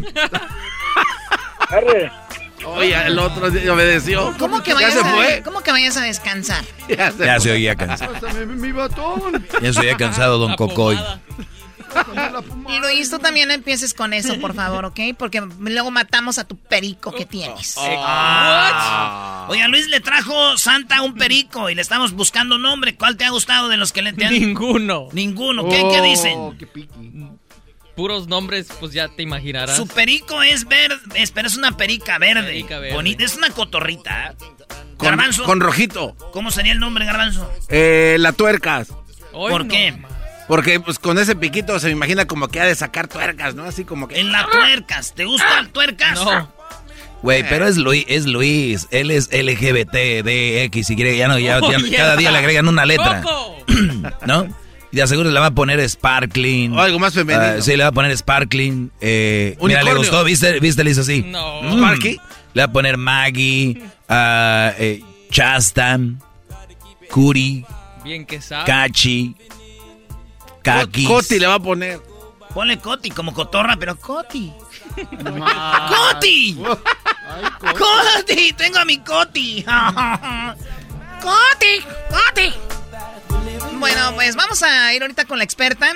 Oye, 2.67 3.07
el 3.07 3.19
otro 3.19 3.51
día 3.51 3.73
obedeció. 3.73 4.35
¿Cómo 4.39 4.63
que 4.63 4.71
¿Ya 4.71 4.75
vayas, 4.77 4.93
se 4.93 5.01
a, 5.01 5.05
fue? 5.05 5.43
¿Cómo 5.45 5.61
que 5.61 5.73
vayas 5.73 5.97
a 5.97 6.03
descansar? 6.03 6.65
Ya 6.89 7.41
se 7.41 7.51
oía 7.51 7.75
cansado. 7.77 8.15
Mi 8.47 8.73
batón. 8.73 9.47
Ya 9.63 9.73
se 9.73 9.81
oía 9.81 9.97
cansado, 9.97 10.39
don 10.39 10.55
Cocoy. 10.57 10.99
Y 12.69 12.79
Luis, 12.79 13.11
tú 13.11 13.19
también 13.19 13.51
empieces 13.51 13.95
con 13.95 14.13
eso, 14.13 14.39
por 14.41 14.55
favor, 14.55 14.85
¿ok? 14.85 15.01
Porque 15.19 15.43
luego 15.59 15.91
matamos 15.91 16.39
a 16.39 16.45
tu 16.45 16.57
perico 16.57 17.13
que 17.13 17.27
tienes. 17.27 17.75
Ah. 17.79 19.47
Oiga, 19.49 19.67
Luis 19.69 19.89
le 19.89 20.01
trajo 20.01 20.57
Santa 20.57 21.03
un 21.03 21.15
perico 21.15 21.69
y 21.71 21.75
le 21.75 21.83
estamos 21.83 22.13
buscando 22.13 22.57
un 22.57 22.63
nombre. 22.63 22.95
¿Cuál 22.95 23.17
te 23.17 23.25
ha 23.25 23.31
gustado 23.31 23.69
de 23.69 23.77
los 23.77 23.93
que 23.93 24.03
le 24.03 24.13
te 24.13 24.25
han... 24.25 24.33
Ninguno. 24.33 25.09
Ninguno. 25.13 25.69
¿Qué, 25.69 25.83
¿Qué 25.91 26.03
dicen? 26.03 26.57
Puros 28.01 28.29
nombres, 28.29 28.67
pues 28.81 28.93
ya 28.95 29.09
te 29.09 29.23
imaginarás. 29.23 29.77
Su 29.77 29.87
perico 29.87 30.43
es 30.43 30.67
verde, 30.67 30.97
es- 31.17 31.31
pero 31.33 31.47
es 31.49 31.57
una 31.59 31.77
perica 31.77 32.17
verde. 32.19 32.45
Perica 32.47 32.79
verde. 32.79 32.95
Bonita, 32.95 33.25
es 33.27 33.37
una 33.37 33.51
cotorrita. 33.51 34.29
¿eh? 34.31 34.37
Con, 34.97 35.09
Garbanzo. 35.11 35.45
con 35.45 35.61
rojito. 35.61 36.17
¿Cómo 36.33 36.51
sería 36.51 36.73
el 36.73 36.79
nombre, 36.81 37.05
Garbanzo? 37.05 37.53
Eh, 37.69 38.17
la 38.19 38.33
tuercas. 38.33 38.89
¿Por 39.33 39.69
qué? 39.69 39.99
Porque 40.49 40.81
pues 40.81 40.99
con 40.99 41.19
ese 41.19 41.37
piquito 41.37 41.79
se 41.79 41.89
me 41.89 41.93
imagina 41.93 42.25
como 42.27 42.49
que 42.49 42.59
ha 42.61 42.65
de 42.65 42.75
sacar 42.75 43.07
tuercas, 43.07 43.55
¿no? 43.55 43.65
Así 43.65 43.85
como 43.85 44.09
que... 44.09 44.19
En 44.19 44.33
la 44.33 44.47
tuercas. 44.51 45.15
¿Te 45.15 45.27
gusta 45.27 45.59
el 45.61 45.69
tuercas? 45.69 46.15
No. 46.25 46.51
Güey, 47.21 47.47
pero 47.51 47.67
es 47.69 47.77
Luis, 47.77 48.07
es 48.09 48.25
Luis, 48.25 48.89
él 48.93 49.11
es 49.11 49.29
LGBT, 49.31 49.93
D, 50.23 50.65
X, 50.65 50.89
Y, 50.89 51.17
ya 51.19 51.29
no, 51.29 51.39
ya, 51.39 51.59
Oh, 51.61 51.71
ya 51.71 51.77
yeah. 51.81 51.99
cada 51.99 52.17
día 52.17 52.31
le 52.31 52.39
agregan 52.39 52.67
una 52.67 52.87
letra. 52.87 53.23
¿No? 54.27 54.49
Y 54.93 54.97
de 54.97 55.07
seguro 55.07 55.31
le 55.31 55.39
va 55.39 55.47
a 55.47 55.51
poner 55.53 55.89
Sparkling. 55.89 56.73
O 56.73 56.81
algo 56.81 56.99
más 56.99 57.15
femenino. 57.15 57.45
Ah, 57.59 57.61
sí, 57.61 57.77
le 57.77 57.85
va 57.85 57.91
a 57.91 57.93
poner 57.93 58.17
Sparkling. 58.17 58.91
Eh, 59.01 59.57
mira, 59.63 59.83
le 59.83 59.95
gustó, 59.95 60.25
¿viste? 60.25 60.59
¿Viste? 60.59 60.83
Le 60.83 60.91
hizo 60.91 61.03
así. 61.03 61.23
No. 61.23 61.63
Mm. 61.63 61.79
¿Sparky? 61.79 62.21
Le 62.55 62.63
va 62.63 62.67
a 62.67 62.73
poner 62.73 62.97
Maggie, 62.97 63.81
eh, 64.09 65.03
Chastan, 65.31 66.21
Curi, 67.11 67.65
Bien 68.03 68.25
que 68.25 68.41
sabe. 68.41 68.65
Cachi, 68.65 69.37
Kakis. 70.63 71.07
Coti 71.07 71.39
le 71.39 71.47
va 71.47 71.55
a 71.55 71.61
poner. 71.61 72.01
Ponle 72.55 72.79
Coti 72.79 73.11
como 73.11 73.33
cotorra, 73.33 73.77
pero 73.77 73.97
Coti. 73.97 74.53
¡Coti! 74.97 76.59
¡Coti! 77.61 78.53
¡Tengo 78.55 78.79
a 78.79 78.85
mi 78.85 78.99
Coti! 78.99 79.65
¡Coti! 81.23 81.85
¡Coti! 82.09 82.53
Bueno, 83.79 84.15
pues 84.15 84.37
vamos 84.37 84.63
a 84.63 84.93
ir 84.95 85.03
ahorita 85.03 85.25
con 85.25 85.39
la 85.39 85.45
experta. 85.45 85.93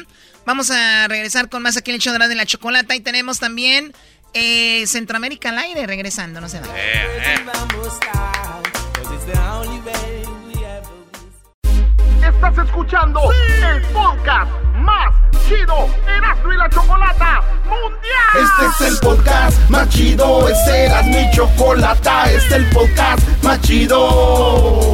Vamos 0.47 0.71
a 0.71 1.09
regresar 1.09 1.49
con 1.49 1.63
más 1.63 1.77
aquí 1.77 1.91
en 1.91 1.97
el 1.97 2.01
show 2.01 2.13
de 2.13 2.19
la 2.19 2.29
de 2.29 2.35
la 2.35 2.47
chocolata. 2.47 2.95
Y 2.95 3.01
tenemos 3.01 3.39
también 3.39 3.95
eh, 4.35 4.87
Centroamérica 4.87 5.51
al 5.51 5.59
aire 5.59 5.87
regresando, 5.87 6.41
no 6.41 6.49
se 6.49 6.61
va. 6.61 6.67
Estás 12.23 12.67
escuchando 12.67 13.21
el 13.33 13.83
podcast 13.93 14.51
más 14.77 15.15
chido 15.47 15.89
Erasmo 16.07 16.53
y 16.53 16.57
la 16.57 16.69
Chocolata 16.69 17.43
Mundial. 17.65 18.35
Este 18.35 18.85
es 18.85 18.93
el 18.93 18.99
podcast 18.99 19.71
más 19.71 19.89
chido, 19.89 20.49
este 20.49 20.85
era 20.87 21.03
mi 21.03 21.31
chocolata, 21.31 22.31
este 22.31 22.37
es 22.37 22.53
el 22.53 22.67
podcast 22.71 23.43
más 23.43 23.61
chido. 23.61 24.94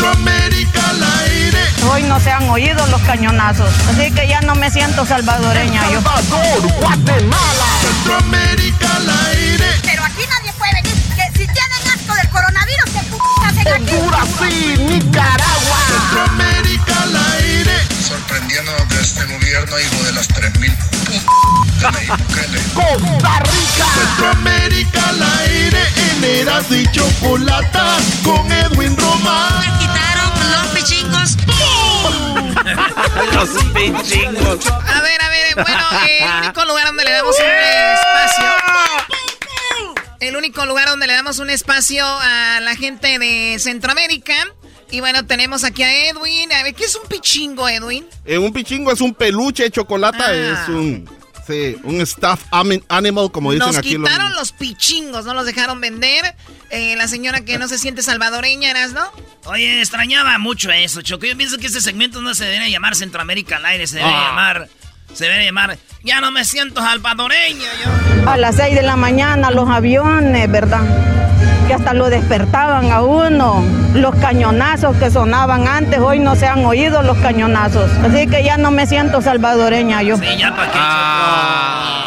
Centroamérica 0.00 0.88
al 0.88 1.02
aire. 1.28 1.58
Hoy 1.92 2.02
no 2.04 2.18
se 2.20 2.30
han 2.30 2.48
oído 2.48 2.86
los 2.86 3.02
cañonazos, 3.02 3.68
así 3.90 4.10
que 4.10 4.26
ya 4.26 4.40
no 4.40 4.54
me 4.54 4.70
siento 4.70 5.04
salvadoreña 5.04 5.90
yo. 5.90 6.00
Salvador, 6.00 6.72
Guatemala. 6.80 7.66
Centroamérica 7.82 8.96
al 8.96 9.10
aire. 9.10 9.66
Pero 9.82 10.02
aquí 10.02 10.22
nadie 10.26 10.52
puede 10.54 10.72
venir. 10.72 10.94
Que 11.14 11.38
si 11.38 11.46
tienen 11.46 11.88
asco 11.92 12.14
del 12.14 12.30
coronavirus, 12.30 12.84
¿qué 12.86 13.00
p 13.10 13.46
hacen 13.46 13.68
aquí? 13.68 13.94
Honduras 13.94 14.28
y 14.50 14.78
Nicaragua. 14.78 15.78
Centroamérica 15.88 17.02
al 17.02 17.16
aire. 17.34 17.74
Sorprendiendo 18.08 18.72
de 18.72 19.00
este 19.02 19.26
gobierno, 19.26 19.78
hijo 19.80 20.04
de 20.04 20.12
las 20.12 20.28
3000 20.28 20.74
Costa 22.74 23.40
Rica. 23.40 23.86
Centroamérica 23.94 25.08
al 25.08 25.22
aire. 25.40 25.82
En 25.96 26.24
Eras 26.24 26.70
y 26.70 26.90
Chocolata. 26.92 27.96
Con 28.24 28.50
Edwin 28.52 28.96
Román. 28.96 29.60
Me 29.60 29.66
quitaron 29.78 30.30
los 30.52 30.66
pichingos. 30.68 31.36
Los 33.32 33.48
pichingos. 33.72 34.66
A 34.66 35.00
ver, 35.02 35.22
a 35.22 35.28
ver, 35.28 35.54
bueno, 35.54 35.84
eh, 36.06 36.18
el 36.20 36.38
único 36.42 36.64
lugar 36.64 36.86
donde 36.86 37.04
le 37.04 37.12
damos 37.12 37.36
un 37.38 37.46
espacio. 37.46 38.44
El 40.20 40.36
único 40.36 40.66
lugar 40.66 40.88
donde 40.88 41.06
le 41.06 41.14
damos 41.14 41.38
un 41.38 41.50
espacio 41.50 42.04
a 42.06 42.60
la 42.60 42.76
gente 42.76 43.18
de 43.18 43.56
Centroamérica. 43.58 44.34
Y 44.90 45.00
bueno, 45.00 45.24
tenemos 45.26 45.64
aquí 45.64 45.82
a 45.82 46.08
Edwin. 46.08 46.52
A 46.52 46.62
ver, 46.62 46.74
¿qué 46.74 46.84
es 46.84 46.96
un 46.96 47.06
pichingo, 47.08 47.68
Edwin? 47.68 48.04
Eh, 48.24 48.38
un 48.38 48.52
pichingo 48.52 48.92
es 48.92 49.00
un 49.00 49.14
peluche 49.14 49.70
chocolate, 49.70 50.18
Ah. 50.22 50.62
es 50.64 50.68
un, 50.68 51.08
sí, 51.46 51.76
un 51.84 52.00
ami- 52.00 52.82
animal, 52.88 53.30
como 53.30 53.52
dicen 53.52 53.68
Nos 53.68 53.76
aquí. 53.76 53.94
los- 53.96 54.08
quitaron 54.10 54.34
los 54.34 54.52
pichingos, 54.52 55.24
no 55.24 55.34
los 55.34 55.46
dejaron 55.46 55.80
vender. 55.80 56.34
Eh, 56.70 56.94
la 56.96 57.06
señora 57.08 57.40
que 57.44 57.58
no 57.58 57.68
se 57.68 57.78
siente 57.78 58.02
salvadoreña, 58.02 58.70
¿eras, 58.70 58.92
no? 58.92 59.02
Oye, 59.44 59.80
extrañaba 59.80 60.38
mucho 60.38 60.70
eso, 60.70 61.02
Choco. 61.02 61.26
Yo 61.26 61.36
pienso 61.36 61.58
que 61.58 61.66
este 61.68 61.80
segmento 61.80 62.20
no 62.20 62.34
se 62.34 62.44
debería 62.44 62.68
llamar 62.68 62.94
Centroamérica 62.96 63.56
al 63.56 63.66
aire, 63.66 63.86
se 63.86 63.96
debería 63.96 64.18
Ah. 64.20 64.28
llamar... 64.28 64.68
Se 65.12 65.24
debería 65.24 65.46
llamar... 65.46 65.76
Ya 66.04 66.20
no 66.20 66.30
me 66.30 66.44
siento 66.44 66.80
salvadoreño, 66.80 67.64
yo. 67.84 68.30
A 68.30 68.36
las 68.36 68.54
6 68.56 68.76
de 68.76 68.82
la 68.82 68.94
mañana 68.94 69.50
los 69.50 69.68
aviones, 69.68 70.48
¿verdad? 70.48 70.82
Que 71.70 71.74
hasta 71.74 71.94
lo 71.94 72.10
despertaban 72.10 72.90
a 72.90 73.02
uno. 73.02 73.62
Los 73.94 74.16
cañonazos 74.16 74.96
que 74.96 75.08
sonaban 75.08 75.68
antes, 75.68 76.00
hoy 76.00 76.18
no 76.18 76.34
se 76.34 76.48
han 76.48 76.64
oído 76.64 77.00
los 77.04 77.16
cañonazos. 77.18 77.88
Así 78.02 78.26
que 78.26 78.42
ya 78.42 78.56
no 78.56 78.72
me 78.72 78.88
siento 78.88 79.22
salvadoreña 79.22 80.02
yo. 80.02 80.16
Sí, 80.16 80.36
ya 80.36 80.50
para 80.50 80.72
qué, 80.72 80.78
Ay, 80.82 81.99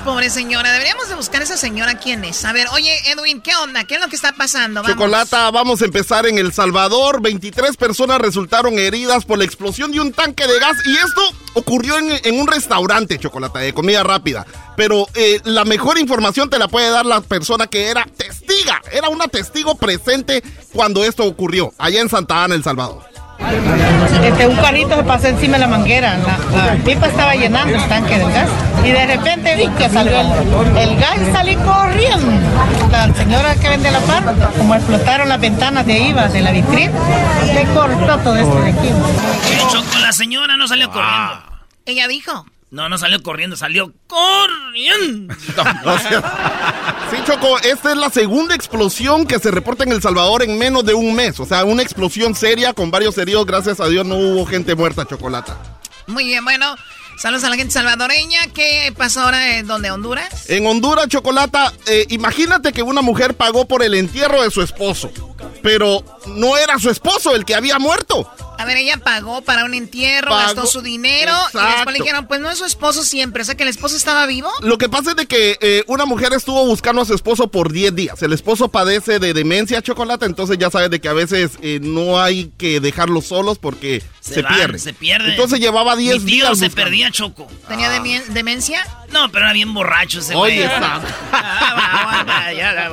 pobre 0.00 0.30
señora. 0.30 0.72
Deberíamos 0.72 1.08
de 1.08 1.14
buscar 1.14 1.40
a 1.40 1.44
esa 1.44 1.56
señora 1.56 1.98
quién 1.98 2.24
es. 2.24 2.44
A 2.44 2.52
ver, 2.52 2.66
oye, 2.72 2.96
Edwin, 3.10 3.40
¿qué 3.40 3.54
onda? 3.56 3.84
¿Qué 3.84 3.94
es 3.94 4.00
lo 4.00 4.08
que 4.08 4.16
está 4.16 4.32
pasando? 4.32 4.82
Vamos. 4.82 4.96
Chocolata, 4.96 5.50
vamos 5.50 5.82
a 5.82 5.84
empezar 5.84 6.26
en 6.26 6.38
El 6.38 6.52
Salvador. 6.52 7.20
23 7.20 7.76
personas 7.76 8.20
resultaron 8.20 8.78
heridas 8.78 9.24
por 9.24 9.38
la 9.38 9.44
explosión 9.44 9.92
de 9.92 10.00
un 10.00 10.12
tanque 10.12 10.46
de 10.46 10.58
gas. 10.58 10.76
Y 10.86 10.96
esto 10.96 11.22
ocurrió 11.54 11.96
en, 11.98 12.40
un 12.40 12.46
restaurante, 12.46 13.18
Chocolata, 13.18 13.58
de 13.60 13.72
comida 13.72 14.02
rápida. 14.02 14.46
Pero 14.76 15.06
eh, 15.14 15.40
la 15.44 15.64
mejor 15.64 15.98
información 15.98 16.48
te 16.48 16.58
la 16.58 16.68
puede 16.68 16.90
dar 16.90 17.06
la 17.06 17.20
persona 17.20 17.66
que 17.66 17.88
era 17.88 18.06
testiga. 18.16 18.80
Era 18.92 19.08
una 19.08 19.28
testigo 19.28 19.74
presente 19.76 20.42
cuando 20.72 21.04
esto 21.04 21.24
ocurrió, 21.24 21.72
allá 21.78 22.00
en 22.00 22.08
Santa 22.08 22.44
Ana, 22.44 22.54
El 22.54 22.64
Salvador. 22.64 23.09
Este, 24.22 24.46
un 24.46 24.56
carrito 24.56 24.96
se 24.96 25.02
pasó 25.02 25.28
encima 25.28 25.54
de 25.54 25.60
la 25.60 25.68
manguera. 25.68 26.18
La, 26.18 26.66
la 26.66 26.74
pipa 26.84 27.06
estaba 27.06 27.34
llenando 27.34 27.74
el 27.74 27.88
tanque 27.88 28.18
del 28.18 28.30
gas. 28.32 28.48
Y 28.84 28.90
de 28.90 29.06
repente 29.06 29.56
vi 29.56 29.68
que 29.68 29.88
salió 29.88 30.20
el, 30.20 30.76
el 30.76 30.96
gas 30.96 31.16
y 31.20 31.32
salí 31.32 31.56
corriendo. 31.56 32.32
La 32.90 33.12
señora 33.14 33.54
que 33.56 33.68
vende 33.68 33.90
la 33.90 34.00
par, 34.00 34.22
como 34.56 34.74
explotaron 34.74 35.28
las 35.28 35.40
ventanas 35.40 35.86
de 35.86 35.92
ahí, 35.94 36.12
va, 36.12 36.28
de 36.28 36.40
la 36.40 36.52
vitrina, 36.52 36.92
le 37.54 37.64
cortó 37.74 38.18
todo 38.18 38.36
esto 38.36 38.60
de 38.62 38.70
aquí. 38.70 38.88
Choco, 39.70 39.98
la 40.00 40.12
señora 40.12 40.56
no 40.56 40.68
salió 40.68 40.90
corriendo. 40.90 41.42
Ella 41.86 42.08
dijo. 42.08 42.44
No, 42.70 42.88
no 42.88 42.98
salió 42.98 43.20
corriendo, 43.22 43.56
salió 43.56 43.92
corriendo. 44.06 45.34
O 45.84 45.98
sea, 45.98 47.08
sí, 47.10 47.16
Choco, 47.26 47.58
esta 47.58 47.90
es 47.90 47.96
la 47.96 48.10
segunda 48.10 48.54
explosión 48.54 49.26
que 49.26 49.38
se 49.38 49.50
reporta 49.50 49.82
en 49.84 49.92
El 49.92 50.00
Salvador 50.00 50.42
en 50.42 50.56
menos 50.56 50.84
de 50.84 50.94
un 50.94 51.14
mes. 51.14 51.40
O 51.40 51.46
sea, 51.46 51.64
una 51.64 51.82
explosión 51.82 52.34
seria 52.34 52.72
con 52.72 52.90
varios 52.90 53.18
heridos. 53.18 53.44
Gracias 53.46 53.80
a 53.80 53.88
Dios 53.88 54.06
no 54.06 54.16
hubo 54.16 54.46
gente 54.46 54.74
muerta, 54.74 55.04
Chocolata. 55.04 55.56
Muy 56.06 56.24
bien, 56.24 56.44
bueno. 56.44 56.76
Saludos 57.18 57.44
a 57.44 57.50
la 57.50 57.56
gente 57.56 57.72
salvadoreña. 57.72 58.46
¿Qué 58.54 58.94
pasó 58.96 59.20
ahora 59.22 59.58
en 59.58 59.66
donde 59.66 59.90
Honduras? 59.90 60.48
En 60.48 60.66
Honduras, 60.66 61.08
Chocolata, 61.08 61.72
eh, 61.86 62.06
imagínate 62.08 62.72
que 62.72 62.82
una 62.82 63.02
mujer 63.02 63.34
pagó 63.34 63.66
por 63.66 63.82
el 63.82 63.94
entierro 63.94 64.42
de 64.42 64.50
su 64.50 64.62
esposo. 64.62 65.10
Pero 65.62 66.02
no 66.28 66.56
era 66.56 66.78
su 66.78 66.88
esposo 66.88 67.34
el 67.34 67.44
que 67.44 67.54
había 67.54 67.78
muerto. 67.78 68.30
A 68.60 68.64
ver, 68.66 68.76
ella 68.76 68.98
pagó 68.98 69.42
para 69.42 69.64
un 69.64 69.74
entierro, 69.74 70.30
Pagó- 70.30 70.38
gastó 70.54 70.66
su 70.66 70.82
dinero 70.82 71.32
y 71.54 71.56
después 71.74 71.96
le 71.96 72.04
dijeron, 72.04 72.26
pues 72.26 72.40
no 72.40 72.50
es 72.50 72.58
su 72.58 72.64
esposo 72.64 73.02
siempre. 73.04 73.42
O 73.42 73.44
sea, 73.44 73.54
que 73.54 73.62
el 73.62 73.68
esposo 73.68 73.96
estaba 73.96 74.26
vivo. 74.26 74.50
Lo 74.60 74.76
que 74.78 74.88
pasa 74.88 75.10
es 75.10 75.16
de 75.16 75.26
que 75.26 75.56
eh, 75.60 75.82
una 75.86 76.04
mujer 76.04 76.32
estuvo 76.32 76.64
buscando 76.66 77.02
a 77.02 77.04
su 77.04 77.14
esposo 77.14 77.50
por 77.50 77.72
10 77.72 77.94
días. 77.94 78.22
El 78.22 78.32
esposo 78.32 78.68
padece 78.68 79.18
de 79.18 79.32
demencia 79.34 79.80
chocolate, 79.82 80.26
entonces 80.26 80.58
ya 80.58 80.70
sabes 80.70 80.90
de 80.90 81.00
que 81.00 81.08
a 81.08 81.12
veces 81.12 81.52
eh, 81.62 81.78
no 81.82 82.20
hay 82.20 82.52
que 82.58 82.80
dejarlos 82.80 83.26
solos 83.26 83.58
porque 83.58 84.02
se, 84.20 84.42
van, 84.42 84.54
pierde. 84.54 84.78
Se 84.78 84.92
pierde. 84.92 85.30
Entonces 85.30 85.58
llevaba 85.60 85.96
10 85.96 86.20
Mi 86.22 86.32
tío 86.32 86.44
días. 86.46 86.58
se 86.58 86.66
buscando. 86.66 86.74
perdía 86.84 87.10
Choco. 87.10 87.46
¿Tenía 87.68 87.90
demien- 87.90 88.24
demencia? 88.26 88.84
No, 89.12 89.30
pero 89.30 89.44
era 89.46 89.52
bien 89.52 89.72
borracho 89.74 90.20
ese 90.20 90.34
güey. 90.34 90.58
Oye, 90.60 90.68
Sam. 90.68 91.02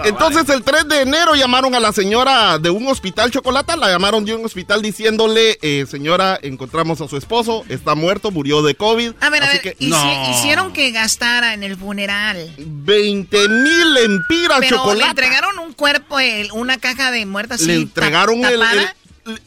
Entonces 0.05 0.49
el 0.49 0.63
3 0.63 0.87
de 0.87 1.01
enero 1.01 1.35
llamaron 1.35 1.75
a 1.75 1.79
la 1.79 1.91
señora 1.91 2.57
de 2.57 2.69
un 2.69 2.87
hospital 2.87 3.31
chocolate, 3.31 3.75
la 3.77 3.89
llamaron 3.89 4.25
de 4.25 4.33
un 4.35 4.45
hospital 4.45 4.81
diciéndole, 4.81 5.57
eh, 5.61 5.85
señora, 5.89 6.39
encontramos 6.41 7.01
a 7.01 7.07
su 7.07 7.17
esposo, 7.17 7.63
está 7.69 7.95
muerto, 7.95 8.31
murió 8.31 8.61
de 8.61 8.75
COVID. 8.75 9.13
A 9.21 9.29
ver, 9.29 9.43
a 9.43 9.47
ver, 9.47 9.61
que- 9.61 9.77
hici- 9.79 10.31
hicieron 10.31 10.73
que 10.73 10.91
gastara 10.91 11.53
en 11.53 11.63
el 11.63 11.77
funeral. 11.77 12.51
20 12.57 13.47
mil 13.49 13.97
empiras 13.97 14.59
Pero 14.59 14.77
le 14.77 14.77
chocolate. 14.77 15.09
entregaron 15.09 15.59
un 15.59 15.73
cuerpo, 15.73 16.19
el- 16.19 16.51
una 16.51 16.77
caja 16.77 17.11
de 17.11 17.25
muertas 17.25 17.61
le 17.61 17.75
entregaron 17.75 18.43
el- 18.45 18.61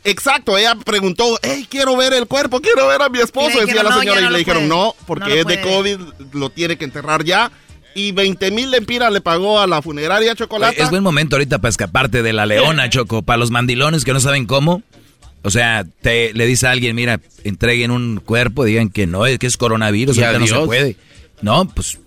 Exacto, 0.05 0.57
ella 0.59 0.75
preguntó, 0.75 1.39
hey, 1.43 1.67
quiero 1.69 1.97
ver 1.97 2.13
el 2.13 2.27
cuerpo, 2.27 2.61
quiero 2.61 2.87
ver 2.89 3.03
a 3.03 3.09
mi 3.09 3.19
esposo. 3.21 3.59
Le 3.59 3.67
Decía 3.67 3.83
la 3.83 3.91
dijeron, 3.91 3.95
"No, 3.95 4.01
señora 4.01 4.21
no 4.21 4.29
y 4.29 4.33
le 4.33 4.39
dijeron, 4.39 4.69
puede. 4.69 4.69
no, 4.69 4.95
porque 5.07 5.29
No 5.29 5.35
es 5.35 5.47
de 5.47 5.59
puede". 5.59 5.75
COVID, 5.97 5.99
lo 6.33 6.51
tiene 6.51 6.77
que 6.77 6.85
enterrar 6.85 7.25
ya. 7.25 7.51
Y 7.95 8.13
20 8.13 8.51
mil 8.53 8.73
empiras 8.73 9.13
le 9.13 9.21
pagó 9.21 9.59
a 9.61 9.67
la 9.67 9.83
funeraria 9.83 10.35
chocolate. 10.37 10.81
Es 10.81 10.91
buen 10.91 11.03
momento 11.03 11.37
ahorita 11.37 11.59
para 11.59 11.71
escaparte 11.71 12.23
de 12.23 12.33
la 12.33 12.47
leona, 12.47 12.89
Choco. 12.89 13.23
Para 13.23 13.39
los 13.39 13.51
mandilones 13.51 14.05
que 14.05 14.13
no 14.13 14.21
saben 14.21 14.47
cómo. 14.47 14.83
O 15.43 15.51
sea, 15.51 15.85
te, 16.03 16.33
le 16.35 16.47
dice 16.47 16.67
a 16.67 16.71
alguien, 16.71 16.95
mira, 16.95 17.19
entreguen 17.45 17.91
un 17.91 18.21
cuerpo, 18.25 18.65
digan 18.65 18.91
que 18.91 19.07
no, 19.07 19.27
es 19.27 19.39
que 19.39 19.47
es 19.47 19.57
coronavirus, 19.57 20.17
Y 20.19 20.23
ahorita 20.23 20.39
no 20.39 20.47
se 20.61 20.67
puede. 20.67 20.97
No, 21.43 21.67
pues 21.67 21.99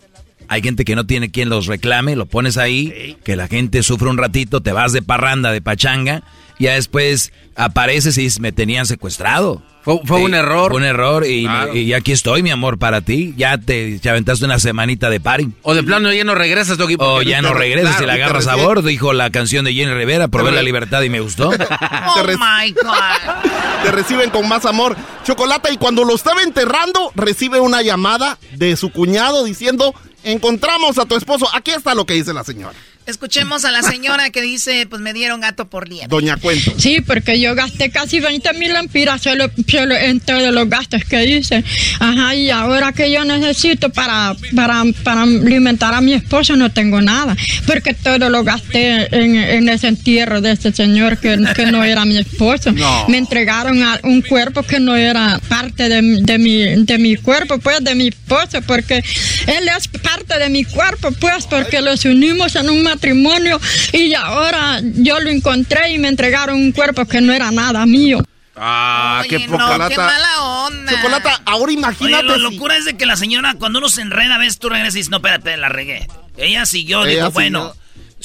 hay 0.47 0.61
gente 0.61 0.85
que 0.85 0.95
no 0.95 1.05
tiene 1.05 1.31
quien 1.31 1.49
los 1.49 1.65
reclame, 1.65 2.15
lo 2.15 2.27
pones 2.27 2.57
ahí, 2.57 3.17
que 3.23 3.35
la 3.35 3.47
gente 3.47 3.81
sufre 3.83 4.07
un 4.07 4.17
ratito, 4.17 4.61
te 4.61 4.71
vas 4.71 4.93
de 4.93 5.01
parranda, 5.01 5.51
de 5.51 5.61
pachanga, 5.61 6.23
ya 6.59 6.73
después 6.73 7.31
apareces 7.55 8.17
y 8.17 8.21
dices, 8.23 8.39
me 8.39 8.51
tenían 8.51 8.85
secuestrado. 8.85 9.61
Fue, 9.83 9.99
fue 10.05 10.21
un 10.21 10.33
error. 10.33 10.71
Fue 10.71 10.77
un 10.79 10.85
error 10.85 11.25
y, 11.27 11.43
Claro. 11.43 11.75
y 11.75 11.91
aquí 11.91 12.13
estoy, 12.13 12.41
mi 12.41 12.51
amor, 12.51 12.77
para 12.79 13.01
ti. 13.01 13.33
Ya 13.35 13.57
te, 13.57 13.99
te 13.99 14.09
aventaste 14.09 14.45
una 14.45 14.57
semanita 14.57 15.09
de 15.09 15.19
party. 15.19 15.49
O 15.61 15.73
de 15.75 15.83
plano 15.83 16.13
ya 16.13 16.23
no 16.23 16.35
regresas, 16.35 16.77
Doggy. 16.77 16.95
O 16.99 17.15
Oh, 17.15 17.21
ya 17.21 17.41
no 17.41 17.53
regresas 17.53 17.97
claro, 17.97 18.03
y 18.05 18.07
la 18.07 18.13
agarras 18.13 18.47
a 18.47 18.55
bordo, 18.55 18.87
dijo 18.87 19.11
la 19.11 19.29
canción 19.29 19.65
de 19.65 19.73
Jenny 19.73 19.93
Rivera, 19.93 20.29
probé 20.29 20.53
la 20.53 20.61
libertad 20.63 21.01
y 21.01 21.09
me 21.09 21.19
gustó. 21.19 21.51
Oh 22.15 22.23
my 22.25 22.71
God. 22.71 23.83
te 23.83 23.91
reciben 23.91 24.29
con 24.29 24.47
más 24.47 24.65
amor. 24.65 24.95
Chocolata, 25.25 25.69
y 25.71 25.75
cuando 25.77 26.05
lo 26.05 26.15
estaba 26.15 26.41
enterrando, 26.43 27.11
recibe 27.15 27.59
una 27.59 27.81
llamada 27.81 28.37
de 28.53 28.77
su 28.77 28.89
cuñado 28.89 29.43
diciendo, 29.43 29.93
encontramos 30.23 30.97
a 30.97 31.05
tu 31.05 31.15
esposo. 31.17 31.47
Aquí 31.53 31.71
está 31.71 31.93
lo 31.93 32.05
que 32.05 32.13
dice 32.13 32.33
la 32.33 32.43
señora. 32.45 32.73
Escuchemos 33.05 33.65
a 33.65 33.71
la 33.71 33.81
señora 33.81 34.29
que 34.29 34.41
dice, 34.41 34.87
pues 34.89 35.01
me 35.01 35.11
dieron 35.13 35.41
gato 35.41 35.67
por 35.69 35.89
liebre. 35.89 36.07
Doña 36.07 36.37
Cuento. 36.37 36.73
Sí, 36.77 37.01
porque 37.01 37.39
yo 37.39 37.53
gasté 37.53 37.89
casi 37.89 38.19
20 38.21 38.53
mil 38.53 38.71
lempiras 38.71 39.21
solo, 39.21 39.51
solo 39.67 39.95
en 39.95 40.19
todos 40.21 40.53
los 40.53 40.69
gastos 40.69 41.03
que 41.03 41.25
hice. 41.25 41.63
Ajá, 41.99 42.33
y 42.35 42.49
ahora 42.49 42.93
que 42.93 43.11
yo 43.11 43.25
necesito 43.25 43.89
para, 43.89 44.35
para, 44.55 44.83
para 45.03 45.23
alimentar 45.23 45.93
a 45.93 45.99
mi 46.01 46.13
esposo 46.13 46.55
no 46.55 46.71
tengo 46.71 47.01
nada, 47.01 47.35
porque 47.67 47.93
todo 47.93 48.29
lo 48.29 48.43
gasté 48.43 49.07
en, 49.15 49.35
en 49.35 49.67
ese 49.69 49.87
entierro 49.89 50.39
de 50.39 50.51
ese 50.53 50.71
señor 50.71 51.17
que, 51.17 51.37
que 51.55 51.65
no 51.67 51.83
era 51.83 52.05
mi 52.05 52.17
esposo. 52.17 52.71
No. 52.71 53.07
Me 53.09 53.17
entregaron 53.17 53.83
a 53.83 53.99
un 54.03 54.21
cuerpo 54.21 54.63
que 54.63 54.79
no 54.79 54.95
era 54.95 55.39
parte 55.49 55.89
de, 55.89 56.01
mi- 56.01 56.21
de, 56.21 56.37
mi, 56.37 56.85
de 56.85 56.97
mi 56.97 57.15
cuerpo, 57.17 57.57
pues 57.59 57.83
de 57.83 57.95
mi 57.95 58.07
esposo, 58.07 58.61
porque 58.65 59.03
él 59.47 59.69
es 59.77 59.87
parte 59.89 60.39
de 60.39 60.49
mi 60.49 60.63
cuerpo, 60.63 61.11
pues, 61.19 61.45
porque 61.47 61.81
los 61.81 62.05
unimos 62.05 62.55
en 62.55 62.69
un 62.69 62.92
matrimonio 62.93 63.59
y 63.91 64.13
ahora 64.13 64.79
yo 64.81 65.19
lo 65.19 65.29
encontré 65.29 65.91
y 65.93 65.97
me 65.97 66.07
entregaron 66.07 66.55
un 66.55 66.71
cuerpo 66.71 67.05
que 67.05 67.21
no 67.21 67.33
era 67.33 67.51
nada 67.51 67.85
mío. 67.85 68.23
Ah, 68.55 69.23
qué 69.27 69.39
poca 69.41 69.77
no, 69.79 69.89
qué 69.89 69.97
mala 69.97 70.43
onda. 70.43 70.91
Chocolata, 70.91 71.41
ahora 71.45 71.71
imagínate. 71.71 72.25
Oye, 72.27 72.37
la 72.39 72.49
si- 72.49 72.53
locura 72.55 72.77
es 72.77 72.85
de 72.85 72.95
que 72.95 73.05
la 73.07 73.15
señora, 73.15 73.55
cuando 73.55 73.79
uno 73.79 73.89
se 73.89 74.01
enreda, 74.01 74.37
ves, 74.37 74.59
tú 74.59 74.69
regresas 74.69 74.93
y 74.95 74.99
dices, 74.99 75.09
no, 75.09 75.17
espérate, 75.17 75.57
la 75.57 75.69
regué. 75.69 76.07
Ella 76.37 76.65
siguió, 76.67 77.03
Ella 77.05 77.15
dijo, 77.25 77.31
bueno, 77.31 77.73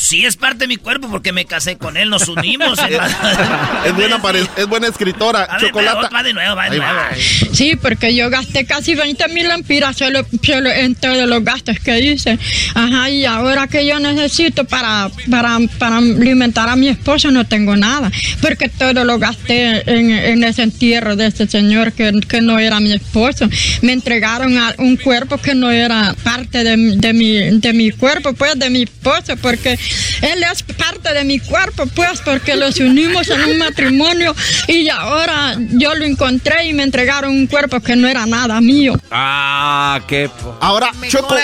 sí 0.00 0.24
es 0.24 0.36
parte 0.36 0.58
de 0.58 0.68
mi 0.68 0.76
cuerpo 0.76 1.08
porque 1.10 1.32
me 1.32 1.44
casé 1.44 1.76
con 1.76 1.96
él, 1.96 2.08
nos 2.08 2.28
unimos. 2.28 2.78
es, 3.84 3.94
buena 3.94 4.22
pare- 4.22 4.46
es 4.56 4.66
buena 4.66 4.86
escritora. 4.86 5.42
A 5.44 5.58
ver, 5.58 5.66
Chocolata. 5.66 6.02
va, 6.02 6.08
va 6.08 6.22
de 6.22 6.32
nuevo, 6.32 6.54
va 6.54 6.70
de 6.70 6.78
nuevo. 6.78 6.94
va. 6.94 7.08
Sí, 7.52 7.74
porque 7.80 8.14
yo 8.14 8.30
gasté 8.30 8.64
casi 8.64 8.94
20 8.94 9.26
mil 9.28 9.48
lempiras 9.48 9.96
solo, 9.96 10.24
solo 10.42 10.70
en 10.70 10.94
todos 10.94 11.28
los 11.28 11.42
gastos 11.44 11.80
que 11.80 11.98
hice. 12.00 12.38
Ajá, 12.74 13.10
y 13.10 13.24
ahora 13.24 13.66
que 13.66 13.84
yo 13.86 13.98
necesito 13.98 14.64
para, 14.64 15.10
para, 15.30 15.58
para 15.78 15.96
alimentar 15.98 16.68
a 16.68 16.76
mi 16.76 16.88
esposo 16.88 17.30
no 17.32 17.44
tengo 17.46 17.74
nada, 17.76 18.10
porque 18.40 18.68
todo 18.68 19.04
lo 19.04 19.18
gasté 19.18 19.82
en, 19.90 20.10
en 20.12 20.44
ese 20.44 20.62
entierro 20.62 21.16
de 21.16 21.26
ese 21.26 21.48
señor 21.48 21.92
que, 21.92 22.20
que 22.28 22.40
no 22.40 22.58
era 22.60 22.78
mi 22.78 22.92
esposo. 22.92 23.48
Me 23.82 23.92
entregaron 23.92 24.56
a 24.58 24.74
un 24.78 24.96
cuerpo 24.96 25.38
que 25.38 25.54
no 25.56 25.70
era 25.72 26.14
parte 26.22 26.62
de, 26.62 26.76
de, 26.96 27.12
mi, 27.12 27.58
de 27.58 27.72
mi 27.72 27.90
cuerpo, 27.90 28.32
pues 28.34 28.56
de 28.58 28.70
mi 28.70 28.82
esposo, 28.82 29.36
porque 29.42 29.76
él 30.22 30.42
es 30.42 30.62
parte 30.62 31.12
de 31.14 31.24
mi 31.24 31.38
cuerpo, 31.38 31.86
pues, 31.94 32.20
porque 32.24 32.56
los 32.56 32.78
unimos 32.80 33.28
en 33.28 33.40
un 33.44 33.58
matrimonio 33.58 34.34
y 34.66 34.88
ahora 34.88 35.56
yo 35.58 35.94
lo 35.94 36.04
encontré 36.04 36.66
y 36.66 36.72
me 36.72 36.82
entregaron 36.82 37.30
un 37.32 37.46
cuerpo 37.46 37.80
que 37.80 37.96
no 37.96 38.08
era 38.08 38.26
nada 38.26 38.60
mío. 38.60 38.94
Ah, 39.10 40.00
qué. 40.06 40.28
po- 40.42 40.56
Ahora, 40.60 40.92
Mejor 40.94 41.20
Choco, 41.20 41.34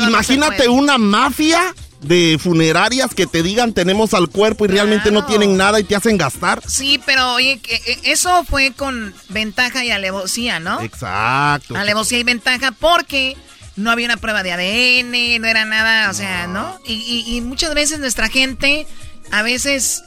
no 0.00 0.08
imagínate 0.08 0.68
una 0.68 0.98
mafia 0.98 1.74
de 2.00 2.38
funerarias 2.38 3.14
que 3.14 3.26
te 3.26 3.42
digan 3.42 3.72
tenemos 3.72 4.12
al 4.12 4.28
cuerpo 4.28 4.66
y 4.66 4.68
realmente 4.68 5.10
no 5.10 5.24
tienen 5.24 5.56
nada 5.56 5.80
y 5.80 5.84
te 5.84 5.96
hacen 5.96 6.18
gastar. 6.18 6.60
Sí, 6.68 7.00
pero 7.06 7.32
oye, 7.32 7.58
que, 7.60 7.76
eh, 7.76 7.98
eso 8.04 8.44
fue 8.44 8.72
con 8.72 9.14
ventaja 9.30 9.82
y 9.84 9.90
alevosía, 9.90 10.60
¿no? 10.60 10.82
Exacto. 10.82 11.74
Alevosía 11.76 12.18
y 12.18 12.24
ventaja 12.24 12.72
porque 12.72 13.36
no 13.76 13.90
había 13.90 14.06
una 14.06 14.16
prueba 14.16 14.42
de 14.42 14.52
ADN, 14.52 15.40
no 15.42 15.48
era 15.48 15.64
nada, 15.64 16.10
o 16.10 16.14
sea, 16.14 16.46
¿no? 16.46 16.78
Y, 16.86 16.92
y- 17.26 17.36
y 17.36 17.40
muchas 17.40 17.74
veces 17.74 17.98
nuestra 17.98 18.28
gente, 18.28 18.86
a 19.30 19.42
veces, 19.42 20.02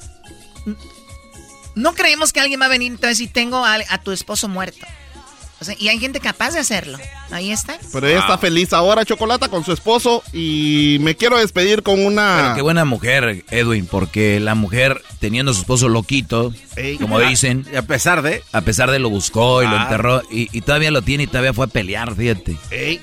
no 1.76 1.94
creemos 1.94 2.34
que 2.34 2.40
alguien 2.40 2.60
va 2.62 2.66
a 2.66 2.70
venir 2.70 2.94
y 2.94 2.96
te 2.96 3.02
va 3.04 3.08
a 3.08 3.10
decir, 3.10 3.32
tengo 3.32 3.64
a, 3.66 3.76
a 3.90 3.98
tu 4.02 4.12
esposo 4.12 4.48
muerto. 4.48 4.86
O 5.60 5.66
sea, 5.66 5.76
y 5.80 5.88
hay 5.88 5.98
gente 6.00 6.20
capaz 6.20 6.52
de 6.52 6.60
hacerlo. 6.60 6.98
Ahí 7.32 7.52
está. 7.52 7.78
Pero 7.92 8.08
ella 8.08 8.20
está 8.20 8.38
feliz 8.38 8.74
ahora, 8.74 9.04
Chocolata, 9.06 9.50
con 9.50 9.66
su 9.66 9.72
esposo 9.74 10.24
y 10.32 10.98
me 11.02 11.16
quiero 11.16 11.38
despedir 11.38 11.82
con 11.82 12.06
una... 12.06 12.38
Pero 12.42 12.56
qué 12.56 12.62
buena 12.62 12.86
mujer, 12.86 13.44
Edwin, 13.50 13.88
porque 13.88 14.40
la 14.40 14.54
mujer, 14.54 15.02
teniendo 15.20 15.52
a 15.52 15.56
su 15.56 15.62
esposo 15.62 15.90
loquito, 15.90 16.54
como 17.02 17.20
dicen, 17.20 17.66
Y 17.72 17.76
a 17.76 17.82
pesar 17.82 18.22
de. 18.22 18.44
a 18.54 18.62
pesar 18.62 18.92
de 18.92 19.00
lo 19.00 19.10
buscó 19.10 19.64
y 19.64 19.68
lo 19.68 19.76
Ah. 19.78 19.84
enterró, 19.84 20.22
y, 20.30 20.48
y 20.56 20.62
todavía 20.62 20.92
lo 20.92 21.02
tiene 21.02 21.24
y 21.24 21.28
todavía 21.28 21.54
fue 21.54 21.66
a 21.66 21.70
pelear, 21.70 22.16
fíjate. 22.16 22.56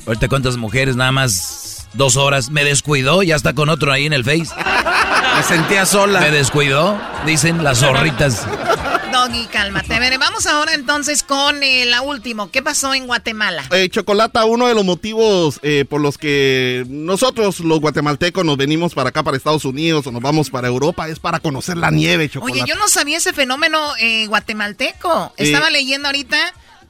Ahorita 0.06 0.28
cuántas 0.28 0.56
mujeres, 0.56 0.94
nada 0.94 1.10
más 1.12 1.88
dos 1.94 2.16
horas, 2.16 2.50
me 2.50 2.62
descuidó, 2.64 3.22
ya 3.24 3.34
está 3.36 3.52
con 3.54 3.68
otro 3.68 3.92
ahí 3.92 4.06
en 4.06 4.12
el 4.12 4.24
Face. 4.24 4.46
Me 5.36 5.42
sentía 5.42 5.84
sola. 5.86 6.20
Me 6.20 6.30
descuidó, 6.30 6.96
dicen 7.26 7.64
las 7.64 7.80
zorritas. 7.80 8.46
Doggy, 9.14 9.46
cálmate. 9.46 9.94
A 9.94 9.98
ver, 10.00 10.18
vamos 10.18 10.46
ahora 10.46 10.74
entonces 10.74 11.22
con 11.22 11.62
eh, 11.62 11.84
la 11.86 12.02
última. 12.02 12.50
¿Qué 12.50 12.62
pasó 12.62 12.92
en 12.94 13.06
Guatemala? 13.06 13.64
Eh, 13.70 13.88
Chocolata, 13.88 14.44
uno 14.44 14.66
de 14.66 14.74
los 14.74 14.84
motivos 14.84 15.60
eh, 15.62 15.84
por 15.88 16.00
los 16.00 16.18
que 16.18 16.84
nosotros 16.88 17.60
los 17.60 17.80
guatemaltecos 17.80 18.44
nos 18.44 18.56
venimos 18.56 18.92
para 18.94 19.10
acá, 19.10 19.22
para 19.22 19.36
Estados 19.36 19.64
Unidos 19.64 20.06
o 20.06 20.12
nos 20.12 20.20
vamos 20.20 20.50
para 20.50 20.66
Europa, 20.68 21.08
es 21.08 21.18
para 21.20 21.38
conocer 21.38 21.76
la 21.76 21.90
nieve, 21.90 22.28
Chocolata. 22.28 22.62
Oye, 22.62 22.68
yo 22.68 22.74
no 22.76 22.88
sabía 22.88 23.18
ese 23.18 23.32
fenómeno 23.32 23.94
eh, 24.00 24.26
guatemalteco. 24.26 25.32
Eh, 25.36 25.44
Estaba 25.44 25.70
leyendo 25.70 26.08
ahorita. 26.08 26.36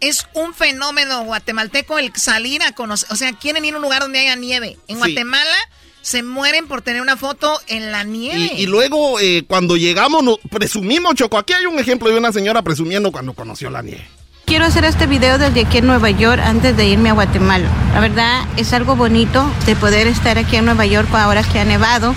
Es 0.00 0.26
un 0.34 0.54
fenómeno 0.54 1.24
guatemalteco 1.24 1.98
el 1.98 2.12
salir 2.16 2.62
a 2.62 2.72
conocer. 2.72 3.08
O 3.12 3.16
sea, 3.16 3.32
quieren 3.34 3.64
ir 3.64 3.74
a 3.74 3.76
un 3.76 3.82
lugar 3.82 4.00
donde 4.02 4.18
haya 4.18 4.34
nieve. 4.36 4.76
En 4.88 4.96
Sí. 4.96 5.00
Guatemala 5.00 5.56
se 6.04 6.22
mueren 6.22 6.68
por 6.68 6.82
tener 6.82 7.00
una 7.00 7.16
foto 7.16 7.58
en 7.66 7.90
la 7.90 8.04
nieve. 8.04 8.52
Y, 8.54 8.64
y 8.64 8.66
luego, 8.66 9.18
eh, 9.20 9.42
cuando 9.48 9.78
llegamos, 9.78 10.22
nos 10.22 10.38
presumimos, 10.50 11.14
Choco. 11.14 11.38
Aquí 11.38 11.54
hay 11.54 11.64
un 11.64 11.78
ejemplo 11.78 12.10
de 12.10 12.18
una 12.18 12.30
señora 12.30 12.60
presumiendo 12.60 13.10
cuando 13.10 13.32
conoció 13.32 13.70
la 13.70 13.80
nieve. 13.80 14.06
Quiero 14.44 14.66
hacer 14.66 14.84
este 14.84 15.06
video 15.06 15.38
desde 15.38 15.62
aquí 15.62 15.78
en 15.78 15.86
Nueva 15.86 16.10
York 16.10 16.42
antes 16.44 16.76
de 16.76 16.86
irme 16.86 17.08
a 17.08 17.14
Guatemala. 17.14 17.66
La 17.94 18.00
verdad 18.00 18.44
es 18.58 18.74
algo 18.74 18.96
bonito 18.96 19.50
de 19.64 19.76
poder 19.76 20.06
estar 20.06 20.36
aquí 20.36 20.56
en 20.56 20.66
Nueva 20.66 20.84
York 20.84 21.08
ahora 21.14 21.42
que 21.42 21.58
ha 21.58 21.64
nevado. 21.64 22.14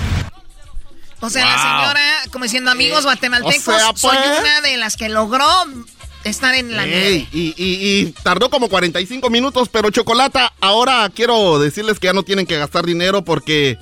O 1.22 1.30
sea, 1.30 1.45
la 1.45 1.57
señora, 1.57 2.01
como 2.34 2.43
diciendo, 2.43 2.69
amigos 2.69 3.05
guatemaltecos, 3.05 3.68
o 3.69 3.80
sea, 3.80 3.91
soy 3.95 4.18
pues. 4.18 4.39
una 4.41 4.61
de 4.61 4.76
las 4.76 4.97
que 4.97 5.07
logró 5.07 5.47
estar 6.23 6.53
en 6.56 6.76
la 6.76 6.85
nieve. 6.85 7.07
Ey, 7.07 7.27
y, 7.31 7.53
y- 7.57 7.99
y 8.02 8.06
tardó 8.23 8.49
como 8.49 8.69
45 8.69 9.30
minutos, 9.30 9.69
pero 9.69 9.89
Chocolata, 9.89 10.53
ahora 10.60 11.10
quiero 11.14 11.60
decirles 11.60 11.99
que 11.99 12.07
ya 12.07 12.14
no 12.14 12.23
tienen 12.23 12.45
que 12.45 12.57
gastar 12.57 12.85
dinero 12.85 13.23
porque 13.23 13.77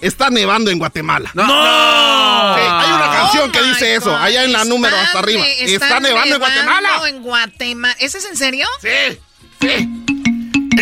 está 0.00 0.30
nevando 0.30 0.70
en 0.70 0.78
Guatemala. 0.78 1.30
No. 1.34 1.44
Sí, 1.44 2.60
hay 2.62 2.92
una 2.92 3.10
canción 3.16 3.48
Oh 3.48 3.52
que 3.52 3.60
my 3.62 3.68
dice 3.68 3.94
eso, 3.94 4.14
allá 4.16 4.44
en 4.44 4.52
la 4.52 4.64
número 4.64 4.96
hasta 4.96 5.18
arriba. 5.20 5.42
Está, 5.46 6.00
nevando 6.00 6.34
en 6.34 6.40
Guatemala. 6.40 7.08
en 7.08 7.22
Guatemala. 7.22 7.96
¿Ese 7.98 8.18
es 8.18 8.24
en 8.26 8.36
serio? 8.36 8.66
Sí, 8.82 9.18
sí. 9.60 9.88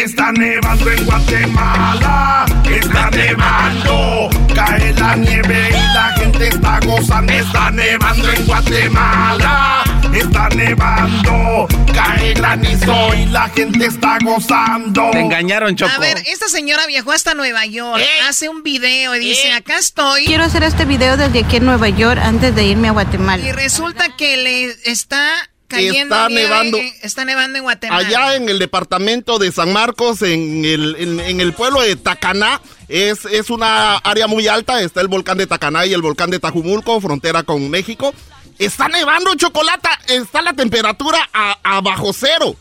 Está 0.03 0.33
nevando 0.33 0.91
en 0.91 1.05
Guatemala, 1.05 2.45
está 2.69 3.09
nevando, 3.11 4.29
cae 4.53 4.93
la 4.95 5.15
nieve 5.17 5.69
y 5.71 5.95
la 5.95 6.13
gente 6.19 6.49
está 6.49 6.81
gozando. 6.85 7.33
Está 7.33 7.71
nevando 7.71 8.33
en 8.33 8.47
Guatemala, 8.47 9.85
está 10.13 10.49
nevando, 10.51 11.69
cae 11.95 12.35
granizo 12.35 13.15
y 13.15 13.27
la 13.27 13.49
gente 13.51 13.87
está 13.87 14.19
gozando. 14.25 15.11
Te 15.13 15.21
engañaron, 15.21 15.77
Choco. 15.77 15.93
A 15.95 15.99
ver, 15.99 16.19
esta 16.27 16.49
señora 16.49 16.87
viajó 16.87 17.13
hasta 17.13 17.35
Nueva 17.35 17.65
York, 17.67 18.01
Eh. 18.03 18.09
hace 18.29 18.49
un 18.49 18.63
video 18.65 19.15
y 19.15 19.21
dice, 19.21 19.53
acá 19.53 19.79
estoy. 19.79 20.25
Quiero 20.27 20.43
hacer 20.45 20.65
este 20.65 20.85
video 20.85 21.17
desde 21.17 21.41
aquí 21.45 21.57
en 21.59 21.65
Nueva 21.67 21.89
York 21.89 22.21
antes 22.23 22.55
de 22.57 22.65
irme 22.65 22.89
a 22.89 22.93
Guatemala. 22.93 23.47
Y 23.47 23.53
resulta 23.53 24.17
que 24.17 24.37
le 24.37 24.65
está 24.91 25.31
cayendo 25.77 26.15
Está 26.15 26.29
nieve, 26.29 26.43
nevando. 26.45 26.79
eh, 26.79 26.95
Está 27.03 27.25
nevando 27.25 27.59
en 27.59 27.65
Guatemala. 27.65 28.07
Allá 28.07 28.37
en 28.37 28.49
el 28.49 28.59
departamento 28.59 29.39
de 29.39 29.51
San 29.53 29.73
Marcos, 29.73 30.23
en 30.23 30.65
el, 30.65 30.97
en, 30.99 31.21
en 31.21 31.41
el 31.41 31.53
pueblo 31.53 31.81
de 31.81 31.97
Tacaná, 31.97 32.61
es, 32.89 33.25
es 33.25 33.51
una 33.51 33.97
área 33.99 34.27
muy 34.27 34.47
alta. 34.49 34.81
Está 34.83 35.01
el 35.01 35.09
volcán 35.09 35.39
de 35.39 35.47
Tacaná 35.47 35.85
y 35.87 35.93
el 35.93 36.03
volcán 36.03 36.31
de 36.31 36.39
Tajumulco, 36.39 37.01
frontera 37.01 37.43
con 37.43 37.69
México. 37.71 38.15
Está 38.59 38.89
nevando 38.89 39.35
chocolata, 39.35 39.91
está 40.09 40.43
la 40.43 40.53
temperatura 40.53 41.19
a, 41.33 41.59
a 41.65 41.81
bajo 41.81 42.13
cero, 42.13 42.55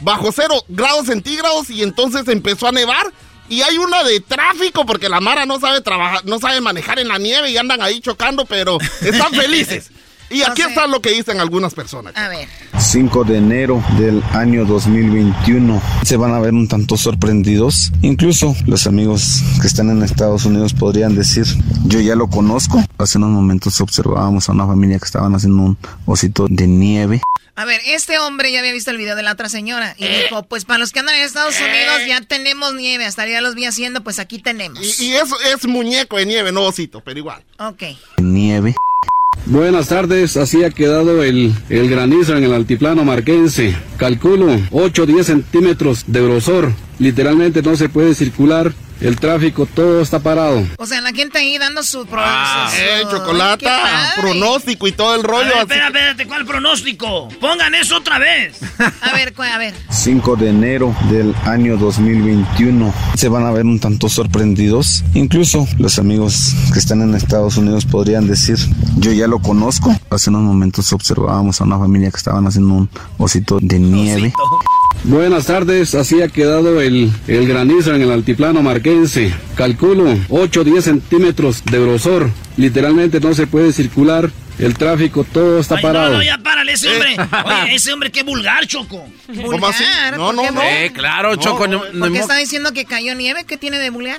bajo 0.00 0.30
cero 0.32 0.62
grados 0.68 1.06
centígrados 1.06 1.70
y 1.70 1.82
entonces 1.82 2.28
empezó 2.28 2.66
a 2.68 2.72
nevar. 2.72 3.06
Y 3.48 3.62
hay 3.62 3.78
una 3.78 4.02
de 4.02 4.18
tráfico 4.18 4.84
porque 4.84 5.08
la 5.08 5.20
Mara 5.20 5.46
no 5.46 5.60
sabe 5.60 5.80
trabajar, 5.80 6.24
no 6.24 6.40
sabe 6.40 6.60
manejar 6.60 6.98
en 6.98 7.06
la 7.06 7.16
nieve 7.18 7.48
y 7.50 7.56
andan 7.56 7.80
ahí 7.80 8.00
chocando, 8.00 8.44
pero 8.44 8.76
están 9.00 9.32
felices. 9.40 9.92
Y 10.30 10.42
aquí 10.42 10.62
está 10.62 10.86
lo 10.86 11.00
que 11.00 11.10
dicen 11.10 11.40
algunas 11.40 11.74
personas. 11.74 12.16
A 12.16 12.28
ver. 12.28 12.48
5 12.78 13.24
de 13.24 13.38
enero 13.38 13.82
del 13.98 14.22
año 14.32 14.64
2021. 14.64 15.80
Se 16.04 16.16
van 16.16 16.34
a 16.34 16.40
ver 16.40 16.52
un 16.52 16.68
tanto 16.68 16.96
sorprendidos. 16.96 17.92
Incluso 18.02 18.54
los 18.66 18.86
amigos 18.86 19.42
que 19.60 19.66
están 19.66 19.90
en 19.90 20.02
Estados 20.02 20.44
Unidos 20.44 20.74
podrían 20.74 21.14
decir, 21.14 21.46
yo 21.84 22.00
ya 22.00 22.16
lo 22.16 22.28
conozco. 22.28 22.82
Hace 22.98 23.18
unos 23.18 23.30
momentos 23.30 23.80
observábamos 23.80 24.48
a 24.48 24.52
una 24.52 24.66
familia 24.66 24.98
que 24.98 25.04
estaban 25.04 25.34
haciendo 25.34 25.62
un 25.62 25.78
osito 26.06 26.46
de 26.48 26.66
nieve. 26.66 27.20
A 27.54 27.64
ver, 27.64 27.80
este 27.86 28.18
hombre 28.18 28.52
ya 28.52 28.58
había 28.58 28.72
visto 28.72 28.90
el 28.90 28.98
video 28.98 29.16
de 29.16 29.22
la 29.22 29.32
otra 29.32 29.48
señora 29.48 29.94
y 29.96 30.06
dijo, 30.06 30.42
pues 30.42 30.66
para 30.66 30.78
los 30.78 30.92
que 30.92 31.00
andan 31.00 31.14
en 31.14 31.22
Estados 31.22 31.54
Unidos 31.58 32.02
ya 32.06 32.20
tenemos 32.20 32.74
nieve, 32.74 33.06
hasta 33.06 33.26
ya 33.26 33.40
los 33.40 33.54
vi 33.54 33.64
haciendo, 33.64 34.04
pues 34.04 34.18
aquí 34.18 34.38
tenemos. 34.38 35.00
Y, 35.00 35.04
y 35.06 35.12
eso 35.14 35.34
es 35.40 35.66
muñeco 35.66 36.18
de 36.18 36.26
nieve, 36.26 36.52
no 36.52 36.64
osito, 36.64 37.00
pero 37.00 37.18
igual. 37.18 37.42
Ok. 37.58 37.82
Nieve. 38.18 38.74
Buenas 39.44 39.88
tardes, 39.88 40.36
así 40.36 40.64
ha 40.64 40.70
quedado 40.70 41.22
el, 41.22 41.54
el 41.68 41.88
granizo 41.88 42.36
en 42.36 42.44
el 42.44 42.52
altiplano 42.52 43.04
marquense. 43.04 43.76
Calculo 43.96 44.48
8 44.72 45.02
o 45.02 45.06
10 45.06 45.26
centímetros 45.26 46.04
de 46.06 46.22
grosor. 46.22 46.72
Literalmente 46.98 47.62
no 47.62 47.76
se 47.76 47.88
puede 47.88 48.14
circular. 48.14 48.72
El 49.00 49.18
tráfico 49.20 49.66
todo 49.66 50.00
está 50.00 50.18
parado. 50.20 50.66
O 50.78 50.86
sea, 50.86 51.00
la 51.02 51.12
gente 51.12 51.38
ahí 51.38 51.58
dando 51.58 51.82
su... 51.82 52.06
pro- 52.06 52.20
Ah, 52.22 52.70
eh, 52.78 53.02
chocolata, 53.10 54.12
pronóstico 54.16 54.86
y 54.86 54.92
todo 54.92 55.14
el 55.14 55.20
A 55.20 55.24
rollo. 55.24 55.44
ver, 55.44 55.52
así 55.54 55.62
espera, 55.62 55.86
espérate, 55.88 56.26
¿cuál 56.26 56.46
pronóstico? 56.46 57.28
Pongan 57.40 57.74
eso 57.74 57.98
otra 57.98 58.18
vez. 58.18 58.58
A 59.02 59.12
ver, 59.12 59.34
a 59.52 59.58
ver. 59.58 59.74
5 59.90 60.36
de 60.36 60.48
enero 60.48 60.96
del 61.10 61.34
año 61.44 61.76
2021. 61.76 62.92
Se 63.16 63.28
van 63.28 63.44
a 63.46 63.50
ver 63.50 63.64
un 63.66 63.78
tanto 63.80 64.08
sorprendidos. 64.08 65.04
Incluso 65.14 65.66
los 65.78 65.98
amigos 65.98 66.54
que 66.72 66.78
están 66.78 67.02
en 67.02 67.14
Estados 67.14 67.56
Unidos 67.58 67.84
podrían 67.84 68.26
decir, 68.26 68.56
yo 68.96 69.12
ya 69.12 69.26
lo 69.26 69.40
conozco. 69.40 69.94
Hace 70.10 70.30
unos 70.30 70.42
momentos 70.42 70.92
observábamos 70.92 71.60
a 71.60 71.64
una 71.64 71.78
familia 71.78 72.10
que 72.10 72.16
estaban 72.16 72.46
haciendo 72.46 72.72
un 72.74 72.90
osito 73.18 73.58
de 73.60 73.78
nieve. 73.78 74.32
Buenas 75.06 75.46
tardes, 75.46 75.94
así 75.94 76.20
ha 76.20 76.26
quedado 76.26 76.80
el, 76.80 77.12
el 77.28 77.46
granizo 77.46 77.94
en 77.94 78.02
el 78.02 78.10
altiplano 78.10 78.60
marquense. 78.60 79.32
Calculo 79.54 80.18
8 80.30 80.60
o 80.60 80.64
10 80.64 80.84
centímetros 80.84 81.64
de 81.64 81.78
grosor. 81.80 82.28
Literalmente 82.56 83.20
no 83.20 83.32
se 83.32 83.46
puede 83.46 83.72
circular. 83.72 84.30
El 84.58 84.76
tráfico 84.76 85.22
todo 85.22 85.60
está 85.60 85.76
Ay, 85.76 85.82
parado. 85.82 86.14
no, 86.14 86.22
ya 86.24 86.38
párale 86.38 86.72
ese 86.72 86.88
hombre. 86.88 87.16
Oye, 87.44 87.74
ese 87.76 87.92
hombre 87.92 88.10
qué 88.10 88.24
vulgar, 88.24 88.66
Choco. 88.66 89.06
¿Cómo 89.48 89.66
así? 89.68 89.84
No, 90.16 90.32
no, 90.32 90.50
no. 90.50 90.62
Eh, 90.62 90.90
claro, 90.92 91.36
Choco. 91.36 91.68
No, 91.68 91.84
no 91.92 92.00
¿Por 92.00 92.12
qué 92.12 92.18
está 92.18 92.36
diciendo 92.36 92.72
que 92.72 92.84
cayó 92.84 93.14
nieve? 93.14 93.44
¿Qué 93.44 93.56
tiene 93.56 93.78
de 93.78 93.90
vulgar? 93.90 94.18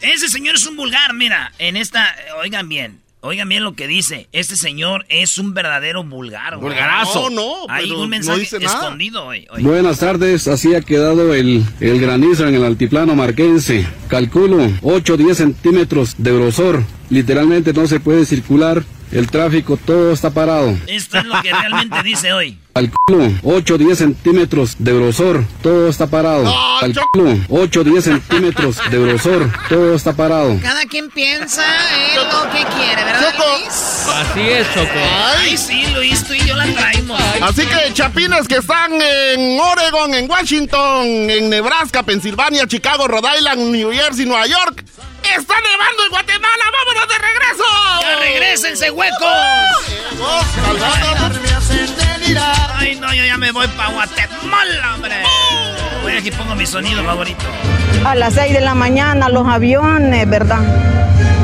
Ese 0.00 0.28
señor 0.28 0.54
es 0.54 0.66
un 0.66 0.76
vulgar, 0.76 1.12
mira, 1.12 1.52
en 1.58 1.76
esta, 1.76 2.14
oigan 2.40 2.68
bien, 2.68 3.00
oigan 3.20 3.48
bien 3.48 3.64
lo 3.64 3.74
que 3.74 3.86
dice. 3.86 4.28
Este 4.32 4.56
señor 4.56 5.04
es 5.08 5.38
un 5.38 5.54
verdadero 5.54 6.04
vulgar. 6.04 6.56
güey. 6.56 6.68
Vulgarazo. 6.70 7.30
No, 7.30 7.66
no, 7.66 7.72
Hay 7.72 7.90
un 7.90 8.02
no 8.02 8.08
mensaje 8.08 8.40
dice 8.40 8.58
nada. 8.60 8.78
escondido. 8.78 9.26
Oye. 9.26 9.46
Buenas 9.60 9.98
tardes, 9.98 10.48
así 10.48 10.74
ha 10.74 10.80
quedado 10.80 11.34
el, 11.34 11.64
el 11.80 12.00
granizo 12.00 12.46
en 12.46 12.54
el 12.54 12.64
altiplano 12.64 13.14
marquense. 13.14 13.86
Calculo 14.08 14.58
8 14.82 15.14
o 15.14 15.16
10 15.16 15.36
centímetros 15.36 16.14
de 16.18 16.32
grosor. 16.32 16.82
Literalmente 17.10 17.72
no 17.72 17.86
se 17.86 18.00
puede 18.00 18.26
circular. 18.26 18.84
El 19.10 19.30
tráfico 19.30 19.76
todo 19.76 20.12
está 20.12 20.30
parado. 20.30 20.76
Esto 20.86 21.18
es 21.18 21.24
lo 21.24 21.40
que 21.42 21.52
realmente 21.52 22.02
dice 22.02 22.32
hoy. 22.32 22.58
Calculo 22.74 23.32
8 23.42 23.74
o 23.74 23.78
10 23.78 23.98
centímetros 23.98 24.76
de 24.78 24.94
grosor. 24.94 25.44
Todo 25.62 25.88
está 25.88 26.06
parado. 26.06 26.44
No, 26.44 26.78
Calculo 26.80 27.38
8 27.48 27.80
o 27.80 27.84
10 27.84 28.04
centímetros 28.04 28.76
de 28.90 28.98
grosor. 28.98 29.50
Todo 29.68 29.94
está 29.94 30.12
parado. 30.12 30.58
Cada 30.62 30.84
quien 30.84 31.10
piensa 31.10 31.64
en 31.64 32.16
lo 32.16 32.50
que 32.52 32.64
quiere, 32.76 33.02
¿verdad, 33.02 33.32
Choco. 33.32 33.58
Luis? 33.58 34.06
Así 34.14 34.40
es, 34.40 34.74
Choco. 34.74 35.00
Ay, 35.38 35.56
sí, 35.56 35.86
Luis, 35.94 36.22
tú 36.24 36.34
y 36.34 36.46
yo 36.46 36.54
la 36.54 36.66
traemos. 36.66 37.20
Así 37.40 37.62
que 37.62 37.92
chapines 37.94 38.46
que 38.46 38.58
están 38.58 38.92
en 38.92 39.58
Oregon, 39.58 40.14
en 40.14 40.30
Washington, 40.30 41.06
en 41.06 41.50
Nebraska, 41.50 42.02
Pensilvania, 42.02 42.66
Chicago, 42.68 43.08
Rhode 43.08 43.38
Island, 43.38 43.72
New 43.72 43.90
Jersey, 43.90 44.26
Nueva 44.26 44.46
York. 44.46 44.84
¡Está 45.36 45.54
nevando 45.60 46.04
en 46.04 46.10
Guatemala! 46.10 46.64
¡Vámonos 46.72 47.08
de 47.08 47.18
regreso! 47.18 47.64
¡Ya 48.00 48.16
regrésense, 48.16 48.90
huecos! 48.90 49.28
Ay, 52.76 52.96
no, 52.96 53.12
yo 53.12 53.24
ya 53.24 53.36
me 53.36 53.52
voy 53.52 53.68
para 53.68 53.90
Guatemala, 53.90 54.94
hombre. 54.94 55.14
Voy 56.02 56.16
aquí 56.16 56.30
pongo 56.30 56.54
mi 56.54 56.66
sonido 56.66 57.04
favorito. 57.04 57.44
A 58.04 58.14
las 58.14 58.34
6 58.34 58.54
de 58.54 58.60
la 58.60 58.74
mañana 58.74 59.28
los 59.28 59.46
aviones, 59.46 60.28
¿verdad? 60.28 60.60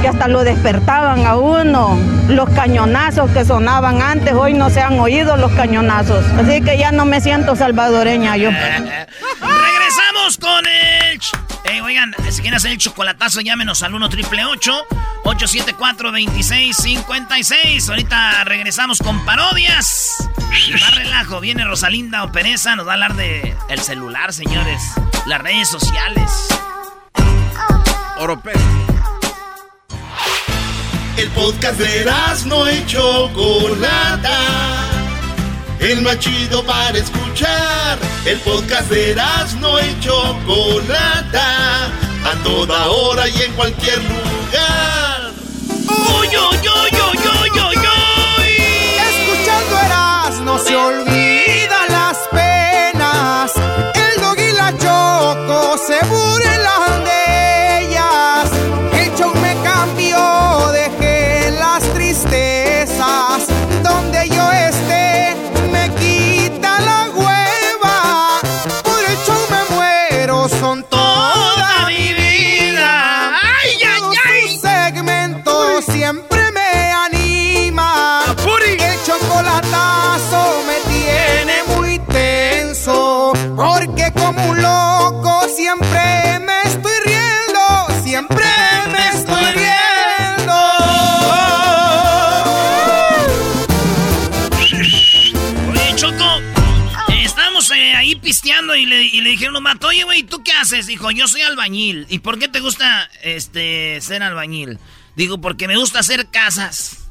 Que 0.01 0.09
hasta 0.09 0.28
lo 0.28 0.44
despertaban 0.44 1.27
a 1.27 1.36
uno. 1.36 1.98
Los 2.28 2.48
cañonazos 2.51 3.31
que 3.31 3.44
sonaban 3.44 4.01
antes, 4.01 4.32
hoy 4.32 4.55
no 4.55 4.70
se 4.70 4.81
han 4.81 4.98
oído 4.98 5.36
los 5.36 5.52
cañonazos. 5.52 6.24
Así 6.39 6.62
que 6.62 6.78
ya 6.78 6.93
no 6.93 7.05
me 7.05 7.20
siento 7.20 7.56
salvadoreña 7.56 8.36
yo. 8.36 8.51
Regresamos 9.40 10.39
con 10.40 10.66
el... 10.66 11.20
Eh, 11.65 11.81
oigan, 11.81 12.15
si 12.31 12.43
quieren 12.43 12.55
hacer 12.55 12.73
el 12.73 12.78
chocolatazo, 12.78 13.41
llámenos 13.41 13.82
al 13.82 13.95
1 13.95 14.09
triple 14.11 14.45
874 14.45 16.12
2656 16.12 17.89
Ahorita 17.89 18.45
regresamos 18.45 18.99
con 18.99 19.24
parodias. 19.24 20.28
Más 20.81 20.95
relajo, 20.95 21.41
viene 21.41 21.65
Rosalinda 21.65 22.24
o 22.24 22.32
Pereza, 22.32 22.77
nos 22.77 22.86
va 22.86 22.93
a 22.93 22.95
hablar 22.95 23.16
de 23.16 23.57
el 23.69 23.81
celular, 23.81 24.32
señores. 24.32 24.81
Las 25.27 25.41
redes 25.41 25.69
sociales. 25.69 26.31
Oropel. 28.19 28.55
El 31.16 31.31
podcast 31.31 31.78
de 31.78 32.11
no 32.47 32.70
y 32.70 32.86
Chocolata. 32.86 34.93
El 35.85 36.01
más 36.01 36.19
chido 36.19 36.65
para 36.65 36.97
escuchar. 36.97 37.98
El 38.24 38.39
podcast 38.40 38.89
de 38.89 39.15
no 39.61 39.78
y 39.78 40.01
Chocolata. 40.01 41.89
A 42.24 42.43
toda 42.43 42.86
hora 42.86 43.28
y 43.28 43.43
en 43.43 43.52
cualquier 43.52 43.98
lugar. 43.98 45.32
¡Uy, 45.69 46.28
uy, 46.28 46.36
uy, 46.39 46.62
uy, 46.62 47.19
uy, 47.19 47.51
uy, 47.51 47.77
uy! 47.77 48.51
Escuchando 49.11 49.78
Erasmo 49.85 50.59
se 50.59 50.74
olvida 50.74 51.03
Dijo, 100.86 101.11
yo 101.11 101.28
soy 101.28 101.43
albañil. 101.43 102.06
¿Y 102.09 102.20
por 102.20 102.39
qué 102.39 102.48
te 102.48 102.61
gusta 102.61 103.09
este 103.23 104.01
ser 104.01 104.23
albañil? 104.23 104.78
Digo, 105.16 105.40
porque 105.40 105.69
me 105.69 105.77
gusta 105.77 106.01
hacer 106.01 106.28
casas. 106.31 107.11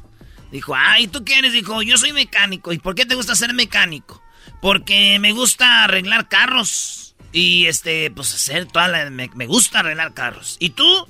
Dijo, 0.50 0.74
ay, 0.76 1.08
¿tú 1.08 1.24
qué 1.24 1.38
eres? 1.38 1.52
Dijo, 1.52 1.82
yo 1.82 1.96
soy 1.96 2.12
mecánico. 2.12 2.72
¿Y 2.72 2.78
por 2.78 2.94
qué 2.94 3.06
te 3.06 3.14
gusta 3.14 3.34
ser 3.34 3.54
mecánico? 3.54 4.22
Porque 4.60 5.18
me 5.18 5.32
gusta 5.32 5.84
arreglar 5.84 6.28
carros. 6.28 7.14
Y 7.32 7.66
este, 7.66 8.10
pues 8.10 8.32
hacer 8.34 8.66
toda 8.66 8.88
la. 8.88 9.10
Me, 9.10 9.28
gusta 9.46 9.80
arreglar 9.80 10.14
carros. 10.14 10.56
¿Y 10.60 10.70
tú? 10.70 11.08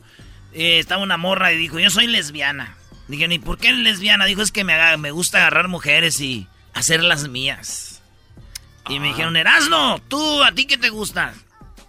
Eh, 0.53 0.79
estaba 0.79 1.03
una 1.03 1.17
morra 1.17 1.53
y 1.53 1.59
dijo, 1.59 1.79
yo 1.79 1.91
soy 1.91 2.07
lesbiana. 2.07 2.77
Dije, 3.09 3.27
¿y 3.33 3.39
por 3.39 3.59
qué 3.59 3.73
lesbiana? 3.73 4.25
Dijo, 4.25 4.41
es 4.41 4.51
que 4.51 4.65
me, 4.65 4.97
me 4.97 5.11
gusta 5.11 5.39
agarrar 5.39 5.69
mujeres 5.69 6.21
y 6.21 6.47
hacerlas 6.73 7.29
mías. 7.29 8.03
Y 8.89 9.01
me 9.01 9.09
dijeron, 9.09 9.37
Erasno, 9.37 10.01
¿tú 10.09 10.43
a 10.43 10.53
ti 10.53 10.67
qué 10.67 10.77
te 10.77 10.91
gusta? 10.91 11.35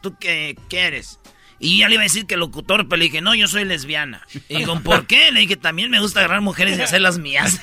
¿Tú 0.05 0.15
qué, 0.19 0.55
qué 0.69 0.81
eres? 0.81 1.19
Y 1.57 1.79
ya 1.79 1.87
le 1.87 1.95
iba 1.95 2.03
a 2.03 2.03
decir 2.03 2.27
que 2.27 2.37
locutor, 2.37 2.87
pero 2.87 2.97
le 2.99 3.05
dije, 3.05 3.21
no, 3.21 3.33
yo 3.33 3.47
soy 3.47 3.65
lesbiana. 3.65 4.21
Y 4.47 4.57
digo, 4.57 4.79
¿por 4.81 5.07
qué? 5.07 5.31
Le 5.31 5.39
dije, 5.39 5.55
también 5.55 5.89
me 5.89 5.99
gusta 5.99 6.19
agarrar 6.19 6.41
mujeres 6.41 6.77
y 6.77 6.83
hacerlas 6.83 7.17
mías. 7.17 7.57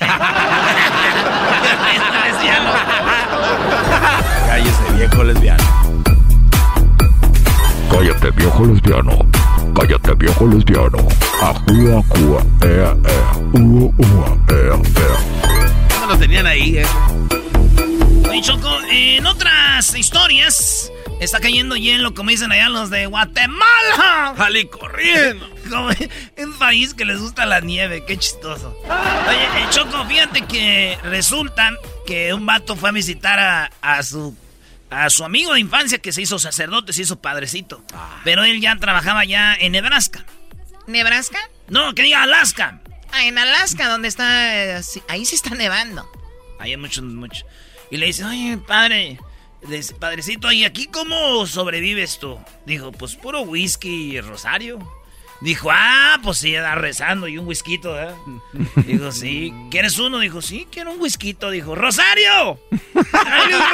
Cállese, 4.47 4.91
viejo 4.97 5.23
lesbiano. 5.23 5.63
Cállate, 7.89 8.31
viejo 8.31 8.65
lesbiano. 8.65 9.25
Cállate, 9.73 10.13
viejo 10.15 10.47
lesbiano. 10.47 10.97
Ajua, 11.41 11.99
acua, 11.99 12.45
ea, 12.61 12.93
ea. 13.07 13.37
Ua, 13.53 13.89
ua, 13.99 14.37
ea, 14.49 14.75
ea. 14.97 15.17
No 16.01 16.07
lo 16.07 16.17
tenían 16.17 16.45
ahí, 16.45 16.79
eh. 16.79 16.85
Choco, 18.41 18.81
en 18.91 19.25
otras 19.25 19.95
historias 19.95 20.91
Está 21.19 21.39
cayendo 21.39 21.75
hielo, 21.75 22.13
como 22.13 22.29
dicen 22.29 22.51
allá 22.51 22.69
los 22.69 22.89
de 22.89 23.05
Guatemala. 23.05 24.33
¡Jali 24.37 24.67
corriendo! 24.67 25.49
Es 26.35 26.45
un 26.45 26.57
país 26.59 26.93
que 26.93 27.05
les 27.05 27.19
gusta 27.19 27.45
la 27.45 27.59
nieve, 27.61 28.03
qué 28.05 28.17
chistoso. 28.17 28.77
Oye, 28.83 29.69
Choco, 29.71 30.05
fíjate 30.05 30.41
que 30.45 30.97
resulta 31.03 31.71
que 32.05 32.33
un 32.33 32.45
vato 32.45 32.75
fue 32.75 32.89
a 32.89 32.91
visitar 32.91 33.71
a, 33.81 34.03
su 34.03 34.35
a 34.89 35.09
su 35.09 35.23
amigo 35.23 35.53
de 35.53 35.61
infancia 35.61 35.97
que 35.97 36.11
se 36.11 36.21
hizo 36.21 36.37
sacerdote, 36.37 36.93
se 36.93 37.03
hizo 37.03 37.19
padrecito. 37.19 37.83
Ah. 37.93 38.21
Pero 38.23 38.43
él 38.43 38.61
ya 38.61 38.75
trabajaba 38.75 39.25
ya 39.25 39.55
en 39.55 39.71
Nebraska. 39.71 40.25
¿Nebraska? 40.85 41.39
No, 41.69 41.95
que 41.95 42.03
diga 42.03 42.23
Alaska. 42.23 42.81
Ah, 43.11 43.25
en 43.25 43.37
Alaska, 43.37 43.87
donde 43.87 44.07
está. 44.07 44.75
Eh, 44.75 44.81
ahí 45.07 45.25
sí 45.25 45.35
está 45.35 45.51
nevando. 45.51 46.09
Ahí 46.59 46.71
hay 46.71 46.77
mucho, 46.77 47.01
mucho. 47.01 47.45
Y 47.89 47.97
le 47.97 48.07
dice, 48.07 48.25
oye, 48.25 48.57
padre, 48.57 49.19
padrecito, 49.99 50.51
¿y 50.51 50.63
aquí 50.63 50.87
cómo 50.87 51.45
sobrevives 51.45 52.19
tú? 52.19 52.37
Dijo, 52.65 52.91
pues 52.91 53.15
puro 53.15 53.41
whisky 53.41 54.17
y 54.17 54.21
rosario. 54.21 54.79
Dijo, 55.43 55.69
ah, 55.71 56.19
pues 56.23 56.37
sí, 56.37 56.53
da 56.53 56.75
rezando 56.75 57.27
y 57.27 57.37
un 57.37 57.45
whisky, 57.45 57.81
¿eh? 57.83 58.15
Dijo, 58.87 59.11
sí. 59.11 59.53
¿Quieres 59.69 59.99
uno? 59.99 60.19
Dijo, 60.19 60.41
sí, 60.41 60.65
quiero 60.71 60.93
un 60.93 61.01
whisky. 61.01 61.35
Dijo, 61.51 61.75
¡Rosario! 61.75 62.57
¡Ay, 62.71 63.53
un 63.53 63.61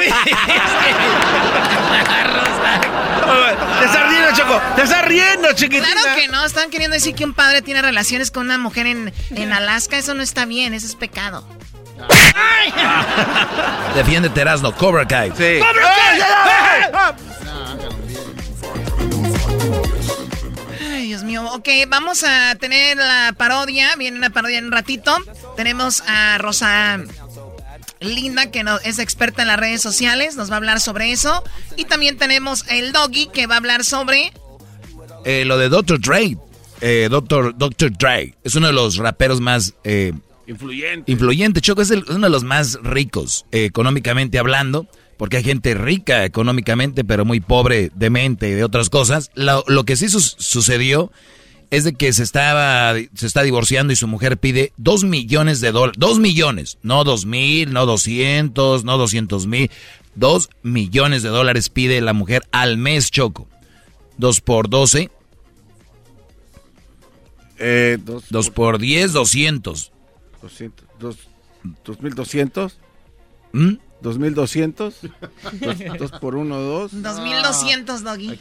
Te 3.78 3.84
estás 3.86 4.08
riendo, 4.08 4.32
Choco. 4.34 4.60
Te 4.74 4.82
estás 4.82 5.04
riendo, 5.04 5.52
chiquitita. 5.52 5.92
Claro 5.92 6.16
que 6.16 6.26
no. 6.26 6.44
Están 6.44 6.70
queriendo 6.70 6.94
decir 6.94 7.14
que 7.14 7.24
un 7.24 7.34
padre 7.34 7.62
tiene 7.62 7.82
relaciones 7.82 8.32
con 8.32 8.46
una 8.46 8.58
mujer 8.58 8.88
en, 8.88 9.14
en 9.30 9.52
Alaska. 9.52 9.96
Eso 9.96 10.14
no 10.14 10.22
está 10.22 10.46
bien. 10.46 10.74
Eso 10.74 10.88
es 10.88 10.96
pecado. 10.96 11.46
Defiende 13.94 14.28
Erasno, 14.34 14.74
Cobra 14.74 15.06
Kai. 15.06 15.30
Sí. 15.36 15.60
¡Cobra 15.60 15.94
Kai! 15.94 16.20
Dios 21.10 21.24
mío. 21.24 21.44
Ok, 21.54 21.68
vamos 21.88 22.22
a 22.22 22.54
tener 22.54 22.96
la 22.96 23.34
parodia. 23.36 23.96
Viene 23.96 24.16
una 24.16 24.30
parodia 24.30 24.58
en 24.58 24.66
un 24.66 24.70
ratito. 24.70 25.12
Tenemos 25.56 26.04
a 26.06 26.38
Rosa 26.38 27.00
Linda, 27.98 28.52
que 28.52 28.64
es 28.84 29.00
experta 29.00 29.42
en 29.42 29.48
las 29.48 29.58
redes 29.58 29.82
sociales. 29.82 30.36
Nos 30.36 30.50
va 30.50 30.54
a 30.54 30.56
hablar 30.58 30.78
sobre 30.78 31.10
eso. 31.10 31.42
Y 31.76 31.86
también 31.86 32.16
tenemos 32.16 32.64
el 32.68 32.92
Doggy, 32.92 33.26
que 33.26 33.48
va 33.48 33.54
a 33.54 33.58
hablar 33.58 33.84
sobre... 33.84 34.32
Eh, 35.24 35.44
lo 35.44 35.58
de 35.58 35.68
Dr. 35.68 36.00
Dre. 36.00 36.36
Eh, 36.80 37.08
Dr. 37.10 37.56
Dre. 37.98 38.36
Es 38.44 38.54
uno 38.54 38.68
de 38.68 38.72
los 38.72 38.96
raperos 38.96 39.40
más... 39.40 39.74
Eh, 39.82 40.12
Influyente. 40.46 41.10
Influyente. 41.10 41.60
Choco 41.60 41.82
es, 41.82 41.90
uno 41.90 42.26
de 42.26 42.30
los 42.30 42.44
más 42.44 42.78
ricos 42.84 43.46
eh, 43.50 43.64
económicamente 43.64 44.38
hablando, 44.38 44.86
porque 45.20 45.36
hay 45.36 45.44
gente 45.44 45.74
rica 45.74 46.24
económicamente, 46.24 47.04
pero 47.04 47.26
muy 47.26 47.40
pobre 47.40 47.90
de 47.94 48.08
mente 48.08 48.48
y 48.48 48.52
de 48.52 48.64
otras 48.64 48.88
cosas. 48.88 49.30
Lo, 49.34 49.84
que 49.84 49.94
sí 49.96 50.08
sucedió 50.08 51.12
es 51.68 51.84
de 51.84 51.92
que 51.92 52.14
se 52.14 52.22
estaba 52.22 52.94
se 52.94 53.26
está 53.26 53.42
divorciando 53.42 53.92
y 53.92 53.96
su 53.96 54.08
mujer 54.08 54.38
pide 54.38 54.72
dos 54.78 55.04
millones 55.04 55.60
de 55.60 55.72
dólares. 55.72 55.98
Dos 56.00 56.18
millones. 56.18 56.78
No 56.82 57.04
dos 57.04 57.26
mil, 57.26 57.70
no 57.70 57.84
doscientos, 57.84 58.84
no 58.84 58.96
doscientos 58.96 59.46
mil. 59.46 59.70
Dos 60.14 60.48
millones 60.62 61.22
de 61.22 61.28
dólares 61.28 61.68
pide 61.68 62.00
la 62.00 62.14
mujer 62.14 62.44
al 62.50 62.78
mes, 62.78 63.10
Choco. 63.10 63.46
Dos 64.16 64.40
por 64.40 64.70
doce. 64.70 65.10
Eh, 67.58 67.98
dos, 68.02 68.24
dos 68.30 68.48
por 68.48 68.78
diez, 68.78 69.12
doscientos. 69.12 69.92
200, 70.40 70.86
dos, 70.98 71.16
2200. 71.84 72.78
¿Mm? 73.52 73.74
2200. 74.02 74.94
2 75.98 76.10
por 76.20 76.36
1, 76.36 76.58
2. 76.58 77.02
2200, 77.02 78.04
Doggy. 78.04 78.40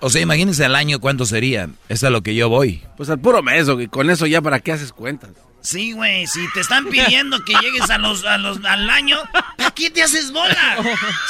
O 0.00 0.10
sea, 0.10 0.20
imagínense 0.20 0.64
al 0.64 0.74
año 0.74 1.00
cuánto 1.00 1.26
sería. 1.26 1.68
Es 1.88 2.02
a 2.04 2.10
lo 2.10 2.22
que 2.22 2.34
yo 2.34 2.48
voy. 2.48 2.82
Pues 2.96 3.08
al 3.10 3.20
puro 3.20 3.42
mes, 3.42 3.68
y 3.78 3.88
con 3.88 4.10
eso 4.10 4.26
ya 4.26 4.42
para 4.42 4.60
qué 4.60 4.72
haces 4.72 4.92
cuentas. 4.92 5.30
Sí, 5.62 5.92
güey, 5.92 6.26
si 6.26 6.40
te 6.52 6.60
están 6.60 6.86
pidiendo 6.86 7.44
que 7.44 7.54
llegues 7.54 7.88
a 7.88 7.96
los, 7.96 8.24
a 8.24 8.36
los, 8.36 8.58
al 8.64 8.90
año, 8.90 9.16
¿para 9.56 9.70
qué 9.70 9.90
te 9.90 10.02
haces 10.02 10.32
bola? 10.32 10.76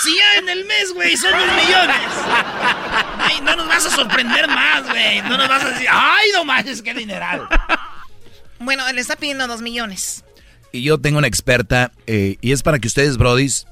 Si 0.02 0.16
ya 0.16 0.38
en 0.38 0.48
el 0.48 0.64
mes, 0.64 0.94
güey, 0.94 1.14
son 1.18 1.32
dos 1.32 1.48
millones. 1.48 1.96
Ay, 3.18 3.42
no 3.42 3.54
nos 3.56 3.68
vas 3.68 3.84
a 3.84 3.90
sorprender 3.90 4.48
más, 4.48 4.88
güey. 4.88 5.20
No 5.20 5.36
nos 5.36 5.48
vas 5.48 5.62
a 5.62 5.68
decir, 5.68 5.86
ay, 5.90 6.30
no 6.32 6.46
manches, 6.46 6.80
qué 6.80 6.94
dineral. 6.94 7.46
Bueno, 8.58 8.90
le 8.90 9.02
está 9.02 9.16
pidiendo 9.16 9.46
dos 9.46 9.60
millones. 9.60 10.24
Y 10.72 10.82
yo 10.82 10.98
tengo 10.98 11.18
una 11.18 11.26
experta, 11.26 11.92
eh, 12.06 12.36
y 12.40 12.52
es 12.52 12.62
para 12.62 12.78
que 12.78 12.88
ustedes, 12.88 13.18
brodis, 13.18 13.66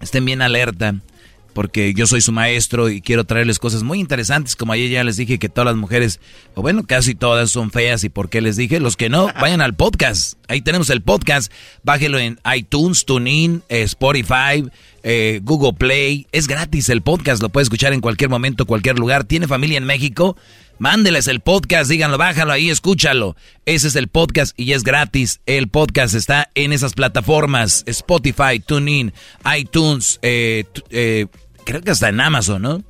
estén 0.00 0.24
bien 0.24 0.42
alerta 0.42 0.96
porque 1.56 1.94
yo 1.94 2.06
soy 2.06 2.20
su 2.20 2.32
maestro 2.32 2.90
y 2.90 3.00
quiero 3.00 3.24
traerles 3.24 3.58
cosas 3.58 3.82
muy 3.82 3.98
interesantes, 3.98 4.56
como 4.56 4.74
ayer 4.74 4.90
ya 4.90 5.02
les 5.04 5.16
dije 5.16 5.38
que 5.38 5.48
todas 5.48 5.64
las 5.64 5.76
mujeres, 5.76 6.20
o 6.54 6.60
bueno, 6.60 6.84
casi 6.86 7.14
todas 7.14 7.50
son 7.50 7.70
feas 7.70 8.04
y 8.04 8.10
por 8.10 8.28
qué 8.28 8.42
les 8.42 8.56
dije, 8.58 8.78
los 8.78 8.94
que 8.94 9.08
no, 9.08 9.30
vayan 9.40 9.62
al 9.62 9.74
podcast, 9.74 10.34
ahí 10.48 10.60
tenemos 10.60 10.90
el 10.90 11.00
podcast, 11.00 11.50
bájelo 11.82 12.18
en 12.18 12.38
iTunes, 12.54 13.06
TuneIn, 13.06 13.62
eh, 13.70 13.80
Spotify, 13.84 14.68
eh, 15.02 15.40
Google 15.42 15.72
Play, 15.72 16.26
es 16.30 16.46
gratis 16.46 16.90
el 16.90 17.00
podcast, 17.00 17.40
lo 17.40 17.48
puede 17.48 17.62
escuchar 17.62 17.94
en 17.94 18.02
cualquier 18.02 18.28
momento, 18.28 18.66
cualquier 18.66 18.98
lugar, 18.98 19.24
tiene 19.24 19.48
familia 19.48 19.78
en 19.78 19.84
México, 19.84 20.36
Mándeles 20.78 21.26
el 21.26 21.40
podcast, 21.40 21.88
díganlo, 21.88 22.18
bájalo 22.18 22.52
ahí, 22.52 22.68
escúchalo. 22.68 23.34
Ese 23.64 23.88
es 23.88 23.96
el 23.96 24.08
podcast 24.08 24.52
y 24.58 24.72
es 24.72 24.82
gratis. 24.82 25.40
El 25.46 25.68
podcast 25.68 26.14
está 26.14 26.50
en 26.54 26.72
esas 26.72 26.92
plataformas: 26.92 27.82
Spotify, 27.86 28.60
TuneIn, 28.60 29.14
iTunes, 29.56 30.18
eh, 30.20 30.64
eh, 30.90 31.28
creo 31.64 31.80
que 31.80 31.92
hasta 31.92 32.10
en 32.10 32.20
Amazon, 32.20 32.60
¿no? 32.60 32.84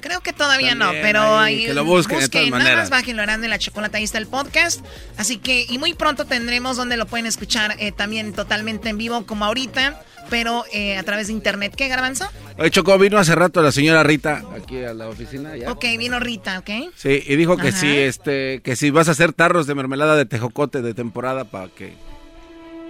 Creo 0.00 0.20
que 0.20 0.32
todavía 0.32 0.74
no, 0.74 0.90
pero 1.02 1.38
ahí, 1.38 1.66
que 1.66 1.74
lo 1.74 1.84
busquen, 1.84 2.18
busquen 2.18 2.50
nada 2.50 2.76
más 2.76 2.90
bájenlo 2.90 3.22
en 3.22 3.48
la 3.48 3.58
chocolate, 3.58 3.98
ahí 3.98 4.04
está 4.04 4.18
el 4.18 4.26
podcast. 4.26 4.84
Así 5.16 5.36
que, 5.36 5.64
y 5.68 5.78
muy 5.78 5.94
pronto 5.94 6.24
tendremos 6.24 6.76
donde 6.76 6.96
lo 6.96 7.06
pueden 7.06 7.26
escuchar 7.26 7.76
eh, 7.78 7.92
también 7.92 8.32
totalmente 8.32 8.88
en 8.88 8.98
vivo, 8.98 9.26
como 9.26 9.44
ahorita, 9.44 10.02
pero 10.32 10.64
eh, 10.72 10.96
a 10.96 11.02
través 11.02 11.26
de 11.26 11.34
internet. 11.34 11.74
¿Qué, 11.76 11.88
Garbanzo? 11.88 12.26
Oye, 12.56 12.70
Chocó, 12.70 12.96
vino 12.96 13.18
hace 13.18 13.34
rato 13.34 13.60
la 13.60 13.70
señora 13.70 14.02
Rita 14.02 14.42
aquí 14.56 14.82
a 14.82 14.94
la 14.94 15.10
oficina. 15.10 15.54
¿ya? 15.58 15.70
Ok, 15.70 15.84
vino 15.98 16.18
Rita, 16.20 16.58
ok. 16.58 16.70
Sí, 16.96 17.22
y 17.26 17.36
dijo 17.36 17.58
que 17.58 17.70
si, 17.70 17.98
este, 17.98 18.62
que 18.62 18.74
si 18.74 18.90
vas 18.90 19.08
a 19.08 19.10
hacer 19.10 19.34
tarros 19.34 19.66
de 19.66 19.74
mermelada 19.74 20.16
de 20.16 20.24
tejocote 20.24 20.80
de 20.80 20.94
temporada 20.94 21.44
para 21.44 21.68
que 21.68 21.92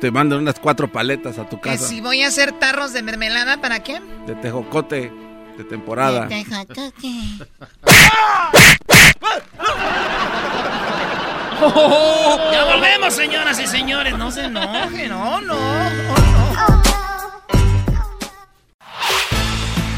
te 0.00 0.12
manden 0.12 0.38
unas 0.38 0.60
cuatro 0.60 0.92
paletas 0.92 1.40
a 1.40 1.48
tu 1.48 1.60
casa. 1.60 1.82
Que 1.82 1.94
si 1.94 2.00
voy 2.00 2.22
a 2.22 2.28
hacer 2.28 2.52
tarros 2.52 2.92
de 2.92 3.02
mermelada, 3.02 3.60
¿para 3.60 3.82
qué? 3.82 3.98
De 4.24 4.36
tejocote 4.36 5.10
de 5.58 5.64
temporada. 5.64 6.26
De 6.26 6.44
tejocote. 6.44 7.10
ya 12.52 12.64
volvemos, 12.72 13.12
señoras 13.12 13.58
y 13.58 13.66
señores. 13.66 14.16
No 14.16 14.30
se 14.30 14.44
enojen, 14.44 15.08
no, 15.08 15.40
no, 15.40 15.56
no. 15.56 16.21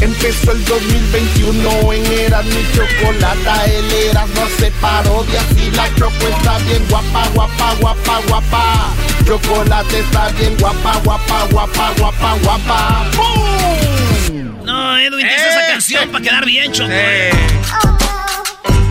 Empezó 0.00 0.52
el 0.52 0.64
2021 0.64 1.92
en 1.92 2.06
Eras 2.12 2.44
mi 2.46 2.66
chocolata, 2.74 3.64
el 3.66 3.92
Eras 3.92 4.28
no 4.30 4.48
se 4.58 4.70
parodia 4.72 5.40
si 5.54 5.70
la 5.72 5.88
choco 5.94 6.26
está 6.28 6.58
bien 6.60 6.84
guapa, 6.88 7.28
guapa, 7.34 7.74
guapa, 7.80 8.20
guapa. 8.28 8.94
Chocolate 9.26 9.98
está 10.00 10.28
bien 10.30 10.56
guapa, 10.58 10.96
guapa, 11.04 11.46
guapa, 11.50 11.92
guapa, 11.98 12.34
guapa. 12.42 13.04
¡Bum! 13.16 14.64
No, 14.64 14.98
Edwin, 14.98 15.26
dice 15.26 15.48
esa 15.48 15.66
canción 15.66 16.08
para 16.10 16.24
quedar 16.24 16.44
bien, 16.46 16.72
Choco. 16.72 16.90
eh. 16.92 17.30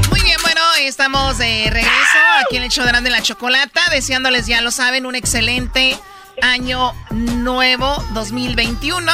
Muy 0.09 0.21
bien, 0.21 0.37
bueno, 0.43 0.61
estamos 0.81 1.37
de 1.39 1.69
regreso 1.71 2.19
aquí 2.45 2.57
en 2.57 2.63
el 2.63 2.69
show 2.69 2.83
de 2.85 2.91
Grande 2.91 3.09
la 3.09 3.21
Chocolata, 3.21 3.81
deseándoles, 3.91 4.45
ya 4.45 4.61
lo 4.61 4.71
saben, 4.71 5.05
un 5.05 5.15
excelente 5.15 5.97
año 6.41 6.93
nuevo 7.11 8.03
2021. 8.13 9.11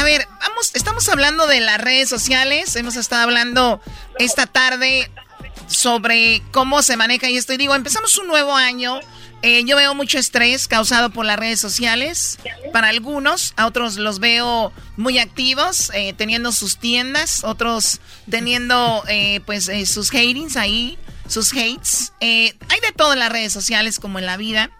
A 0.00 0.02
ver, 0.02 0.26
vamos, 0.40 0.70
estamos 0.72 1.06
hablando 1.10 1.46
de 1.46 1.60
las 1.60 1.78
redes 1.78 2.08
sociales, 2.08 2.74
hemos 2.74 2.96
estado 2.96 3.24
hablando 3.24 3.82
esta 4.18 4.46
tarde 4.46 5.10
sobre 5.66 6.42
cómo 6.52 6.80
se 6.80 6.96
maneja 6.96 7.28
y 7.28 7.36
esto. 7.36 7.52
Y 7.52 7.58
digo, 7.58 7.74
empezamos 7.74 8.16
un 8.16 8.26
nuevo 8.26 8.56
año. 8.56 8.98
Eh, 9.42 9.62
yo 9.66 9.76
veo 9.76 9.94
mucho 9.94 10.16
estrés 10.16 10.68
causado 10.68 11.10
por 11.10 11.26
las 11.26 11.38
redes 11.38 11.60
sociales. 11.60 12.38
Para 12.72 12.88
algunos, 12.88 13.52
a 13.58 13.66
otros 13.66 13.96
los 13.96 14.20
veo 14.20 14.72
muy 14.96 15.18
activos, 15.18 15.90
eh, 15.92 16.14
teniendo 16.16 16.50
sus 16.52 16.78
tiendas, 16.78 17.44
otros 17.44 18.00
teniendo 18.30 19.04
eh, 19.06 19.40
pues 19.44 19.70
sus 19.84 20.08
hatings 20.08 20.56
ahí, 20.56 20.96
sus 21.28 21.52
hates. 21.52 22.14
Hay 22.22 22.80
de 22.80 22.92
todo 22.96 23.12
en 23.12 23.18
las 23.18 23.30
redes 23.30 23.52
sociales 23.52 24.00
como 24.00 24.18
en 24.18 24.24
la 24.24 24.38
vida, 24.38 24.70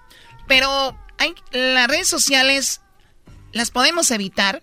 pero 0.48 0.98
hay, 1.18 1.34
las 1.52 1.88
redes 1.88 2.08
sociales 2.08 2.80
las 3.52 3.70
podemos 3.70 4.10
evitar. 4.12 4.62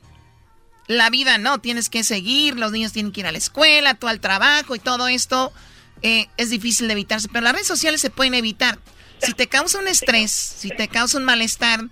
La 0.87 1.09
vida 1.09 1.37
no, 1.37 1.59
tienes 1.59 1.89
que 1.89 2.03
seguir, 2.03 2.57
los 2.57 2.71
niños 2.71 2.93
tienen 2.93 3.11
que 3.11 3.19
ir 3.19 3.27
a 3.27 3.31
la 3.31 3.37
escuela, 3.37 3.93
tú 3.93 4.07
al 4.07 4.19
trabajo 4.19 4.75
y 4.75 4.79
todo 4.79 5.07
esto 5.07 5.51
eh, 6.01 6.27
es 6.37 6.49
difícil 6.49 6.87
de 6.87 6.93
evitarse, 6.93 7.27
pero 7.27 7.43
las 7.43 7.53
redes 7.53 7.67
sociales 7.67 8.01
se 8.01 8.09
pueden 8.09 8.33
evitar. 8.33 8.79
Si 9.19 9.33
te 9.33 9.47
causa 9.47 9.79
un 9.79 9.87
estrés, 9.87 10.31
si 10.31 10.69
te 10.69 10.87
causa 10.87 11.17
un 11.17 11.25
malestar, 11.25 11.85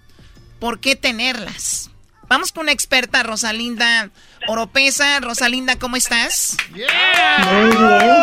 ¿por 0.59 0.79
qué 0.79 0.95
tenerlas? 0.95 1.89
Vamos 2.27 2.51
con 2.51 2.63
una 2.63 2.71
experta, 2.71 3.23
Rosalinda 3.23 4.09
Oropesa. 4.47 5.19
Rosalinda, 5.19 5.77
¿cómo 5.77 5.95
estás? 5.95 6.57
Muy 6.71 6.81
bien. 6.81 8.15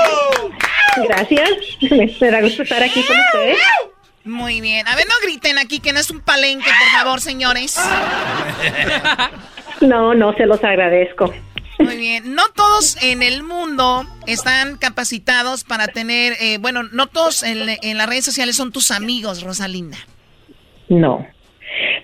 Gracias. 1.09 1.51
Me 2.21 2.31
da 2.31 2.41
gusto 2.41 2.63
estar 2.63 2.83
aquí 2.83 3.03
con 3.05 3.17
ustedes. 3.17 3.59
Muy 4.25 4.61
bien. 4.61 4.87
A 4.89 4.97
ver, 4.97 5.07
no 5.09 5.15
griten 5.23 5.59
aquí 5.59 5.81
que 5.81 5.93
no 5.93 6.01
es 6.01 6.11
un 6.11 6.21
palenque, 6.21 6.71
por 6.81 6.91
favor, 6.99 7.21
señores. 7.21 7.77
No, 9.83 10.15
no, 10.15 10.33
se 10.35 10.47
los 10.47 10.63
agradezco. 10.63 11.33
Muy 11.79 11.97
bien. 11.97 12.35
No 12.35 12.43
todos 12.55 13.03
en 13.03 13.23
el 13.23 13.43
mundo 13.43 14.05
están 14.27 14.77
capacitados 14.79 15.65
para 15.65 15.89
tener, 15.89 16.35
eh, 16.41 16.59
bueno, 16.61 16.83
no 16.93 17.07
todos 17.09 17.43
en, 17.43 17.59
en 17.83 17.99
las 17.99 18.09
redes 18.09 18.25
sociales 18.25 18.57
son 18.57 18.73
tus 18.73 18.91
amigos, 18.91 19.43
Rosalinda. 19.43 19.97
No. 20.89 21.27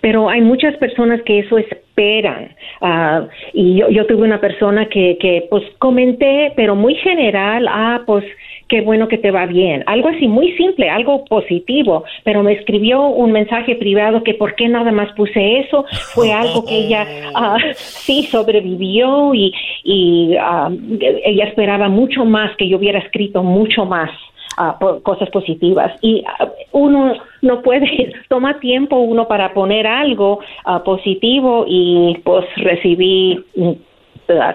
Pero 0.01 0.29
hay 0.29 0.41
muchas 0.41 0.77
personas 0.77 1.21
que 1.23 1.41
eso 1.41 1.59
esperan. 1.59 2.55
Ah, 2.81 3.27
y 3.53 3.79
yo, 3.79 3.89
yo 3.91 4.07
tuve 4.07 4.23
una 4.23 4.41
persona 4.41 4.89
que, 4.89 5.19
que, 5.21 5.47
pues, 5.51 5.65
comenté, 5.79 6.53
pero 6.57 6.75
muy 6.75 6.95
general, 6.97 7.67
ah, 7.69 8.03
pues, 8.07 8.25
qué 8.69 8.81
bueno 8.83 9.09
que 9.09 9.19
te 9.19 9.31
va 9.31 9.47
bien. 9.47 9.83
Algo 9.87 10.09
así 10.09 10.29
muy 10.29 10.53
simple, 10.53 10.89
algo 10.91 11.25
positivo, 11.25 12.05
pero 12.25 12.43
me 12.43 12.53
escribió 12.53 13.07
un 13.09 13.33
mensaje 13.33 13.77
privado 13.77 14.23
que 14.23 14.35
por 14.35 14.55
qué 14.55 14.69
nada 14.69 14.93
más 14.93 15.11
puse 15.13 15.59
eso. 15.61 15.85
Fue 16.15 16.33
algo 16.43 16.65
que 16.67 16.75
ella 16.77 17.07
ah, 17.35 17.57
sí 17.75 18.25
sobrevivió 18.25 19.35
y, 19.35 19.53
y 19.85 20.37
ah, 20.39 20.71
ella 21.25 21.45
esperaba 21.45 21.89
mucho 21.89 22.25
más, 22.25 22.55
que 22.57 22.69
yo 22.69 22.77
hubiera 22.77 22.99
escrito 22.99 23.43
mucho 23.43 23.85
más. 23.85 24.11
ah, 24.57 24.77
po- 24.81 25.01
cosas 25.03 25.31
positivas 25.31 25.93
y 26.03 26.25
uno 26.73 27.15
no 27.43 27.63
puede 27.63 28.13
toma 28.29 28.59
tiempo 28.61 28.97
uno 28.99 29.29
para 29.29 29.55
poner 29.55 29.87
algo 29.87 30.41
positivo 30.85 31.65
y 31.69 32.17
pues 32.25 32.45
recibí 32.57 33.39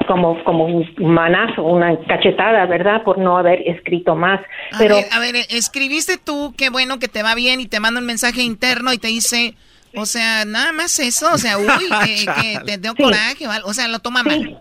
como 0.08 0.44
como 0.44 0.66
un 0.66 0.88
manazo 1.00 1.64
una 1.64 1.98
cachetada 2.08 2.66
verdad 2.66 3.04
por 3.04 3.18
no 3.18 3.38
haber 3.38 3.68
escrito 3.68 4.16
más. 4.16 4.40
A 4.72 4.78
pero 4.78 4.96
ver, 4.96 5.06
a 5.12 5.20
ver, 5.20 5.36
eh, 5.36 5.46
escribiste 5.50 6.18
tú, 6.18 6.54
qué 6.58 6.70
bueno 6.70 7.00
que 7.00 7.08
te 7.08 7.24
va 7.24 7.36
bien 7.36 7.60
y 7.60 7.66
te 7.68 7.80
manda 7.80 8.00
un 8.00 8.06
mensaje 8.06 8.42
interno 8.44 8.94
y 8.94 8.98
te 8.98 9.08
dice, 9.08 9.56
o 9.96 10.06
sea, 10.06 10.46
nada 10.46 10.72
más 10.74 10.98
eso, 11.00 11.32
o 11.34 11.38
sea, 11.38 11.58
uy, 11.58 11.68
que, 12.06 12.26
que 12.66 12.66
te 12.66 12.78
dio 12.78 12.94
Sí. 12.96 13.04
coraje, 13.04 13.46
o 13.66 13.74
sea, 13.74 13.88
lo 13.88 14.00
toma 14.00 14.24
mal. 14.24 14.60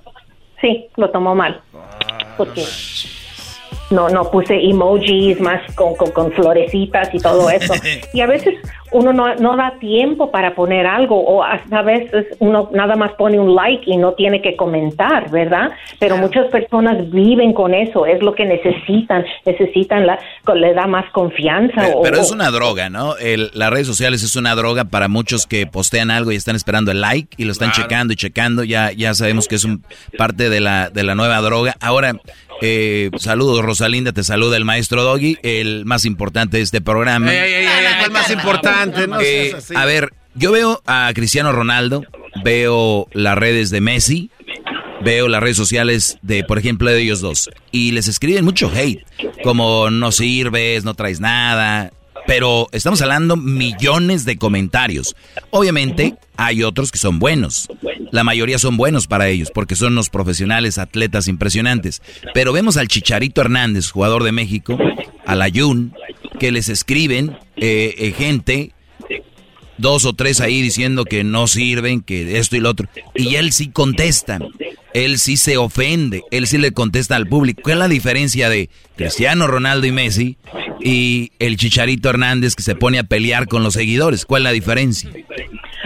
sí 0.60 0.86
lo 0.96 1.10
tomó 1.10 1.34
mal. 1.34 1.60
Porque 2.36 2.64
no 3.90 4.08
no 4.08 4.30
puse 4.30 4.54
emojis 4.54 5.38
más 5.40 5.60
con, 5.74 5.94
con, 5.96 6.10
con 6.12 6.32
florecitas 6.32 7.10
y 7.12 7.18
todo 7.18 7.50
eso. 7.50 7.74
Y 8.14 8.20
a 8.22 8.26
veces 8.26 8.54
uno 8.92 9.12
no, 9.12 9.34
no 9.36 9.56
da 9.56 9.74
tiempo 9.80 10.30
para 10.30 10.54
poner 10.54 10.86
algo 10.86 11.18
o 11.18 11.42
hasta 11.42 11.78
a 11.78 11.82
veces 11.82 12.26
uno 12.38 12.70
nada 12.72 12.96
más 12.96 13.12
pone 13.12 13.38
un 13.38 13.54
like 13.54 13.82
y 13.90 13.96
no 13.96 14.12
tiene 14.12 14.40
que 14.42 14.56
comentar, 14.56 15.30
¿verdad? 15.30 15.70
Pero 15.98 16.16
muchas 16.16 16.46
personas 16.50 17.10
viven 17.10 17.52
con 17.52 17.74
eso, 17.74 18.06
es 18.06 18.22
lo 18.22 18.34
que 18.34 18.44
necesitan, 18.44 19.24
necesitan 19.46 20.06
la, 20.06 20.18
le 20.54 20.74
da 20.74 20.86
más 20.86 21.10
confianza. 21.12 21.82
Pero, 21.82 21.98
o, 21.98 22.02
pero 22.02 22.20
es 22.20 22.30
una 22.30 22.50
droga, 22.50 22.90
¿no? 22.90 23.16
El- 23.16 23.50
las 23.54 23.70
redes 23.70 23.86
sociales 23.86 24.22
es 24.22 24.36
una 24.36 24.54
droga 24.54 24.84
para 24.84 25.08
muchos 25.08 25.46
que 25.46 25.66
postean 25.66 26.10
algo 26.10 26.32
y 26.32 26.36
están 26.36 26.56
esperando 26.56 26.90
el 26.90 27.00
like 27.00 27.34
y 27.36 27.44
lo 27.44 27.52
están 27.52 27.70
Claro. 27.70 27.82
checando 27.88 28.12
y 28.12 28.16
checando. 28.16 28.64
Ya, 28.64 28.92
ya 28.92 29.14
sabemos 29.14 29.48
que 29.48 29.54
es 29.56 29.64
un 29.64 29.82
parte 30.18 30.48
de 30.50 30.60
la, 30.60 30.90
de 30.90 31.02
la 31.02 31.14
nueva 31.14 31.40
droga. 31.40 31.74
Ahora, 31.80 32.14
eh, 32.60 33.10
saludos 33.16 33.62
Rosalinda, 33.64 34.12
te 34.12 34.22
saluda 34.22 34.56
el 34.56 34.64
maestro 34.64 35.02
Doggy, 35.02 35.36
el 35.42 35.84
más 35.84 36.04
importante 36.04 36.58
de 36.58 36.62
este 36.62 36.80
programa. 36.80 37.32
Ey, 37.32 37.38
ey, 37.38 37.54
ey, 37.54 37.66
ey, 37.66 37.94
¿cuál 37.98 38.10
más 38.12 38.30
importante? 38.30 38.81
No 38.86 39.20
Eh, 39.20 39.48
seas 39.50 39.64
así. 39.64 39.74
a 39.76 39.84
ver, 39.84 40.12
yo 40.34 40.52
veo 40.52 40.82
a 40.86 41.10
Cristiano 41.14 41.52
Ronaldo, 41.52 42.04
veo 42.44 43.06
las 43.12 43.36
redes 43.36 43.70
de 43.70 43.80
Messi, 43.80 44.30
veo 45.04 45.28
las 45.28 45.42
redes 45.42 45.56
sociales 45.56 46.18
de, 46.22 46.44
por 46.44 46.58
ejemplo, 46.58 46.90
de 46.90 47.00
ellos 47.00 47.20
dos, 47.20 47.50
y 47.70 47.92
les 47.92 48.08
escriben 48.08 48.44
mucho 48.44 48.70
hate, 48.74 49.04
como 49.42 49.90
no 49.90 50.12
sirves, 50.12 50.84
no 50.84 50.94
traes 50.94 51.20
nada, 51.20 51.92
pero 52.26 52.68
estamos 52.72 53.02
hablando 53.02 53.36
millones 53.36 54.24
de 54.24 54.36
comentarios. 54.38 55.16
Obviamente 55.50 56.14
hay 56.36 56.62
otros 56.62 56.92
que 56.92 56.98
son 56.98 57.18
buenos, 57.18 57.68
la 58.12 58.22
mayoría 58.24 58.58
son 58.58 58.76
buenos 58.76 59.06
para 59.08 59.28
ellos, 59.28 59.50
porque 59.52 59.74
son 59.74 59.94
los 59.96 60.08
profesionales, 60.08 60.78
atletas 60.78 61.26
impresionantes, 61.28 62.00
pero 62.32 62.52
vemos 62.52 62.76
al 62.76 62.88
Chicharito 62.88 63.40
Hernández, 63.40 63.90
jugador 63.90 64.22
de 64.22 64.32
México, 64.32 64.78
al 65.26 65.42
Ayun, 65.42 65.94
que 66.42 66.50
les 66.50 66.68
escriben 66.68 67.36
eh, 67.56 67.94
eh, 67.98 68.10
gente 68.18 68.72
dos 69.78 70.04
o 70.04 70.12
tres 70.12 70.40
ahí 70.40 70.60
diciendo 70.60 71.04
que 71.04 71.22
no 71.22 71.46
sirven, 71.46 72.02
que 72.02 72.36
esto 72.36 72.56
y 72.56 72.60
lo 72.60 72.70
otro. 72.70 72.88
Y 73.14 73.36
él 73.36 73.52
sí 73.52 73.70
contesta. 73.70 74.40
Él 74.92 75.18
sí 75.18 75.36
se 75.36 75.56
ofende. 75.56 76.22
Él 76.32 76.48
sí 76.48 76.58
le 76.58 76.72
contesta 76.72 77.14
al 77.14 77.28
público. 77.28 77.60
¿Cuál 77.62 77.74
es 77.74 77.78
la 77.78 77.88
diferencia 77.88 78.48
de 78.48 78.70
Cristiano 78.96 79.46
Ronaldo 79.46 79.86
y 79.86 79.92
Messi 79.92 80.36
y 80.80 81.30
el 81.38 81.56
Chicharito 81.58 82.10
Hernández 82.10 82.56
que 82.56 82.64
se 82.64 82.74
pone 82.74 82.98
a 82.98 83.04
pelear 83.04 83.46
con 83.46 83.62
los 83.62 83.74
seguidores? 83.74 84.26
¿Cuál 84.26 84.42
es 84.42 84.44
la 84.44 84.50
diferencia? 84.50 85.10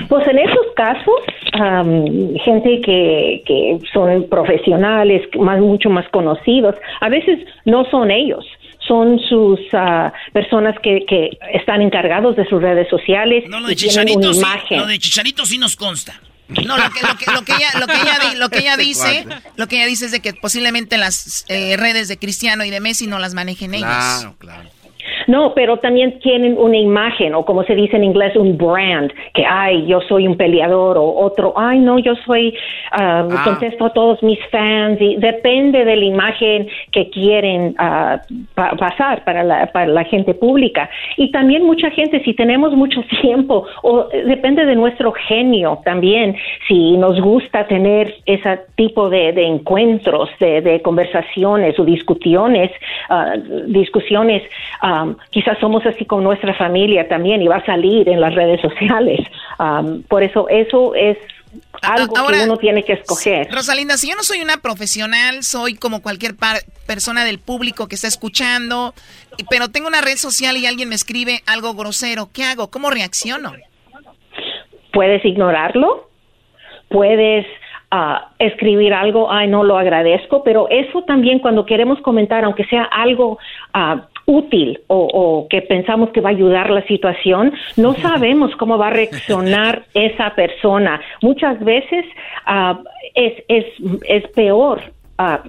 Pues 0.09 0.27
en 0.27 0.39
esos 0.39 0.67
casos, 0.75 1.21
am, 1.53 2.35
gente 2.47 2.81
que, 2.81 3.43
que 3.45 3.79
son 3.93 4.27
profesionales, 4.31 5.21
más, 5.39 5.61
mucho 5.61 5.91
más 5.91 6.09
conocidos, 6.09 6.77
a 7.03 7.11
veces 7.11 7.41
no 7.67 7.85
son 7.91 8.11
ellos, 8.11 8.47
son 8.87 9.19
sus 9.29 9.59
ah, 9.73 10.13
personas 10.33 10.75
que, 10.83 11.05
que 11.09 11.31
están 11.53 11.83
encargados 11.83 12.37
de 12.37 12.47
sus 12.49 12.61
redes 12.63 12.89
sociales 12.89 13.45
No, 13.49 13.61
lo 13.61 13.67
y 13.71 13.75
de 13.75 13.89
tienen 13.89 14.17
una 14.17 14.33
sí, 14.33 14.39
imagen. 14.39 14.79
lo 14.79 14.87
de 14.87 14.99
Chicharito 14.99 15.45
sí 15.47 15.59
nos 15.59 15.77
consta. 15.77 16.21
No, 16.49 16.77
lo 16.77 16.91
que, 16.91 17.01
lo 17.03 17.17
que, 17.19 17.33
lo 17.33 17.43
que 17.43 17.53
ella, 17.55 17.69
lo 17.81 17.87
que 17.89 17.95
ella, 17.95 18.19
di- 18.31 18.37
lo 18.39 18.49
que 18.51 18.59
ella 18.61 18.73
Este 18.75 18.83
dice, 18.85 19.27
lo 19.57 19.67
que 19.67 19.77
ella 19.77 19.87
dice 19.87 20.05
es 20.05 20.13
de 20.13 20.21
que 20.21 20.33
posiblemente 20.33 20.97
las 20.97 21.45
eh, 21.49 21.77
redes 21.77 22.07
de 22.07 22.19
Cristiano 22.19 22.65
y 22.65 22.71
de 22.71 22.79
Messi 22.79 23.09
no 23.09 23.19
las 23.19 23.35
manejen 23.35 23.75
ellos. 23.75 23.89
claro. 24.39 24.71
No, 25.27 25.53
pero 25.55 25.79
también 25.79 26.19
tienen 26.21 26.57
una 26.59 26.77
imagen, 26.77 27.35
o 27.35 27.45
como 27.45 27.65
se 27.65 27.75
dice 27.75 27.97
en 27.97 28.05
inglés, 28.05 28.37
un 28.37 28.57
brand, 28.57 29.13
que, 29.35 29.45
ay, 29.45 29.87
yo 29.87 30.01
soy 30.03 30.27
un 30.27 30.37
peleador, 30.37 30.97
o 30.99 31.05
otro, 31.05 31.53
ay, 31.57 31.79
no, 31.81 31.99
yo 31.99 32.15
soy, 32.27 32.55
Ah. 32.93 33.27
contesto 33.45 33.87
a 33.87 33.91
todos 33.93 34.23
mis 34.23 34.39
fans, 34.51 35.01
y 35.01 35.17
depende 35.17 35.85
de 35.85 35.97
la 35.97 36.05
imagen 36.05 36.69
que 36.93 37.11
quieren 37.11 37.75
ah, 37.79 38.21
pa- 38.55 38.75
pasar 38.77 39.25
para 39.25 39.43
la, 39.43 39.67
para 39.67 39.87
la 39.87 40.05
gente 40.05 40.35
pública. 40.35 40.89
Y 41.17 41.31
también 41.31 41.65
mucha 41.65 41.91
gente, 41.91 42.23
si 42.25 42.33
tenemos 42.35 42.73
mucho 42.75 43.01
tiempo, 43.21 43.67
o 43.83 44.09
depende 44.27 44.65
de 44.65 44.77
nuestro 44.77 45.13
genio 45.13 45.81
también, 45.85 46.37
si 46.69 46.97
nos 46.97 47.21
gusta 47.21 47.67
tener 47.67 48.15
ese 48.27 48.61
tipo 48.77 49.09
de, 49.11 49.33
de 49.33 49.45
encuentros, 49.47 50.31
de, 50.41 50.61
de 50.63 50.81
conversaciones 50.83 51.79
o 51.79 51.85
discusiones, 51.85 52.71
ah, 53.11 53.35
discusiones, 53.67 54.43
um, 55.17 55.31
quizás 55.31 55.59
somos 55.59 55.85
así 55.87 56.05
con 56.05 56.23
nuestra 56.23 56.55
familia 56.55 57.09
también 57.09 57.43
y 57.43 57.49
va 57.49 57.57
a 57.57 57.67
salir 57.67 58.09
en 58.09 58.21
las 58.21 58.35
redes 58.35 58.61
sociales. 58.61 59.21
Um, 59.59 60.03
por 60.03 60.23
eso 60.23 60.49
eso 60.49 60.95
es 60.95 61.19
algo 61.83 62.15
que 62.15 62.45
uno 62.45 62.57
tiene 62.57 62.83
que 62.83 62.95
escoger. 62.95 63.49
Rosalinda, 63.51 63.97
si 63.97 64.09
yo 64.09 64.17
no 64.17 64.23
soy 64.23 64.41
una 64.41 64.59
profesional, 64.59 65.43
soy 65.43 65.75
como 65.75 66.03
cualquier 66.03 66.35
persona 66.87 67.25
del 67.25 67.39
público 67.39 67.89
que 67.89 67.95
está 67.95 68.09
escuchando, 68.09 68.95
pero 69.51 69.69
tengo 69.69 69.89
una 69.89 70.01
red 70.01 70.17
social 70.17 70.57
y 70.57 70.67
alguien 70.67 70.89
me 70.89 70.95
escribe 70.95 71.41
algo 71.47 71.75
grosero, 71.75 72.29
¿qué 72.33 72.45
hago? 72.45 72.71
¿Cómo 72.71 72.91
reacciono? 72.91 73.53
Puedes 74.93 75.25
ignorarlo, 75.25 76.09
puedes 76.89 77.47
ah, 77.91 78.31
escribir 78.39 78.95
algo, 78.95 79.31
ay, 79.31 79.49
no 79.49 79.63
lo 79.63 79.79
agradezco, 79.79 80.43
pero 80.43 80.69
eso 80.71 81.03
también 81.03 81.39
cuando 81.39 81.67
queremos 81.67 82.01
comentar, 82.01 82.45
aunque 82.45 82.65
sea 82.65 82.85
algo 82.85 83.39
uh, 83.75 84.01
útil 84.27 84.81
o, 84.89 85.47
que 85.49 85.63
pensamos 85.63 86.11
que 86.11 86.21
va 86.21 86.31
a 86.31 86.33
ayudar 86.33 86.71
la 86.71 86.85
situación, 86.87 87.53
no 87.77 87.95
sabemos 87.95 88.55
cómo 88.57 88.77
va 88.77 88.89
a 88.89 88.91
reaccionar 88.91 89.85
esa 89.95 90.35
persona. 90.35 91.01
Muchas 91.23 91.59
veces 91.61 92.05
uh, 92.47 92.77
es, 93.15 93.45
es, 93.49 93.65
es, 94.09 94.29
peor 94.33 94.81
uh, 95.19 95.49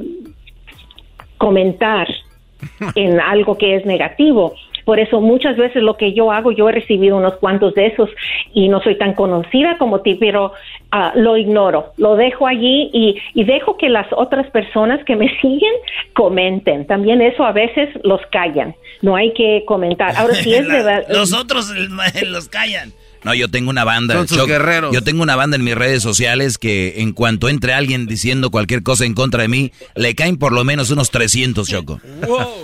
comentar 1.38 2.08
en 2.96 3.20
algo 3.20 3.58
que 3.58 3.76
es 3.76 3.86
negativo 3.86 4.54
por 4.88 5.02
eso 5.02 5.20
muchas 5.20 5.58
veces 5.58 5.84
lo 5.84 5.98
que 5.98 6.14
yo 6.14 6.32
hago, 6.32 6.54
yo 6.54 6.70
he 6.70 6.72
recibido 6.72 7.18
unos 7.18 7.36
cuantos 7.42 7.74
de 7.74 7.88
esos 7.88 8.10
y 8.54 8.70
no 8.70 8.82
soy 8.82 8.98
tan 8.98 9.16
conocida 9.16 9.78
como 9.78 10.00
ti, 10.00 10.16
pero 10.16 10.54
ah, 10.94 11.12
lo 11.14 11.36
ignoro, 11.36 11.92
lo 11.98 12.16
dejo 12.16 12.48
allí 12.48 12.90
y, 12.94 13.18
y 13.34 13.44
dejo 13.44 13.76
que 13.76 13.90
las 13.90 14.08
otras 14.14 14.50
personas 14.50 15.04
que 15.04 15.18
me 15.18 15.28
siguen 15.42 15.74
comenten. 16.14 16.88
También 16.88 17.22
eso 17.22 17.44
a 17.44 17.52
veces 17.52 17.90
los 18.04 18.22
callan. 18.32 18.76
No 19.02 19.18
hay 19.18 19.34
que 19.34 19.66
comentar. 19.66 20.16
Ahora 20.16 20.36
sí 20.36 20.54
es 20.54 20.66
verdad. 20.70 21.04
Los 21.10 21.34
otros 21.34 21.70
los 22.26 22.48
callan. 22.48 22.94
No, 23.24 23.34
yo 23.34 23.50
tengo 23.50 23.70
una 23.70 23.84
banda. 23.84 24.26
Yo 24.92 25.04
tengo 25.04 25.24
una 25.24 25.36
banda 25.36 25.56
en 25.58 25.64
mis 25.64 25.76
redes 25.76 26.04
sociales 26.04 26.58
que 26.58 27.02
en 27.02 27.14
cuanto 27.14 27.50
entre 27.50 27.74
alguien 27.74 28.06
diciendo 28.06 28.52
cualquier 28.52 28.84
cosa 28.84 29.06
en 29.06 29.14
contra 29.14 29.42
de 29.42 29.48
mí, 29.48 29.72
le 29.96 30.16
caen 30.16 30.38
por 30.38 30.54
lo 30.54 30.64
menos 30.64 30.90
unos 30.92 31.12
300, 31.12 31.68
Choco. 31.68 32.00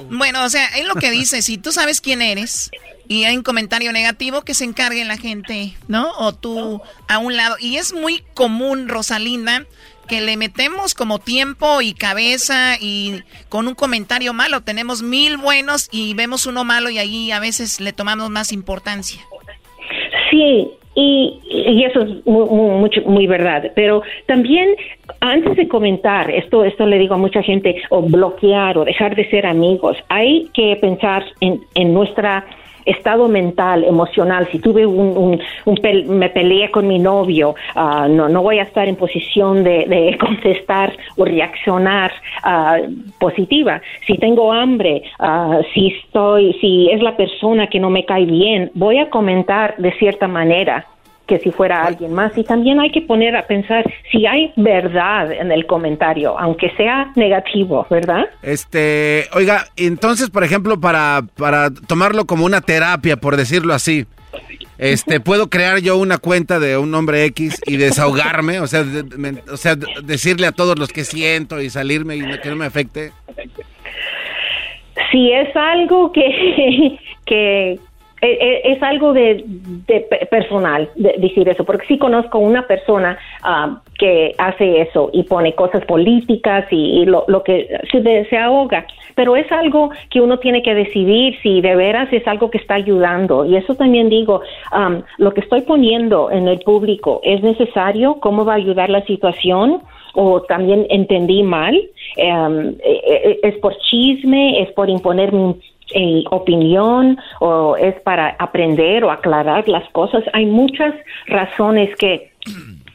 Bueno, 0.09 0.43
o 0.45 0.49
sea, 0.49 0.65
es 0.77 0.85
lo 0.85 0.95
que 0.95 1.11
dice, 1.11 1.41
si 1.41 1.57
tú 1.57 1.71
sabes 1.71 2.01
quién 2.01 2.21
eres 2.21 2.69
y 3.07 3.25
hay 3.25 3.35
un 3.35 3.43
comentario 3.43 3.91
negativo, 3.91 4.43
que 4.43 4.53
se 4.53 4.63
encargue 4.63 5.03
la 5.05 5.17
gente, 5.17 5.75
¿no? 5.87 6.11
O 6.17 6.33
tú 6.33 6.81
a 7.07 7.17
un 7.17 7.35
lado. 7.35 7.55
Y 7.59 7.77
es 7.77 7.93
muy 7.93 8.23
común, 8.33 8.87
Rosalinda, 8.87 9.65
que 10.07 10.21
le 10.21 10.37
metemos 10.37 10.93
como 10.93 11.19
tiempo 11.19 11.81
y 11.81 11.93
cabeza 11.93 12.77
y 12.79 13.23
con 13.49 13.67
un 13.67 13.75
comentario 13.75 14.33
malo 14.33 14.61
tenemos 14.61 15.01
mil 15.01 15.37
buenos 15.37 15.89
y 15.91 16.13
vemos 16.13 16.45
uno 16.45 16.63
malo 16.63 16.89
y 16.89 16.97
ahí 16.97 17.31
a 17.31 17.39
veces 17.39 17.79
le 17.79 17.93
tomamos 17.93 18.29
más 18.29 18.51
importancia. 18.51 19.21
Sí, 20.33 20.71
y, 20.95 21.39
y, 21.47 21.83
eso 21.83 22.01
es 22.01 22.25
muy, 22.25 22.89
muy, 23.05 23.27
verdad. 23.27 23.71
Pero 23.75 24.01
también, 24.25 24.75
antes 25.19 25.55
de 25.55 25.67
comentar, 25.67 26.31
esto, 26.31 26.63
esto 26.65 26.87
le 26.87 26.97
digo 26.97 27.13
a 27.13 27.19
mucha 27.19 27.43
gente, 27.43 27.75
o 27.89 28.01
bloquear 28.01 28.79
o 28.79 28.85
dejar 28.85 29.15
de 29.15 29.29
ser 29.29 29.45
amigos, 29.45 29.95
hay 30.09 30.49
que 30.55 30.75
pensar 30.77 31.23
en, 31.39 31.61
en 31.75 31.93
nuestra 31.93 32.45
estado 32.85 33.27
mental, 33.27 33.83
emocional, 33.83 34.47
si 34.51 34.59
tuve 34.59 34.85
un, 34.85 35.39
me 36.07 36.29
peleé 36.29 36.71
con 36.71 36.87
mi 36.87 36.99
novio, 36.99 37.55
ah, 37.75 38.07
no, 38.09 38.29
no 38.29 38.41
voy 38.41 38.59
a 38.59 38.63
estar 38.63 38.87
en 38.87 38.95
posición 38.95 39.63
de, 39.63 40.17
contestar 40.19 40.93
o 41.17 41.25
reaccionar 41.25 42.11
ah, 42.43 42.77
positiva. 43.19 43.81
Si 44.05 44.17
tengo 44.17 44.51
hambre, 44.51 45.03
uh, 45.19 45.61
si 45.73 45.87
estoy, 45.87 46.53
si 46.59 46.89
es 46.89 47.01
la 47.01 47.15
persona 47.15 47.67
que 47.67 47.79
no 47.79 47.89
me 47.89 48.05
cae 48.05 48.25
bien, 48.25 48.71
voy 48.73 48.99
a 48.99 49.09
comentar 49.09 49.75
de 49.77 49.91
cierta 49.93 50.27
manera 50.27 50.85
que 51.27 51.39
si 51.39 51.51
fuera 51.51 51.85
alguien 51.85 52.13
más. 52.13 52.37
Y 52.37 52.43
también 52.43 52.79
hay 52.79 52.91
que 52.91 53.01
poner 53.01 53.35
a 53.35 53.47
pensar 53.47 53.83
si 54.11 54.25
hay 54.25 54.51
verdad 54.55 55.31
en 55.31 55.51
el 55.51 55.65
comentario, 55.65 56.37
aunque 56.37 56.69
sea 56.75 57.11
negativo, 57.15 57.85
¿verdad? 57.89 58.25
Este, 58.41 59.25
oiga, 59.33 59.65
entonces, 59.77 60.29
por 60.29 60.43
ejemplo, 60.43 60.79
para, 60.79 61.21
para 61.37 61.69
tomarlo 61.71 62.25
como 62.25 62.45
una 62.45 62.61
terapia, 62.61 63.17
por 63.17 63.37
decirlo 63.37 63.73
así, 63.73 64.05
este, 64.77 65.19
¿puedo 65.19 65.49
crear 65.49 65.79
yo 65.79 65.97
una 65.97 66.17
cuenta 66.17 66.59
de 66.59 66.77
un 66.77 66.91
nombre 66.91 67.25
X 67.25 67.61
y 67.65 67.77
desahogarme? 67.77 68.59
O 68.59 68.67
sea, 68.67 68.83
o 69.51 69.57
sea, 69.57 69.75
decirle 69.75 70.47
a 70.47 70.51
todos 70.51 70.77
los 70.77 70.89
que 70.89 71.03
siento 71.03 71.61
y 71.61 71.69
salirme 71.69 72.15
y 72.17 72.39
que 72.39 72.49
no 72.49 72.55
me 72.55 72.65
afecte. 72.65 73.11
Si 75.11 75.31
es 75.31 75.55
algo 75.55 76.11
que, 76.11 76.99
que, 77.25 77.79
es 78.23 78.81
algo 78.81 79.13
de, 79.13 79.43
personal 80.31 80.89
decir 80.95 81.47
eso, 81.49 81.63
porque 81.65 81.85
sí 81.87 81.97
conozco 81.97 82.39
una 82.39 82.65
persona 82.67 83.17
ah, 83.43 83.81
que 83.97 84.33
hace 84.37 84.81
eso 84.81 85.09
y 85.13 85.23
pone 85.23 85.53
cosas 85.55 85.85
políticas 85.85 86.65
y, 86.71 87.05
lo, 87.05 87.25
que 87.43 87.67
se, 87.91 88.37
ahoga, 88.37 88.85
pero 89.15 89.35
es 89.35 89.51
algo 89.51 89.91
que 90.09 90.21
uno 90.21 90.39
tiene 90.39 90.63
que 90.63 90.73
decidir 90.73 91.37
si 91.41 91.61
de 91.61 91.75
veras 91.75 92.11
es 92.11 92.25
algo 92.27 92.49
que 92.49 92.57
está 92.57 92.75
ayudando. 92.75 93.45
Y 93.45 93.57
eso 93.57 93.75
también 93.75 94.09
digo, 94.09 94.41
lo 95.17 95.33
que 95.33 95.41
estoy 95.41 95.61
poniendo 95.61 96.31
en 96.31 96.47
el 96.47 96.59
público 96.59 97.19
es 97.23 97.43
necesario, 97.43 98.19
cómo 98.19 98.45
va 98.45 98.53
a 98.53 98.57
ayudar 98.57 98.89
la 98.89 99.05
situación 99.05 99.81
o 100.15 100.41
también 100.43 100.85
entendí 100.89 101.41
mal, 101.41 101.75
eh, 102.17 103.39
es 103.41 103.57
por 103.57 103.75
chisme, 103.79 104.61
es 104.61 104.71
por 104.73 104.89
imponerme 104.89 105.55
en 105.93 106.23
opinión 106.31 107.17
o 107.39 107.75
es 107.77 107.99
para 108.01 108.35
aprender 108.39 109.03
o 109.03 109.11
aclarar 109.11 109.67
las 109.67 109.87
cosas. 109.91 110.23
Hay 110.33 110.45
muchas 110.45 110.93
razones 111.27 111.95
que 111.97 112.31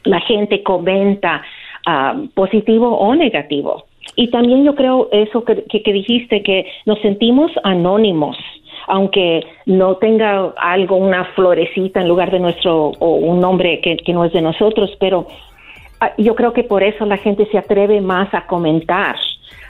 la 0.03 0.19
gente 0.21 0.63
comenta 0.63 1.41
ah, 1.85 2.15
positivo 2.33 2.97
o 2.97 3.15
negativo. 3.15 3.85
Y 4.15 4.29
también 4.29 4.63
yo 4.63 4.75
creo 4.75 5.09
eso 5.11 5.43
que, 5.43 5.63
que, 5.63 5.93
dijiste, 5.93 6.43
que 6.43 6.65
nos 6.85 6.99
sentimos 6.99 7.51
anónimos 7.63 8.37
aunque 8.87 9.45
no 9.67 9.97
tenga 9.97 10.51
algo, 10.57 10.95
una 10.95 11.23
florecita 11.35 12.01
en 12.01 12.07
lugar 12.07 12.31
de 12.31 12.39
nuestro, 12.39 12.91
o 12.97 13.15
un 13.15 13.39
nombre 13.39 13.81
que, 13.81 13.97
que 13.97 14.13
no 14.13 14.25
es 14.25 14.33
de 14.33 14.41
nosotros, 14.41 14.89
pero 14.99 15.27
ah, 15.99 16.11
yo 16.17 16.33
creo 16.33 16.53
que 16.53 16.63
por 16.63 16.81
eso 16.81 17.05
la 17.05 17.17
gente 17.17 17.45
se 17.51 17.59
atreve 17.59 18.01
más 18.01 18.33
a 18.33 18.47
comentar 18.47 19.15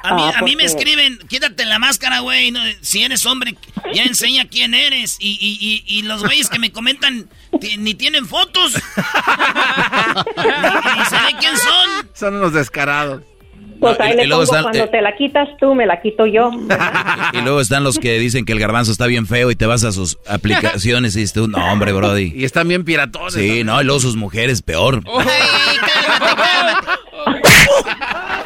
a 0.01 0.13
mí, 0.13 0.23
a 0.35 0.41
mí 0.43 0.55
me 0.55 0.63
escriben, 0.63 1.19
quítate 1.27 1.65
la 1.65 1.77
máscara, 1.77 2.19
güey. 2.19 2.53
si 2.81 3.03
eres 3.03 3.25
hombre, 3.25 3.55
ya 3.93 4.03
enseña 4.03 4.47
quién 4.47 4.73
eres. 4.73 5.17
Y, 5.19 5.37
y, 5.41 5.83
y, 5.85 6.03
los 6.03 6.23
güeyes 6.23 6.49
que 6.49 6.59
me 6.59 6.71
comentan 6.71 7.27
ni 7.77 7.95
tienen 7.95 8.25
fotos. 8.25 8.73
ni, 8.75 8.81
saben 11.05 11.35
quién 11.39 11.57
son. 11.57 12.09
Son 12.13 12.35
unos 12.35 12.53
descarados. 12.53 13.23
Pues 13.79 13.99
ahí 13.99 14.15
le 14.15 14.27
pongo, 14.27 14.45
cuando 14.45 14.83
eh, 14.83 14.87
te 14.87 15.01
la 15.01 15.15
quitas 15.15 15.47
tú, 15.57 15.73
me 15.73 15.85
la 15.85 16.01
quito 16.01 16.25
yo. 16.25 16.51
y 17.33 17.41
luego 17.41 17.61
están 17.61 17.85
los 17.85 17.97
que 17.97 18.19
dicen 18.19 18.43
que 18.43 18.51
el 18.51 18.59
garbanzo 18.59 18.91
está 18.91 19.05
bien 19.05 19.25
feo 19.25 19.51
y 19.51 19.55
te 19.55 19.65
vas 19.65 19.85
a 19.85 19.93
sus 19.93 20.17
aplicaciones 20.27 21.15
y 21.15 21.21
dices 21.21 21.33
tú, 21.33 21.47
no, 21.47 21.59
hombre, 21.71 21.93
brody. 21.93 22.33
Y 22.35 22.43
están 22.43 22.67
bien 22.67 22.83
piratones. 22.83 23.33
Sí, 23.33 23.63
no, 23.63 23.81
y 23.81 23.85
luego 23.85 24.01
sus 24.01 24.17
mujeres, 24.17 24.61
peor. 24.61 25.01
Ay, 25.07 25.77
cálmate, 25.93 26.41
cálmate. 26.41 26.87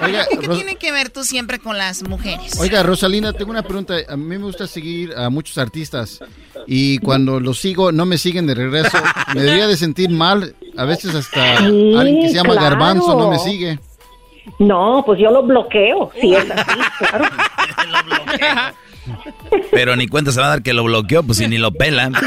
¿Qué 0.06 0.48
tiene 0.48 0.76
que 0.76 0.92
ver 0.92 1.10
tú 1.10 1.24
siempre 1.24 1.60
con 1.60 1.78
las 1.78 2.04
mujeres? 2.08 2.60
Oiga, 2.60 2.84
Rosalina, 2.84 3.34
tengo 3.34 3.52
una 3.52 3.64
pregunta. 3.64 3.96
A 4.08 4.16
mí 4.16 4.26
me 4.26 4.38
gusta 4.38 4.68
seguir 4.68 5.14
a 5.16 5.30
muchos 5.30 5.58
artistas 5.58 6.20
y 6.68 6.98
cuando 7.00 7.40
los 7.40 7.60
sigo 7.60 7.92
no 7.92 8.06
me 8.06 8.18
siguen 8.18 8.48
de 8.48 8.56
regreso. 8.56 8.98
Me 9.34 9.42
debería 9.42 9.68
de 9.68 9.78
sentir 9.78 10.10
mal. 10.10 10.56
A 10.78 10.86
veces 10.86 11.14
hasta 11.16 11.58
alguien 11.58 12.22
que 12.22 12.30
se 12.30 12.36
llama 12.36 12.56
Garbanzo 12.56 13.18
no 13.18 13.30
me 13.30 13.40
sigue. 13.40 13.80
No, 14.60 15.04
pues 15.06 15.20
yo 15.20 15.32
lo 15.32 15.44
bloqueo. 15.44 16.12
Si 16.20 16.36
es 16.36 16.52
así, 16.52 16.80
claro. 17.00 17.26
Pero 19.72 19.96
ni 19.96 20.08
cuenta 20.08 20.32
se 20.32 20.40
va 20.40 20.48
a 20.48 20.50
dar 20.50 20.64
que 20.64 20.74
lo 20.74 20.84
bloqueó, 20.84 21.24
pues 21.24 21.38
si 21.38 21.48
ni 21.48 21.58
lo 21.58 21.72
pelan. 21.72 22.14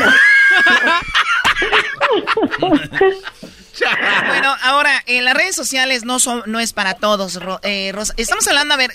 bueno, 4.26 4.54
ahora, 4.62 5.02
en 5.06 5.24
las 5.24 5.34
redes 5.34 5.54
sociales 5.54 6.04
no 6.04 6.18
son, 6.18 6.42
no 6.46 6.60
es 6.60 6.72
para 6.72 6.94
todos. 6.94 7.38
Eh, 7.62 7.92
estamos 8.16 8.46
hablando, 8.48 8.74
a 8.74 8.76
ver, 8.76 8.92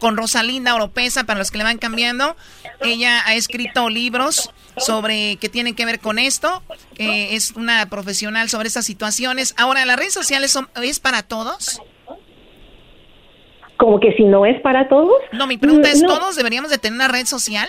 con 0.00 0.16
Rosalinda 0.16 0.74
Oropesa, 0.74 1.24
para 1.24 1.38
los 1.38 1.50
que 1.50 1.58
le 1.58 1.64
van 1.64 1.78
cambiando. 1.78 2.36
Ella 2.80 3.22
ha 3.26 3.34
escrito 3.34 3.88
libros 3.88 4.50
sobre 4.76 5.36
que 5.36 5.48
tienen 5.48 5.74
que 5.74 5.84
ver 5.84 6.00
con 6.00 6.18
esto. 6.18 6.62
Eh, 6.98 7.34
es 7.34 7.52
una 7.52 7.88
profesional 7.88 8.48
sobre 8.48 8.68
estas 8.68 8.86
situaciones. 8.86 9.54
Ahora, 9.56 9.84
¿las 9.84 9.96
redes 9.96 10.14
sociales 10.14 10.50
son, 10.50 10.68
es 10.82 11.00
para 11.00 11.22
todos? 11.22 11.80
Como 13.76 14.00
que 14.00 14.12
si 14.16 14.24
no 14.24 14.46
es 14.46 14.60
para 14.62 14.88
todos. 14.88 15.14
No, 15.32 15.46
mi 15.46 15.58
pregunta 15.58 15.90
es, 15.90 16.02
¿todos 16.02 16.36
deberíamos 16.36 16.70
de 16.70 16.78
tener 16.78 16.94
una 16.94 17.08
red 17.08 17.26
social? 17.26 17.68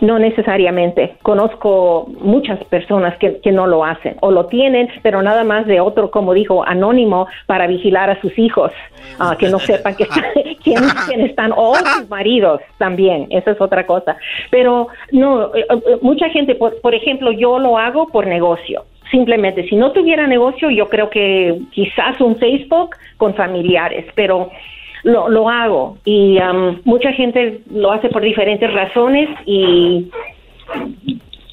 No 0.00 0.18
necesariamente. 0.18 1.16
Conozco 1.22 2.08
muchas 2.20 2.62
personas 2.64 3.16
que, 3.18 3.40
que, 3.40 3.52
no 3.52 3.66
lo 3.66 3.84
hacen 3.84 4.16
o 4.20 4.30
lo 4.30 4.46
tienen, 4.46 4.88
pero 5.02 5.22
nada 5.22 5.44
más 5.44 5.66
de 5.66 5.80
otro, 5.80 6.10
como 6.10 6.34
dijo, 6.34 6.66
anónimo 6.66 7.28
para 7.46 7.66
vigilar 7.66 8.10
a 8.10 8.20
sus 8.20 8.36
hijos, 8.38 8.72
uh, 9.20 9.36
que 9.36 9.48
no 9.48 9.58
sepan 9.58 9.94
que 9.94 10.06
quién, 10.64 10.82
quién, 11.06 11.20
están 11.20 11.52
o 11.54 11.74
sus 11.74 12.08
maridos 12.08 12.60
también. 12.78 13.28
Esa 13.30 13.52
es 13.52 13.60
otra 13.60 13.86
cosa. 13.86 14.16
Pero 14.50 14.88
no, 15.12 15.54
eh, 15.54 15.66
eh, 15.70 15.98
mucha 16.02 16.28
gente, 16.30 16.56
por, 16.56 16.80
por 16.80 16.94
ejemplo, 16.94 17.30
yo 17.32 17.58
lo 17.58 17.78
hago 17.78 18.08
por 18.08 18.26
negocio. 18.26 18.84
Simplemente, 19.10 19.68
si 19.68 19.76
no 19.76 19.92
tuviera 19.92 20.26
negocio, 20.26 20.68
yo 20.68 20.88
creo 20.88 21.10
que 21.10 21.60
quizás 21.70 22.20
un 22.20 22.36
Facebook 22.36 22.96
con 23.18 23.34
familiares, 23.34 24.04
pero 24.16 24.50
lo, 25.06 25.28
lo 25.28 25.48
hago 25.48 25.98
y 26.04 26.36
um, 26.38 26.80
mucha 26.84 27.12
gente 27.12 27.62
lo 27.70 27.92
hace 27.92 28.08
por 28.08 28.22
diferentes 28.22 28.72
razones 28.72 29.28
y, 29.46 30.10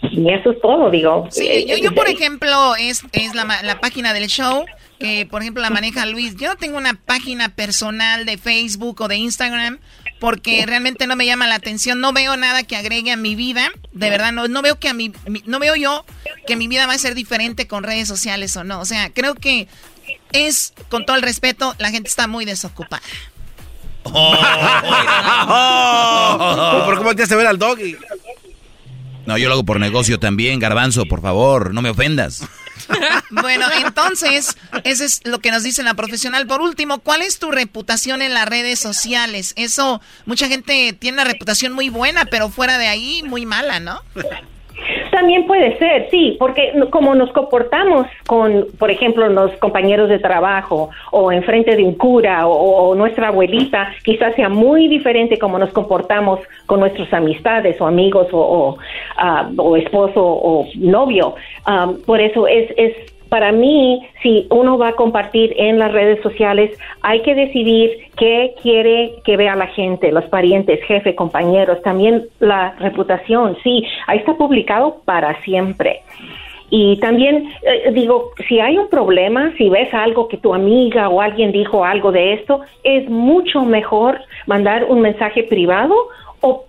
y 0.01 0.33
eso 0.33 0.51
es 0.51 0.59
todo, 0.59 0.89
digo. 0.89 1.27
Sí, 1.29 1.65
yo, 1.67 1.77
yo 1.77 1.93
por 1.93 2.09
ejemplo, 2.09 2.75
es, 2.79 3.03
es 3.11 3.35
la, 3.35 3.45
la 3.61 3.79
página 3.79 4.11
del 4.13 4.25
show 4.25 4.65
que 4.97 5.27
por 5.29 5.43
ejemplo 5.43 5.61
la 5.61 5.69
maneja 5.69 6.07
Luis. 6.07 6.35
Yo 6.35 6.47
no 6.49 6.55
tengo 6.55 6.77
una 6.77 6.95
página 6.95 7.49
personal 7.49 8.25
de 8.25 8.39
Facebook 8.39 9.01
o 9.01 9.07
de 9.07 9.17
Instagram 9.17 9.79
porque 10.19 10.65
realmente 10.65 11.05
no 11.05 11.15
me 11.15 11.27
llama 11.27 11.47
la 11.47 11.55
atención, 11.55 11.99
no 11.99 12.11
veo 12.11 12.35
nada 12.37 12.63
que 12.63 12.75
agregue 12.75 13.11
a 13.11 13.17
mi 13.17 13.35
vida, 13.35 13.69
de 13.91 14.09
verdad 14.09 14.31
no, 14.31 14.47
no 14.47 14.61
veo 14.61 14.79
que 14.79 14.87
a 14.87 14.93
mi, 14.93 15.11
no 15.45 15.59
veo 15.59 15.75
yo 15.75 16.05
que 16.47 16.55
mi 16.55 16.69
vida 16.69 16.87
va 16.87 16.93
a 16.93 16.97
ser 16.97 17.13
diferente 17.13 17.67
con 17.67 17.83
redes 17.83 18.07
sociales 18.07 18.55
o 18.55 18.63
no, 18.63 18.79
o 18.79 18.85
sea, 18.85 19.11
creo 19.11 19.35
que 19.35 19.67
es, 20.31 20.73
con 20.89 21.05
todo 21.05 21.15
el 21.15 21.21
respeto, 21.21 21.75
la 21.77 21.91
gente 21.91 22.09
está 22.09 22.27
muy 22.27 22.45
desocupada. 22.45 23.01
Oh, 24.05 24.35
¿Por 26.85 26.97
cómo 26.97 27.15
te 27.15 27.23
hace 27.23 27.35
ver 27.35 27.47
al 27.47 27.57
doggy? 27.57 27.97
No, 29.25 29.37
yo 29.37 29.47
lo 29.47 29.53
hago 29.53 29.63
por 29.63 29.79
negocio 29.79 30.19
también, 30.19 30.59
garbanzo, 30.59 31.05
por 31.05 31.21
favor, 31.21 31.73
no 31.73 31.81
me 31.81 31.89
ofendas. 31.89 32.43
bueno, 33.29 33.65
entonces, 33.85 34.57
eso 34.83 35.03
es 35.05 35.21
lo 35.23 35.39
que 35.39 35.51
nos 35.51 35.63
dice 35.63 35.83
la 35.83 35.93
profesional. 35.93 36.45
Por 36.47 36.61
último, 36.61 36.99
¿cuál 36.99 37.21
es 37.21 37.39
tu 37.39 37.51
reputación 37.51 38.21
en 38.21 38.33
las 38.33 38.47
redes 38.47 38.79
sociales? 38.79 39.53
Eso, 39.55 40.01
mucha 40.25 40.47
gente 40.47 40.93
tiene 40.93 41.21
una 41.21 41.23
reputación 41.23 41.71
muy 41.73 41.89
buena, 41.89 42.25
pero 42.25 42.49
fuera 42.49 42.77
de 42.77 42.87
ahí, 42.87 43.23
muy 43.23 43.45
mala, 43.45 43.79
¿no? 43.79 44.01
También 45.13 45.45
puede 45.45 45.77
ser, 45.77 46.09
sí, 46.09 46.37
porque 46.39 46.73
como 46.89 47.13
nos 47.13 47.31
comportamos 47.33 48.07
con, 48.25 48.65
por 48.79 48.89
ejemplo, 48.89 49.29
los 49.29 49.51
compañeros 49.57 50.09
de 50.09 50.17
trabajo 50.17 50.89
o 51.11 51.31
enfrente 51.31 51.75
de 51.75 51.83
un 51.83 51.93
cura 51.93 52.47
o, 52.47 52.95
nuestra 52.95 53.27
abuelita, 53.27 53.93
quizás 54.03 54.33
sea 54.33 54.49
muy 54.49 54.87
diferente 54.87 55.37
como 55.37 55.59
nos 55.59 55.71
comportamos 55.71 56.39
con 56.65 56.79
nuestras 56.79 57.13
amistades 57.13 57.79
o 57.79 57.85
amigos 57.85 58.27
o, 58.31 58.39
o, 58.39 58.69
uh, 58.71 59.61
o 59.61 59.77
esposo 59.77 60.19
o 60.19 60.65
novio. 60.77 61.35
Um, 61.67 62.01
por 62.01 62.19
eso 62.19 62.47
es, 62.47 62.73
es 62.75 62.95
para 63.33 63.51
mí, 63.51 64.07
si 64.21 64.45
uno 64.51 64.77
va 64.77 64.89
a 64.89 64.93
compartir 64.95 65.55
en 65.57 65.79
las 65.79 65.91
redes 65.91 66.21
sociales, 66.21 66.77
hay 67.01 67.23
que 67.23 67.33
decidir 67.33 67.89
qué 68.15 68.53
quiere 68.61 69.15
que 69.25 69.37
vea 69.37 69.55
la 69.55 69.65
gente, 69.65 70.11
los 70.11 70.25
parientes, 70.25 70.83
jefe, 70.83 71.15
compañeros, 71.15 71.81
también 71.81 72.27
la 72.39 72.75
reputación. 72.77 73.57
Sí, 73.63 73.83
ahí 74.05 74.19
está 74.19 74.35
publicado 74.35 74.97
para 75.03 75.41
siempre. 75.41 76.01
Y 76.69 76.97
también 76.97 77.49
eh, 77.63 77.91
digo, 77.91 78.33
si 78.47 78.59
hay 78.59 78.77
un 78.77 78.87
problema, 78.87 79.51
si 79.57 79.67
ves 79.67 79.91
algo 79.95 80.27
que 80.27 80.37
tu 80.37 80.53
amiga 80.53 81.09
o 81.09 81.19
alguien 81.19 81.51
dijo 81.51 81.83
algo 81.83 82.11
de 82.11 82.33
esto, 82.33 82.61
es 82.83 83.09
mucho 83.09 83.63
mejor 83.65 84.21
mandar 84.45 84.83
un 84.83 85.01
mensaje 85.01 85.41
privado 85.41 85.95
o, 86.41 86.65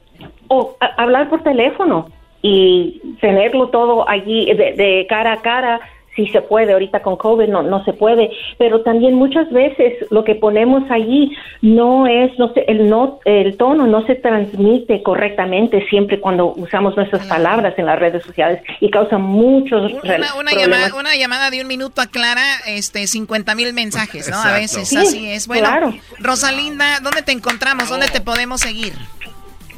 hablar 0.96 1.28
por 1.28 1.42
teléfono 1.42 2.08
y 2.40 3.02
tenerlo 3.20 3.68
todo 3.68 4.08
allí 4.08 4.46
de, 4.46 4.72
de 4.72 5.06
cara 5.10 5.32
a 5.34 5.42
cara 5.42 5.80
si 6.14 6.26
se 6.28 6.42
puede, 6.42 6.72
ahorita 6.72 7.02
con 7.02 7.16
COVID 7.16 7.48
no, 7.48 7.62
no 7.62 7.84
se 7.84 7.92
puede, 7.92 8.30
pero 8.58 8.82
también 8.82 9.14
muchas 9.14 9.50
veces 9.50 9.94
lo 10.10 10.24
que 10.24 10.34
ponemos 10.34 10.82
allí 10.90 11.32
no 11.62 12.06
es, 12.06 12.36
no 12.38 12.52
sé, 12.52 12.64
el, 12.68 12.88
no, 12.88 13.20
el 13.24 13.56
tono 13.56 13.86
no 13.86 14.06
se 14.06 14.14
transmite 14.14 15.02
correctamente 15.02 15.86
siempre 15.88 16.20
cuando 16.20 16.52
usamos 16.54 16.96
nuestras 16.96 17.26
palabras 17.26 17.74
en 17.78 17.86
las 17.86 17.98
redes 17.98 18.22
sociales 18.22 18.62
y 18.80 18.90
causa 18.90 19.18
muchos 19.18 19.92
una, 19.92 20.34
una 20.34 20.52
llamada, 20.52 20.94
una 20.98 21.16
llamada 21.16 21.50
de 21.50 21.60
un 21.60 21.66
minuto 21.66 22.00
aclara 22.00 22.42
este 22.66 23.06
50 23.06 23.54
mil 23.54 23.72
mensajes, 23.72 24.28
¿no? 24.28 24.36
Exacto. 24.36 24.56
A 24.56 24.58
veces 24.58 24.88
sí, 24.88 24.96
así 24.96 25.30
es. 25.30 25.46
Bueno, 25.46 25.66
claro. 25.66 25.94
Rosalinda, 26.18 27.00
¿dónde 27.00 27.22
te 27.22 27.32
encontramos? 27.32 27.88
¿Dónde 27.88 28.08
te 28.08 28.20
podemos 28.20 28.60
seguir? 28.60 28.92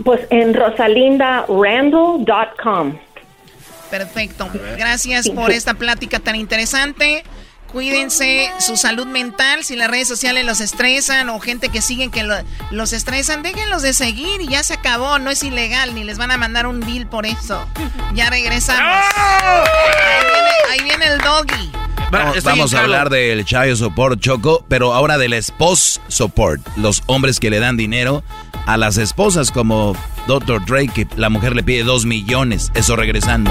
Pues 0.04 0.26
en 0.30 0.54
rosalindarandall.com. 0.54 3.05
Perfecto. 3.90 4.50
Gracias 4.76 5.28
por 5.28 5.50
esta 5.50 5.74
plática 5.74 6.18
tan 6.18 6.36
interesante. 6.36 7.24
Cuídense 7.76 8.50
su 8.58 8.78
salud 8.78 9.06
mental. 9.06 9.62
Si 9.62 9.76
las 9.76 9.90
redes 9.90 10.08
sociales 10.08 10.46
los 10.46 10.62
estresan 10.62 11.28
o 11.28 11.38
gente 11.40 11.68
que 11.68 11.82
siguen 11.82 12.10
que 12.10 12.22
lo, 12.22 12.34
los 12.70 12.94
estresan, 12.94 13.42
déjenlos 13.42 13.82
de 13.82 13.92
seguir 13.92 14.40
y 14.40 14.48
ya 14.48 14.62
se 14.62 14.72
acabó. 14.72 15.18
No 15.18 15.28
es 15.28 15.42
ilegal 15.42 15.94
ni 15.94 16.02
les 16.02 16.16
van 16.16 16.30
a 16.30 16.38
mandar 16.38 16.66
un 16.66 16.80
bill 16.80 17.06
por 17.06 17.26
eso. 17.26 17.68
Ya 18.14 18.30
regresamos. 18.30 19.04
Ahí 19.14 20.24
viene, 20.24 20.50
ahí 20.70 20.84
viene 20.84 21.04
el 21.04 21.18
doggy. 21.18 21.70
Vamos, 22.10 22.42
vamos 22.44 22.72
a 22.72 22.80
hablar 22.80 23.10
del 23.10 23.44
Child 23.44 23.76
Support 23.76 24.20
Choco, 24.20 24.64
pero 24.70 24.94
ahora 24.94 25.18
del 25.18 25.34
Spouse 25.42 26.00
Support. 26.08 26.66
Los 26.78 27.02
hombres 27.04 27.38
que 27.38 27.50
le 27.50 27.58
dan 27.58 27.76
dinero 27.76 28.24
a 28.64 28.78
las 28.78 28.96
esposas 28.96 29.50
como 29.50 29.94
Dr. 30.26 30.64
Drake, 30.64 30.92
que 30.94 31.08
la 31.16 31.28
mujer 31.28 31.54
le 31.54 31.62
pide 31.62 31.82
dos 31.82 32.06
millones. 32.06 32.72
Eso 32.74 32.96
regresando. 32.96 33.50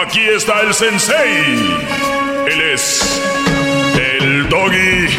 Aquí 0.00 0.20
está 0.20 0.60
el 0.60 0.72
sensei. 0.72 1.44
Él 2.46 2.60
es 2.72 3.20
el 4.20 4.48
doggy. 4.48 5.08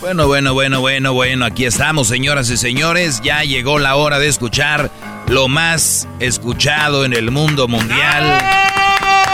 Bueno, 0.00 0.26
bueno, 0.26 0.54
bueno, 0.54 0.80
bueno, 0.80 1.12
bueno, 1.12 1.44
aquí 1.44 1.66
estamos, 1.66 2.08
señoras 2.08 2.48
y 2.48 2.56
señores. 2.56 3.20
Ya 3.22 3.42
llegó 3.42 3.78
la 3.78 3.96
hora 3.96 4.18
de 4.18 4.26
escuchar 4.26 4.90
lo 5.28 5.48
más 5.48 6.08
escuchado 6.18 7.04
en 7.04 7.12
el 7.12 7.30
mundo 7.30 7.68
mundial. 7.68 8.38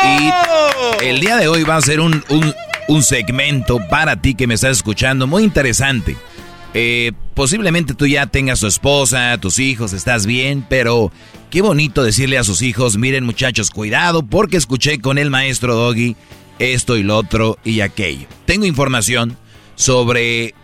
Y 0.03 1.05
el 1.05 1.21
día 1.21 1.37
de 1.37 1.47
hoy 1.47 1.63
va 1.63 1.77
a 1.77 1.81
ser 1.81 2.01
un, 2.01 2.25
un, 2.29 2.53
un 2.89 3.03
segmento 3.05 3.79
para 3.89 4.17
ti 4.17 4.35
que 4.35 4.49
me 4.49 4.55
estás 4.55 4.73
escuchando 4.73 5.29
muy 5.29 5.45
interesante. 5.45 6.17
Eh, 6.75 7.13
posiblemente 7.35 7.95
tú 7.95 8.07
ya 8.07 8.27
tengas 8.27 8.61
tu 8.61 8.67
esposa, 8.67 9.39
tus 9.39 9.61
hijos, 9.61 9.93
estás 9.93 10.27
bien, 10.27 10.67
pero 10.69 11.13
qué 11.51 11.63
bonito 11.63 12.03
decirle 12.03 12.37
a 12.37 12.45
sus 12.45 12.63
hijos, 12.63 12.97
miren 12.97 13.25
muchachos, 13.25 13.71
cuidado 13.71 14.25
porque 14.25 14.57
escuché 14.57 15.01
con 15.01 15.17
el 15.19 15.31
maestro 15.31 15.77
Doggy 15.77 16.17
esto 16.59 16.97
y 16.97 17.05
lo 17.05 17.17
otro 17.17 17.59
y 17.65 17.81
aquello. 17.81 18.27
Tengo 18.45 18.67
información 18.67 19.37
sobre... 19.77 20.55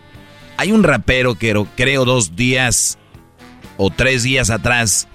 Hay 0.57 0.73
un 0.73 0.83
rapero 0.83 1.37
que 1.37 1.55
creo 1.75 2.05
dos 2.05 2.37
días 2.37 2.99
o 3.79 3.91
tres 3.91 4.25
días 4.25 4.51
atrás 4.51 5.09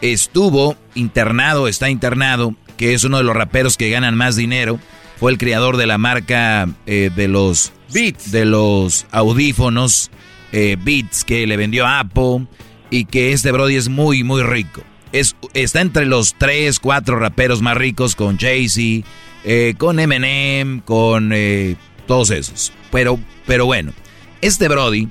estuvo 0.00 0.76
internado, 0.94 1.68
está 1.68 1.88
internado, 1.88 2.54
que 2.76 2.92
es 2.92 3.04
uno 3.04 3.18
de 3.18 3.24
los 3.24 3.36
raperos 3.36 3.76
que 3.76 3.90
ganan 3.90 4.16
más 4.16 4.34
dinero. 4.34 4.80
Fue 5.16 5.32
el 5.32 5.38
creador 5.38 5.76
de 5.76 5.86
la 5.86 5.98
marca 5.98 6.68
eh, 6.86 7.10
de 7.14 7.28
los 7.28 7.72
Beats, 7.92 8.30
de 8.32 8.44
los 8.44 9.06
audífonos 9.10 10.10
eh, 10.52 10.76
Beats 10.82 11.24
que 11.24 11.46
le 11.46 11.56
vendió 11.56 11.86
a 11.86 12.00
Apple 12.00 12.46
y 12.90 13.04
que 13.06 13.32
este 13.32 13.52
Brody 13.52 13.76
es 13.76 13.88
muy 13.88 14.24
muy 14.24 14.42
rico. 14.42 14.82
Es, 15.12 15.36
está 15.54 15.80
entre 15.80 16.06
los 16.06 16.34
tres, 16.34 16.78
cuatro 16.78 17.18
raperos 17.18 17.62
más 17.62 17.76
ricos 17.76 18.16
con 18.16 18.38
Jay-Z, 18.38 19.06
eh, 19.44 19.74
con 19.78 19.98
Eminem, 20.00 20.80
con 20.80 21.30
eh, 21.32 21.76
todos 22.06 22.30
esos. 22.30 22.72
Pero, 22.90 23.18
pero 23.46 23.66
bueno, 23.66 23.92
este 24.40 24.68
Brody 24.68 25.08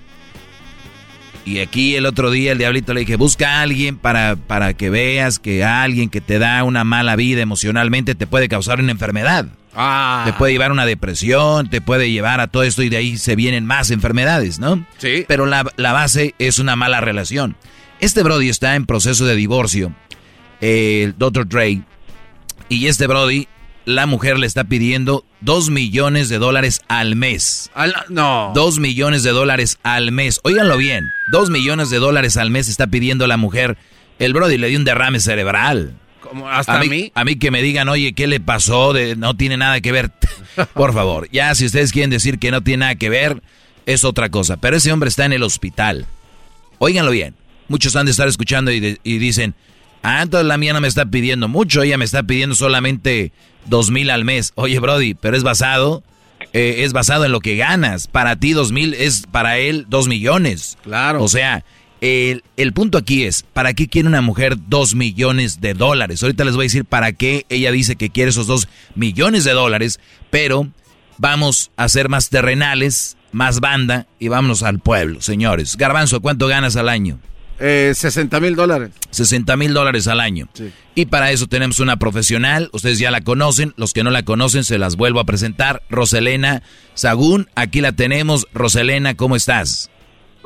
y 1.45 1.59
aquí 1.59 1.95
el 1.95 2.07
otro 2.07 2.31
día 2.31 2.51
el 2.51 2.57
diablito 2.57 2.93
le 2.93 3.01
dije, 3.01 3.17
busca 3.17 3.57
a 3.57 3.61
alguien 3.61 3.97
para, 3.97 4.35
para 4.35 4.73
que 4.73 4.89
veas 4.89 5.37
que 5.37 5.63
alguien 5.63 6.09
que 6.09 6.19
te 6.19 6.39
da 6.39 6.63
una 6.63 6.83
mala 6.83 7.15
vida 7.15 7.41
emocionalmente 7.41 8.15
te 8.15 8.25
puede 8.25 8.49
causar 8.49 8.79
una 8.79 8.91
enfermedad. 8.91 9.47
Te 10.25 10.33
puede 10.33 10.53
llevar 10.53 10.69
a 10.69 10.73
una 10.73 10.85
depresión, 10.85 11.69
te 11.69 11.81
puede 11.81 12.09
llevar 12.11 12.39
a 12.39 12.47
todo 12.47 12.63
esto 12.63 12.81
y 12.83 12.89
de 12.89 12.97
ahí 12.97 13.17
se 13.17 13.35
vienen 13.35 13.65
más 13.65 13.91
enfermedades, 13.91 14.59
¿no? 14.59 14.85
Sí. 14.97 15.25
Pero 15.27 15.45
la, 15.45 15.65
la 15.75 15.91
base 15.91 16.33
es 16.39 16.59
una 16.59 16.75
mala 16.75 17.01
relación. 17.01 17.55
Este 17.99 18.23
Brody 18.23 18.49
está 18.49 18.75
en 18.75 18.85
proceso 18.85 19.25
de 19.25 19.35
divorcio, 19.35 19.93
el 20.61 21.15
Dr. 21.17 21.47
Dre, 21.47 21.81
y 22.69 22.87
este 22.87 23.07
Brody, 23.07 23.47
la 23.85 24.05
mujer 24.05 24.39
le 24.39 24.47
está 24.47 24.63
pidiendo 24.63 25.23
dos 25.41 25.69
millones 25.69 26.29
de 26.29 26.39
dólares 26.39 26.81
al 26.87 27.15
mes. 27.15 27.69
no. 28.09 28.51
Dos 28.55 28.79
millones 28.79 29.23
de 29.23 29.31
dólares 29.31 29.77
al 29.83 30.11
mes. 30.11 30.39
Óiganlo 30.43 30.77
bien, 30.77 31.05
dos 31.31 31.49
millones 31.49 31.89
de 31.89 31.97
dólares 31.99 32.37
al 32.37 32.49
mes 32.49 32.67
está 32.67 32.87
pidiendo 32.87 33.27
la 33.27 33.37
mujer. 33.37 33.77
El 34.17 34.33
Brody 34.33 34.57
le 34.57 34.69
dio 34.69 34.79
un 34.79 34.85
derrame 34.85 35.19
cerebral. 35.19 35.95
Hasta 36.49 36.77
a 36.77 36.79
mí, 36.81 36.89
mí. 36.89 37.11
a 37.15 37.23
mí 37.23 37.35
que 37.37 37.51
me 37.51 37.61
digan, 37.61 37.89
oye, 37.89 38.13
¿qué 38.13 38.27
le 38.27 38.39
pasó? 38.39 38.93
De, 38.93 39.15
no 39.15 39.35
tiene 39.35 39.57
nada 39.57 39.79
que 39.81 39.91
ver. 39.91 40.11
Por 40.73 40.93
favor, 40.93 41.27
ya 41.31 41.53
si 41.55 41.65
ustedes 41.65 41.91
quieren 41.91 42.09
decir 42.09 42.39
que 42.39 42.51
no 42.51 42.61
tiene 42.61 42.81
nada 42.81 42.95
que 42.95 43.09
ver, 43.09 43.41
es 43.85 44.03
otra 44.03 44.29
cosa. 44.29 44.57
Pero 44.57 44.77
ese 44.77 44.91
hombre 44.91 45.09
está 45.09 45.25
en 45.25 45.33
el 45.33 45.43
hospital. 45.43 46.05
Óiganlo 46.79 47.11
bien. 47.11 47.35
Muchos 47.67 47.95
han 47.95 48.05
de 48.05 48.11
estar 48.11 48.27
escuchando 48.27 48.71
y, 48.71 48.79
de- 48.79 48.99
y 49.03 49.17
dicen, 49.17 49.55
ah, 50.03 50.21
entonces 50.21 50.47
la 50.47 50.57
mía 50.57 50.73
no 50.73 50.81
me 50.81 50.87
está 50.87 51.05
pidiendo 51.05 51.47
mucho, 51.47 51.81
ella 51.81 51.97
me 51.97 52.05
está 52.05 52.23
pidiendo 52.23 52.55
solamente 52.55 53.31
dos 53.65 53.89
mil 53.91 54.09
al 54.09 54.23
mes. 54.25 54.51
Oye, 54.55 54.77
Brody, 54.79 55.13
pero 55.15 55.35
es 55.35 55.43
basado, 55.43 56.03
eh, 56.53 56.75
es 56.79 56.93
basado 56.93 57.25
en 57.25 57.31
lo 57.31 57.39
que 57.39 57.55
ganas. 57.55 58.07
Para 58.07 58.35
ti 58.35 58.53
dos 58.53 58.71
mil 58.71 58.93
es 58.93 59.23
para 59.31 59.57
él 59.57 59.85
dos 59.89 60.07
millones. 60.07 60.77
Claro. 60.83 61.23
O 61.23 61.27
sea, 61.27 61.63
el, 62.01 62.43
el 62.57 62.73
punto 62.73 62.97
aquí 62.97 63.23
es, 63.23 63.43
¿para 63.53 63.73
qué 63.73 63.87
quiere 63.87 64.07
una 64.07 64.21
mujer 64.21 64.57
dos 64.67 64.95
millones 64.95 65.61
de 65.61 65.73
dólares? 65.73 66.21
Ahorita 66.21 66.43
les 66.45 66.55
voy 66.55 66.63
a 66.63 66.67
decir 66.67 66.85
para 66.85 67.13
qué 67.13 67.45
ella 67.49 67.71
dice 67.71 67.95
que 67.95 68.09
quiere 68.09 68.29
esos 68.29 68.47
dos 68.47 68.67
millones 68.95 69.43
de 69.43 69.51
dólares, 69.53 69.99
pero 70.29 70.67
vamos 71.17 71.71
a 71.77 71.87
ser 71.89 72.09
más 72.09 72.29
terrenales, 72.29 73.17
más 73.31 73.59
banda 73.59 74.07
y 74.19 74.27
vámonos 74.27 74.63
al 74.63 74.79
pueblo, 74.79 75.21
señores. 75.21 75.77
Garbanzo, 75.77 76.21
¿cuánto 76.21 76.47
ganas 76.47 76.75
al 76.75 76.89
año? 76.89 77.19
Eh, 77.59 77.93
60 77.95 78.39
mil 78.41 78.55
dólares. 78.55 78.91
60 79.11 79.55
mil 79.55 79.73
dólares 79.73 80.07
al 80.07 80.19
año. 80.19 80.49
Y 80.93 81.05
para 81.05 81.31
eso 81.31 81.47
tenemos 81.47 81.79
una 81.79 81.97
profesional, 81.97 82.69
ustedes 82.73 82.99
ya 82.99 83.11
la 83.11 83.21
conocen, 83.21 83.73
los 83.77 83.93
que 83.93 84.03
no 84.03 84.11
la 84.11 84.23
conocen 84.23 84.63
se 84.63 84.77
las 84.77 84.97
vuelvo 84.97 85.19
a 85.19 85.25
presentar, 85.25 85.81
Roselena 85.89 86.63
Sagún, 86.93 87.49
aquí 87.55 87.81
la 87.81 87.93
tenemos. 87.93 88.47
Roselena, 88.53 89.15
¿cómo 89.15 89.35
estás? 89.35 89.89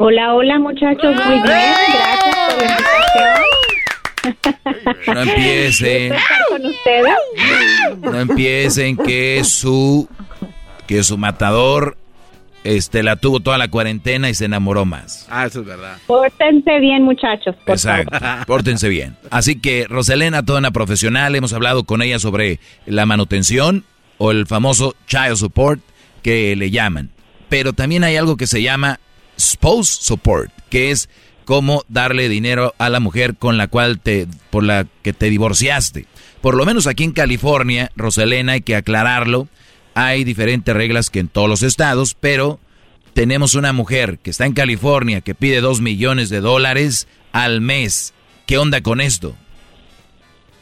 Hola, 0.01 0.33
hola 0.33 0.57
muchachos, 0.59 1.13
muy 1.25 1.41
bien, 1.41 1.43
gracias 1.43 2.45
por 2.47 2.57
la 2.57 2.71
invitación. 2.71 3.43
No 5.13 5.21
empiecen, 5.21 6.13
Estar 6.13 6.37
con 6.49 6.65
ustedes. 6.65 7.13
no 8.01 8.19
empiecen 8.19 8.95
que 8.97 9.41
su 9.43 10.07
que 10.87 11.03
su 11.03 11.17
matador 11.17 11.97
este 12.63 13.03
la 13.03 13.17
tuvo 13.17 13.41
toda 13.41 13.57
la 13.57 13.67
cuarentena 13.67 14.29
y 14.29 14.33
se 14.33 14.45
enamoró 14.45 14.85
más. 14.85 15.27
Ah, 15.29 15.45
eso 15.45 15.59
es 15.61 15.65
verdad. 15.65 15.97
Pórtense 16.07 16.79
bien 16.79 17.03
muchachos, 17.03 17.55
por 17.65 17.75
Exacto. 17.75 18.17
Pórtense 18.47 18.87
bien. 18.87 19.17
Así 19.31 19.59
que 19.59 19.85
Roselena, 19.89 20.45
toda 20.45 20.59
una 20.59 20.71
profesional, 20.71 21.35
hemos 21.35 21.51
hablado 21.53 21.83
con 21.83 22.01
ella 22.01 22.19
sobre 22.19 22.59
la 22.85 23.05
manutención 23.05 23.83
o 24.17 24.31
el 24.31 24.47
famoso 24.47 24.95
child 25.07 25.35
support 25.35 25.81
que 26.21 26.55
le 26.55 26.71
llaman. 26.71 27.09
Pero 27.49 27.73
también 27.73 28.03
hay 28.03 28.15
algo 28.15 28.37
que 28.37 28.47
se 28.47 28.61
llama 28.61 28.99
spouse 29.39 29.89
support, 29.89 30.51
que 30.69 30.91
es 30.91 31.09
cómo 31.45 31.83
darle 31.87 32.29
dinero 32.29 32.75
a 32.77 32.89
la 32.89 32.99
mujer 32.99 33.35
con 33.35 33.57
la 33.57 33.67
cual 33.67 33.99
te 33.99 34.27
por 34.51 34.63
la 34.63 34.85
que 35.01 35.13
te 35.13 35.29
divorciaste. 35.29 36.05
Por 36.41 36.55
lo 36.55 36.65
menos 36.65 36.87
aquí 36.87 37.03
en 37.03 37.11
California, 37.11 37.91
Roselena, 37.95 38.53
hay 38.53 38.61
que 38.61 38.75
aclararlo, 38.75 39.47
hay 39.95 40.23
diferentes 40.23 40.75
reglas 40.75 41.09
que 41.09 41.19
en 41.19 41.27
todos 41.27 41.49
los 41.49 41.63
estados, 41.63 42.15
pero 42.19 42.59
tenemos 43.13 43.55
una 43.55 43.73
mujer 43.73 44.19
que 44.19 44.29
está 44.29 44.45
en 44.45 44.53
California 44.53 45.21
que 45.21 45.35
pide 45.35 45.59
dos 45.59 45.81
millones 45.81 46.29
de 46.29 46.39
dólares 46.39 47.07
al 47.31 47.61
mes. 47.61 48.13
¿Qué 48.45 48.57
onda 48.57 48.81
con 48.81 49.01
esto? 49.01 49.35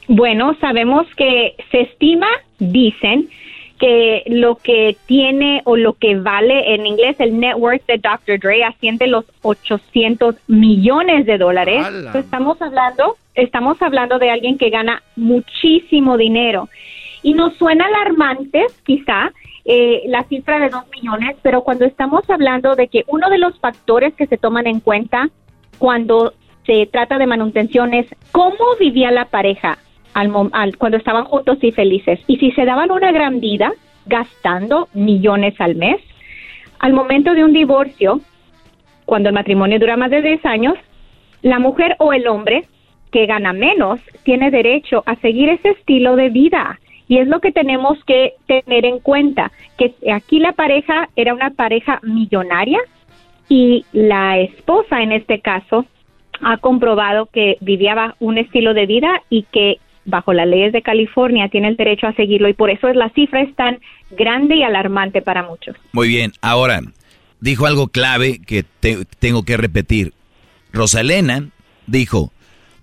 Bueno, 0.07 0.55
sabemos 0.61 1.05
que 1.17 1.55
se 1.69 1.81
estima, 1.81 2.27
dicen, 2.59 3.29
que 3.79 4.23
lo 4.27 4.55
que 4.55 4.97
tiene 5.05 5.61
o 5.65 5.77
lo 5.77 5.93
que 5.93 6.15
vale 6.15 6.73
en 6.73 6.85
inglés 6.85 7.15
el 7.19 7.39
net 7.39 7.55
worth 7.55 7.85
de 7.85 7.97
Dr. 7.97 8.39
Dre 8.39 8.63
asciende 8.63 9.07
los 9.07 9.25
800 9.41 10.35
millones 10.47 11.25
de 11.25 11.37
dólares. 11.37 11.85
Estamos 12.13 12.61
hablando, 12.61 13.17
estamos 13.35 13.81
hablando 13.81 14.19
de 14.19 14.31
alguien 14.31 14.57
que 14.57 14.69
gana 14.69 15.03
muchísimo 15.15 16.17
dinero. 16.17 16.69
Y 17.21 17.33
nos 17.33 17.55
suena 17.55 17.85
alarmante, 17.85 18.65
quizá, 18.85 19.31
eh, 19.65 20.03
la 20.07 20.23
cifra 20.23 20.59
de 20.59 20.69
2 20.69 20.83
millones, 20.95 21.35
pero 21.41 21.61
cuando 21.61 21.85
estamos 21.85 22.27
hablando 22.29 22.75
de 22.75 22.87
que 22.87 23.03
uno 23.07 23.29
de 23.29 23.37
los 23.37 23.59
factores 23.59 24.13
que 24.13 24.27
se 24.27 24.37
toman 24.37 24.65
en 24.65 24.79
cuenta 24.79 25.29
cuando 25.77 26.33
se 26.65 26.85
trata 26.87 27.17
de 27.17 27.27
manutención 27.27 27.93
es 27.93 28.07
cómo 28.31 28.75
vivía 28.79 29.11
la 29.11 29.25
pareja 29.25 29.77
al, 30.17 30.31
al- 30.53 30.77
cuando 30.77 30.97
estaban 30.97 31.25
juntos 31.25 31.59
y 31.61 31.71
felices. 31.71 32.19
Y 32.27 32.37
si 32.37 32.51
se 32.51 32.65
daban 32.65 32.89
una 32.91 33.11
gran 33.11 33.39
vida 33.39 33.71
gastando 34.07 34.87
millones 34.93 35.53
al 35.59 35.75
mes, 35.75 35.97
al 36.79 36.93
momento 36.93 37.33
de 37.35 37.43
un 37.43 37.53
divorcio, 37.53 38.19
cuando 39.05 39.29
el 39.29 39.35
matrimonio 39.35 39.79
dura 39.79 39.95
más 39.95 40.09
de 40.09 40.21
10 40.23 40.45
años, 40.45 40.73
la 41.43 41.59
mujer 41.59 41.95
o 41.99 42.13
el 42.13 42.27
hombre 42.27 42.63
que 43.11 43.27
gana 43.27 43.53
menos 43.53 43.99
tiene 44.23 44.49
derecho 44.49 45.03
a 45.05 45.15
seguir 45.17 45.49
ese 45.49 45.69
estilo 45.69 46.15
de 46.15 46.29
vida. 46.29 46.79
Y 47.07 47.19
es 47.19 47.27
lo 47.27 47.39
que 47.39 47.51
tenemos 47.51 48.03
que 48.05 48.33
tener 48.47 48.85
en 48.85 48.99
cuenta, 48.99 49.51
que 49.77 49.93
aquí 50.11 50.39
la 50.39 50.51
pareja 50.53 51.09
era 51.15 51.33
una 51.33 51.51
pareja 51.51 51.99
millonaria 52.01 52.79
y 53.47 53.85
la 53.93 54.39
esposa 54.39 55.01
en 55.03 55.11
este 55.11 55.39
caso 55.39 55.85
ha 56.41 56.57
comprobado 56.57 57.27
que 57.27 57.57
vivía 57.61 58.15
un 58.19 58.37
estilo 58.37 58.73
de 58.73 58.85
vida 58.87 59.21
y 59.29 59.43
que 59.43 59.77
bajo 60.07 60.33
las 60.33 60.47
leyes 60.47 60.71
de 60.73 60.81
California 60.81 61.49
tiene 61.49 61.67
el 61.67 61.75
derecho 61.77 62.07
a 62.07 62.13
seguirlo 62.13 62.49
y 62.49 62.53
por 62.53 62.71
eso 62.71 62.87
es 62.87 62.95
la 62.95 63.09
cifra 63.09 63.41
es 63.41 63.53
tan 63.55 63.79
grande 64.09 64.55
y 64.55 64.63
alarmante 64.63 65.21
para 65.21 65.43
muchos. 65.43 65.75
Muy 65.91 66.07
bien, 66.07 66.31
ahora, 66.41 66.81
dijo 67.41 67.67
algo 67.67 67.89
clave 67.89 68.39
que 68.39 68.63
te- 68.79 69.05
tengo 69.19 69.43
que 69.43 69.57
repetir. 69.57 70.13
Rosalena 70.73 71.49
dijo, 71.85 72.31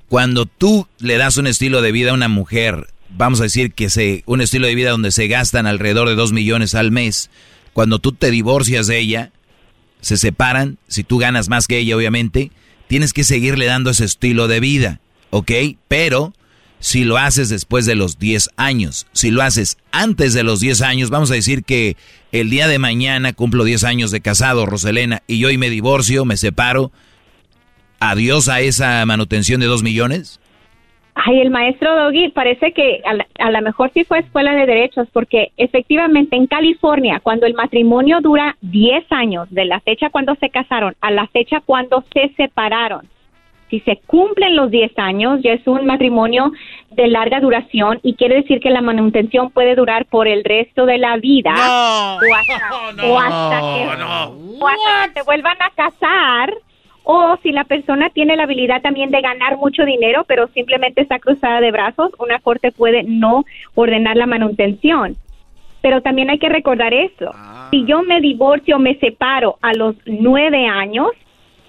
cuando 0.09 0.47
tú 0.47 0.87
le 1.01 1.17
das 1.17 1.37
un 1.37 1.47
estilo 1.47 1.83
de 1.83 1.93
vida 1.93 2.11
a 2.11 2.15
una 2.15 2.29
mujer, 2.29 2.87
vamos 3.11 3.41
a 3.41 3.45
decir 3.45 3.73
que 3.73 3.89
se, 3.91 4.23
un 4.27 4.41
estilo 4.41 4.67
de 4.67 4.75
vida 4.75 4.91
donde 4.91 5.11
se 5.13 5.27
gastan 5.29 5.67
alrededor 5.67 6.09
de 6.09 6.15
dos 6.15 6.33
millones 6.33 6.75
al 6.75 6.91
mes, 6.91 7.31
cuando 7.73 7.99
tú 7.99 8.13
te 8.13 8.31
divorcias 8.31 8.87
de 8.87 8.99
ella, 8.99 9.31
se 10.01 10.17
separan, 10.17 10.77
si 10.89 11.05
tú 11.05 11.19
ganas 11.19 11.49
más 11.49 11.67
que 11.67 11.79
ella 11.79 11.97
obviamente, 11.97 12.51
tienes 12.87 13.13
que 13.13 13.25
seguirle 13.25 13.65
dando 13.67 13.91
ese 13.91 14.05
estilo 14.05 14.47
de 14.49 14.61
vida, 14.61 15.01
¿ok? 15.31 15.51
Pero 15.89 16.33
si 16.79 17.05
lo 17.05 17.17
haces 17.17 17.49
después 17.49 17.87
de 17.87 17.95
los 17.95 18.19
10 18.19 18.51
años, 18.57 19.07
si 19.13 19.31
lo 19.31 19.43
haces 19.43 19.79
antes 19.93 20.35
de 20.35 20.43
los 20.43 20.61
10 20.61 20.83
años, 20.83 21.11
vamos 21.11 21.31
a 21.31 21.35
decir 21.35 21.65
que 21.65 21.97
el 22.33 22.51
día 22.51 22.69
de 22.69 22.79
mañana 22.79 23.33
cumplo 23.33 23.65
10 23.65 23.85
años 23.85 24.11
de 24.11 24.21
casado, 24.21 24.67
Roselena, 24.67 25.23
y 25.27 25.45
hoy 25.45 25.57
me 25.57 25.71
divorcio, 25.71 26.25
me 26.25 26.37
separo, 26.37 26.91
adiós 28.01 28.49
a 28.49 28.61
esa 28.61 29.05
manutención 29.07 29.61
de 29.61 29.67
2 29.67 29.83
millones. 29.83 30.41
Ay, 31.15 31.41
el 31.41 31.51
maestro 31.51 31.95
Doggy 31.95 32.31
parece 32.31 32.73
que 32.73 33.01
a 33.39 33.51
lo 33.51 33.63
mejor 33.63 33.91
sí 33.95 34.03
fue 34.05 34.19
escuela 34.19 34.53
de 34.53 34.67
derechos, 34.67 35.07
porque 35.13 35.53
efectivamente 35.57 36.35
en 36.35 36.49
California, 36.49 37.21
cuando 37.23 37.47
el 37.47 37.55
matrimonio 37.55 38.21
dura 38.21 38.57
10 38.63 39.05
años, 39.11 39.49
de 39.51 39.65
la 39.65 39.79
fecha 39.81 40.11
cuando 40.11 40.35
se 40.35 40.51
casaron 40.51 40.97
a 41.01 41.13
la 41.13 41.29
fecha 41.29 41.61
cuando 41.61 42.05
se 42.13 42.33
separaron, 42.37 43.09
si 43.75 43.81
se 43.81 43.97
cumplen 44.07 44.55
los 44.55 44.71
10 44.71 44.93
años, 44.99 45.41
ya 45.43 45.53
es 45.53 45.67
un 45.67 45.85
matrimonio 45.85 46.53
de 46.93 47.09
larga 47.09 47.41
duración 47.41 47.99
y 48.05 48.15
quiere 48.15 48.37
decir 48.37 48.61
que 48.61 48.71
la 48.71 48.81
manutención 48.83 49.51
puede 49.51 49.75
durar 49.75 50.05
por 50.05 50.29
el 50.29 50.45
resto 50.45 50.87
de 50.87 50.99
la 50.99 51.17
vida 51.17 51.53
o 51.53 52.35
hasta, 52.35 53.05
o 53.05 53.19
hasta 53.19 53.61
que, 53.61 54.05
o 54.61 54.69
hasta 54.69 55.09
que 55.09 55.19
se 55.19 55.23
vuelvan 55.25 55.57
a 55.61 55.71
casar 55.71 56.55
o 57.03 57.37
si 57.43 57.51
la 57.51 57.65
persona 57.65 58.11
tiene 58.11 58.37
la 58.37 58.45
habilidad 58.45 58.81
también 58.81 59.11
de 59.11 59.21
ganar 59.21 59.57
mucho 59.57 59.85
dinero, 59.85 60.25
pero 60.29 60.47
simplemente 60.55 61.03
está 61.03 61.19
cruzada 61.19 61.61
de 61.61 61.73
brazos, 61.73 62.13
una 62.21 62.39
corte 62.39 62.71
puede 62.71 63.03
no 63.03 63.45
ordenar 63.75 64.17
la 64.17 64.27
manutención. 64.27 65.17
Pero 65.83 66.01
también 66.01 66.31
hay 66.31 66.39
que 66.39 66.49
recordar 66.49 66.95
eso. 66.95 67.33
Si 67.73 67.85
yo 67.87 68.03
me 68.05 68.21
divorcio, 68.21 68.79
me 68.79 68.95
separo 69.01 69.59
a 69.63 69.75
los 69.75 69.97
nueve 70.07 70.67
años, 70.67 71.09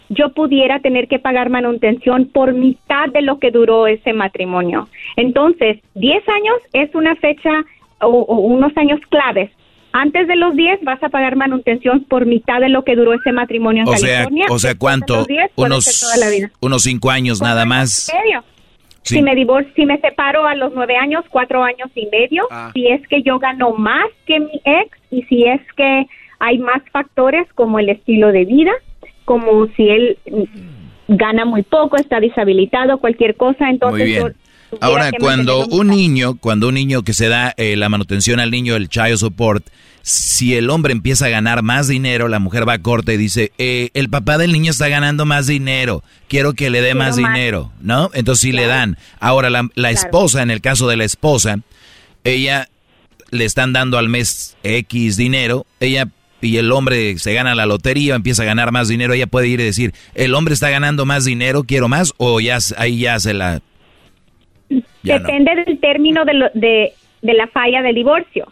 yo 0.09 0.29
pudiera 0.33 0.79
tener 0.79 1.07
que 1.07 1.19
pagar 1.19 1.49
manutención 1.49 2.25
por 2.25 2.53
mitad 2.53 3.09
de 3.09 3.21
lo 3.21 3.39
que 3.39 3.51
duró 3.51 3.87
ese 3.87 4.13
matrimonio. 4.13 4.87
Entonces, 5.15 5.79
10 5.95 6.29
años 6.29 6.57
es 6.73 6.93
una 6.95 7.15
fecha 7.15 7.63
o, 8.01 8.07
o 8.09 8.39
unos 8.39 8.75
años 8.77 8.99
claves. 9.09 9.49
Antes 9.93 10.27
de 10.27 10.35
los 10.35 10.55
10 10.55 10.83
vas 10.83 11.01
a 11.03 11.09
pagar 11.09 11.35
manutención 11.37 12.03
por 12.03 12.25
mitad 12.25 12.59
de 12.59 12.67
lo 12.69 12.83
que 12.83 12.95
duró 12.97 13.13
ese 13.13 13.31
matrimonio 13.31 13.83
en 13.83 13.87
O 13.89 13.95
sea, 13.95 14.15
California. 14.25 14.45
o 14.49 14.59
sea, 14.59 14.71
Después 14.71 14.73
de 14.73 14.77
¿cuánto? 14.79 15.15
los 15.15 15.27
10 15.27 15.51
puede 15.55 15.67
Unos, 15.69 15.85
ser 15.85 16.07
toda 16.09 16.25
la 16.25 16.35
vida. 16.35 16.51
unos 16.61 16.83
5 16.83 17.09
años 17.11 17.41
nada 17.41 17.65
más. 17.65 18.09
¿En 18.09 18.19
serio? 18.19 18.43
Si 19.03 19.21
me 19.21 19.35
divorcio, 19.35 19.71
si 19.75 19.85
me 19.85 19.99
separo 19.99 20.47
a 20.47 20.55
los 20.55 20.73
nueve 20.73 20.95
años, 20.97 21.23
cuatro 21.29 21.63
años 21.63 21.91
y 21.93 22.07
medio, 22.07 22.47
Ah. 22.49 22.71
si 22.73 22.87
es 22.87 23.07
que 23.07 23.21
yo 23.21 23.37
gano 23.37 23.71
más 23.73 24.07
que 24.25 24.39
mi 24.39 24.59
ex 24.65 24.97
y 25.11 25.21
si 25.23 25.43
es 25.45 25.61
que 25.77 26.07
hay 26.39 26.57
más 26.57 26.81
factores 26.91 27.47
como 27.53 27.77
el 27.77 27.89
estilo 27.89 28.31
de 28.31 28.45
vida, 28.45 28.71
como 29.25 29.67
si 29.75 29.89
él 29.89 30.17
gana 31.07 31.45
muy 31.45 31.63
poco, 31.63 31.97
está 31.97 32.19
deshabilitado, 32.19 32.99
cualquier 32.99 33.35
cosa, 33.35 33.69
entonces 33.69 34.07
Muy 34.07 34.11
bien. 34.11 34.35
Ahora, 34.81 35.11
cuando 35.19 35.65
un 35.67 35.87
niño, 35.87 36.37
cuando 36.37 36.67
un 36.67 36.73
niño 36.73 37.03
que 37.03 37.13
se 37.13 37.29
da 37.29 37.53
eh, 37.57 37.75
la 37.75 37.87
manutención 37.89 38.39
al 38.39 38.51
niño, 38.51 38.75
el 38.75 38.89
child 38.89 39.17
support, 39.17 39.65
si 40.01 40.55
el 40.55 40.69
hombre 40.69 40.91
empieza 40.91 41.27
a 41.27 41.29
ganar 41.29 41.63
más 41.63 41.87
dinero, 41.87 42.27
la 42.27 42.39
mujer 42.39 42.67
va 42.67 42.73
a 42.73 42.81
corte 42.81 43.13
y 43.13 43.17
dice, 43.17 43.51
eh, 43.57 43.89
el 43.93 44.09
papá 44.09 44.37
del 44.37 44.51
niño 44.51 44.71
está 44.71 44.87
ganando 44.87 45.25
más 45.25 45.47
dinero, 45.47 46.03
quiero 46.27 46.53
que 46.53 46.69
le 46.69 46.81
dé 46.81 46.91
Quiero 46.91 46.99
más 46.99 47.17
más. 47.17 47.33
dinero, 47.33 47.71
¿no? 47.81 48.11
Entonces 48.13 48.41
sí 48.41 48.51
le 48.51 48.67
dan. 48.67 48.97
Ahora, 49.19 49.49
la, 49.49 49.69
la 49.75 49.91
esposa, 49.91 50.41
en 50.41 50.51
el 50.51 50.61
caso 50.61 50.87
de 50.87 50.97
la 50.97 51.05
esposa, 51.05 51.59
ella 52.23 52.67
le 53.31 53.45
están 53.45 53.73
dando 53.73 53.97
al 53.97 54.09
mes 54.09 54.57
X 54.63 55.17
dinero, 55.17 55.65
ella 55.79 56.07
y 56.41 56.57
el 56.57 56.71
hombre 56.71 57.17
se 57.17 57.33
gana 57.33 57.55
la 57.55 57.65
lotería, 57.65 58.15
empieza 58.15 58.43
a 58.43 58.45
ganar 58.45 58.71
más 58.71 58.87
dinero, 58.87 59.13
ella 59.13 59.27
puede 59.27 59.47
ir 59.47 59.59
y 59.59 59.63
decir, 59.63 59.93
el 60.13 60.33
hombre 60.35 60.53
está 60.53 60.69
ganando 60.69 61.05
más 61.05 61.25
dinero, 61.25 61.63
quiero 61.63 61.87
más, 61.87 62.13
o 62.17 62.39
ya 62.39 62.57
ahí 62.77 62.99
ya 62.99 63.19
se 63.19 63.33
la... 63.33 63.61
Depende 65.03 65.55
del 65.65 65.79
término 65.79 66.25
de, 66.25 66.33
lo- 66.33 66.49
de, 66.53 66.93
de 67.21 67.33
la 67.33 67.47
falla 67.47 67.81
del 67.81 67.95
divorcio. 67.95 68.51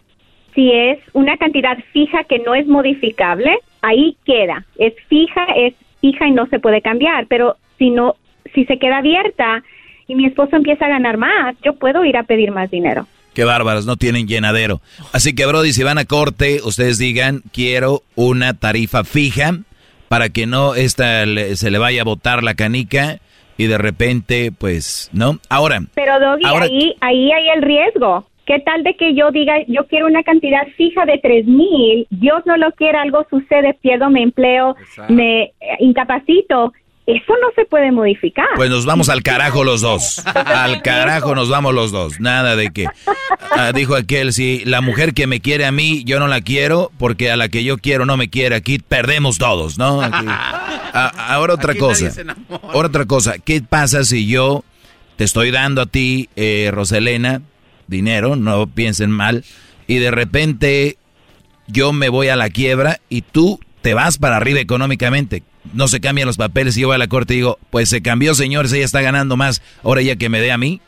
Si 0.53 0.72
es 0.72 0.99
una 1.14 1.38
cantidad 1.38 1.77
fija 1.91 2.23
que 2.26 2.39
no 2.39 2.53
es 2.53 2.68
modificable, 2.68 3.57
ahí 3.81 4.15
queda. 4.26 4.65
Es 4.77 4.93
fija, 5.10 5.45
es 5.55 5.73
fija 5.99 6.27
y 6.27 6.31
no 6.31 6.45
se 6.47 6.60
puede 6.60 6.81
cambiar. 6.81 7.26
Pero 7.27 7.57
si 7.80 7.89
no, 7.89 8.15
si 8.53 8.65
se 8.65 8.77
queda 8.77 8.99
abierta 8.99 9.64
y 10.07 10.14
mi 10.14 10.27
esposo 10.27 10.55
empieza 10.55 10.85
a 10.85 10.89
ganar 10.89 11.18
más, 11.18 11.55
yo 11.64 11.73
puedo 11.73 12.05
ir 12.05 12.18
a 12.18 12.23
pedir 12.23 12.51
más 12.51 12.69
dinero. 12.69 13.07
Qué 13.34 13.43
bárbaros, 13.43 13.85
no 13.85 13.95
tienen 13.97 14.27
llenadero. 14.27 14.80
Así 15.11 15.34
que, 15.34 15.45
Brody, 15.45 15.73
si 15.73 15.84
van 15.84 15.97
a 15.97 16.05
corte, 16.05 16.60
ustedes 16.64 16.97
digan, 16.97 17.41
quiero 17.51 18.03
una 18.15 18.53
tarifa 18.53 19.03
fija 19.03 19.57
para 20.07 20.30
que 20.30 20.45
no 20.45 20.76
esta 20.76 21.26
le- 21.26 21.55
se 21.55 21.72
le 21.72 21.80
vaya 21.80 22.01
a 22.01 22.05
botar 22.05 22.43
la 22.43 22.53
canica 22.53 23.19
y 23.57 23.65
de 23.65 23.77
repente, 23.77 24.51
pues, 24.51 25.10
¿no? 25.14 25.39
Ahora, 25.49 25.81
Pero 25.95 26.19
Doggy, 26.19 26.45
Ahora- 26.45 26.65
ahí, 26.65 26.95
ahí 27.01 27.31
hay 27.31 27.49
el 27.55 27.61
riesgo. 27.64 28.27
¿Qué 28.45 28.60
tal 28.60 28.84
de 28.84 28.95
que 28.97 29.15
yo 29.15 29.31
diga, 29.31 29.53
yo 29.68 29.88
quiero 29.88 30.05
una 30.05 30.22
cantidad 30.22 30.68
fija 30.76 31.05
de 31.05 31.18
tres 31.18 31.45
mil, 31.45 32.05
Dios 32.10 32.41
no 32.45 32.57
lo 32.57 32.72
quiera, 32.73 33.01
algo 33.01 33.26
sucede, 33.30 33.73
pierdo 33.81 34.10
mi 34.10 34.22
empleo, 34.22 34.76
me 35.07 35.53
incapacito? 35.80 36.73
Eso 37.05 37.34
no 37.41 37.49
se 37.53 37.65
puede 37.65 37.91
modificar. 37.91 38.45
pues 38.55 38.69
nos 38.69 38.85
vamos 38.85 39.09
al 39.09 39.23
carajo 39.23 39.65
los 39.65 39.81
dos. 39.81 40.23
Al 40.35 40.81
carajo 40.81 41.35
nos 41.35 41.49
vamos 41.49 41.73
los 41.73 41.91
dos. 41.91 42.19
Nada 42.21 42.55
de 42.55 42.71
que, 42.71 42.88
ah, 43.51 43.71
dijo 43.73 43.95
aquel, 43.95 44.31
si 44.31 44.63
la 44.63 44.80
mujer 44.80 45.13
que 45.13 45.27
me 45.27 45.41
quiere 45.41 45.65
a 45.65 45.71
mí, 45.73 46.03
yo 46.05 46.19
no 46.19 46.27
la 46.27 46.39
quiero, 46.39 46.91
porque 46.97 47.30
a 47.30 47.35
la 47.35 47.49
que 47.49 47.65
yo 47.65 47.77
quiero 47.77 48.05
no 48.05 48.15
me 48.15 48.30
quiere, 48.30 48.55
aquí 48.55 48.80
perdemos 48.80 49.38
todos, 49.38 49.77
¿no? 49.77 50.01
Aquí. 50.01 50.25
Ah, 50.95 51.11
ahora 51.34 51.55
otra 51.55 51.71
Aquí 51.71 51.80
cosa. 51.80 52.11
Ahora 52.71 52.88
otra 52.88 53.05
cosa. 53.05 53.39
¿Qué 53.39 53.63
pasa 53.63 54.03
si 54.03 54.27
yo 54.27 54.63
te 55.15 55.23
estoy 55.23 55.49
dando 55.49 55.81
a 55.81 55.85
ti, 55.88 56.30
eh, 56.35 56.69
Roselena, 56.71 57.41
dinero, 57.88 58.35
no 58.35 58.67
piensen 58.67 59.09
mal, 59.09 59.43
y 59.88 59.95
de 59.97 60.11
repente 60.11 60.97
yo 61.65 61.93
me 61.93 62.09
voy 62.09 62.27
a 62.27 62.35
la 62.35 62.51
quiebra 62.51 62.99
y 63.09 63.23
tú 63.23 63.59
te 63.81 63.95
vas 63.95 64.19
para 64.19 64.38
arriba 64.38 64.59
económicamente? 64.59 65.41
No 65.73 65.88
se 65.88 66.02
cambian 66.02 66.27
los 66.27 66.38
papeles 66.38 66.77
y 66.77 66.81
yo 66.81 66.88
voy 66.88 66.95
a 66.95 66.99
la 66.99 67.07
corte 67.07 67.34
y 67.34 67.38
digo, 67.38 67.57
pues 67.69 67.90
se 67.90 68.02
cambió, 68.02 68.34
señores, 68.34 68.73
ella 68.73 68.84
está 68.85 69.02
ganando 69.02 69.38
más, 69.38 69.61
ahora 69.84 70.02
ella 70.02 70.15
que 70.18 70.27
me 70.30 70.41
dé 70.41 70.52
a 70.52 70.57
mí. 70.57 70.81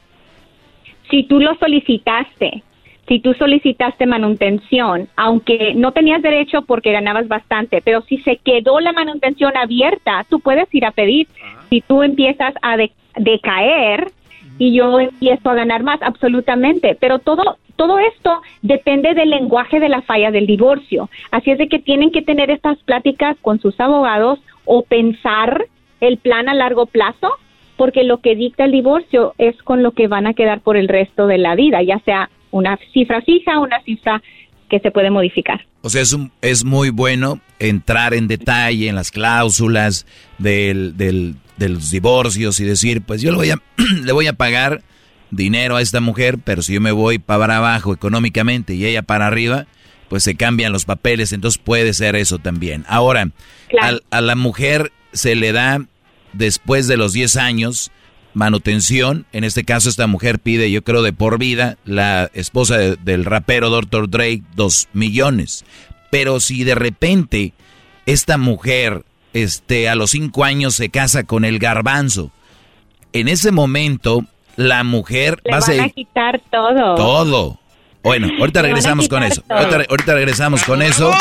si 1.10 1.24
tú 1.24 1.40
lo 1.40 1.56
solicitaste, 1.56 2.64
si 3.08 3.20
tú 3.20 3.34
solicitaste 3.36 4.06
manutención, 4.08 5.08
aunque 5.16 5.74
no 5.76 5.92
tenías 5.92 6.22
derecho 6.24 6.64
porque 6.64 6.92
ganabas 6.92 7.28
bastante, 7.28 7.82
pero 7.84 8.02
si 8.02 8.18
se 8.20 8.38
quedó 8.38 8.80
la 8.80 8.92
manutención 8.94 9.56
abierta, 9.56 10.26
tú 10.30 10.40
puedes 10.40 10.68
ir 10.74 10.86
a 10.86 10.92
pedir. 10.92 11.28
Si 11.70 11.82
tú 11.82 12.02
empiezas 12.02 12.54
a 12.64 12.78
de- 12.78 12.92
decaer 13.18 14.12
y 14.58 14.76
yo 14.76 15.00
empiezo 15.00 15.50
a 15.50 15.54
ganar 15.54 15.84
más, 15.84 16.02
absolutamente. 16.02 16.98
Pero 17.00 17.20
todo 17.20 17.58
todo 17.76 18.00
esto 18.00 18.42
depende 18.62 19.14
del 19.14 19.30
lenguaje 19.30 19.80
de 19.82 19.90
la 19.90 20.02
falla 20.02 20.32
del 20.32 20.48
divorcio. 20.48 21.10
Así 21.30 21.52
es 21.52 21.58
de 21.58 21.68
que 21.68 21.78
tienen 21.78 22.10
que 22.12 22.22
tener 22.22 22.50
estas 22.50 22.78
pláticas 22.80 23.36
con 23.42 23.60
sus 23.60 23.78
abogados 23.80 24.40
o 24.66 24.84
pensar 24.84 25.66
el 26.02 26.18
plan 26.18 26.50
a 26.50 26.54
largo 26.54 26.86
plazo 26.86 27.30
porque 27.78 28.04
lo 28.04 28.22
que 28.22 28.36
dicta 28.36 28.66
el 28.66 28.72
divorcio 28.72 29.34
es 29.38 29.56
con 29.64 29.84
lo 29.84 29.92
que 29.92 30.08
van 30.08 30.28
a 30.28 30.34
quedar 30.34 30.62
por 30.62 30.78
el 30.78 30.88
resto 30.88 31.28
de 31.28 31.38
la 31.38 31.56
vida, 31.56 31.82
ya 31.84 32.00
sea 32.06 32.30
una 32.52 32.80
cifra 32.94 33.22
fija, 33.22 33.60
una 33.60 33.82
cifra 33.84 34.22
que 34.70 34.80
se 34.80 34.92
puede 34.92 35.10
modificar. 35.12 35.66
O 35.82 35.90
sea, 35.90 36.02
es, 36.02 36.14
un- 36.14 36.32
es 36.42 36.64
muy 36.64 36.90
bueno 36.90 37.40
entrar 37.60 38.14
en 38.14 38.28
detalle 38.28 38.88
en 38.88 38.96
las 38.96 39.12
cláusulas 39.12 40.06
del, 40.38 40.96
del- 40.98 41.36
de 41.58 41.70
los 41.70 41.92
divorcios 41.92 42.60
y 42.60 42.64
decir, 42.66 43.02
pues 43.02 43.22
yo 43.22 43.32
le 43.32 43.38
voy, 43.38 43.50
a, 43.52 43.58
le 44.04 44.12
voy 44.12 44.28
a 44.28 44.34
pagar 44.34 44.82
dinero 45.32 45.76
a 45.76 45.82
esta 45.82 46.00
mujer, 46.00 46.38
pero 46.44 46.62
si 46.62 46.74
yo 46.74 46.82
me 46.82 46.92
voy 46.92 47.20
para 47.20 47.58
abajo 47.58 47.94
económicamente 47.94 48.74
y 48.74 48.86
ella 48.86 49.02
para 49.02 49.28
arriba, 49.28 49.66
pues 50.10 50.24
se 50.24 50.36
cambian 50.36 50.72
los 50.72 50.86
papeles, 50.86 51.32
entonces 51.34 51.62
puede 51.64 51.94
ser 51.94 52.16
eso 52.16 52.38
también. 52.40 52.86
Ahora, 52.88 53.30
al- 53.82 54.04
a 54.12 54.22
la 54.22 54.36
mujer 54.36 54.92
se 55.14 55.36
le 55.36 55.52
da 55.52 55.86
después 56.34 56.88
de 56.88 56.98
los 56.98 57.14
10 57.14 57.38
años 57.38 57.92
manutención, 58.34 59.26
en 59.32 59.44
este 59.44 59.64
caso 59.64 59.90
esta 59.90 60.08
mujer 60.08 60.40
pide, 60.40 60.70
yo 60.70 60.84
creo, 60.84 61.02
de 61.02 61.14
por 61.14 61.40
vida, 61.40 61.78
la 61.86 62.30
esposa 62.34 62.78
de- 62.78 62.98
del 62.98 63.26
rapero 63.26 63.70
Dr. 63.70 64.10
Drake, 64.10 64.44
dos 64.56 64.88
millones. 64.94 65.64
Pero 66.12 66.40
si 66.40 66.64
de 66.64 66.76
repente 66.76 67.54
esta 68.06 68.38
mujer 68.38 69.04
este, 69.34 69.90
a 69.90 69.96
los 69.96 70.12
5 70.12 70.44
años 70.46 70.76
se 70.76 70.90
casa 70.90 71.24
con 71.24 71.44
el 71.46 71.60
garbanzo, 71.60 72.32
en 73.14 73.28
ese 73.28 73.52
momento 73.52 74.24
la 74.58 74.84
mujer 74.84 75.40
Le 75.44 75.52
va 75.52 75.58
a 75.58 75.62
van 75.62 75.80
a 75.82 75.90
quitar 75.90 76.42
todo. 76.52 76.96
todo. 76.96 77.60
Bueno, 78.06 78.30
ahorita 78.40 78.62
regresamos 78.62 79.10
con 79.10 79.24
eso. 79.24 79.42
Ahorita, 79.50 79.84
ahorita 79.90 80.14
regresamos 80.14 80.64
con 80.64 80.82
eso. 80.84 81.12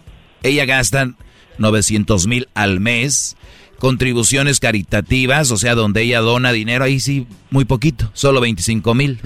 ella 0.43 0.65
gasta 0.67 1.15
900 1.59 2.27
mil 2.27 2.49
al 2.55 2.81
mes. 2.81 3.37
Contribuciones 3.79 4.61
caritativas, 4.61 5.51
o 5.51 5.57
sea, 5.57 5.75
donde 5.75 6.03
ella 6.03 6.21
dona 6.21 6.53
dinero, 6.53 6.85
ahí 6.85 7.01
sí, 7.01 7.27
muy 7.51 7.65
poquito, 7.65 8.11
solo 8.13 8.41
25 8.43 8.95
mil. 8.95 9.21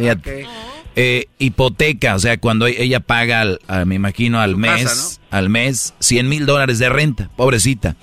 Eh, 0.96 1.26
hipoteca, 1.40 2.14
o 2.14 2.20
sea, 2.20 2.38
cuando 2.38 2.68
ella 2.68 3.00
paga, 3.00 3.58
me 3.84 3.96
imagino, 3.96 4.40
al 4.40 4.56
mes, 4.56 5.20
al 5.30 5.48
mes, 5.48 5.92
100 5.98 6.28
mil 6.28 6.46
dólares 6.46 6.78
de 6.78 6.88
renta, 6.88 7.30
pobrecita. 7.36 7.96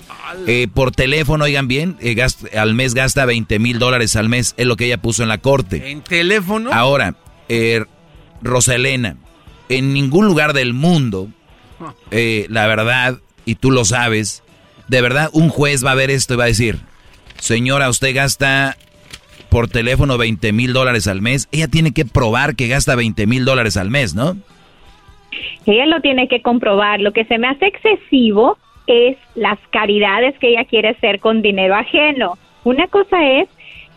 Eh, 0.46 0.68
por 0.72 0.92
teléfono, 0.92 1.44
oigan 1.44 1.68
bien, 1.68 1.96
eh, 2.00 2.14
al 2.54 2.74
mes 2.74 2.92
gasta 2.92 3.24
20 3.24 3.58
mil 3.58 3.78
dólares 3.78 4.14
al 4.16 4.28
mes, 4.28 4.52
es 4.58 4.66
lo 4.66 4.76
que 4.76 4.84
ella 4.84 5.00
puso 5.00 5.22
en 5.22 5.30
la 5.30 5.38
corte. 5.38 5.90
¿En 5.90 6.02
teléfono? 6.02 6.70
Ahora, 6.70 7.16
Roselena, 8.42 9.16
en 9.70 9.94
ningún 9.94 10.26
lugar 10.26 10.52
del 10.52 10.74
mundo, 10.74 11.30
la 12.10 12.66
verdad, 12.66 13.20
y 13.46 13.54
tú 13.54 13.70
lo 13.70 13.86
sabes, 13.86 14.42
de 14.88 15.00
verdad 15.00 15.30
un 15.32 15.48
juez 15.48 15.82
va 15.82 15.92
a 15.92 15.94
ver 15.94 16.10
esto 16.10 16.34
y 16.34 16.36
va 16.36 16.44
a 16.44 16.48
decir, 16.48 16.80
señora, 17.38 17.88
usted 17.88 18.14
gasta 18.14 18.76
por 19.52 19.68
teléfono 19.68 20.16
20 20.16 20.50
mil 20.54 20.72
dólares 20.72 21.06
al 21.06 21.20
mes, 21.20 21.46
ella 21.52 21.68
tiene 21.68 21.92
que 21.92 22.06
probar 22.06 22.56
que 22.56 22.68
gasta 22.68 22.96
20 22.96 23.26
mil 23.26 23.44
dólares 23.44 23.76
al 23.76 23.90
mes, 23.90 24.14
¿no? 24.14 24.34
Ella 25.66 25.84
lo 25.84 26.00
tiene 26.00 26.26
que 26.26 26.40
comprobar. 26.40 27.02
Lo 27.02 27.12
que 27.12 27.26
se 27.26 27.36
me 27.36 27.48
hace 27.48 27.66
excesivo 27.66 28.56
es 28.86 29.18
las 29.34 29.58
caridades 29.68 30.38
que 30.38 30.48
ella 30.48 30.64
quiere 30.64 30.88
hacer 30.88 31.20
con 31.20 31.42
dinero 31.42 31.74
ajeno. 31.74 32.38
Una 32.64 32.86
cosa 32.86 33.22
es 33.28 33.48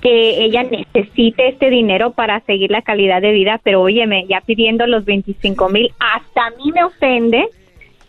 que 0.02 0.44
ella 0.44 0.64
necesite 0.64 1.48
este 1.48 1.70
dinero 1.70 2.12
para 2.12 2.42
seguir 2.42 2.70
la 2.70 2.82
calidad 2.82 3.22
de 3.22 3.32
vida, 3.32 3.62
pero 3.64 3.82
óyeme, 3.82 4.26
ya 4.28 4.42
pidiendo 4.42 4.86
los 4.88 5.06
25 5.06 5.70
mil, 5.70 5.90
hasta 6.00 6.48
a 6.48 6.50
mí 6.50 6.74
me 6.74 6.84
ofende. 6.84 7.48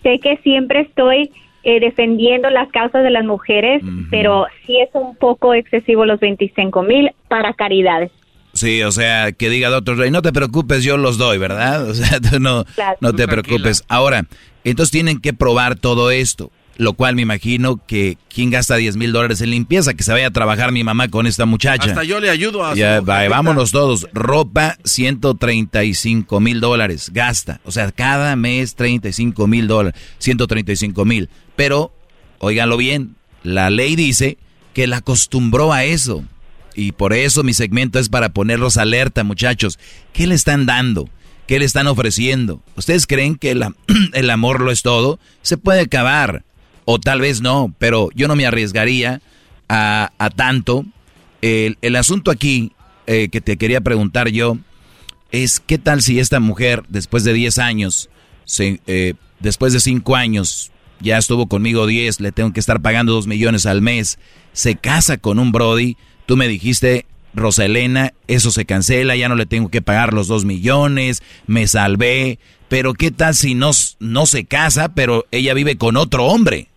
Sé 0.02 0.18
que 0.18 0.36
siempre 0.38 0.80
estoy 0.80 1.30
eh, 1.68 1.80
defendiendo 1.80 2.48
las 2.48 2.70
causas 2.70 3.02
de 3.02 3.10
las 3.10 3.24
mujeres, 3.24 3.82
pero 4.08 4.46
sí 4.64 4.78
es 4.78 4.88
un 4.92 5.16
poco 5.16 5.52
excesivo 5.52 6.06
los 6.06 6.20
25 6.20 6.84
mil 6.84 7.10
para 7.26 7.54
caridades. 7.54 8.12
Sí, 8.52 8.84
o 8.84 8.92
sea, 8.92 9.32
que 9.32 9.50
diga 9.50 9.68
doctor 9.68 9.98
Rey, 9.98 10.12
no 10.12 10.22
te 10.22 10.32
preocupes, 10.32 10.84
yo 10.84 10.96
los 10.96 11.18
doy, 11.18 11.38
¿verdad? 11.38 11.90
O 11.90 11.94
sea, 11.94 12.20
tú 12.20 12.38
no, 12.38 12.64
no 13.00 13.14
te 13.14 13.26
preocupes. 13.26 13.82
Ahora, 13.88 14.26
entonces 14.62 14.92
tienen 14.92 15.20
que 15.20 15.32
probar 15.32 15.74
todo 15.74 16.12
esto. 16.12 16.52
Lo 16.78 16.92
cual 16.92 17.14
me 17.14 17.22
imagino 17.22 17.80
que 17.86 18.18
quien 18.28 18.50
gasta 18.50 18.76
10 18.76 18.96
mil 18.96 19.12
dólares 19.12 19.40
en 19.40 19.50
limpieza, 19.50 19.94
que 19.94 20.02
se 20.02 20.12
vaya 20.12 20.26
a 20.26 20.30
trabajar 20.30 20.72
mi 20.72 20.84
mamá 20.84 21.08
con 21.08 21.26
esta 21.26 21.46
muchacha. 21.46 21.88
Hasta 21.88 22.04
yo 22.04 22.20
le 22.20 22.28
ayudo 22.28 22.64
a 22.64 22.74
Ya, 22.74 23.00
vámonos 23.00 23.72
todos. 23.72 24.06
Ropa, 24.12 24.76
135 24.84 26.38
mil 26.40 26.60
dólares 26.60 27.10
gasta. 27.12 27.60
O 27.64 27.72
sea, 27.72 27.90
cada 27.92 28.36
mes 28.36 28.74
35 28.74 29.46
mil 29.46 29.68
dólares. 29.68 29.98
135 30.18 31.04
mil. 31.06 31.30
Pero, 31.56 31.94
óiganlo 32.38 32.76
bien, 32.76 33.16
la 33.42 33.70
ley 33.70 33.96
dice 33.96 34.36
que 34.74 34.86
la 34.86 34.98
acostumbró 34.98 35.72
a 35.72 35.84
eso. 35.84 36.24
Y 36.74 36.92
por 36.92 37.14
eso 37.14 37.42
mi 37.42 37.54
segmento 37.54 37.98
es 37.98 38.10
para 38.10 38.28
ponerlos 38.28 38.76
alerta, 38.76 39.24
muchachos. 39.24 39.78
¿Qué 40.12 40.26
le 40.26 40.34
están 40.34 40.66
dando? 40.66 41.08
¿Qué 41.46 41.58
le 41.58 41.64
están 41.64 41.86
ofreciendo? 41.86 42.60
¿Ustedes 42.76 43.06
creen 43.06 43.36
que 43.36 43.52
el 44.12 44.30
amor 44.30 44.60
lo 44.60 44.70
es 44.70 44.82
todo? 44.82 45.18
Se 45.42 45.56
puede 45.56 45.80
acabar 45.80 46.44
o 46.86 46.98
tal 46.98 47.20
vez 47.20 47.42
no, 47.42 47.74
pero 47.78 48.08
yo 48.14 48.28
no 48.28 48.36
me 48.36 48.46
arriesgaría 48.46 49.20
a, 49.68 50.30
tanto. 50.36 50.86
El, 51.42 51.96
asunto 51.96 52.30
aquí 52.30 52.72
eh, 53.06 53.28
que 53.28 53.40
te 53.40 53.56
quería 53.56 53.80
preguntar 53.80 54.28
yo 54.30 54.56
es 55.32 55.60
qué 55.60 55.78
tal 55.78 56.00
si 56.00 56.18
esta 56.18 56.40
mujer 56.40 56.84
después 56.88 57.24
de 57.24 57.32
10 57.32 57.58
años, 57.58 58.08
eh, 58.58 59.14
después 59.40 59.72
de 59.72 59.80
5 59.80 60.16
años, 60.16 60.70
ya 61.00 61.18
estuvo 61.18 61.46
conmigo 61.48 61.86
10, 61.86 62.20
le 62.20 62.32
tengo 62.32 62.52
que 62.52 62.60
estar 62.60 62.80
pagando 62.80 63.12
2 63.12 63.26
millones 63.26 63.66
al 63.66 63.82
mes, 63.82 64.18
se 64.52 64.76
casa 64.76 65.18
con 65.18 65.38
un 65.40 65.52
Brody, 65.52 65.96
tú 66.24 66.36
me 66.36 66.46
dijiste, 66.48 67.04
Roselena, 67.34 68.14
eso 68.28 68.52
se 68.52 68.64
cancela, 68.64 69.16
ya 69.16 69.28
no 69.28 69.34
le 69.34 69.46
tengo 69.46 69.68
que 69.68 69.82
pagar 69.82 70.14
los 70.14 70.28
2 70.28 70.44
millones, 70.44 71.22
me 71.48 71.66
salvé, 71.66 72.38
pero 72.68 72.94
qué 72.94 73.10
tal 73.10 73.34
si 73.34 73.54
no, 73.54 73.72
no 73.98 74.26
se 74.26 74.44
casa, 74.44 74.94
pero 74.94 75.26
ella 75.32 75.52
vive 75.52 75.76
con 75.76 75.96
otro 75.96 76.26
hombre 76.26 76.68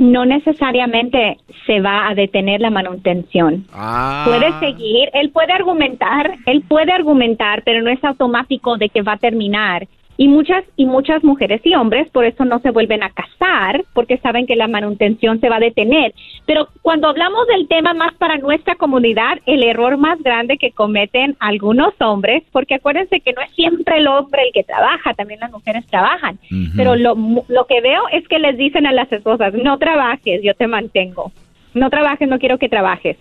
no 0.00 0.24
necesariamente 0.24 1.38
se 1.66 1.80
va 1.80 2.08
a 2.08 2.14
detener 2.14 2.60
la 2.60 2.70
manutención. 2.70 3.66
Ah. 3.72 4.24
Puede 4.26 4.58
seguir, 4.58 5.10
él 5.12 5.30
puede 5.30 5.52
argumentar, 5.52 6.34
él 6.46 6.64
puede 6.66 6.92
argumentar, 6.92 7.62
pero 7.64 7.82
no 7.82 7.90
es 7.90 8.02
automático 8.02 8.76
de 8.76 8.88
que 8.88 9.02
va 9.02 9.12
a 9.12 9.18
terminar. 9.18 9.86
Y 10.20 10.28
muchas 10.28 10.64
y 10.76 10.84
muchas 10.84 11.24
mujeres 11.24 11.62
y 11.64 11.74
hombres 11.74 12.10
por 12.10 12.26
eso 12.26 12.44
no 12.44 12.58
se 12.58 12.72
vuelven 12.72 13.02
a 13.02 13.08
casar 13.08 13.82
porque 13.94 14.18
saben 14.18 14.46
que 14.46 14.54
la 14.54 14.68
manutención 14.68 15.40
se 15.40 15.48
va 15.48 15.56
a 15.56 15.60
detener. 15.60 16.12
Pero 16.44 16.68
cuando 16.82 17.08
hablamos 17.08 17.46
del 17.46 17.66
tema 17.68 17.94
más 17.94 18.12
para 18.16 18.36
nuestra 18.36 18.74
comunidad, 18.74 19.38
el 19.46 19.62
error 19.62 19.96
más 19.96 20.22
grande 20.22 20.58
que 20.58 20.72
cometen 20.72 21.36
algunos 21.40 21.94
hombres, 22.00 22.42
porque 22.52 22.74
acuérdense 22.74 23.20
que 23.20 23.32
no 23.32 23.40
es 23.40 23.50
siempre 23.52 23.96
el 23.96 24.08
hombre 24.08 24.42
el 24.42 24.52
que 24.52 24.62
trabaja, 24.62 25.14
también 25.14 25.40
las 25.40 25.52
mujeres 25.52 25.86
trabajan. 25.86 26.38
Pero 26.76 26.96
lo, 26.96 27.14
lo 27.48 27.64
que 27.64 27.80
veo 27.80 28.02
es 28.12 28.28
que 28.28 28.40
les 28.40 28.58
dicen 28.58 28.86
a 28.86 28.92
las 28.92 29.10
esposas, 29.10 29.54
no 29.54 29.78
trabajes, 29.78 30.42
yo 30.42 30.52
te 30.52 30.66
mantengo. 30.66 31.32
No 31.72 31.88
trabajes, 31.88 32.28
no 32.28 32.38
quiero 32.38 32.58
que 32.58 32.68
trabajes 32.68 33.16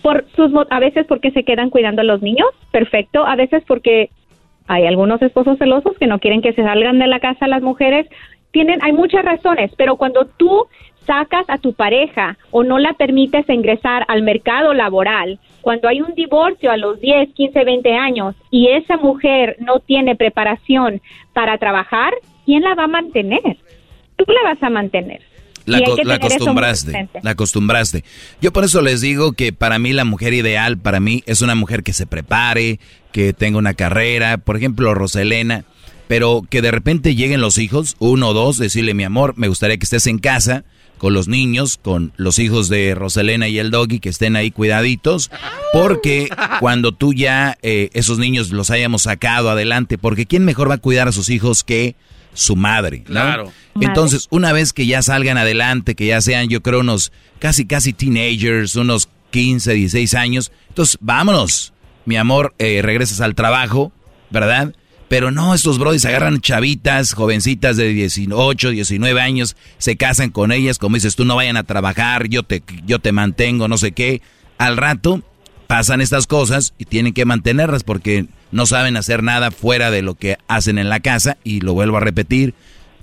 por 0.00 0.24
sus 0.34 0.50
a 0.70 0.80
veces 0.80 1.04
porque 1.06 1.30
se 1.32 1.44
quedan 1.44 1.68
cuidando 1.68 2.00
a 2.00 2.04
los 2.04 2.22
niños, 2.22 2.48
perfecto, 2.70 3.26
a 3.26 3.36
veces 3.36 3.62
porque 3.66 4.08
hay 4.70 4.86
algunos 4.86 5.20
esposos 5.20 5.58
celosos 5.58 5.98
que 5.98 6.06
no 6.06 6.20
quieren 6.20 6.42
que 6.42 6.52
se 6.52 6.62
salgan 6.62 7.00
de 7.00 7.08
la 7.08 7.18
casa 7.18 7.48
las 7.48 7.60
mujeres. 7.60 8.06
Tienen, 8.52 8.78
hay 8.84 8.92
muchas 8.92 9.24
razones, 9.24 9.72
pero 9.76 9.96
cuando 9.96 10.26
tú 10.26 10.68
sacas 11.04 11.44
a 11.48 11.58
tu 11.58 11.72
pareja 11.72 12.38
o 12.52 12.62
no 12.62 12.78
la 12.78 12.92
permites 12.92 13.48
ingresar 13.48 14.04
al 14.06 14.22
mercado 14.22 14.72
laboral, 14.72 15.40
cuando 15.60 15.88
hay 15.88 16.00
un 16.00 16.14
divorcio 16.14 16.70
a 16.70 16.76
los 16.76 17.00
10, 17.00 17.30
15, 17.34 17.64
20 17.64 17.94
años 17.94 18.36
y 18.48 18.68
esa 18.68 18.96
mujer 18.96 19.56
no 19.58 19.80
tiene 19.80 20.14
preparación 20.14 21.00
para 21.32 21.58
trabajar, 21.58 22.14
¿quién 22.46 22.62
la 22.62 22.76
va 22.76 22.84
a 22.84 22.86
mantener? 22.86 23.56
Tú 24.14 24.24
la 24.28 24.50
vas 24.50 24.62
a 24.62 24.70
mantener. 24.70 25.20
La, 25.66 25.78
acostumbraste, 25.78 27.08
la 27.22 27.30
acostumbraste. 27.30 28.04
Yo 28.40 28.52
por 28.52 28.64
eso 28.64 28.80
les 28.82 29.00
digo 29.00 29.32
que 29.32 29.52
para 29.52 29.78
mí 29.78 29.92
la 29.92 30.04
mujer 30.04 30.32
ideal, 30.34 30.78
para 30.78 31.00
mí, 31.00 31.22
es 31.26 31.42
una 31.42 31.54
mujer 31.54 31.82
que 31.82 31.92
se 31.92 32.06
prepare, 32.06 32.80
que 33.12 33.32
tenga 33.32 33.58
una 33.58 33.74
carrera, 33.74 34.38
por 34.38 34.56
ejemplo, 34.56 34.94
Roselena, 34.94 35.64
pero 36.08 36.42
que 36.48 36.62
de 36.62 36.70
repente 36.70 37.14
lleguen 37.14 37.40
los 37.40 37.58
hijos, 37.58 37.96
uno 37.98 38.28
o 38.28 38.34
dos, 38.34 38.58
decirle, 38.58 38.94
mi 38.94 39.04
amor, 39.04 39.34
me 39.36 39.48
gustaría 39.48 39.76
que 39.76 39.84
estés 39.84 40.06
en 40.06 40.18
casa 40.18 40.64
con 40.98 41.14
los 41.14 41.28
niños, 41.28 41.78
con 41.80 42.12
los 42.16 42.38
hijos 42.38 42.68
de 42.68 42.94
Roselena 42.94 43.48
y 43.48 43.58
el 43.58 43.70
doggy, 43.70 44.00
que 44.00 44.10
estén 44.10 44.36
ahí 44.36 44.50
cuidaditos, 44.50 45.30
porque 45.72 46.28
cuando 46.60 46.92
tú 46.92 47.14
ya 47.14 47.56
eh, 47.62 47.88
esos 47.94 48.18
niños 48.18 48.50
los 48.50 48.70
hayamos 48.70 49.02
sacado 49.02 49.50
adelante, 49.50 49.96
porque 49.96 50.26
¿quién 50.26 50.44
mejor 50.44 50.68
va 50.68 50.74
a 50.74 50.78
cuidar 50.78 51.08
a 51.08 51.12
sus 51.12 51.30
hijos 51.30 51.64
que 51.64 51.96
su 52.34 52.56
madre? 52.56 53.02
Claro. 53.02 53.52
Entonces, 53.80 54.26
una 54.30 54.52
vez 54.52 54.72
que 54.72 54.86
ya 54.86 55.02
salgan 55.02 55.38
adelante, 55.38 55.94
que 55.94 56.06
ya 56.06 56.20
sean, 56.20 56.48
yo 56.48 56.62
creo, 56.62 56.80
unos 56.80 57.12
casi, 57.38 57.66
casi 57.66 57.92
teenagers, 57.92 58.76
unos 58.76 59.08
15, 59.30 59.74
16 59.74 60.14
años, 60.14 60.52
entonces 60.68 60.98
vámonos 61.00 61.72
mi 62.04 62.16
amor, 62.16 62.54
eh, 62.58 62.80
regresas 62.82 63.20
al 63.20 63.34
trabajo, 63.34 63.92
¿verdad? 64.30 64.74
Pero 65.08 65.30
no, 65.30 65.54
estos 65.54 65.78
brodis 65.78 66.04
agarran 66.04 66.40
chavitas, 66.40 67.14
jovencitas 67.14 67.76
de 67.76 67.88
18, 67.88 68.70
19 68.70 69.20
años, 69.20 69.56
se 69.78 69.96
casan 69.96 70.30
con 70.30 70.52
ellas, 70.52 70.78
como 70.78 70.94
dices 70.94 71.16
tú, 71.16 71.24
no 71.24 71.36
vayan 71.36 71.56
a 71.56 71.64
trabajar, 71.64 72.28
yo 72.28 72.42
te, 72.42 72.62
yo 72.86 73.00
te 73.00 73.12
mantengo, 73.12 73.66
no 73.66 73.76
sé 73.76 73.92
qué. 73.92 74.22
Al 74.56 74.76
rato 74.76 75.22
pasan 75.66 76.00
estas 76.00 76.26
cosas 76.26 76.74
y 76.78 76.84
tienen 76.84 77.12
que 77.12 77.24
mantenerlas 77.24 77.82
porque 77.82 78.26
no 78.52 78.66
saben 78.66 78.96
hacer 78.96 79.22
nada 79.22 79.50
fuera 79.50 79.90
de 79.90 80.02
lo 80.02 80.14
que 80.14 80.38
hacen 80.48 80.78
en 80.78 80.88
la 80.88 81.00
casa. 81.00 81.36
Y 81.44 81.60
lo 81.60 81.74
vuelvo 81.74 81.96
a 81.96 82.00
repetir, 82.00 82.54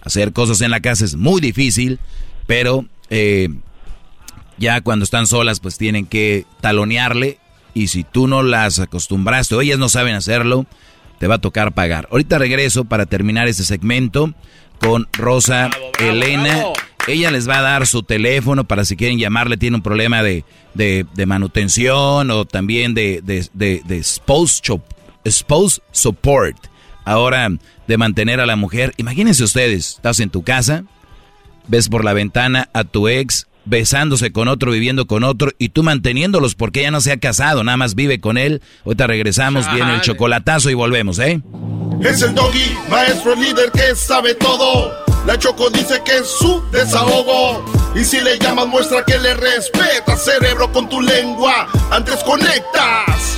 hacer 0.02 0.34
cosas 0.34 0.62
en 0.62 0.72
la 0.72 0.80
casa 0.80 1.06
es 1.06 1.16
muy 1.16 1.42
difícil, 1.42 2.00
pero 2.46 2.86
eh, 3.10 3.50
ya 4.58 4.82
cuando 4.82 5.04
están 5.04 5.28
solas 5.28 5.60
pues 5.60 5.78
tienen 5.78 6.06
que 6.06 6.46
talonearle 6.62 7.40
y 7.74 7.88
si 7.88 8.04
tú 8.04 8.28
no 8.28 8.44
las 8.44 8.80
acostumbraste 8.80 9.56
o 9.56 9.62
ellas 9.62 9.80
no 9.80 9.90
saben 9.90 10.16
hacerlo, 10.16 10.66
te 11.20 11.28
va 11.28 11.36
a 11.36 11.42
tocar 11.42 11.74
pagar. 11.74 12.08
Ahorita 12.12 12.38
regreso 12.38 12.86
para 12.86 13.06
terminar 13.06 13.48
este 13.48 13.64
segmento 13.64 14.34
con 14.80 15.08
Rosa 15.14 15.70
Elena 16.00 16.66
ella 17.08 17.32
les 17.32 17.48
va 17.48 17.60
a 17.60 17.62
dar 17.62 17.88
su 17.88 18.04
teléfono 18.04 18.66
para 18.66 18.86
si 18.86 18.96
quieren 18.96 19.18
llamarle, 19.18 19.58
tiene 19.58 19.78
un 19.78 19.82
problema 19.82 20.22
de, 20.22 20.44
de, 20.74 21.06
de 21.14 21.26
manutención 21.26 22.30
o 22.32 22.46
también 22.46 22.94
de, 22.94 23.22
de, 23.24 23.48
de, 23.54 23.82
de 23.86 24.04
spouse, 25.32 25.82
support. 25.92 26.58
Ahora, 27.06 27.50
de 27.88 27.98
mantener 27.98 28.40
a 28.40 28.46
la 28.46 28.56
mujer. 28.56 28.94
Imagínense 28.98 29.44
ustedes, 29.44 29.96
estás 29.96 30.20
en 30.20 30.30
tu 30.30 30.44
casa, 30.44 30.84
ves 31.68 31.90
por 31.90 32.04
la 32.04 32.14
ventana 32.14 32.70
a 32.74 32.84
tu 32.84 33.08
ex 33.08 33.48
besándose 33.68 34.32
con 34.32 34.48
otro, 34.48 34.72
viviendo 34.72 35.08
con 35.08 35.24
otro, 35.24 35.52
y 35.58 35.70
tú 35.70 35.84
manteniéndolos 35.84 36.56
porque 36.56 36.82
ella 36.82 36.92
no 36.92 37.02
se 37.02 37.12
ha 37.12 37.18
casado, 37.18 37.64
nada 37.64 37.78
más 37.78 37.96
vive 37.96 38.20
con 38.20 38.38
él. 38.38 38.62
Ahorita 38.86 39.08
regresamos, 39.08 39.72
viene 39.74 39.96
el 39.96 40.02
chocolatazo 40.02 40.70
y 40.70 40.74
volvemos, 40.74 41.20
¿eh? 41.20 41.42
Es 42.02 42.22
el 42.22 42.34
doggy, 42.34 42.78
maestro 42.90 43.36
líder 43.36 43.72
que 43.72 43.96
sabe 43.96 44.36
todo. 44.36 44.94
La 45.26 45.38
Choco 45.38 45.70
dice 45.70 46.02
que 46.06 46.18
es 46.18 46.28
su 46.28 46.64
desahogo. 46.72 47.66
Y 47.96 48.06
si 48.06 48.22
le 48.22 48.40
llamas, 48.40 48.68
muestra 48.68 49.04
que 49.04 49.18
le 49.18 49.34
respeta, 49.34 50.16
cerebro, 50.16 50.72
con 50.72 50.88
tu 50.88 51.02
lengua. 51.02 51.68
Antes 51.92 52.24
conectas. 52.24 53.38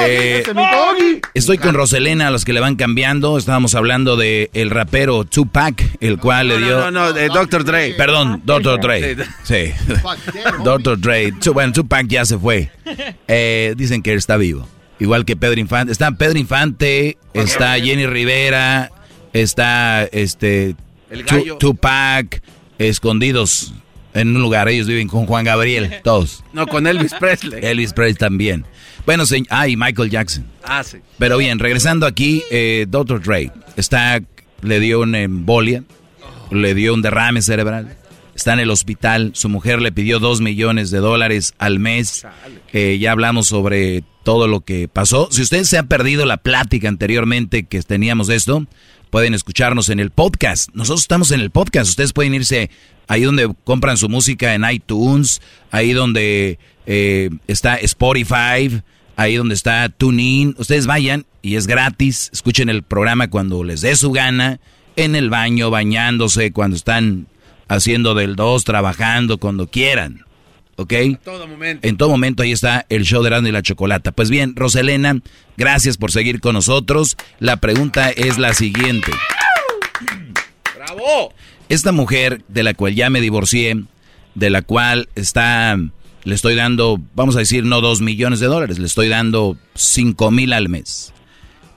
eh, 0.00 0.42
estoy 1.34 1.58
con 1.58 1.74
Roselena, 1.74 2.28
a 2.28 2.30
los 2.30 2.44
que 2.44 2.52
le 2.52 2.60
van 2.60 2.76
cambiando. 2.76 3.38
Estábamos 3.38 3.74
hablando 3.74 4.16
de 4.16 4.50
el 4.54 4.70
rapero 4.70 5.24
Tupac, 5.24 5.82
el 6.00 6.18
cual 6.18 6.48
le 6.48 6.58
dio. 6.58 6.78
No, 6.78 6.90
no, 6.90 7.12
de 7.12 7.28
Dr. 7.28 7.64
Dre. 7.64 7.94
Perdón, 7.94 8.42
Dr. 8.44 8.80
Dre. 8.80 9.16
Sí. 9.44 9.72
Dr. 10.64 11.00
Dre. 11.00 11.32
Bueno, 11.52 11.72
Tupac 11.72 12.06
ya 12.08 12.24
se 12.24 12.38
fue. 12.38 12.70
Eh, 13.30 13.74
dicen 13.76 14.02
que 14.02 14.12
él 14.12 14.18
está 14.18 14.36
vivo. 14.38 14.66
Igual 14.98 15.24
que 15.26 15.36
Pedro 15.36 15.60
Infante. 15.60 15.92
Está 15.92 16.10
Pedro 16.12 16.38
Infante, 16.38 17.18
está 17.34 17.74
Jenny 17.78 18.06
Rivera, 18.06 18.90
está 19.34 20.04
este 20.04 20.74
El 21.10 21.24
Tu- 21.26 21.36
gallo. 21.36 21.56
Tupac, 21.58 22.42
escondidos 22.78 23.74
en 24.14 24.34
un 24.34 24.42
lugar. 24.42 24.68
Ellos 24.68 24.86
viven 24.86 25.08
con 25.08 25.26
Juan 25.26 25.44
Gabriel, 25.44 26.00
todos. 26.02 26.42
No, 26.52 26.66
con 26.66 26.86
Elvis 26.86 27.14
Presley. 27.14 27.60
Elvis 27.64 27.92
Presley 27.92 28.14
también. 28.14 28.64
Bueno, 29.08 29.24
se, 29.24 29.42
ah, 29.48 29.66
y 29.66 29.74
Michael 29.74 30.10
Jackson. 30.10 30.44
Ah, 30.62 30.84
sí. 30.84 30.98
Pero 31.16 31.38
bien, 31.38 31.58
regresando 31.58 32.04
aquí, 32.04 32.42
eh, 32.50 32.84
Dr. 32.90 33.22
Dre 33.22 33.50
está, 33.74 34.20
le 34.60 34.80
dio 34.80 35.00
una 35.00 35.22
embolia, 35.22 35.82
le 36.50 36.74
dio 36.74 36.92
un 36.92 37.00
derrame 37.00 37.40
cerebral, 37.40 37.96
está 38.34 38.52
en 38.52 38.58
el 38.58 38.68
hospital, 38.68 39.30
su 39.32 39.48
mujer 39.48 39.80
le 39.80 39.92
pidió 39.92 40.18
dos 40.18 40.42
millones 40.42 40.90
de 40.90 40.98
dólares 40.98 41.54
al 41.56 41.78
mes, 41.78 42.26
Eh, 42.74 42.98
ya 43.00 43.12
hablamos 43.12 43.46
sobre 43.46 44.04
todo 44.24 44.46
lo 44.46 44.60
que 44.60 44.88
pasó. 44.88 45.30
Si 45.30 45.40
usted 45.40 45.64
se 45.64 45.78
ha 45.78 45.84
perdido 45.84 46.26
la 46.26 46.36
plática 46.36 46.86
anteriormente 46.86 47.62
que 47.62 47.80
teníamos 47.80 48.26
de 48.26 48.36
esto, 48.36 48.66
pueden 49.08 49.32
escucharnos 49.32 49.88
en 49.88 50.00
el 50.00 50.10
podcast. 50.10 50.68
Nosotros 50.74 51.00
estamos 51.00 51.30
en 51.30 51.40
el 51.40 51.50
podcast, 51.50 51.88
ustedes 51.88 52.12
pueden 52.12 52.34
irse 52.34 52.68
ahí 53.06 53.22
donde 53.22 53.50
compran 53.64 53.96
su 53.96 54.10
música 54.10 54.52
en 54.52 54.70
iTunes, 54.70 55.40
ahí 55.70 55.94
donde 55.94 56.58
eh, 56.84 57.30
está 57.46 57.76
Spotify, 57.76 58.82
ahí 59.18 59.34
donde 59.34 59.54
está 59.56 59.88
TuneIn. 59.88 60.54
Ustedes 60.58 60.86
vayan 60.86 61.26
y 61.42 61.56
es 61.56 61.66
gratis. 61.66 62.30
Escuchen 62.32 62.70
el 62.70 62.84
programa 62.84 63.28
cuando 63.28 63.64
les 63.64 63.80
dé 63.80 63.96
su 63.96 64.12
gana, 64.12 64.60
en 64.96 65.16
el 65.16 65.28
baño, 65.28 65.70
bañándose, 65.70 66.52
cuando 66.52 66.76
están 66.76 67.26
haciendo 67.66 68.14
del 68.14 68.36
2, 68.36 68.64
trabajando, 68.64 69.38
cuando 69.38 69.66
quieran. 69.66 70.24
¿Ok? 70.76 70.94
todo 71.24 71.48
momento. 71.48 71.88
En 71.88 71.96
todo 71.96 72.08
momento 72.08 72.44
ahí 72.44 72.52
está 72.52 72.86
el 72.88 73.02
show 73.02 73.20
de 73.22 73.28
Erasmo 73.28 73.48
y 73.48 73.52
la 73.52 73.62
Chocolata. 73.62 74.12
Pues 74.12 74.30
bien, 74.30 74.54
Roselena, 74.54 75.20
gracias 75.56 75.96
por 75.96 76.12
seguir 76.12 76.40
con 76.40 76.54
nosotros. 76.54 77.16
La 77.40 77.56
pregunta 77.56 78.10
es 78.10 78.38
la 78.38 78.54
siguiente. 78.54 79.10
¡Bravo! 80.76 81.34
Esta 81.68 81.90
mujer 81.90 82.42
de 82.46 82.62
la 82.62 82.74
cual 82.74 82.94
ya 82.94 83.10
me 83.10 83.20
divorcié, 83.20 83.82
de 84.36 84.50
la 84.50 84.62
cual 84.62 85.08
está, 85.16 85.76
le 86.24 86.34
estoy 86.34 86.54
dando, 86.54 87.00
vamos 87.14 87.36
a 87.36 87.40
decir, 87.40 87.64
no 87.64 87.80
dos 87.80 88.00
millones 88.00 88.40
de 88.40 88.46
dólares, 88.46 88.78
le 88.78 88.86
estoy 88.86 89.08
dando 89.08 89.56
cinco 89.74 90.30
mil 90.30 90.52
al 90.52 90.68
mes. 90.68 91.12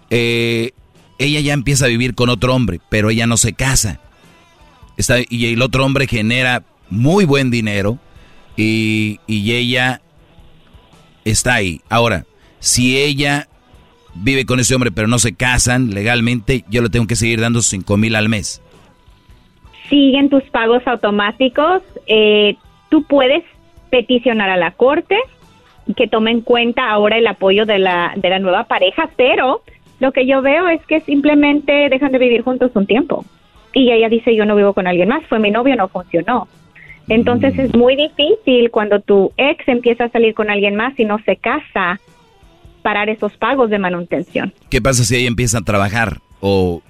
Eh, 0.09 0.71
ella 1.19 1.39
ya 1.39 1.53
empieza 1.53 1.85
a 1.85 1.89
vivir 1.89 2.15
con 2.15 2.29
otro 2.29 2.53
hombre, 2.55 2.79
pero 2.89 3.09
ella 3.09 3.27
no 3.27 3.37
se 3.37 3.53
casa. 3.53 3.99
Está, 4.97 5.17
y 5.29 5.53
el 5.53 5.61
otro 5.61 5.85
hombre 5.85 6.07
genera 6.07 6.63
muy 6.89 7.25
buen 7.25 7.49
dinero 7.51 7.97
y, 8.57 9.19
y 9.27 9.53
ella 9.53 10.01
está 11.23 11.55
ahí. 11.55 11.81
Ahora, 11.89 12.25
si 12.59 12.97
ella 12.97 13.47
vive 14.15 14.45
con 14.45 14.59
ese 14.59 14.75
hombre 14.75 14.91
pero 14.91 15.07
no 15.07 15.19
se 15.19 15.33
casan 15.33 15.91
legalmente, 15.91 16.65
yo 16.69 16.81
le 16.81 16.89
tengo 16.89 17.07
que 17.07 17.15
seguir 17.15 17.39
dando 17.39 17.61
cinco 17.61 17.95
mil 17.95 18.15
al 18.15 18.27
mes. 18.27 18.61
siguen 19.89 20.29
tus 20.29 20.43
pagos 20.51 20.81
automáticos. 20.87 21.81
Eh, 22.07 22.55
tú 22.89 23.03
puedes 23.03 23.43
peticionar 23.91 24.49
a 24.49 24.57
la 24.57 24.71
corte 24.71 25.17
que 25.95 26.07
tome 26.07 26.31
en 26.31 26.41
cuenta 26.41 26.89
ahora 26.89 27.17
el 27.17 27.27
apoyo 27.27 27.65
de 27.65 27.77
la, 27.77 28.13
de 28.15 28.29
la 28.29 28.39
nueva 28.39 28.63
pareja, 28.63 29.09
pero 29.15 29.61
lo 29.99 30.11
que 30.11 30.25
yo 30.25 30.41
veo 30.41 30.67
es 30.67 30.83
que 30.87 31.01
simplemente 31.01 31.89
dejan 31.89 32.11
de 32.11 32.17
vivir 32.17 32.41
juntos 32.41 32.71
un 32.73 32.87
tiempo. 32.87 33.25
Y 33.73 33.91
ella 33.91 34.09
dice, 34.09 34.35
yo 34.35 34.45
no 34.45 34.55
vivo 34.55 34.73
con 34.73 34.87
alguien 34.87 35.09
más, 35.09 35.23
fue 35.27 35.39
mi 35.39 35.51
novio, 35.51 35.75
no 35.75 35.87
funcionó. 35.87 36.47
Entonces 37.07 37.57
es 37.59 37.75
muy 37.75 37.95
difícil 37.95 38.71
cuando 38.71 38.99
tu 39.01 39.31
ex 39.37 39.67
empieza 39.67 40.05
a 40.05 40.09
salir 40.09 40.33
con 40.33 40.49
alguien 40.49 40.75
más 40.75 40.97
y 40.99 41.05
no 41.05 41.19
se 41.25 41.35
casa, 41.35 41.99
parar 42.81 43.09
esos 43.09 43.35
pagos 43.37 43.69
de 43.69 43.79
manutención. 43.79 44.53
¿Qué 44.69 44.81
pasa 44.81 45.03
si 45.03 45.15
ella 45.15 45.27
empieza 45.27 45.59
a 45.59 45.61
trabajar 45.61 46.17
o 46.39 46.81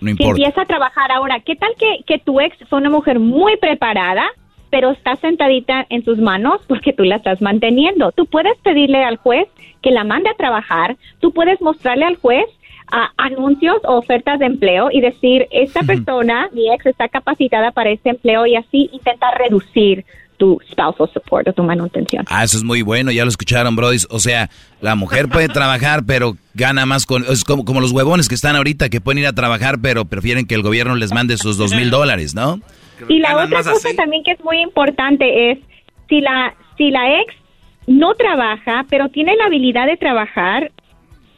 no 0.00 0.06
Si 0.06 0.10
importa? 0.10 0.30
empieza 0.30 0.62
a 0.62 0.66
trabajar 0.66 1.12
ahora, 1.12 1.40
¿qué 1.40 1.56
tal 1.56 1.70
que, 1.78 2.04
que 2.06 2.18
tu 2.18 2.40
ex 2.40 2.56
fue 2.68 2.78
una 2.78 2.90
mujer 2.90 3.18
muy 3.20 3.56
preparada, 3.56 4.26
pero 4.70 4.90
está 4.90 5.16
sentadita 5.16 5.86
en 5.90 6.02
tus 6.02 6.18
manos 6.18 6.60
porque 6.66 6.92
tú 6.92 7.04
la 7.04 7.16
estás 7.16 7.40
manteniendo? 7.40 8.12
Tú 8.12 8.26
puedes 8.26 8.56
pedirle 8.58 9.04
al 9.04 9.16
juez 9.16 9.48
que 9.82 9.90
la 9.90 10.04
mande 10.04 10.30
a 10.30 10.34
trabajar, 10.34 10.96
tú 11.20 11.32
puedes 11.32 11.60
mostrarle 11.60 12.04
al 12.06 12.16
juez 12.16 12.46
anuncios 13.16 13.76
o 13.84 13.96
ofertas 13.96 14.38
de 14.38 14.46
empleo 14.46 14.88
y 14.92 15.00
decir, 15.00 15.46
esta 15.50 15.82
persona, 15.82 16.48
mi 16.52 16.72
ex, 16.72 16.86
está 16.86 17.08
capacitada 17.08 17.72
para 17.72 17.90
este 17.90 18.10
empleo 18.10 18.46
y 18.46 18.56
así 18.56 18.90
intentar 18.92 19.36
reducir 19.38 20.04
tu 20.36 20.60
spousal 20.70 21.08
support 21.12 21.48
o 21.48 21.52
tu 21.52 21.62
manutención. 21.62 22.24
Ah, 22.28 22.44
eso 22.44 22.56
es 22.56 22.64
muy 22.64 22.82
bueno, 22.82 23.10
ya 23.10 23.24
lo 23.24 23.28
escucharon, 23.28 23.76
Brody. 23.76 23.98
O 24.10 24.18
sea, 24.18 24.50
la 24.80 24.96
mujer 24.96 25.28
puede 25.28 25.48
trabajar, 25.52 26.04
pero 26.06 26.36
gana 26.54 26.86
más 26.86 27.06
con... 27.06 27.24
Es 27.24 27.44
como, 27.44 27.64
como 27.64 27.80
los 27.80 27.92
huevones 27.92 28.28
que 28.28 28.34
están 28.34 28.56
ahorita, 28.56 28.88
que 28.88 29.00
pueden 29.00 29.20
ir 29.20 29.26
a 29.26 29.32
trabajar, 29.32 29.78
pero 29.80 30.04
prefieren 30.04 30.46
que 30.46 30.54
el 30.54 30.62
gobierno 30.62 30.96
les 30.96 31.12
mande 31.12 31.36
sus 31.36 31.56
dos 31.56 31.72
mil 31.72 31.90
dólares, 31.90 32.34
¿no? 32.34 32.60
Y 33.08 33.18
la 33.18 33.36
otra 33.36 33.58
cosa 33.58 33.72
así. 33.72 33.96
también 33.96 34.22
que 34.22 34.32
es 34.32 34.44
muy 34.44 34.58
importante 34.60 35.50
es 35.50 35.58
si 36.08 36.20
la 36.20 36.54
si 36.76 36.90
la 36.90 37.20
ex 37.20 37.34
no 37.86 38.14
trabaja, 38.14 38.86
pero 38.88 39.08
tiene 39.08 39.36
la 39.36 39.46
habilidad 39.46 39.86
de 39.86 39.96
trabajar, 39.96 40.72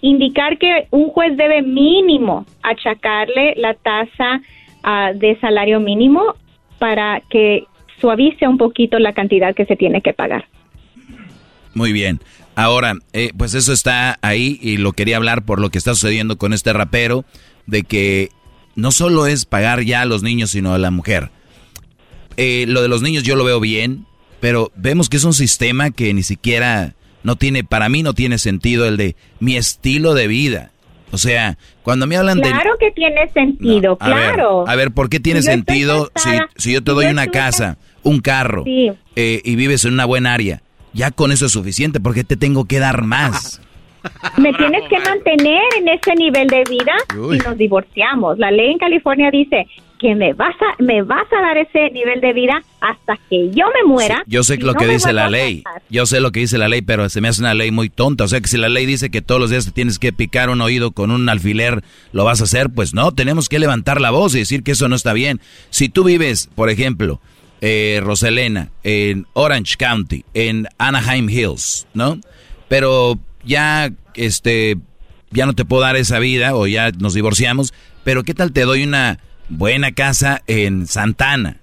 indicar 0.01 0.59
que 0.59 0.87
un 0.91 1.09
juez 1.09 1.37
debe 1.37 1.63
mínimo 1.63 2.47
achacarle 2.63 3.55
la 3.57 3.75
tasa 3.75 4.41
ah, 4.83 5.13
de 5.15 5.39
salario 5.41 5.81
mínimo 5.81 6.35
para 6.79 7.21
que 7.31 7.65
suavice 8.01 8.47
un 8.47 8.59
poquito 8.59 8.99
la 8.99 9.13
cantidad 9.13 9.55
que 9.55 9.65
se 9.67 9.77
tiene 9.77 10.03
que 10.03 10.13
pagar. 10.13 10.47
Muy 11.75 11.93
bien. 11.93 12.21
Ahora, 12.55 12.95
eh, 13.13 13.33
pues 13.37 13.55
eso 13.55 13.73
está 13.73 14.19
ahí 14.23 14.59
y 14.63 14.79
lo 14.79 14.93
quería 14.93 15.19
hablar 15.19 15.45
por 15.45 15.61
lo 15.61 15.69
que 15.69 15.79
está 15.79 15.95
sucediendo 15.95 16.39
con 16.39 16.55
este 16.55 16.73
rapero, 16.73 17.25
de 17.67 17.83
que 17.83 18.31
no 18.77 18.93
solo 18.93 19.27
es 19.27 19.45
pagar 19.45 19.83
ya 19.83 20.03
a 20.03 20.07
los 20.07 20.23
niños, 20.23 20.51
sino 20.51 20.73
a 20.73 20.79
la 20.79 20.91
mujer. 20.91 21.31
Eh, 22.37 22.65
lo 22.69 22.83
de 22.83 22.89
los 22.89 23.03
niños 23.03 23.23
yo 23.23 23.37
lo 23.37 23.45
veo 23.45 23.61
bien, 23.61 24.07
pero 24.41 24.71
vemos 24.77 25.09
que 25.09 25.17
es 25.17 25.25
un 25.25 25.33
sistema 25.35 25.91
que 25.91 26.13
ni 26.15 26.23
siquiera 26.23 26.95
no 27.23 27.37
tiene, 27.37 27.65
para 27.65 27.89
mí 27.89 28.03
no 28.03 28.13
tiene 28.15 28.39
sentido 28.39 28.87
el 28.87 28.97
de 28.97 29.17
mi 29.41 29.57
estilo 29.57 30.15
de 30.15 30.29
vida. 30.29 30.71
O 31.13 31.19
sea, 31.19 31.57
cuando 31.83 32.07
me 32.07 32.17
hablan 32.17 32.39
de... 32.41 32.51
Claro 32.51 32.73
que 32.79 32.91
tiene 32.91 33.29
sentido, 33.33 33.97
A 34.01 34.09
ver, 34.09 34.17
claro. 34.35 34.69
a 34.69 34.75
ver, 34.77 34.91
¿por 34.91 35.09
qué 35.09 35.21
tiene 35.21 35.41
Si 35.41 35.47
sentido 35.49 36.07
si, 36.17 36.25
casada, 36.31 36.49
si 36.57 36.73
yo 36.73 36.83
te 36.83 36.91
si 36.91 36.95
doy 36.95 37.05
yo 37.07 37.11
una 37.13 37.27
casa, 37.29 37.79
un 38.03 38.21
carro 38.21 38.65
Sí. 38.65 38.91
eh, 39.15 39.41
y 39.45 39.57
vives 39.57 39.85
en 39.85 39.95
una 39.95 40.05
buena 40.05 40.35
área? 40.35 40.63
Ya 40.93 41.11
con 41.11 41.31
eso 41.33 41.47
es 41.47 41.53
suficiente, 41.53 42.01
¿por 42.01 42.13
qué 42.15 42.25
te 42.25 42.37
tengo 42.37 42.65
que 42.65 42.79
dar 42.81 43.03
más? 43.03 43.61
Me 44.39 44.53
tienes 44.55 44.83
que 44.89 44.99
mantener 44.99 45.63
en 45.79 45.89
ese 45.89 46.15
nivel 46.17 46.47
de 46.49 46.65
vida 46.69 46.95
Uy. 47.19 47.39
si 47.41 47.47
nos 47.47 47.57
divorciamos. 47.57 48.39
La 48.39 48.51
ley 48.51 48.71
en 48.73 48.79
California 48.79 49.31
dice, 49.31 49.67
que 49.99 50.15
me 50.15 50.33
vas 50.35 50.55
a 50.61 50.83
me 50.83 51.03
vas 51.03 51.27
a 51.33 51.41
dar 51.41 51.57
ese 51.59 51.91
nivel 51.91 52.21
de 52.21 52.33
vida 52.33 52.63
hasta 52.81 53.17
que 53.29 53.51
yo 53.51 53.67
me 53.75 53.89
muera. 53.89 54.23
Yo 54.27 54.43
sé 54.43 54.57
lo 54.59 54.73
no 54.73 54.79
que 54.79 54.87
dice 54.87 55.13
la 55.13 55.29
ley. 55.29 55.65
Yo 55.89 56.07
sé 56.07 56.21
lo 56.21 56.33
que 56.33 56.41
dice 56.41 56.59
la 56.59 56.69
ley, 56.69 56.83
pero 56.83 57.09
se 57.09 57.21
me 57.21 57.29
hace 57.29 57.41
una 57.41 57.55
ley 57.55 57.71
muy 57.71 57.89
tonta. 57.89 58.25
O 58.25 58.29
sea, 58.29 58.41
que 58.41 58.49
si 58.49 58.59
la 58.59 58.69
ley 58.69 58.87
dice 58.87 59.11
que 59.11 59.23
todos 59.23 59.41
los 59.41 59.51
días 59.51 59.65
te 59.65 59.73
tienes 59.73 59.99
que 59.99 60.13
picar 60.13 60.51
un 60.51 60.61
oído 60.61 60.93
con 60.93 61.11
un 61.11 61.29
alfiler, 61.29 61.83
¿lo 62.13 62.25
vas 62.25 62.41
a 62.41 62.45
hacer? 62.45 62.71
Pues 62.71 62.95
no, 62.95 63.13
tenemos 63.13 63.49
que 63.49 63.59
levantar 63.59 64.01
la 64.01 64.11
voz 64.11 64.35
y 64.35 64.41
decir 64.41 64.63
que 64.63 64.73
eso 64.73 64.89
no 64.89 64.97
está 64.97 65.13
bien. 65.13 65.41
Si 65.71 65.89
tú 65.89 66.05
vives, 66.05 66.49
por 66.55 66.71
ejemplo, 66.71 67.21
eh, 67.61 68.01
Roselena, 68.03 68.71
en 68.83 69.27
Orange 69.33 69.77
County, 69.77 70.25
en 70.35 70.69
Anaheim 70.79 71.29
Hills, 71.31 71.87
¿no? 71.95 72.21
Pero 72.69 73.19
ya, 73.45 73.91
este, 74.15 74.77
ya 75.31 75.47
no 75.47 75.55
te 75.55 75.65
puedo 75.65 75.83
dar 75.83 75.97
esa 75.97 76.19
vida 76.19 76.55
o 76.55 76.67
ya 76.67 76.91
nos 76.91 77.15
divorciamos, 77.15 77.73
pero 78.05 78.25
¿qué 78.25 78.35
tal 78.35 78.53
te 78.53 78.63
doy 78.63 78.85
una 78.85 79.19
buena 79.49 79.93
casa 79.93 80.43
en 80.47 80.87
Santana? 80.87 81.59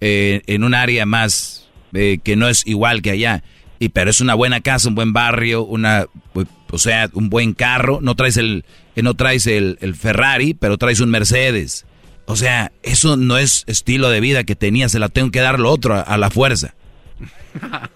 eh, 0.00 0.42
en 0.46 0.62
un 0.62 0.74
área 0.74 1.06
más 1.06 1.68
eh, 1.94 2.18
que 2.22 2.36
no 2.36 2.48
es 2.48 2.66
igual 2.66 3.00
que 3.00 3.10
allá. 3.12 3.42
Y 3.78 3.88
pero 3.90 4.10
es 4.10 4.20
una 4.20 4.34
buena 4.34 4.60
casa, 4.60 4.88
un 4.88 4.94
buen 4.94 5.12
barrio, 5.14 5.64
una 5.64 6.04
pues, 6.34 6.46
o 6.70 6.78
sea, 6.78 7.08
un 7.14 7.30
buen 7.30 7.54
carro, 7.54 8.00
no 8.02 8.14
traes 8.14 8.36
el 8.36 8.64
eh, 8.94 9.02
no 9.02 9.14
traes 9.14 9.46
el, 9.46 9.78
el 9.80 9.94
Ferrari, 9.94 10.52
pero 10.54 10.76
traes 10.78 11.00
un 11.00 11.10
Mercedes. 11.10 11.86
O 12.26 12.36
sea, 12.36 12.72
eso 12.82 13.16
no 13.16 13.38
es 13.38 13.64
estilo 13.66 14.10
de 14.10 14.20
vida 14.20 14.44
que 14.44 14.54
tenía, 14.56 14.88
se 14.90 14.98
la 14.98 15.08
tengo 15.08 15.30
que 15.30 15.40
dar 15.40 15.58
lo 15.60 15.70
otro 15.70 15.94
a, 15.94 16.00
a 16.02 16.18
la 16.18 16.28
fuerza. 16.30 16.74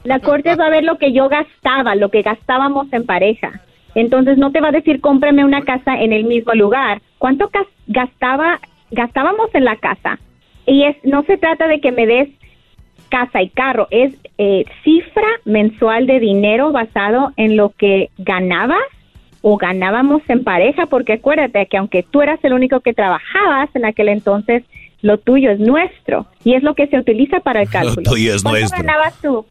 La 0.05 0.21
corte 0.21 0.55
va 0.57 0.67
a 0.67 0.71
ver 0.71 0.85
lo 0.85 0.97
que 0.97 1.13
yo 1.13 1.29
gastaba, 1.29 1.95
lo 1.95 2.11
que 2.11 2.23
gastábamos 2.23 2.91
en 2.93 3.05
pareja. 3.05 3.61
Entonces 3.95 4.39
no 4.39 4.53
te 4.53 4.61
va 4.61 4.69
a 4.69 4.73
decir 4.73 5.01
cómprame 5.01 5.45
una 5.45 5.63
casa 5.63 6.01
en 6.01 6.13
el 6.13 6.25
mismo 6.25 6.55
lugar. 6.55 7.03
¿Cuánto 7.19 7.51
gas- 7.53 7.67
gastaba 7.89 8.59
gastábamos 8.91 9.55
en 9.55 9.65
la 9.65 9.77
casa? 9.77 10.19
Y 10.67 10.85
es 10.85 10.97
no 11.05 11.23
se 11.25 11.37
trata 11.37 11.67
de 11.69 11.81
que 11.81 11.93
me 11.93 12.07
des 12.07 12.29
casa 13.09 13.43
y 13.43 13.49
carro, 13.49 13.89
es 13.91 14.15
eh, 14.39 14.65
cifra 14.85 15.27
mensual 15.45 16.07
de 16.07 16.21
dinero 16.21 16.71
basado 16.73 17.33
en 17.37 17.57
lo 17.57 17.71
que 17.71 18.11
ganabas 18.19 18.79
o 19.43 19.57
ganábamos 19.57 20.23
en 20.29 20.45
pareja, 20.45 20.87
porque 20.87 21.15
acuérdate 21.15 21.67
que 21.67 21.77
aunque 21.77 22.03
tú 22.03 22.23
eras 22.23 22.39
el 22.45 22.53
único 22.53 22.81
que 22.81 22.93
trabajabas 22.95 23.69
en 23.75 23.85
aquel 23.85 24.09
entonces, 24.11 24.63
lo 25.03 25.19
tuyo 25.19 25.51
es 25.51 25.59
nuestro 25.59 26.27
y 26.45 26.55
es 26.55 26.63
lo 26.63 26.75
que 26.75 26.87
se 26.87 26.99
utiliza 26.99 27.41
para 27.41 27.63
el 27.63 27.69
cálculo. 27.71 28.03
tuyo 28.03 28.35
es 28.35 28.43
¿Cuánto 28.43 28.61
nuestro. 28.61 28.79
ganabas 28.85 29.15
tú? 29.21 29.47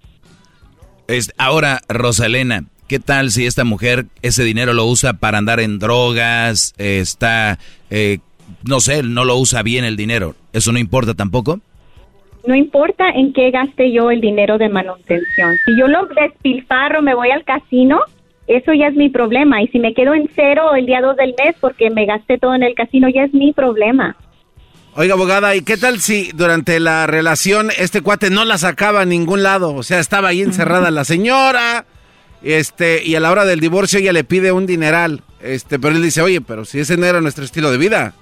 Es, 1.08 1.34
ahora, 1.38 1.82
Rosalena, 1.90 2.66
¿qué 2.88 3.00
tal 3.00 3.32
si 3.32 3.46
esta 3.46 3.64
mujer 3.64 4.06
ese 4.22 4.44
dinero 4.44 4.74
lo 4.74 4.86
usa 4.86 5.14
para 5.14 5.40
andar 5.40 5.60
en 5.60 5.80
drogas? 5.80 6.74
eh, 6.78 7.00
está, 7.00 7.58
eh, 7.90 8.20
no 8.64 8.80
sé, 8.80 9.04
no 9.04 9.26
lo 9.26 9.38
usa 9.38 9.64
bien 9.64 9.86
el 9.86 9.96
dinero. 9.96 10.36
¿Eso 10.54 10.72
no 10.72 10.80
importa 10.80 11.14
tampoco? 11.14 11.60
No 12.48 12.56
importa 12.56 13.10
en 13.10 13.34
qué 13.34 13.52
gaste 13.52 13.92
yo 13.92 14.12
el 14.12 14.22
dinero 14.22 14.58
de 14.58 14.70
manutención. 14.70 15.56
Si 15.66 15.78
yo 15.78 15.88
lo 15.88 16.08
despilfarro, 16.08 17.02
me 17.02 17.14
voy 17.14 17.32
al 17.32 17.44
casino, 17.44 18.00
eso 18.48 18.74
ya 18.74 18.88
es 18.88 18.96
mi 18.96 19.10
problema. 19.10 19.62
Y 19.62 19.68
si 19.68 19.80
me 19.80 19.94
quedo 19.94 20.14
en 20.14 20.30
cero 20.36 20.74
el 20.76 20.86
día 20.86 21.02
2 21.02 21.16
del 21.18 21.36
mes 21.38 21.56
porque 21.60 21.90
me 21.90 22.06
gasté 22.06 22.38
todo 22.38 22.56
en 22.56 22.64
el 22.64 22.76
casino, 22.76 23.10
ya 23.10 23.24
es 23.24 23.34
mi 23.34 23.54
problema. 23.54 24.16
Oiga, 24.96 25.14
abogada, 25.14 25.56
¿y 25.56 25.62
qué 25.62 25.78
tal 25.78 26.00
si 26.00 26.32
durante 26.34 26.80
la 26.80 27.06
relación 27.08 27.70
este 27.78 28.02
cuate 28.02 28.30
no 28.30 28.44
la 28.44 28.58
sacaba 28.58 29.02
a 29.02 29.06
ningún 29.06 29.44
lado? 29.44 29.76
O 29.76 29.84
sea, 29.84 30.00
estaba 30.00 30.30
ahí 30.30 30.42
encerrada 30.42 30.92
la 30.92 31.06
señora, 31.06 31.86
este, 32.42 33.06
y 33.06 33.16
a 33.16 33.20
la 33.20 33.32
hora 33.32 33.46
del 33.46 33.60
divorcio 33.60 34.00
ella 34.00 34.14
le 34.14 34.24
pide 34.24 34.52
un 34.52 34.66
dineral, 34.66 35.22
este, 35.42 35.78
pero 35.78 35.96
él 35.96 36.02
dice, 36.02 36.22
oye, 36.22 36.42
pero 36.42 36.66
si 36.66 36.80
ese 36.80 36.98
no 36.98 37.06
era 37.06 37.22
nuestro 37.22 37.46
estilo 37.46 37.72
de 37.72 37.78
vida. 37.78 38.14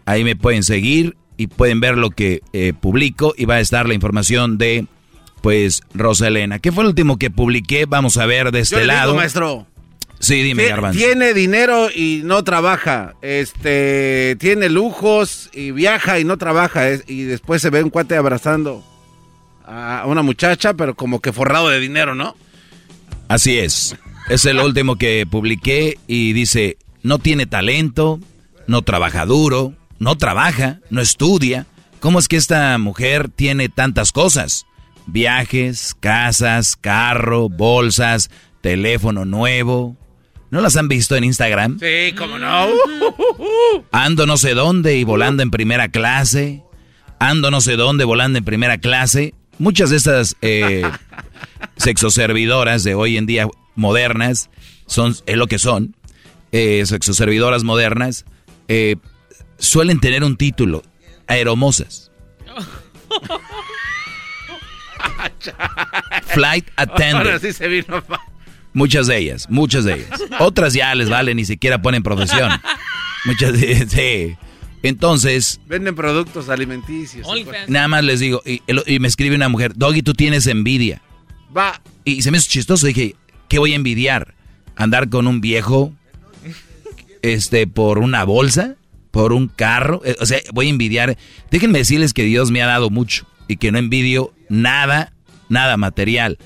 ahí 0.05 0.23
me 0.23 0.35
pueden 0.35 0.63
seguir 0.63 1.17
y 1.37 1.47
pueden 1.47 1.79
ver 1.79 1.97
lo 1.97 2.09
que 2.09 2.41
eh, 2.53 2.73
publico 2.79 3.33
y 3.37 3.45
va 3.45 3.55
a 3.55 3.59
estar 3.59 3.87
la 3.87 3.93
información 3.93 4.57
de, 4.57 4.85
pues, 5.41 5.81
Rosalena. 5.93 6.59
¿Qué 6.59 6.71
fue 6.71 6.83
el 6.83 6.89
último 6.89 7.17
que 7.17 7.29
publiqué? 7.29 7.85
Vamos 7.85 8.17
a 8.17 8.25
ver 8.25 8.51
de 8.51 8.61
este 8.61 8.75
Yo 8.75 8.79
le 8.79 8.85
digo, 8.85 8.95
lado. 8.95 9.15
maestro. 9.15 9.67
Sí, 10.19 10.41
dime, 10.41 10.65
Garbanzo. 10.67 10.97
Tiene 10.97 11.35
dinero 11.35 11.89
y 11.93 12.21
no 12.23 12.43
trabaja. 12.43 13.13
Este, 13.21 14.35
tiene 14.39 14.67
lujos 14.67 15.49
y 15.53 15.69
viaja 15.71 16.19
y 16.19 16.23
no 16.23 16.37
trabaja. 16.39 16.89
es- 16.89 17.03
y 17.07 17.21
después 17.23 17.61
se 17.61 17.69
ve 17.69 17.83
un 17.83 17.91
cuate 17.91 18.15
abrazando 18.15 18.83
a 19.63 20.05
una 20.07 20.23
muchacha, 20.23 20.73
pero 20.73 20.95
como 20.95 21.19
que 21.19 21.31
forrado 21.33 21.69
de 21.69 21.79
dinero, 21.79 22.15
¿no? 22.15 22.35
Así 23.27 23.59
es. 23.59 23.95
Es 24.29 24.45
el 24.45 24.59
último 24.59 24.97
que 24.97 25.25
publiqué 25.25 25.97
y 26.05 26.33
dice, 26.33 26.77
no 27.01 27.17
tiene 27.17 27.45
talento, 27.45 28.19
no 28.67 28.81
trabaja 28.81 29.25
duro, 29.25 29.73
no 29.99 30.17
trabaja, 30.17 30.81
no 30.89 31.01
estudia. 31.01 31.65
¿Cómo 32.01 32.19
es 32.19 32.27
que 32.27 32.35
esta 32.35 32.77
mujer 32.77 33.29
tiene 33.29 33.69
tantas 33.69 34.11
cosas? 34.11 34.65
Viajes, 35.05 35.95
casas, 35.97 36.75
carro, 36.75 37.47
bolsas, 37.47 38.29
teléfono 38.59 39.23
nuevo. 39.23 39.95
¿No 40.51 40.59
las 40.59 40.75
han 40.75 40.89
visto 40.89 41.15
en 41.15 41.23
Instagram? 41.23 41.79
Sí, 41.79 42.13
cómo 42.17 42.37
no. 42.37 42.67
Ando 43.93 44.25
no 44.25 44.35
sé 44.35 44.55
dónde 44.55 44.97
y 44.97 45.05
volando 45.05 45.41
en 45.41 45.51
primera 45.51 45.87
clase. 45.87 46.63
Ando 47.19 47.49
no 47.49 47.61
sé 47.61 47.77
dónde 47.77 48.03
volando 48.03 48.37
en 48.37 48.43
primera 48.43 48.77
clase. 48.77 49.33
Muchas 49.57 49.89
de 49.89 49.95
estas 49.95 50.35
eh, 50.41 50.83
sexoservidoras 51.77 52.83
de 52.83 52.93
hoy 52.93 53.15
en 53.15 53.25
día 53.25 53.47
modernas 53.77 54.49
son 54.85 55.15
es 55.25 55.37
lo 55.37 55.47
que 55.47 55.59
son. 55.59 55.95
Eh, 56.51 56.83
sexoservidoras 56.85 57.63
modernas 57.63 58.25
eh, 58.67 58.95
suelen 59.57 59.99
tener 59.99 60.23
un 60.23 60.37
título, 60.37 60.83
aeromosas. 61.27 62.11
Flight 66.27 66.67
attendant. 66.75 67.25
Ahora 67.25 67.39
sí 67.39 67.53
se 67.53 67.67
vino. 67.67 68.03
Muchas 68.73 69.07
de 69.07 69.17
ellas, 69.17 69.47
muchas 69.49 69.85
de 69.85 69.95
ellas. 69.95 70.21
Otras 70.39 70.73
ya 70.73 70.93
les 70.95 71.09
vale, 71.09 71.33
ni 71.33 71.45
siquiera 71.45 71.81
ponen 71.81 72.03
profesión. 72.03 72.51
Muchas 73.25 73.53
sí. 73.89 74.35
Entonces, 74.83 75.59
Venden 75.65 75.95
productos 75.95 76.49
alimenticios. 76.49 77.27
nada 77.67 77.87
más 77.87 78.03
les 78.03 78.19
digo, 78.19 78.41
y, 78.45 78.61
y 78.85 78.99
me 78.99 79.07
escribe 79.07 79.35
una 79.35 79.49
mujer, 79.49 79.73
Doggy, 79.75 80.03
tú 80.03 80.13
tienes 80.13 80.45
envidia. 80.47 81.01
Va. 81.55 81.81
Y 82.05 82.21
se 82.21 82.31
me 82.31 82.37
hizo 82.37 82.47
chistoso, 82.47 82.85
dije, 82.85 83.15
¿qué 83.47 83.59
voy 83.59 83.73
a 83.73 83.75
envidiar? 83.75 84.33
¿Andar 84.75 85.09
con 85.09 85.27
un 85.27 85.41
viejo? 85.41 85.93
Este, 87.21 87.67
por 87.67 87.97
una 87.97 88.23
bolsa, 88.23 88.75
por 89.11 89.33
un 89.33 89.47
carro. 89.47 90.01
Eh, 90.05 90.15
O 90.19 90.25
sea, 90.25 90.39
voy 90.53 90.67
a 90.67 90.69
envidiar. 90.69 91.17
Déjenme 91.51 91.79
decirles 91.79 92.13
que 92.13 92.23
Dios 92.23 92.51
me 92.51 92.61
ha 92.61 92.67
dado 92.67 92.89
mucho 92.89 93.25
y 93.47 93.57
que 93.57 93.71
no 93.71 93.79
envidio 93.79 94.33
nada, 94.49 95.13
nada 95.49 95.77
material. 95.77 96.37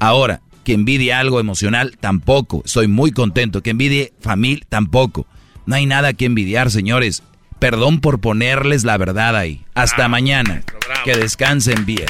Ahora, 0.00 0.40
que 0.64 0.74
envidie 0.74 1.12
algo 1.12 1.40
emocional, 1.40 1.96
tampoco. 2.00 2.62
Estoy 2.64 2.88
muy 2.88 3.12
contento. 3.12 3.62
Que 3.62 3.70
envidie 3.70 4.12
familia, 4.20 4.64
tampoco. 4.68 5.26
No 5.66 5.76
hay 5.76 5.86
nada 5.86 6.12
que 6.12 6.26
envidiar, 6.26 6.70
señores. 6.70 7.22
Perdón 7.58 8.00
por 8.00 8.20
ponerles 8.20 8.84
la 8.84 8.96
verdad 8.98 9.36
ahí. 9.36 9.64
Hasta 9.74 10.08
mañana. 10.08 10.62
Que 11.04 11.14
descansen 11.14 11.86
bien. 11.86 12.06